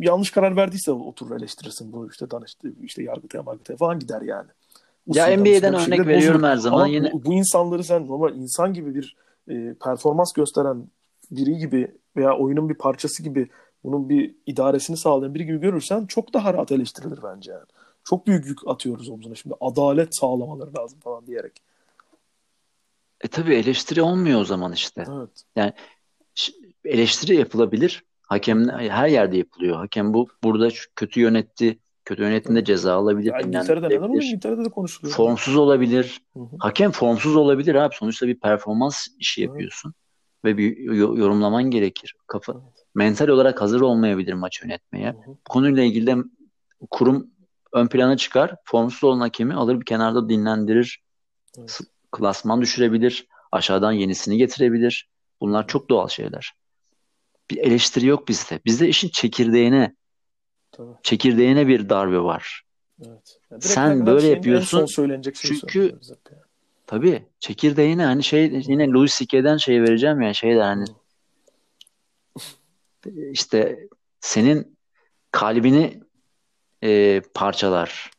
yanlış 0.00 0.30
karar 0.30 0.56
verdiyse 0.56 0.92
oturur 0.92 1.36
eleştirirsin 1.36 1.92
bu 1.92 2.08
işte 2.10 2.30
danıştı 2.30 2.72
işte 2.82 3.02
yargıtaya 3.02 3.42
margıtaya 3.42 3.76
falan 3.76 3.98
gider 3.98 4.22
yani. 4.22 4.48
Ya 5.06 5.36
NBA'den 5.36 5.74
örnek 5.74 6.06
veriyorum 6.06 6.42
her 6.42 6.56
zaman. 6.56 6.78
Ama 6.78 6.86
yine 6.86 7.12
bu, 7.12 7.24
bu 7.24 7.32
insanları 7.32 7.84
sen 7.84 8.06
normal 8.06 8.36
insan 8.36 8.74
gibi 8.74 8.94
bir 8.94 9.16
e, 9.48 9.74
performans 9.84 10.32
gösteren 10.32 10.84
biri 11.30 11.58
gibi 11.58 11.92
veya 12.16 12.36
oyunun 12.36 12.68
bir 12.68 12.74
parçası 12.74 13.22
gibi 13.22 13.48
bunun 13.84 14.08
bir 14.08 14.34
idaresini 14.46 14.96
sağlayan 14.96 15.34
biri 15.34 15.46
gibi 15.46 15.60
görürsen 15.60 16.06
çok 16.06 16.34
daha 16.34 16.54
rahat 16.54 16.72
eleştirilir 16.72 17.18
bence 17.22 17.52
yani. 17.52 17.66
Çok 18.04 18.26
büyük 18.26 18.46
yük 18.46 18.58
atıyoruz 18.66 19.08
omzuna 19.08 19.34
şimdi. 19.34 19.54
Adalet 19.60 20.16
sağlamaları 20.16 20.74
lazım 20.78 21.00
falan 21.00 21.26
diyerek. 21.26 21.52
E 23.20 23.28
tabii 23.28 23.54
eleştiri 23.54 24.02
olmuyor 24.02 24.40
o 24.40 24.44
zaman 24.44 24.72
işte. 24.72 25.04
Evet. 25.18 25.44
Yani 25.56 25.72
eleştiri 26.84 27.36
yapılabilir. 27.36 28.04
Hakem 28.22 28.68
her 28.68 29.08
yerde 29.08 29.36
yapılıyor. 29.36 29.76
Hakem 29.76 30.14
bu 30.14 30.28
burada 30.42 30.68
kötü 30.96 31.20
yönetti. 31.20 31.78
Kötü 32.04 32.22
yönettiğinde 32.22 32.64
ceza 32.64 32.94
alabilir. 32.94 33.32
Ya 33.32 33.40
İngiltere'de 33.40 33.86
neden 33.86 33.90
dinlendirilebilir. 33.90 34.26
İngiltere'de 34.26 34.64
de 34.64 34.68
konuşuluyor. 34.68 35.16
Formsuz 35.16 35.56
olabilir. 35.56 36.22
Hı 36.32 36.40
hı. 36.40 36.56
Hakem 36.58 36.90
formsuz 36.90 37.36
olabilir 37.36 37.74
abi. 37.74 37.94
Sonuçta 37.94 38.26
bir 38.26 38.40
performans 38.40 39.06
işi 39.18 39.42
yapıyorsun. 39.42 39.94
Ve 40.44 40.56
bir 40.58 40.76
yo- 40.76 41.16
yorumlaman 41.16 41.62
gerekir. 41.64 42.16
Kafa, 42.26 42.54
mental 42.94 43.28
olarak 43.28 43.60
hazır 43.60 43.80
olmayabilir 43.80 44.32
maç 44.32 44.62
yönetmeye. 44.62 45.06
Hı 45.12 45.30
hı. 45.30 45.36
Konuyla 45.44 45.82
ilgili 45.82 46.06
de 46.06 46.16
kurum 46.90 47.30
ön 47.72 47.86
plana 47.86 48.16
çıkar. 48.16 48.54
Formsuz 48.64 49.04
olan 49.04 49.20
hakemi 49.20 49.54
alır 49.54 49.80
bir 49.80 49.84
kenarda 49.84 50.28
dinlendirir. 50.28 51.02
S- 51.66 51.84
Klasman 52.12 52.60
düşürebilir. 52.62 53.26
Aşağıdan 53.52 53.92
yenisini 53.92 54.36
getirebilir. 54.36 55.08
Bunlar 55.40 55.66
çok 55.68 55.90
doğal 55.90 56.08
şeyler. 56.08 56.52
Bir 57.50 57.56
eleştiri 57.56 58.06
yok 58.06 58.28
bizde. 58.28 58.60
Bizde 58.64 58.88
işin 58.88 59.08
çekirdeğine, 59.08 59.94
Tabii. 60.72 60.92
çekirdeğine 61.02 61.66
bir 61.68 61.88
darbe 61.88 62.20
var. 62.20 62.62
Evet. 63.06 63.38
Ya 63.50 63.60
direkt 63.60 63.64
Sen 63.74 64.06
böyle 64.06 64.26
yapıyorsun. 64.26 64.86
Çünkü- 65.60 65.80
yani. 65.82 65.92
Tabii 66.92 67.26
çekirdeğine 67.40 68.04
hani 68.04 68.22
şey 68.22 68.62
yine 68.66 68.88
Louis 68.88 69.18
C.K.'den 69.18 69.56
şey 69.56 69.82
vereceğim 69.82 70.20
ya 70.20 70.34
şey 70.34 70.56
der 70.56 70.62
hani 70.62 70.84
işte 73.32 73.78
senin 74.20 74.78
kalbini 75.30 76.02
e, 76.82 77.22
parçalar. 77.34 78.10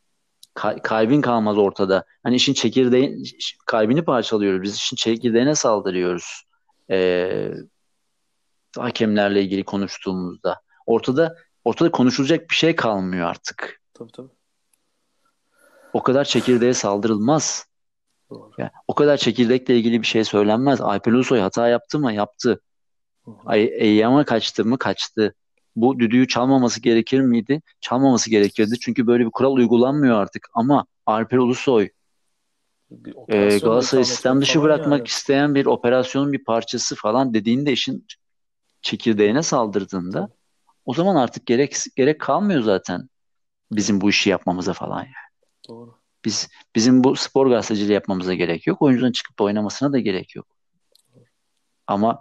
Ka- 0.56 0.82
kalbin 0.82 1.22
kalmaz 1.22 1.58
ortada. 1.58 2.06
Hani 2.24 2.36
işin 2.36 2.54
çekirdeği 2.54 3.24
kalbini 3.66 4.06
parçalıyoruz. 4.06 4.62
Biz 4.62 4.76
işin 4.76 4.96
çekirdeğine 4.96 5.56
saldırıyoruz. 5.56 6.44
E, 6.92 7.52
hakemlerle 8.78 9.42
ilgili 9.42 9.64
konuştuğumuzda. 9.64 10.62
Ortada 10.86 11.38
ortada 11.64 11.92
konuşulacak 11.92 12.50
bir 12.50 12.56
şey 12.56 12.76
kalmıyor 12.76 13.28
artık. 13.28 13.82
Tabii 13.94 14.12
tabii. 14.12 14.32
O 15.94 16.04
kadar 16.04 16.26
çekirdeğe 16.26 16.74
saldırılmaz. 16.74 17.73
Doğru. 18.34 18.52
Yani 18.58 18.72
o 18.88 18.96
kadar 18.96 19.18
çekirdekle 19.18 19.78
ilgili 19.78 20.02
bir 20.02 20.08
şey 20.08 20.24
söylenmez. 20.24 20.82
Alper 20.82 21.12
Ulusoy 21.12 21.40
hata 21.40 21.68
yaptı 21.68 22.00
mı? 22.00 22.14
Yaptı. 22.14 22.62
Eyyam'a 23.54 24.26
kaçtı 24.26 24.66
mı? 24.66 24.78
Kaçtı. 24.78 25.36
Bu 25.76 26.00
düdüğü 26.00 26.28
çalmaması 26.28 26.82
gerekir 26.82 27.22
miydi? 27.22 27.62
Çalmaması 27.82 28.30
gerekirdi. 28.30 28.80
Çünkü 28.82 29.08
böyle 29.08 29.26
bir 29.26 29.32
kural 29.32 29.54
uygulanmıyor 29.54 30.22
artık. 30.22 30.48
Ama 30.54 30.86
Alper 31.06 31.38
Ulusoy 31.38 31.90
e, 33.28 33.58
Galatasaray'ı 33.58 34.06
sistem 34.06 34.42
dışı 34.42 34.62
bırakmak 34.62 35.00
yani. 35.00 35.08
isteyen 35.08 35.56
bir 35.56 35.66
operasyonun 35.66 36.34
bir 36.34 36.44
parçası 36.44 36.96
falan 36.96 37.34
dediğinde 37.34 37.72
işin 37.72 38.08
çekirdeğine 38.82 39.44
saldırdığında 39.44 40.30
o 40.86 40.94
zaman 40.94 41.16
artık 41.16 41.46
gerek 41.46 41.76
gerek 41.96 42.22
kalmıyor 42.22 42.62
zaten 42.62 43.10
bizim 43.72 44.02
bu 44.02 44.10
işi 44.10 44.30
yapmamıza 44.30 44.74
falan. 44.74 45.00
yani. 45.00 45.14
Doğru. 45.68 46.03
Biz 46.26 46.50
bizim 46.76 47.04
bu 47.04 47.16
spor 47.16 47.48
gazeteciliği 47.48 47.94
yapmamıza 47.94 48.34
gerek 48.34 48.68
yok. 48.68 48.82
Oyuncunun 48.82 49.12
çıkıp 49.12 49.42
oynamasına 49.42 49.94
da 49.94 50.00
gerek 50.00 50.36
yok. 50.36 50.48
Ama 51.88 52.20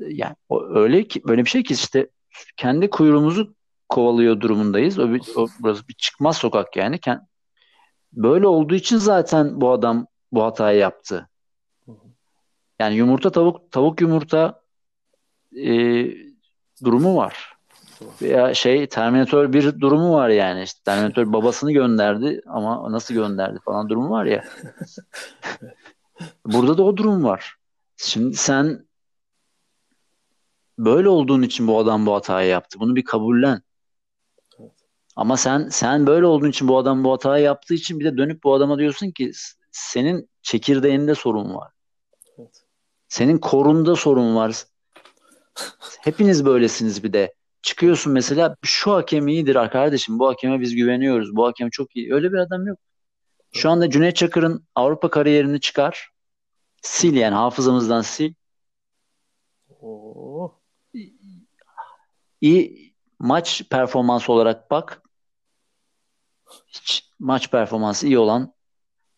e, 0.00 0.04
yani 0.08 0.34
öyle 0.50 1.08
ki 1.08 1.22
böyle 1.24 1.44
bir 1.44 1.50
şey 1.50 1.62
ki 1.62 1.74
işte 1.74 2.10
kendi 2.56 2.90
kuyruğumuzu 2.90 3.54
kovalıyor 3.88 4.40
durumundayız. 4.40 4.98
O, 4.98 5.12
bir, 5.12 5.22
o 5.36 5.46
burası 5.60 5.88
bir 5.88 5.94
çıkmaz 5.94 6.36
sokak 6.36 6.76
yani. 6.76 6.98
Böyle 8.12 8.46
olduğu 8.46 8.74
için 8.74 8.96
zaten 8.96 9.60
bu 9.60 9.70
adam 9.70 10.06
bu 10.32 10.44
hatayı 10.44 10.78
yaptı. 10.78 11.28
Yani 12.78 12.94
yumurta 12.94 13.32
tavuk 13.32 13.72
tavuk 13.72 14.00
yumurta 14.00 14.62
e, 15.56 15.70
durumu 16.84 17.16
var. 17.16 17.53
Veya 18.22 18.54
şey 18.54 18.86
Terminator 18.86 19.52
bir 19.52 19.80
durumu 19.80 20.12
var 20.14 20.28
yani. 20.28 20.62
İşte 20.62 20.80
Terminator 20.84 21.32
babasını 21.32 21.72
gönderdi 21.72 22.40
ama 22.46 22.92
nasıl 22.92 23.14
gönderdi 23.14 23.58
falan 23.64 23.88
durumu 23.88 24.10
var 24.10 24.24
ya. 24.24 24.44
Burada 26.46 26.78
da 26.78 26.82
o 26.82 26.96
durum 26.96 27.24
var. 27.24 27.54
Şimdi 27.96 28.36
sen 28.36 28.86
böyle 30.78 31.08
olduğun 31.08 31.42
için 31.42 31.68
bu 31.68 31.78
adam 31.78 32.06
bu 32.06 32.14
hatayı 32.14 32.48
yaptı. 32.50 32.80
Bunu 32.80 32.96
bir 32.96 33.04
kabullen. 33.04 33.62
Evet. 34.60 34.72
Ama 35.16 35.36
sen 35.36 35.68
sen 35.68 36.06
böyle 36.06 36.26
olduğun 36.26 36.48
için 36.50 36.68
bu 36.68 36.78
adam 36.78 37.04
bu 37.04 37.12
hatayı 37.12 37.44
yaptığı 37.44 37.74
için 37.74 38.00
bir 38.00 38.04
de 38.04 38.16
dönüp 38.16 38.44
bu 38.44 38.54
adama 38.54 38.78
diyorsun 38.78 39.10
ki 39.10 39.30
"S- 39.34 39.54
senin 39.72 40.28
çekirdeğinde 40.42 41.14
sorun 41.14 41.54
var. 41.54 41.72
Evet. 42.38 42.64
Senin 43.08 43.38
korunda 43.38 43.96
sorun 43.96 44.36
var. 44.36 44.64
Hepiniz 46.00 46.44
böylesiniz 46.44 47.04
bir 47.04 47.12
de. 47.12 47.34
Çıkıyorsun 47.64 48.12
mesela 48.12 48.56
şu 48.62 48.92
hakem 48.94 49.28
iyidir 49.28 49.54
kardeşim. 49.70 50.18
Bu 50.18 50.28
hakeme 50.28 50.60
biz 50.60 50.74
güveniyoruz. 50.74 51.36
Bu 51.36 51.46
hakem 51.46 51.70
çok 51.70 51.96
iyi. 51.96 52.14
Öyle 52.14 52.32
bir 52.32 52.38
adam 52.38 52.66
yok. 52.66 52.78
Şu 53.52 53.70
anda 53.70 53.90
Cüneyt 53.90 54.16
Çakır'ın 54.16 54.66
Avrupa 54.74 55.10
kariyerini 55.10 55.60
çıkar. 55.60 56.10
Sil 56.92 57.14
yani 57.16 57.34
hafızamızdan 57.34 58.02
sil. 58.12 58.32
Oo. 59.80 60.60
İyi 62.40 62.94
maç 63.18 63.62
performansı 63.70 64.32
olarak 64.32 64.70
bak. 64.70 65.02
Hiç 66.68 67.10
maç 67.18 67.50
performansı 67.50 68.06
iyi 68.06 68.18
olan 68.18 68.54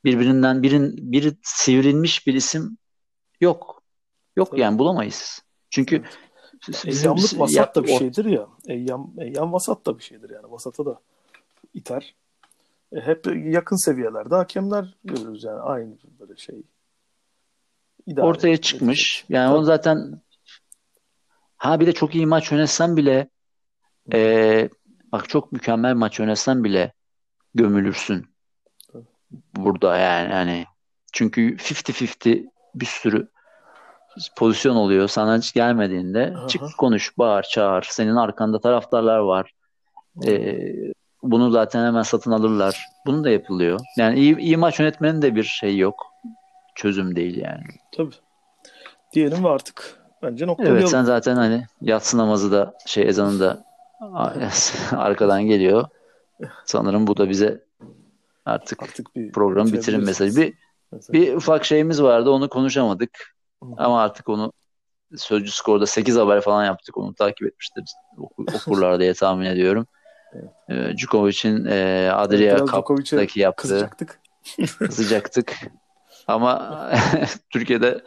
birbirinden 0.05 0.63
birin 0.63 1.13
biri 1.13 1.37
sivrilmiş 1.43 2.27
bir 2.27 2.35
isim 2.35 2.79
yok. 3.41 3.83
Yok 4.37 4.51
Tabii. 4.51 4.61
yani 4.61 4.79
bulamayız. 4.79 5.43
Çünkü 5.71 6.05
bizim- 6.05 6.26
Eyyamlık 6.87 7.17
bizim- 7.25 7.41
vasat 7.41 7.77
da 7.77 7.85
bir 7.85 7.89
ya- 7.89 7.95
o- 7.95 7.99
şeydir 7.99 8.25
ya. 8.25 8.47
Eyyam, 8.69 9.13
eyyam 9.19 9.53
vasat 9.53 9.87
da 9.87 9.99
bir 9.99 10.03
şeydir 10.03 10.31
yani. 10.31 10.51
Vasata 10.53 10.87
da 10.87 11.01
iter. 11.75 12.15
E, 12.93 13.01
hep 13.01 13.27
yakın 13.45 13.77
seviyelerde 13.77 14.35
hakemler 14.35 14.95
görüyoruz 15.05 15.45
yani. 15.45 15.61
Aynı 15.61 15.97
böyle 16.21 16.37
şey. 16.37 16.63
İdare 18.07 18.27
ortaya 18.27 18.49
edecek. 18.49 18.65
çıkmış. 18.65 19.25
Yani 19.29 19.49
Tabii. 19.49 19.59
o 19.59 19.63
zaten 19.63 20.21
ha 21.57 21.81
bir 21.81 21.87
de 21.87 21.93
çok 21.93 22.15
iyi 22.15 22.27
maç 22.27 22.53
yönetsen 22.53 22.97
bile 22.97 23.29
e, 24.13 24.69
bak 25.13 25.29
çok 25.29 25.53
mükemmel 25.53 25.95
maç 25.95 26.19
yönetsen 26.19 26.65
bile 26.65 26.93
gömülürsün. 27.55 28.27
Tabii. 28.93 29.05
Burada 29.57 29.97
yani 29.99 30.33
hani 30.33 30.65
çünkü 31.13 31.57
50-50 31.57 32.51
bir 32.75 32.87
sürü 32.87 33.29
pozisyon 34.37 34.77
oluyor. 34.77 35.09
Sana 35.09 35.39
hiç 35.39 35.53
gelmediğinde 35.53 36.35
Aha. 36.37 36.49
çık 36.49 36.63
konuş, 36.79 37.19
bağır, 37.19 37.43
çağır. 37.43 37.87
Senin 37.91 38.17
arkanda 38.17 38.61
taraftarlar 38.61 39.19
var. 39.19 39.53
E, 40.27 40.59
bunu 41.23 41.51
zaten 41.51 41.87
hemen 41.87 42.03
satın 42.03 42.31
alırlar. 42.31 42.87
Bunu 43.07 43.25
da 43.25 43.31
yapılıyor. 43.31 43.81
Yani 43.97 44.19
iyi, 44.19 44.39
iyi 44.39 44.57
maç 44.57 44.81
yönetmenin 44.81 45.23
de 45.23 45.35
bir 45.35 45.43
şey 45.43 45.77
yok. 45.77 46.07
Çözüm 46.75 47.17
değil 47.17 47.37
yani. 47.37 47.65
Tabii. 47.97 48.15
Diyelim 49.13 49.45
ve 49.45 49.49
artık 49.49 50.01
bence 50.23 50.47
noktalayalım. 50.47 50.79
Evet 50.79 50.91
sen 50.91 51.05
zaten 51.05 51.37
hani 51.37 51.67
yatsı 51.81 52.19
namazı 52.19 52.53
da 52.53 52.75
şey 52.87 53.09
ezanı 53.09 53.41
da 53.41 53.65
arkadan 54.97 55.43
geliyor. 55.43 55.85
Sanırım 56.65 57.07
bu 57.07 57.17
da 57.17 57.29
bize 57.31 57.65
artık 58.45 58.83
Artık 58.83 59.17
bir 59.17 59.33
programı 59.33 59.73
bitirin 59.73 60.05
mesajı. 60.05 60.41
Bir, 60.41 60.55
bir 61.13 61.35
ufak 61.35 61.65
şeyimiz 61.65 62.03
vardı 62.03 62.31
onu 62.31 62.49
konuşamadık. 62.49 63.36
Ama 63.77 64.03
artık 64.03 64.29
onu 64.29 64.53
Sözcü 65.17 65.51
Skor'da 65.51 65.87
8 65.87 66.17
haber 66.17 66.41
falan 66.41 66.65
yaptık. 66.65 66.97
Onu 66.97 67.15
takip 67.15 67.47
etmiştir 67.49 67.85
oku- 68.19 68.47
okurlar 68.55 69.01
diye 69.01 69.15
tahmin 69.15 69.47
ediyorum. 69.47 69.87
Ee, 70.71 70.97
Djokovic'in 70.97 71.65
e, 71.65 72.11
Adria 72.13 72.67
Cup'taki 72.67 73.41
yaptığı 73.41 73.63
Kızacaktık. 73.63 74.21
sıcaktık. 74.91 75.59
Ama 76.27 76.91
Türkiye'de 77.51 78.05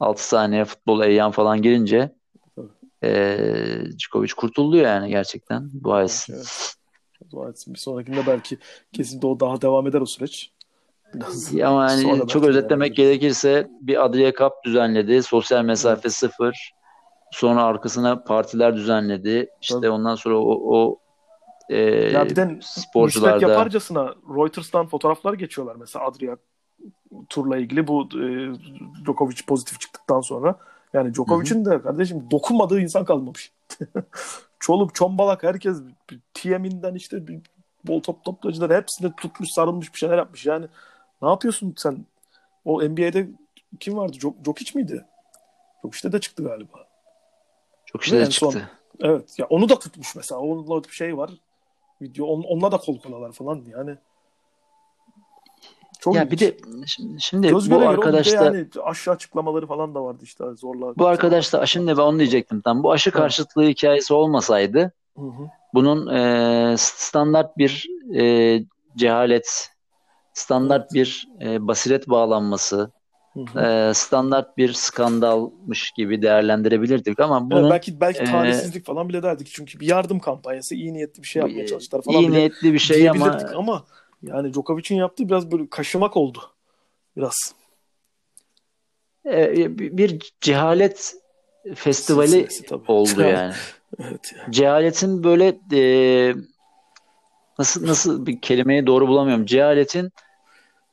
6 0.00 0.28
saniye 0.28 0.64
futbol 0.64 1.02
eyyam 1.02 1.32
falan 1.32 1.62
girince 1.62 2.14
e, 3.04 3.38
Djokovic 3.98 4.32
kurtuldu 4.36 4.76
yani 4.76 5.08
gerçekten. 5.08 5.70
Dua 5.84 6.02
etsin. 6.02 6.34
Evet. 6.34 6.74
Dua 7.30 7.48
etsin. 7.48 7.74
Bir 7.74 7.78
sonrakinde 7.78 8.26
belki 8.26 8.58
kesin 8.92 9.22
de 9.22 9.26
o 9.26 9.40
daha 9.40 9.62
devam 9.62 9.86
eder 9.86 10.00
o 10.00 10.06
süreç. 10.06 10.52
Ama 11.64 11.90
yani 11.90 12.02
sonra 12.02 12.26
çok 12.26 12.44
özetlemek 12.44 12.98
ederiz. 12.98 13.08
gerekirse 13.08 13.70
bir 13.80 14.04
Adria 14.04 14.32
Cup 14.32 14.52
düzenledi. 14.64 15.22
Sosyal 15.22 15.64
mesafe 15.64 16.08
sıfır. 16.08 16.72
Sonra 17.30 17.64
arkasına 17.64 18.22
partiler 18.22 18.76
düzenledi. 18.76 19.50
İşte 19.60 19.74
Tabii. 19.74 19.90
ondan 19.90 20.14
sonra 20.14 20.38
o, 20.38 20.60
o 20.76 20.98
e, 21.68 21.78
Ya 22.12 22.24
bir 22.24 22.36
de 22.36 22.58
sporcularda 22.62 23.48
yaparcasına 23.48 24.14
Reuters'tan 24.36 24.86
fotoğraflar 24.86 25.34
geçiyorlar 25.34 25.76
mesela 25.76 26.04
Adria 26.04 26.36
turla 27.28 27.56
ilgili 27.56 27.86
bu 27.86 28.02
e, 28.04 28.48
Djokovic 29.04 29.36
pozitif 29.46 29.80
çıktıktan 29.80 30.20
sonra. 30.20 30.58
Yani 30.92 31.14
Djokovic'in 31.14 31.64
de 31.64 31.82
kardeşim 31.82 32.30
dokunmadığı 32.30 32.80
insan 32.80 33.04
kalmamış. 33.04 33.52
Çoluk, 34.60 34.94
çombalak 34.94 35.42
herkes 35.42 35.76
TM'inden 36.34 36.94
işte 36.94 37.22
bol 37.86 38.00
top 38.02 38.24
toplayıcılar 38.24 38.76
hepsini 38.76 39.12
tutmuş 39.16 39.50
sarılmış 39.50 39.94
bir 39.94 39.98
şeyler 39.98 40.18
yapmış. 40.18 40.46
Yani 40.46 40.66
ne 41.22 41.28
yapıyorsun 41.28 41.74
sen? 41.76 42.06
O 42.64 42.82
NBA'de 42.84 43.28
kim 43.80 43.96
vardı? 43.96 44.12
Jok 44.20 44.34
Jokic 44.44 44.72
miydi? 44.78 45.04
Jokic'te 45.82 46.12
de 46.12 46.20
çıktı 46.20 46.44
galiba. 46.44 46.86
çok 47.86 48.02
işte 48.02 48.16
Ve 48.16 48.20
de 48.20 48.24
en 48.24 48.30
son- 48.30 48.50
çıktı. 48.50 48.70
Evet. 49.00 49.38
Ya 49.38 49.46
onu 49.46 49.68
da 49.68 49.78
tutmuş 49.78 50.16
mesela. 50.16 50.40
Onunla 50.40 50.84
bir 50.84 50.88
şey 50.88 51.16
var. 51.16 51.30
Video. 52.02 52.26
On, 52.26 52.42
onunla 52.42 52.72
da 52.72 52.78
kol 52.78 52.98
kolalar 53.00 53.32
falan 53.32 53.64
yani. 53.68 53.96
Çok 56.00 56.14
Ya 56.14 56.22
ilginç. 56.24 56.40
bir 56.40 56.46
de 56.46 56.56
şimdi, 56.86 57.20
şimdi 57.22 57.48
Göz 57.48 57.66
bu 57.70 57.74
göre 57.74 57.78
göre 57.84 57.88
arkadaş 57.88 58.26
bir 58.26 58.32
de 58.32 58.38
da 58.38 58.44
yani 58.44 58.66
aşağı 58.82 59.14
açıklamaları 59.14 59.66
falan 59.66 59.94
da 59.94 60.04
vardı 60.04 60.18
işte 60.22 60.44
zorla. 60.56 60.96
bu 60.96 61.06
arkadaş 61.06 61.52
da 61.52 61.66
şimdi 61.66 61.96
ben 61.96 62.02
onu 62.02 62.18
diyecektim 62.18 62.60
tam. 62.60 62.82
Bu 62.82 62.92
aşı 62.92 63.10
Evet. 63.10 63.16
karşıtlığı 63.18 63.64
hikayesi 63.64 64.14
olmasaydı 64.14 64.92
Hı 65.16 65.22
hı. 65.22 65.48
bunun 65.74 66.06
e, 66.14 66.74
standart 66.78 67.58
bir 67.58 67.86
e, 68.14 68.62
cehalet, 68.96 69.70
standart 70.32 70.94
bir 70.94 71.28
e, 71.40 71.66
basiret 71.66 72.08
bağlanması, 72.08 72.90
e, 73.36 73.92
standart 73.94 74.56
bir 74.56 74.72
skandalmış 74.72 75.90
gibi 75.90 76.22
değerlendirebilirdik 76.22 77.20
ama 77.20 77.38
Evet, 77.38 77.50
bunun 77.50 77.70
belki 77.70 78.00
belki 78.00 78.22
e, 78.22 78.24
talihsizlik 78.24 78.86
falan 78.86 79.08
bile 79.08 79.22
derdik. 79.22 79.50
Çünkü 79.52 79.80
bir 79.80 79.86
yardım 79.86 80.20
kampanyası, 80.20 80.74
iyi 80.74 80.94
niyetli 80.94 81.22
bir 81.22 81.28
şey 81.28 81.42
yapmaya 81.42 81.66
çalıştılar 81.66 82.02
falan 82.02 82.20
iyi 82.20 82.30
niyetli 82.30 82.72
bir 82.72 82.78
şey 82.78 83.10
ama 83.10 83.38
ama 83.56 83.84
yani 84.22 84.52
Djokovic'in 84.52 84.96
yaptığı 84.96 85.28
biraz 85.28 85.52
böyle 85.52 85.68
kaşımak 85.70 86.16
oldu. 86.16 86.38
Biraz. 87.16 87.54
e, 89.26 89.78
bir 89.78 90.32
cehalet 90.40 91.14
festivali 91.74 92.48
tabii. 92.68 92.92
oldu 92.92 93.20
yani. 93.22 93.54
Evet. 93.98 94.32
ya. 94.36 94.52
Cehaletin 94.52 95.24
böyle 95.24 95.60
e, 95.72 96.34
nasıl 97.60 97.86
nasıl 97.86 98.26
bir 98.26 98.40
kelimeyi 98.40 98.86
doğru 98.86 99.08
bulamıyorum. 99.08 99.46
Cehaletin 99.46 100.12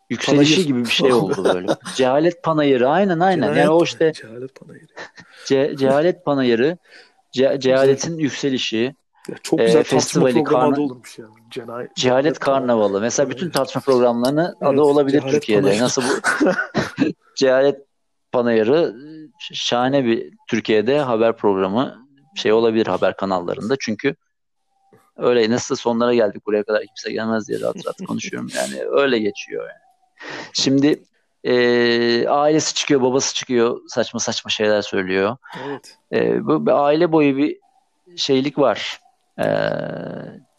yükselişi 0.10 0.52
Panayır. 0.56 0.68
gibi 0.68 0.86
bir 0.86 0.90
şey 0.92 1.14
oldu 1.14 1.44
böyle. 1.54 1.68
Cehalet 1.96 2.44
panayırı 2.44 2.90
aynen 2.90 3.20
aynen. 3.20 3.56
Yani 3.56 3.70
o 3.70 3.84
işte 3.84 4.14
Cehalet 4.14 4.56
panayırı. 4.56 4.92
ce- 5.46 5.78
cehalet 5.78 6.26
panayırı, 6.26 6.78
ce- 7.38 7.60
cehaletin 7.60 8.18
yükselişi, 8.18 8.96
Ya 9.30 9.36
çok 9.44 9.60
güzel 9.60 9.74
tartışma 9.74 10.00
festivali, 10.00 10.44
karna- 10.44 10.82
olurmuş 10.82 11.20
yani. 11.20 11.30
Cenayet, 11.52 11.96
cehalet 11.96 12.40
karnavalı. 12.40 13.02
Mesela 13.02 13.30
bütün 13.30 13.50
tartışma 13.50 13.82
programlarının 13.82 14.46
Evet, 14.62 14.74
adı 14.74 14.82
olabilir 14.82 15.20
cehalet 15.20 15.34
Türkiye'de. 15.34 15.62
panayırı. 15.62 15.84
Nasıl 15.84 16.02
bu 16.02 16.08
cehalet 17.36 17.78
panayırı 18.32 18.96
şahane 19.54 20.06
bir 20.06 20.34
Türkiye'de 20.50 21.00
haber 21.00 21.38
programı 21.38 22.08
şey 22.36 22.54
olabilir 22.54 22.88
haber 22.88 23.16
kanallarında. 23.18 23.76
Çünkü 23.80 24.16
öyle 25.18 25.50
nasıl 25.50 25.76
sonlara 25.76 26.14
geldik 26.14 26.46
buraya 26.46 26.64
kadar 26.64 26.86
kimse 26.86 27.12
gelmez 27.12 27.48
diye 27.48 27.60
rahat 27.60 27.86
rahat 27.86 27.98
konuşuyorum. 28.08 28.50
Yani 28.56 28.84
öyle 28.90 29.20
geçiyor 29.20 29.64
yani. 29.64 29.80
Şimdi 30.54 31.04
e, 31.44 32.28
ailesi 32.28 32.74
çıkıyor, 32.76 33.02
babası 33.02 33.34
çıkıyor, 33.36 33.82
saçma 33.88 34.20
saçma 34.20 34.50
şeyler 34.52 34.82
söylüyor. 34.82 35.38
Evet. 35.68 35.98
E, 36.14 36.46
bu 36.46 36.66
bir 36.66 36.72
aile 36.86 37.12
boyu 37.12 37.38
bir 37.38 37.58
şeylik 38.16 38.58
var. 38.60 39.02
E, 39.38 39.44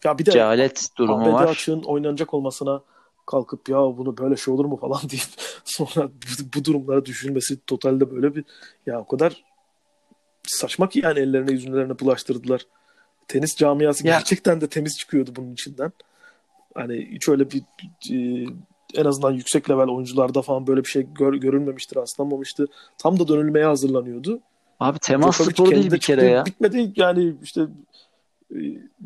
Ya 0.03 0.17
bir 0.17 0.25
de 0.25 0.31
cehalet 0.31 0.89
durumu 0.97 1.25
ABD 1.29 1.33
var. 1.33 1.47
açığın 1.47 1.83
oynanacak 1.83 2.33
olmasına 2.33 2.81
kalkıp 3.25 3.69
ya 3.69 3.77
bunu 3.77 4.17
böyle 4.17 4.35
şey 4.35 4.53
olur 4.53 4.65
mu 4.65 4.77
falan 4.77 5.01
deyip 5.09 5.23
sonra 5.65 6.07
bu, 6.07 6.59
bu 6.59 6.65
durumlara 6.65 7.05
düşülmesi 7.05 7.65
totalde 7.65 8.11
böyle 8.11 8.35
bir 8.35 8.43
ya 8.85 8.99
o 8.99 9.07
kadar 9.07 9.43
saçma 10.47 10.89
ki 10.89 10.99
yani 11.03 11.19
ellerine 11.19 11.51
yüzlerine 11.51 11.99
bulaştırdılar. 11.99 12.61
Tenis 13.29 13.55
camiası 13.55 14.07
Ya- 14.07 14.17
gerçekten 14.17 14.61
de 14.61 14.67
temiz 14.67 14.97
çıkıyordu 14.97 15.31
bunun 15.35 15.53
içinden. 15.53 15.91
Hani 16.75 17.07
hiç 17.11 17.29
öyle 17.29 17.51
bir 17.51 17.61
e, 18.11 18.47
en 18.95 19.05
azından 19.05 19.31
yüksek 19.31 19.69
level 19.69 19.87
oyuncularda 19.87 20.41
falan 20.41 20.67
böyle 20.67 20.83
bir 20.83 20.89
şey 20.89 21.07
gör, 21.19 21.33
görülmemiştir, 21.33 21.95
rastlanmamıştı. 21.95 22.67
Tam 22.97 23.19
da 23.19 23.27
dönülmeye 23.27 23.65
hazırlanıyordu. 23.65 24.39
Abi 24.79 24.99
temas 24.99 25.35
Djokovic 25.37 25.53
sporu 25.53 25.71
değil 25.71 25.91
bir 25.91 25.99
kere 25.99 26.21
çıktı. 26.21 26.25
ya. 26.25 26.45
Bitmedi 26.45 26.93
yani 26.95 27.33
işte 27.43 27.61
e, 28.55 28.57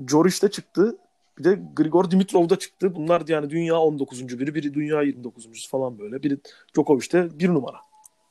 Joric 0.10 0.42
de 0.42 0.52
çıktı. 0.52 0.98
Bir 1.40 1.44
de 1.44 1.60
Grigor 1.76 2.12
Dimitrov 2.12 2.50
da 2.50 2.60
çıktı. 2.60 2.96
Bunlar 2.96 3.24
yani 3.28 3.50
dünya 3.50 3.76
19. 3.80 4.40
biri, 4.40 4.56
biri 4.56 4.74
dünya 4.74 5.02
29. 5.02 5.68
falan 5.72 6.00
böyle. 6.00 6.24
Biri 6.24 6.38
Djokovic 6.76 7.12
de 7.12 7.40
bir 7.40 7.50
numara. 7.50 7.78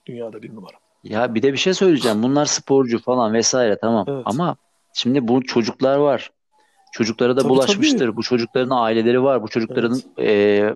Dünyada 0.06 0.42
bir 0.42 0.54
numara. 0.54 0.76
Ya 1.04 1.34
bir 1.34 1.42
de 1.42 1.52
bir 1.52 1.58
şey 1.58 1.74
söyleyeceğim. 1.74 2.22
Bunlar 2.22 2.46
sporcu 2.46 3.02
falan 3.02 3.32
vesaire 3.34 3.78
tamam. 3.80 4.04
Evet. 4.08 4.22
Ama 4.24 4.56
şimdi 4.92 5.28
bu 5.28 5.42
çocuklar 5.42 5.96
var. 5.96 6.30
Çocuklara 6.92 7.36
da 7.36 7.40
Tabii, 7.40 7.48
bulaşmıştır. 7.48 8.16
Bu 8.16 8.22
çocukların 8.22 8.76
aileleri 8.76 9.22
var. 9.22 9.42
Bu 9.42 9.48
çocukların 9.48 10.00
e, 10.18 10.74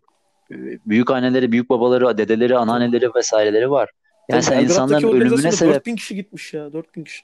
büyük 0.87 1.11
anneleri, 1.11 1.53
büyük 1.53 1.71
babaları, 1.71 2.19
dedeleri, 2.19 2.59
anneanneleri 2.59 3.15
vesaireleri 3.15 3.71
var. 3.71 3.91
Yani 4.29 4.43
sen 4.43 4.59
Belgrad'daki 4.59 4.73
insanların 4.73 5.17
ölümüne 5.17 5.53
sebep. 5.53 5.75
4000 5.75 5.97
kişi 5.97 6.15
gitmiş 6.15 6.55
ya. 6.55 6.73
4000 6.73 7.05
kişi. 7.05 7.23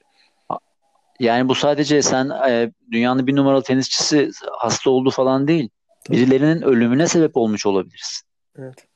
Yani 1.20 1.48
bu 1.48 1.54
sadece 1.54 2.02
sen 2.02 2.30
e, 2.48 2.72
dünyanın 2.90 3.26
bir 3.26 3.36
numaralı 3.36 3.62
tenisçisi 3.62 4.30
hasta 4.58 4.90
oldu 4.90 5.10
falan 5.10 5.48
değil. 5.48 5.68
Birilerinin 6.10 6.62
ölümüne 6.62 7.08
sebep 7.08 7.36
olmuş 7.36 7.66
olabilirsin. 7.66 8.28
Evet. 8.58 8.86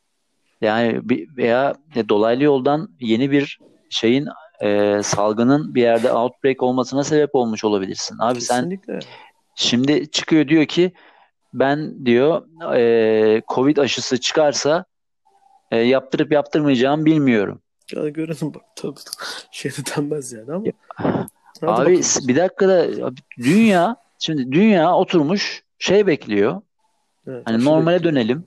Yani 0.60 1.08
bir, 1.08 1.36
veya 1.36 1.74
dolaylı 2.08 2.44
yoldan 2.44 2.88
yeni 3.00 3.30
bir 3.30 3.58
şeyin 3.90 4.28
e, 4.62 5.00
salgının 5.02 5.74
bir 5.74 5.82
yerde 5.82 6.12
outbreak 6.12 6.62
olmasına 6.62 7.04
sebep 7.04 7.34
olmuş 7.34 7.64
olabilirsin. 7.64 8.16
Abi 8.20 8.40
sen 8.40 8.56
Kesinlikle. 8.70 8.98
şimdi 9.54 10.10
çıkıyor 10.10 10.48
diyor 10.48 10.66
ki 10.66 10.92
ben 11.54 12.06
diyor 12.06 12.42
e, 12.76 13.42
Covid 13.54 13.76
aşısı 13.76 14.20
çıkarsa 14.20 14.84
e, 15.70 15.76
yaptırıp 15.76 16.32
yaptırmayacağımı 16.32 17.04
bilmiyorum. 17.04 17.60
Ya 17.92 18.08
görelim 18.08 18.54
bak. 18.54 18.62
Tabii. 18.76 18.94
Şey 19.50 19.70
de 19.72 19.76
denmez 19.96 20.32
yani 20.32 20.52
ama. 20.52 20.64
Hadi 20.96 21.26
Abi 21.62 21.96
bakalım. 21.96 22.28
bir 22.28 22.36
dakika 22.36 22.68
da 22.68 22.86
dünya 23.38 23.96
şimdi 24.18 24.52
dünya 24.52 24.94
oturmuş 24.94 25.62
şey 25.78 26.06
bekliyor. 26.06 26.60
Evet, 27.26 27.42
Hani 27.44 27.64
normale 27.64 27.96
bekliyor. 27.96 28.14
dönelim. 28.14 28.44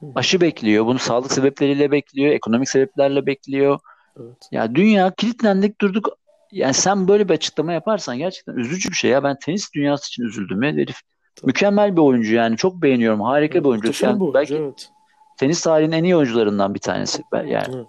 Hı. 0.00 0.06
Aşı 0.14 0.40
bekliyor. 0.40 0.86
Bunu 0.86 0.98
sağlık 0.98 1.32
sebepleriyle 1.32 1.90
bekliyor. 1.90 2.32
Ekonomik 2.32 2.68
sebeplerle 2.68 3.26
bekliyor. 3.26 3.78
Evet. 4.20 4.48
Ya 4.52 4.74
dünya 4.74 5.10
kilitlendik 5.10 5.80
durduk. 5.80 6.18
Yani 6.52 6.74
sen 6.74 7.08
böyle 7.08 7.28
bir 7.28 7.34
açıklama 7.34 7.72
yaparsan 7.72 8.18
gerçekten 8.18 8.54
üzücü 8.54 8.90
bir 8.90 8.94
şey 8.94 9.10
ya. 9.10 9.24
Ben 9.24 9.38
tenis 9.38 9.72
dünyası 9.74 10.06
için 10.08 10.22
üzüldüm 10.22 10.62
ya. 10.62 10.72
Herif 10.72 11.00
Tabii. 11.34 11.46
mükemmel 11.46 11.96
bir 11.96 12.00
oyuncu 12.00 12.34
yani. 12.34 12.56
Çok 12.56 12.82
beğeniyorum. 12.82 13.20
Harika 13.20 13.60
bir 13.60 13.68
oyuncu. 13.68 14.06
Yani 14.06 14.16
bir 14.16 14.20
oyuncu, 14.20 14.34
belki 14.34 14.54
evet. 14.54 14.90
tenis 15.38 15.62
tarihinin 15.62 15.96
en 15.96 16.04
iyi 16.04 16.16
oyuncularından 16.16 16.74
bir 16.74 16.80
tanesi. 16.80 17.22
Yani 17.32 17.86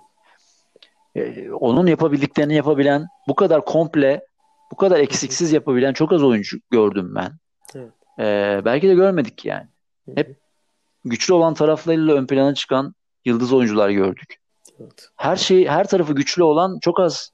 Evet. 1.16 1.38
e, 1.38 1.52
onun 1.52 1.88
yapabildiklerini 1.88 2.56
yapabilen, 2.56 3.08
bu 3.28 3.36
kadar 3.36 3.66
komple, 3.66 4.26
bu 4.72 4.76
kadar 4.76 5.00
eksiksiz 5.00 5.52
yapabilen 5.54 5.94
çok 5.94 6.12
az 6.12 6.24
oyuncu 6.24 6.58
gördüm 6.72 7.16
ben. 7.16 7.32
Evet. 7.76 7.92
E, 8.20 8.62
belki 8.66 8.90
de 8.90 8.94
görmedik 8.94 9.46
yani. 9.46 9.68
Hep 10.16 10.36
güçlü 11.06 11.34
olan 11.34 11.54
taraflarıyla 11.54 12.14
ön 12.14 12.28
plana 12.28 12.54
çıkan 12.54 12.96
yıldız 13.26 13.54
oyuncular 13.54 13.90
gördük. 13.90 14.39
Evet. 14.80 15.10
Her 15.16 15.36
şey, 15.36 15.68
her 15.68 15.88
tarafı 15.88 16.14
güçlü 16.14 16.44
olan 16.44 16.80
çok 16.82 17.00
az 17.00 17.32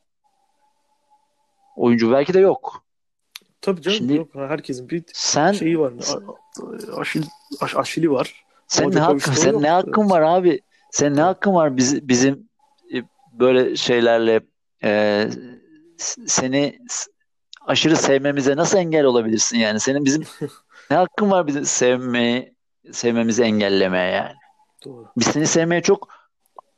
oyuncu 1.75 2.11
belki 2.11 2.33
de 2.33 2.39
yok. 2.39 2.83
Tabii 3.61 3.81
canım 3.81 3.97
Şimdi- 3.97 4.15
yok. 4.15 4.35
Herkesin 4.35 4.89
bir 4.89 5.03
Sen 5.13 5.51
şeyi 5.51 5.79
var. 5.79 5.93
Aşil, 6.97 7.23
aş, 7.61 7.75
aşili 7.75 8.11
var. 8.11 8.45
sen 8.67 8.91
ne 8.91 8.99
hakkın 8.99 9.31
sen 9.33 9.51
yok. 9.51 9.61
ne 9.61 9.69
hakkın 9.69 10.01
Evet. 10.01 10.11
var 10.11 10.21
abi? 10.21 10.59
Sen 10.91 11.15
ne 11.15 11.21
hakkın 11.21 11.53
var 11.53 11.77
biz, 11.77 12.07
bizim 12.07 12.49
e, 12.93 12.97
böyle 13.33 13.75
şeylerle 13.75 14.41
e, 14.83 15.29
seni 16.27 16.79
aşırı 17.67 17.95
sevmemize 17.97 18.55
nasıl 18.55 18.77
engel 18.77 19.03
olabilirsin 19.05 19.57
yani? 19.57 19.79
Senin 19.79 20.05
bizim 20.05 20.23
ne 20.89 20.97
hakkın 20.97 21.31
var 21.31 21.47
bizi 21.47 21.65
sevmeyi 21.65 22.55
sevmemizi 22.91 23.43
engellemeye 23.43 24.11
yani? 24.11 24.33
Doğru. 24.85 25.05
Biz 25.17 25.27
seni 25.27 25.47
sevmeye 25.47 25.81
çok 25.81 26.07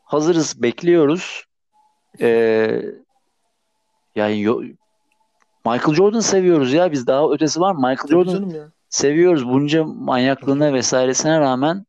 hazırız, 0.08 0.62
bekliyoruz. 0.62 1.44
Ee, 2.22 2.82
yani 4.16 4.42
yo- 4.42 4.62
Michael 5.66 5.96
Jordan 5.96 6.20
seviyoruz 6.20 6.74
ya. 6.74 6.92
Biz 6.92 7.08
daha 7.08 7.30
ötesi 7.32 7.60
var 7.60 7.72
mı? 7.72 7.78
Michael 7.90 8.08
Jordan 8.10 8.72
seviyoruz. 8.90 9.48
Bunca 9.48 9.84
manyaklığına 9.84 10.74
vesairesine 10.74 11.40
rağmen 11.40 11.86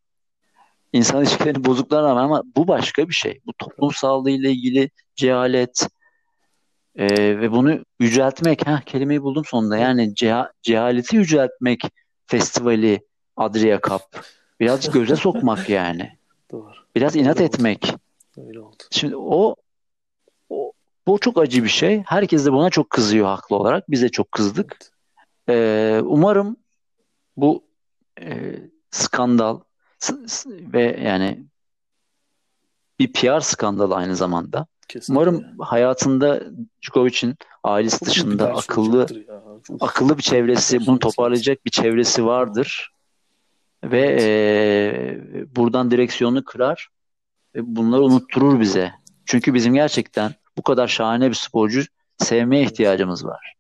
insan 0.93 1.23
ilişkilerini 1.23 1.65
bozuklarına 1.65 2.09
rağmen 2.09 2.23
ama 2.23 2.43
bu 2.57 2.69
başka 2.69 3.09
bir 3.09 3.15
şey. 3.15 3.41
Bu 3.47 3.53
toplum 3.59 3.93
sağlığı 3.93 4.31
ile 4.31 4.51
ilgili 4.51 4.91
cehalet 5.17 5.89
ee, 6.97 7.41
ve 7.41 7.53
bunu 7.53 7.85
yüceltmek. 8.01 8.67
Ha 8.67 8.81
kelimeyi 8.87 9.23
buldum 9.23 9.45
sonunda. 9.45 9.77
Yani 9.77 10.13
ceha- 10.15 10.53
cehaleti 10.63 11.17
yüceltmek 11.17 11.81
festivali, 12.27 13.01
Adria 13.37 13.81
Cup. 13.89 14.03
Birazcık 14.61 14.95
göze 14.95 15.17
sokmak 15.17 15.69
yani. 15.69 16.19
Doğru. 16.51 16.73
Biraz 16.97 17.17
inat 17.17 17.37
oldu. 17.37 17.45
etmek. 17.45 17.95
Öyle 18.47 18.61
oldu. 18.61 18.83
Şimdi 18.91 19.17
o, 19.17 19.57
o 20.51 20.73
bu 21.07 21.19
çok 21.19 21.39
acı 21.39 21.65
bir 21.65 21.69
şey. 21.69 22.03
Herkes 22.07 22.47
de 22.47 22.53
buna 22.53 22.71
çok 22.71 22.91
kızıyor 22.91 23.27
haklı 23.27 23.57
olarak. 23.57 23.91
Biz 23.91 24.03
de 24.03 24.09
çok 24.09 24.33
kızdık. 24.33 24.77
Evet. 24.79 24.91
Ee, 25.49 26.01
umarım 26.05 26.57
bu 27.37 27.65
e, 28.21 28.57
skandal 28.91 29.61
ve 30.49 31.01
yani 31.03 31.45
bir 32.99 33.13
PR 33.13 33.41
skandalı 33.41 33.95
aynı 33.95 34.17
zamanda. 34.17 34.67
Kesinlikle. 34.89 35.13
Umarım 35.13 35.59
hayatında 35.59 36.43
Djokovic'in 36.83 37.37
ailesi 37.65 37.99
Çok 37.99 38.09
dışında 38.09 38.55
akıllı 38.55 39.07
akıllı 39.81 40.19
bir 40.19 40.23
çevresi, 40.23 40.87
bunu 40.87 40.99
toparlayacak 40.99 41.65
bir 41.65 41.71
çevresi 41.71 42.27
vardır 42.27 42.93
ve 43.85 44.01
Evet. 44.01 44.23
e, 44.23 45.57
buradan 45.57 45.91
direksiyonu 45.91 46.45
kırar 46.45 46.89
bunları 47.67 48.03
unutturur 48.03 48.61
bize. 48.61 48.93
Çünkü 49.27 49.55
bizim 49.55 49.75
gerçekten 49.75 50.35
bu 50.59 50.63
kadar 50.63 50.89
şahane 50.89 51.29
bir 51.29 51.35
sporcu 51.35 51.83
sevmeye 52.19 52.63
ihtiyacımız 52.63 53.27
var 53.27 53.59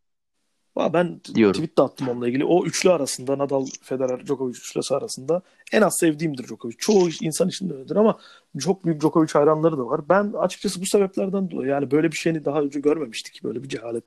ben 0.93 1.21
diyorum. 1.35 1.53
tweet 1.53 1.79
de 1.79 1.83
attım 1.83 2.09
onunla 2.09 2.29
ilgili. 2.29 2.45
O 2.45 2.65
üçlü 2.65 2.91
arasında 2.91 3.39
Nadal, 3.39 3.67
Federer, 3.83 4.27
Djokovic 4.27 4.59
üçlüsü 4.59 4.95
arasında 4.95 5.43
en 5.73 5.83
az 5.83 5.99
sevdiğimdir 5.99 6.45
Djokovic. 6.45 6.75
Çoğu 6.79 7.09
insan 7.21 7.49
için 7.49 7.71
de 7.71 7.75
öyledir 7.75 7.97
ama 7.97 8.19
çok 8.59 8.85
büyük 8.85 9.01
Djokovic 9.01 9.33
hayranları 9.33 9.79
da 9.79 9.87
var. 9.87 10.09
Ben 10.09 10.33
açıkçası 10.33 10.81
bu 10.81 10.87
sebeplerden 10.87 11.51
dolayı 11.51 11.71
yani 11.71 11.91
böyle 11.91 12.13
bir 12.13 12.17
şeyini 12.17 12.45
daha 12.45 12.61
önce 12.61 12.81
görmemiştik. 12.81 13.45
Böyle 13.45 13.63
bir 13.63 13.69
cehalet 13.69 14.05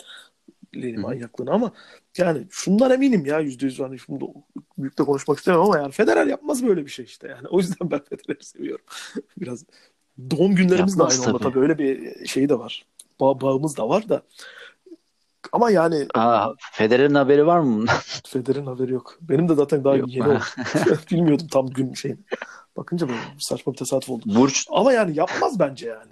Hı. 0.75 1.01
manyaklığını 1.01 1.51
ama 1.51 1.71
yani 2.17 2.47
şundan 2.49 2.91
eminim 2.91 3.25
ya 3.25 3.39
yüzde 3.39 3.65
yüz 3.65 3.79
hani 3.79 3.99
şimdi 3.99 4.25
büyük 4.77 4.99
de 4.99 5.03
konuşmak 5.03 5.37
istemem 5.37 5.61
ama 5.61 5.77
yani 5.77 5.91
Federer 5.91 6.27
yapmaz 6.27 6.67
böyle 6.67 6.85
bir 6.85 6.91
şey 6.91 7.05
işte 7.05 7.27
yani. 7.27 7.47
O 7.47 7.57
yüzden 7.57 7.91
ben 7.91 7.99
Federer'i 7.99 8.43
seviyorum. 8.43 8.85
Biraz 9.37 9.65
doğum 10.31 10.55
günlerimiz 10.55 10.99
de 10.99 11.01
Yapmaz 11.01 11.19
aynı 11.19 11.29
onda 11.29 11.43
tabii. 11.43 11.53
tabii 11.53 11.63
öyle 11.63 11.77
bir 11.77 12.25
şeyi 12.25 12.49
de 12.49 12.59
var. 12.59 12.85
Bağ, 13.19 13.41
bağımız 13.41 13.77
da 13.77 13.89
var 13.89 14.09
da. 14.09 14.21
Ama 15.51 15.71
yani 15.71 16.07
Aa, 16.13 16.53
Federer'in 16.71 17.15
haberi 17.15 17.45
var 17.45 17.59
mı 17.59 17.75
bundan? 17.75 17.95
Federer'in 18.27 18.65
haberi 18.65 18.91
yok. 18.91 19.17
Benim 19.21 19.49
de 19.49 19.55
zaten 19.55 19.83
daha 19.83 19.95
Yok. 19.95 20.09
yeni 20.15 20.27
oldu. 20.27 20.39
Bilmiyordum 21.11 21.47
tam 21.47 21.67
gün 21.67 21.93
şeyini. 21.93 22.19
Bakınca 22.77 23.09
böyle 23.09 23.19
saçma 23.39 23.73
bir 23.73 23.77
tesadüf 23.77 24.09
oldu. 24.09 24.23
Burç 24.25 24.67
Ama 24.69 24.93
yani 24.93 25.17
yapmaz 25.17 25.59
bence 25.59 25.87
yani. 25.87 26.11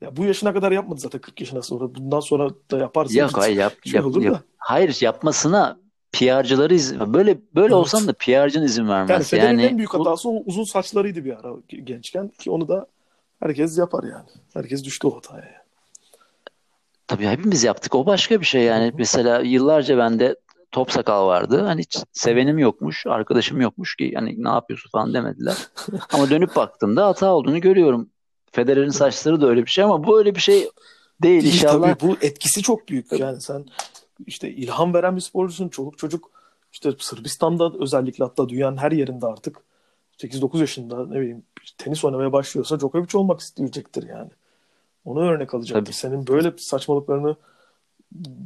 Ya 0.00 0.16
bu 0.16 0.24
yaşına 0.24 0.52
kadar 0.52 0.72
yapmadı 0.72 1.00
zaten 1.00 1.20
40 1.20 1.40
yaşına 1.40 1.62
sonra. 1.62 1.94
Bundan 1.94 2.20
sonra 2.20 2.50
da 2.70 2.78
yaparsa 2.78 3.18
yok 3.20 3.30
hayır 3.36 3.56
yap, 3.56 3.72
şey 3.84 4.00
yap, 4.00 4.16
yap- 4.16 4.34
da. 4.34 4.40
hayır 4.58 4.98
yapmasına 5.00 5.78
PR'cıları 6.12 6.74
izin 6.74 7.14
böyle 7.14 7.38
böyle 7.54 7.64
Evet. 7.66 7.72
olsam 7.74 8.06
da 8.08 8.12
PR'cının 8.12 8.64
izin 8.64 8.82
Yani 8.82 8.90
vermez. 9.08 9.30
Federer'in 9.30 9.48
Yani 9.58 9.62
en 9.62 9.76
büyük 9.78 9.94
hatası 9.94 10.28
o 10.28 10.42
uzun 10.46 10.64
saçlarıydı 10.64 11.24
bir 11.24 11.32
ara 11.38 11.54
gençken 11.68 12.28
ki 12.28 12.50
onu 12.50 12.68
da 12.68 12.86
herkes 13.40 13.78
yapar 13.78 14.04
yani. 14.04 14.28
Herkes 14.54 14.84
düştü 14.84 15.06
o 15.06 15.16
hataya. 15.16 15.44
yani. 15.44 15.56
Tabii 17.08 17.26
hepimiz 17.26 17.64
yaptık. 17.64 17.94
O 17.94 18.06
başka 18.06 18.40
bir 18.40 18.46
şey 18.46 18.62
yani. 18.62 18.92
Mesela 18.98 19.40
yıllarca 19.40 19.98
bende 19.98 20.36
top 20.72 20.90
sakal 20.92 21.26
vardı. 21.26 21.62
Hani 21.62 21.80
hiç 21.80 21.98
sevenim 22.12 22.58
yokmuş, 22.58 23.06
arkadaşım 23.06 23.60
yokmuş 23.60 23.96
ki 23.96 24.12
hani 24.14 24.44
ne 24.44 24.48
yapıyorsun 24.48 24.90
falan 24.90 25.14
demediler. 25.14 25.56
Ama 26.12 26.30
dönüp 26.30 26.56
baktığımda 26.56 27.06
hata 27.06 27.32
olduğunu 27.32 27.60
görüyorum. 27.60 28.10
Federer'in 28.56 28.90
saçları 28.90 29.40
da 29.40 29.46
öyle 29.46 29.64
bir 29.64 29.70
şey 29.70 29.84
ama 29.84 30.06
bu 30.06 30.18
öyle 30.18 30.34
bir 30.34 30.40
şey 30.40 30.54
değil. 31.22 31.42
Değil 31.42 31.54
İnşallah 31.54 31.98
tabii 31.98 32.10
bu 32.10 32.16
etkisi 32.20 32.62
çok 32.62 32.88
büyük. 32.88 33.12
Yani 33.12 33.40
sen 33.40 33.66
işte 34.26 34.50
ilham 34.50 34.94
veren 34.94 35.16
bir 35.16 35.20
sporcusun. 35.20 35.68
Çoluk 35.68 35.98
çocuk 35.98 36.30
işte 36.72 36.90
Sırbistan'da 36.98 37.72
özellikle 37.80 38.24
hatta 38.24 38.48
dünyanın 38.48 38.76
her 38.76 38.92
yerinde 38.92 39.26
artık 39.26 39.56
8-9 40.18 40.58
yaşında 40.58 41.06
ne 41.06 41.20
bileyim 41.20 41.42
tenis 41.78 42.04
oynamaya 42.04 42.32
başlıyorsa 42.32 42.80
Djokovic 42.80 43.18
olmak 43.18 43.40
isteyecektir 43.40 44.08
yani. 44.08 44.30
Onu 45.04 45.20
örnek 45.20 45.54
alacaktır. 45.54 45.84
Tabii. 45.84 45.92
Senin 45.92 46.26
böyle 46.26 46.52
saçmalıklarını 46.58 47.36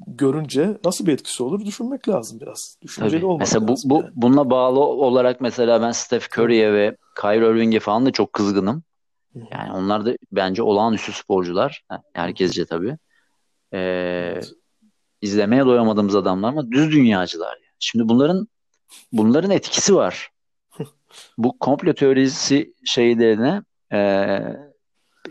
görünce 0.07 0.79
nasıl 0.85 1.07
bir 1.07 1.13
etkisi 1.13 1.43
olur 1.43 1.65
düşünmek 1.65 2.09
lazım 2.09 2.41
biraz. 2.41 2.77
Düşünceli 2.83 3.25
olmak 3.25 3.41
Mesela 3.41 3.69
bu, 3.69 3.73
lazım 3.73 3.91
bu 3.91 3.95
yani. 3.95 4.11
bununla 4.15 4.51
bağlı 4.51 4.81
olarak 4.81 5.41
mesela 5.41 5.83
ben 5.83 5.93
Steph 5.93 6.39
Curry'e 6.39 6.73
ve 6.73 6.97
Kyrie 7.21 7.51
Irving'e 7.51 7.81
falan 7.81 8.07
da 8.07 8.11
çok 8.11 8.33
kızgınım. 8.33 8.83
Yani 9.35 9.73
onlar 9.73 10.07
da 10.07 10.17
bence 10.33 10.63
olağanüstü 10.63 11.13
sporcular. 11.13 11.85
Herkesce 12.13 12.65
tabii. 12.65 12.99
Ee, 13.73 13.79
Evet. 13.79 14.53
izlemeye 15.21 15.67
doyamadığımız 15.67 16.17
adamlar 16.17 16.49
ama 16.49 16.71
düz 16.71 16.93
dünyacılar. 16.93 17.57
Yani. 17.57 17.75
Şimdi 17.79 18.09
bunların 18.09 18.49
bunların 19.13 19.51
etkisi 19.51 19.95
var. 19.95 20.31
Bu 21.39 21.59
komplo 21.59 21.93
teorisi 21.95 22.75
şeylerine 22.85 23.63
e, 23.93 23.99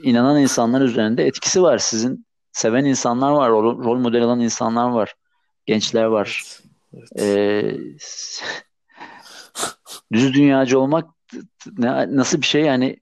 inanan 0.03 0.41
insanlar 0.41 0.81
üzerinde 0.81 1.25
etkisi 1.25 1.61
var. 1.61 1.77
Sizin 1.77 2.25
seven 2.51 2.85
insanlar 2.85 3.31
var, 3.31 3.49
rol, 3.51 3.83
rol 3.83 3.99
model 3.99 4.23
alan 4.23 4.39
insanlar 4.39 4.89
var, 4.89 5.15
gençler 5.65 6.03
var. 6.03 6.43
Evet. 6.93 7.09
Evet. 7.15 8.41
E, 8.45 8.47
düz 10.13 10.33
dünyacı 10.33 10.79
olmak 10.79 11.09
ne, 11.77 12.15
nasıl 12.15 12.41
bir 12.41 12.45
şey 12.45 12.61
yani 12.61 12.97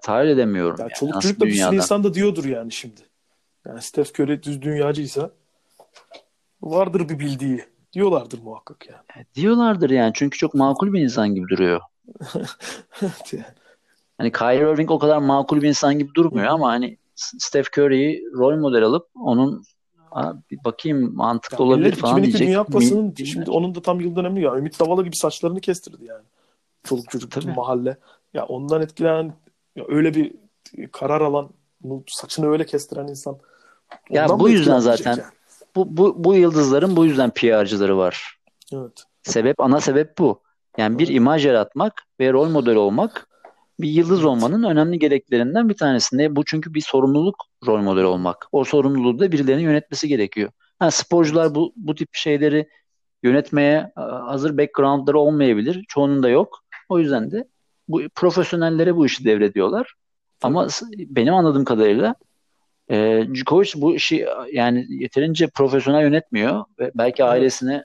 tahayyül 0.00 0.30
edemiyorum. 0.30 0.76
Ya 0.78 0.82
yani. 0.82 0.92
çoluk 0.92 1.14
Nasıl 1.14 1.28
çocuk 1.28 1.40
da 1.40 1.46
bir 1.46 1.52
sürü 1.52 1.76
insan 1.76 2.04
da 2.04 2.14
diyordur 2.14 2.44
yani 2.44 2.72
şimdi. 2.72 3.00
Yani 3.66 3.82
Steph 3.82 4.20
Curry 4.20 4.42
düz 4.42 4.62
dünyacıysa 4.62 5.30
vardır 6.62 7.08
bir 7.08 7.18
bildiği. 7.18 7.64
Diyorlardır 7.92 8.42
muhakkak 8.42 8.86
yani. 8.88 9.26
Diyorlardır 9.34 9.90
yani 9.90 10.12
çünkü 10.14 10.38
çok 10.38 10.54
makul 10.54 10.92
bir 10.92 11.00
insan 11.00 11.34
gibi 11.34 11.48
duruyor. 11.48 11.80
Evet 13.02 13.32
yani. 13.32 13.44
Hani 14.18 14.32
Kyrie 14.32 14.72
Irving 14.72 14.90
o 14.90 14.98
kadar 14.98 15.18
makul 15.18 15.62
bir 15.62 15.68
insan 15.68 15.98
gibi 15.98 16.14
durmuyor 16.14 16.46
ama 16.46 16.68
hani 16.68 16.98
Steph 17.14 17.78
Curry'yi 17.78 18.24
rol 18.34 18.56
model 18.58 18.82
alıp 18.82 19.08
onun 19.14 19.64
"Aa, 20.10 20.32
bir 20.50 20.58
bakayım 20.64 21.14
mantıklı 21.16 21.56
Ya 21.56 21.62
olabilir 21.68 21.94
falan 21.94 22.16
2002 22.18 22.32
diyecek. 22.38 22.48
Dünya 22.48 22.64
Kupası'nın 22.64 23.14
şimdi 23.24 23.50
onun 23.50 23.74
da 23.74 23.82
tam 23.82 24.00
yıl 24.00 24.16
dönemi 24.16 24.42
ya. 24.42 24.56
Ümit 24.56 24.80
Davala 24.80 25.02
gibi 25.02 25.16
saçlarını 25.16 25.60
kestirdi 25.60 26.04
yani. 26.04 26.24
Çoluk 26.86 27.10
çocuk 27.10 27.30
bütün 27.30 27.40
Tabii. 27.48 27.56
mahalle. 27.56 27.96
Ya 28.34 28.44
ondan 28.46 28.82
etkilenen 28.82 29.34
ya 29.76 29.84
öyle 29.88 30.14
bir 30.14 30.32
karar 30.92 31.20
alan 31.20 31.50
saçını 32.06 32.50
öyle 32.50 32.66
kestiren 32.66 33.08
insan. 33.08 33.38
Ya 34.10 34.28
bu 34.38 34.48
yüzden 34.48 34.78
zaten 34.78 35.10
yani? 35.10 35.22
bu, 35.76 35.96
bu, 35.96 36.24
bu 36.24 36.34
yıldızların 36.34 36.96
bu 36.96 37.04
yüzden 37.04 37.30
PR'cıları 37.30 37.98
var. 37.98 38.38
Evet. 38.72 39.04
Sebep, 39.22 39.60
ana 39.60 39.80
sebep 39.80 40.18
bu. 40.18 40.42
Yani 40.78 40.98
bir 40.98 41.06
Evet. 41.06 41.16
imaj 41.16 41.46
yaratmak 41.46 42.02
ve 42.20 42.32
rol 42.32 42.48
model 42.48 42.76
olmak 42.76 43.28
bir 43.80 43.88
yıldız 43.88 44.24
olmanın 44.24 44.62
önemli 44.62 44.98
gereklerinden 44.98 45.68
bir 45.68 45.76
tanesi. 45.76 46.18
Ne? 46.18 46.36
Bu 46.36 46.44
çünkü 46.44 46.74
bir 46.74 46.80
sorumluluk 46.80 47.36
rol 47.66 47.78
model 47.78 48.04
olmak. 48.04 48.48
O 48.52 48.64
sorumluluğu 48.64 49.18
da 49.18 49.32
birilerinin 49.32 49.62
yönetmesi 49.62 50.08
gerekiyor. 50.08 50.50
Ha, 50.78 50.90
sporcular 50.90 51.54
bu, 51.54 51.72
bu 51.76 51.94
tip 51.94 52.08
şeyleri 52.12 52.68
yönetmeye 53.22 53.92
hazır 53.96 54.58
backgroundları 54.58 55.18
olmayabilir. 55.18 55.84
Çoğunun 55.88 56.22
da 56.22 56.28
yok. 56.28 56.62
O 56.88 56.98
yüzden 56.98 57.30
de 57.30 57.48
bu 57.88 58.02
profesyonellere 58.14 58.96
bu 58.96 59.06
işi 59.06 59.24
devrediyorlar. 59.24 59.94
Ama 60.42 60.68
benim 60.98 61.34
anladığım 61.34 61.64
kadarıyla 61.64 62.14
e, 62.90 63.26
Djokovic 63.34 63.70
bu 63.76 63.94
işi 63.94 64.26
yani 64.52 64.86
yeterince 64.88 65.46
profesyonel 65.46 66.02
yönetmiyor 66.02 66.64
ve 66.78 66.90
belki 66.94 67.24
ailesine 67.24 67.84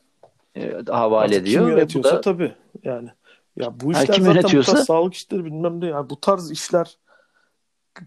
e, 0.56 0.73
havale 0.90 1.36
Artık 1.36 1.48
ediyor 1.48 1.61
kim 1.65 1.69
ve 1.72 1.76
bu 1.76 1.80
yönetiyorsa 1.80 2.15
da 2.15 2.22
tabii 2.22 2.53
yani. 2.84 3.10
Ya 3.56 3.80
bu 3.80 3.91
işler 3.91 4.06
kim 4.06 4.23
zaten 4.26 4.44
bu 4.44 4.48
yönetiyorsa- 4.48 4.72
tarz 4.73 4.86
sağlık 4.86 5.14
işleri 5.14 5.45
bilmem 5.45 5.82
ne 5.82 5.86
ya 5.86 6.10
bu 6.10 6.22
tarz 6.22 6.52
işler 6.52 6.98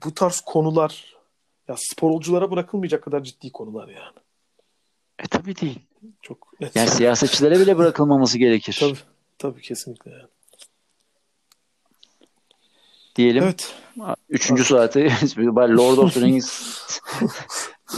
bu 0.04 0.14
tarz 0.14 0.40
konular 0.40 1.14
ya 1.68 1.74
sporculara 1.78 2.50
bırakılmayacak 2.50 3.02
kadar 3.02 3.22
ciddi 3.22 3.52
konular 3.52 3.88
yani. 3.88 4.16
e, 5.18 5.26
tabii 5.30 5.56
değil. 5.56 5.78
Çok 6.22 6.60
net. 6.60 6.76
Yani 6.76 6.88
siyasetçilere 6.88 7.60
bile 7.60 7.78
bırakılmaması 7.78 8.38
gerekir. 8.38 8.76
Tabii, 8.80 8.98
tabii 9.38 9.60
kesinlikle 9.62 10.10
yani. 10.10 10.28
Diyelim. 13.16 13.42
Evet. 13.42 13.74
Üçüncü 14.28 14.64
saati 14.64 15.00
Lord 15.38 15.98
of 15.98 16.14
the 16.14 16.20
Rings 16.20 16.74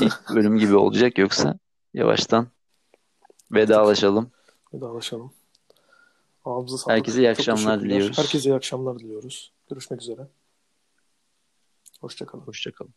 ilk 0.00 0.34
bölüm 0.34 0.58
gibi 0.58 0.76
olacak 0.76 1.18
yoksa 1.18 1.58
yavaştan 1.94 2.48
vedalaşalım. 3.52 4.30
Vedalaşalım. 4.74 5.32
Ağzınıza 6.44 6.78
sağlık. 6.78 6.96
Herkese 6.96 7.18
iyi 7.18 7.30
akşamlar 7.30 7.80
diliyoruz. 7.80 8.18
Herkese 8.18 8.50
iyi 8.50 8.54
akşamlar 8.54 8.98
diliyoruz. 8.98 9.52
Görüşmek 9.70 10.02
üzere. 10.02 10.28
Hoşçakalın. 12.00 12.42
Hoşçakalın. 12.42 12.94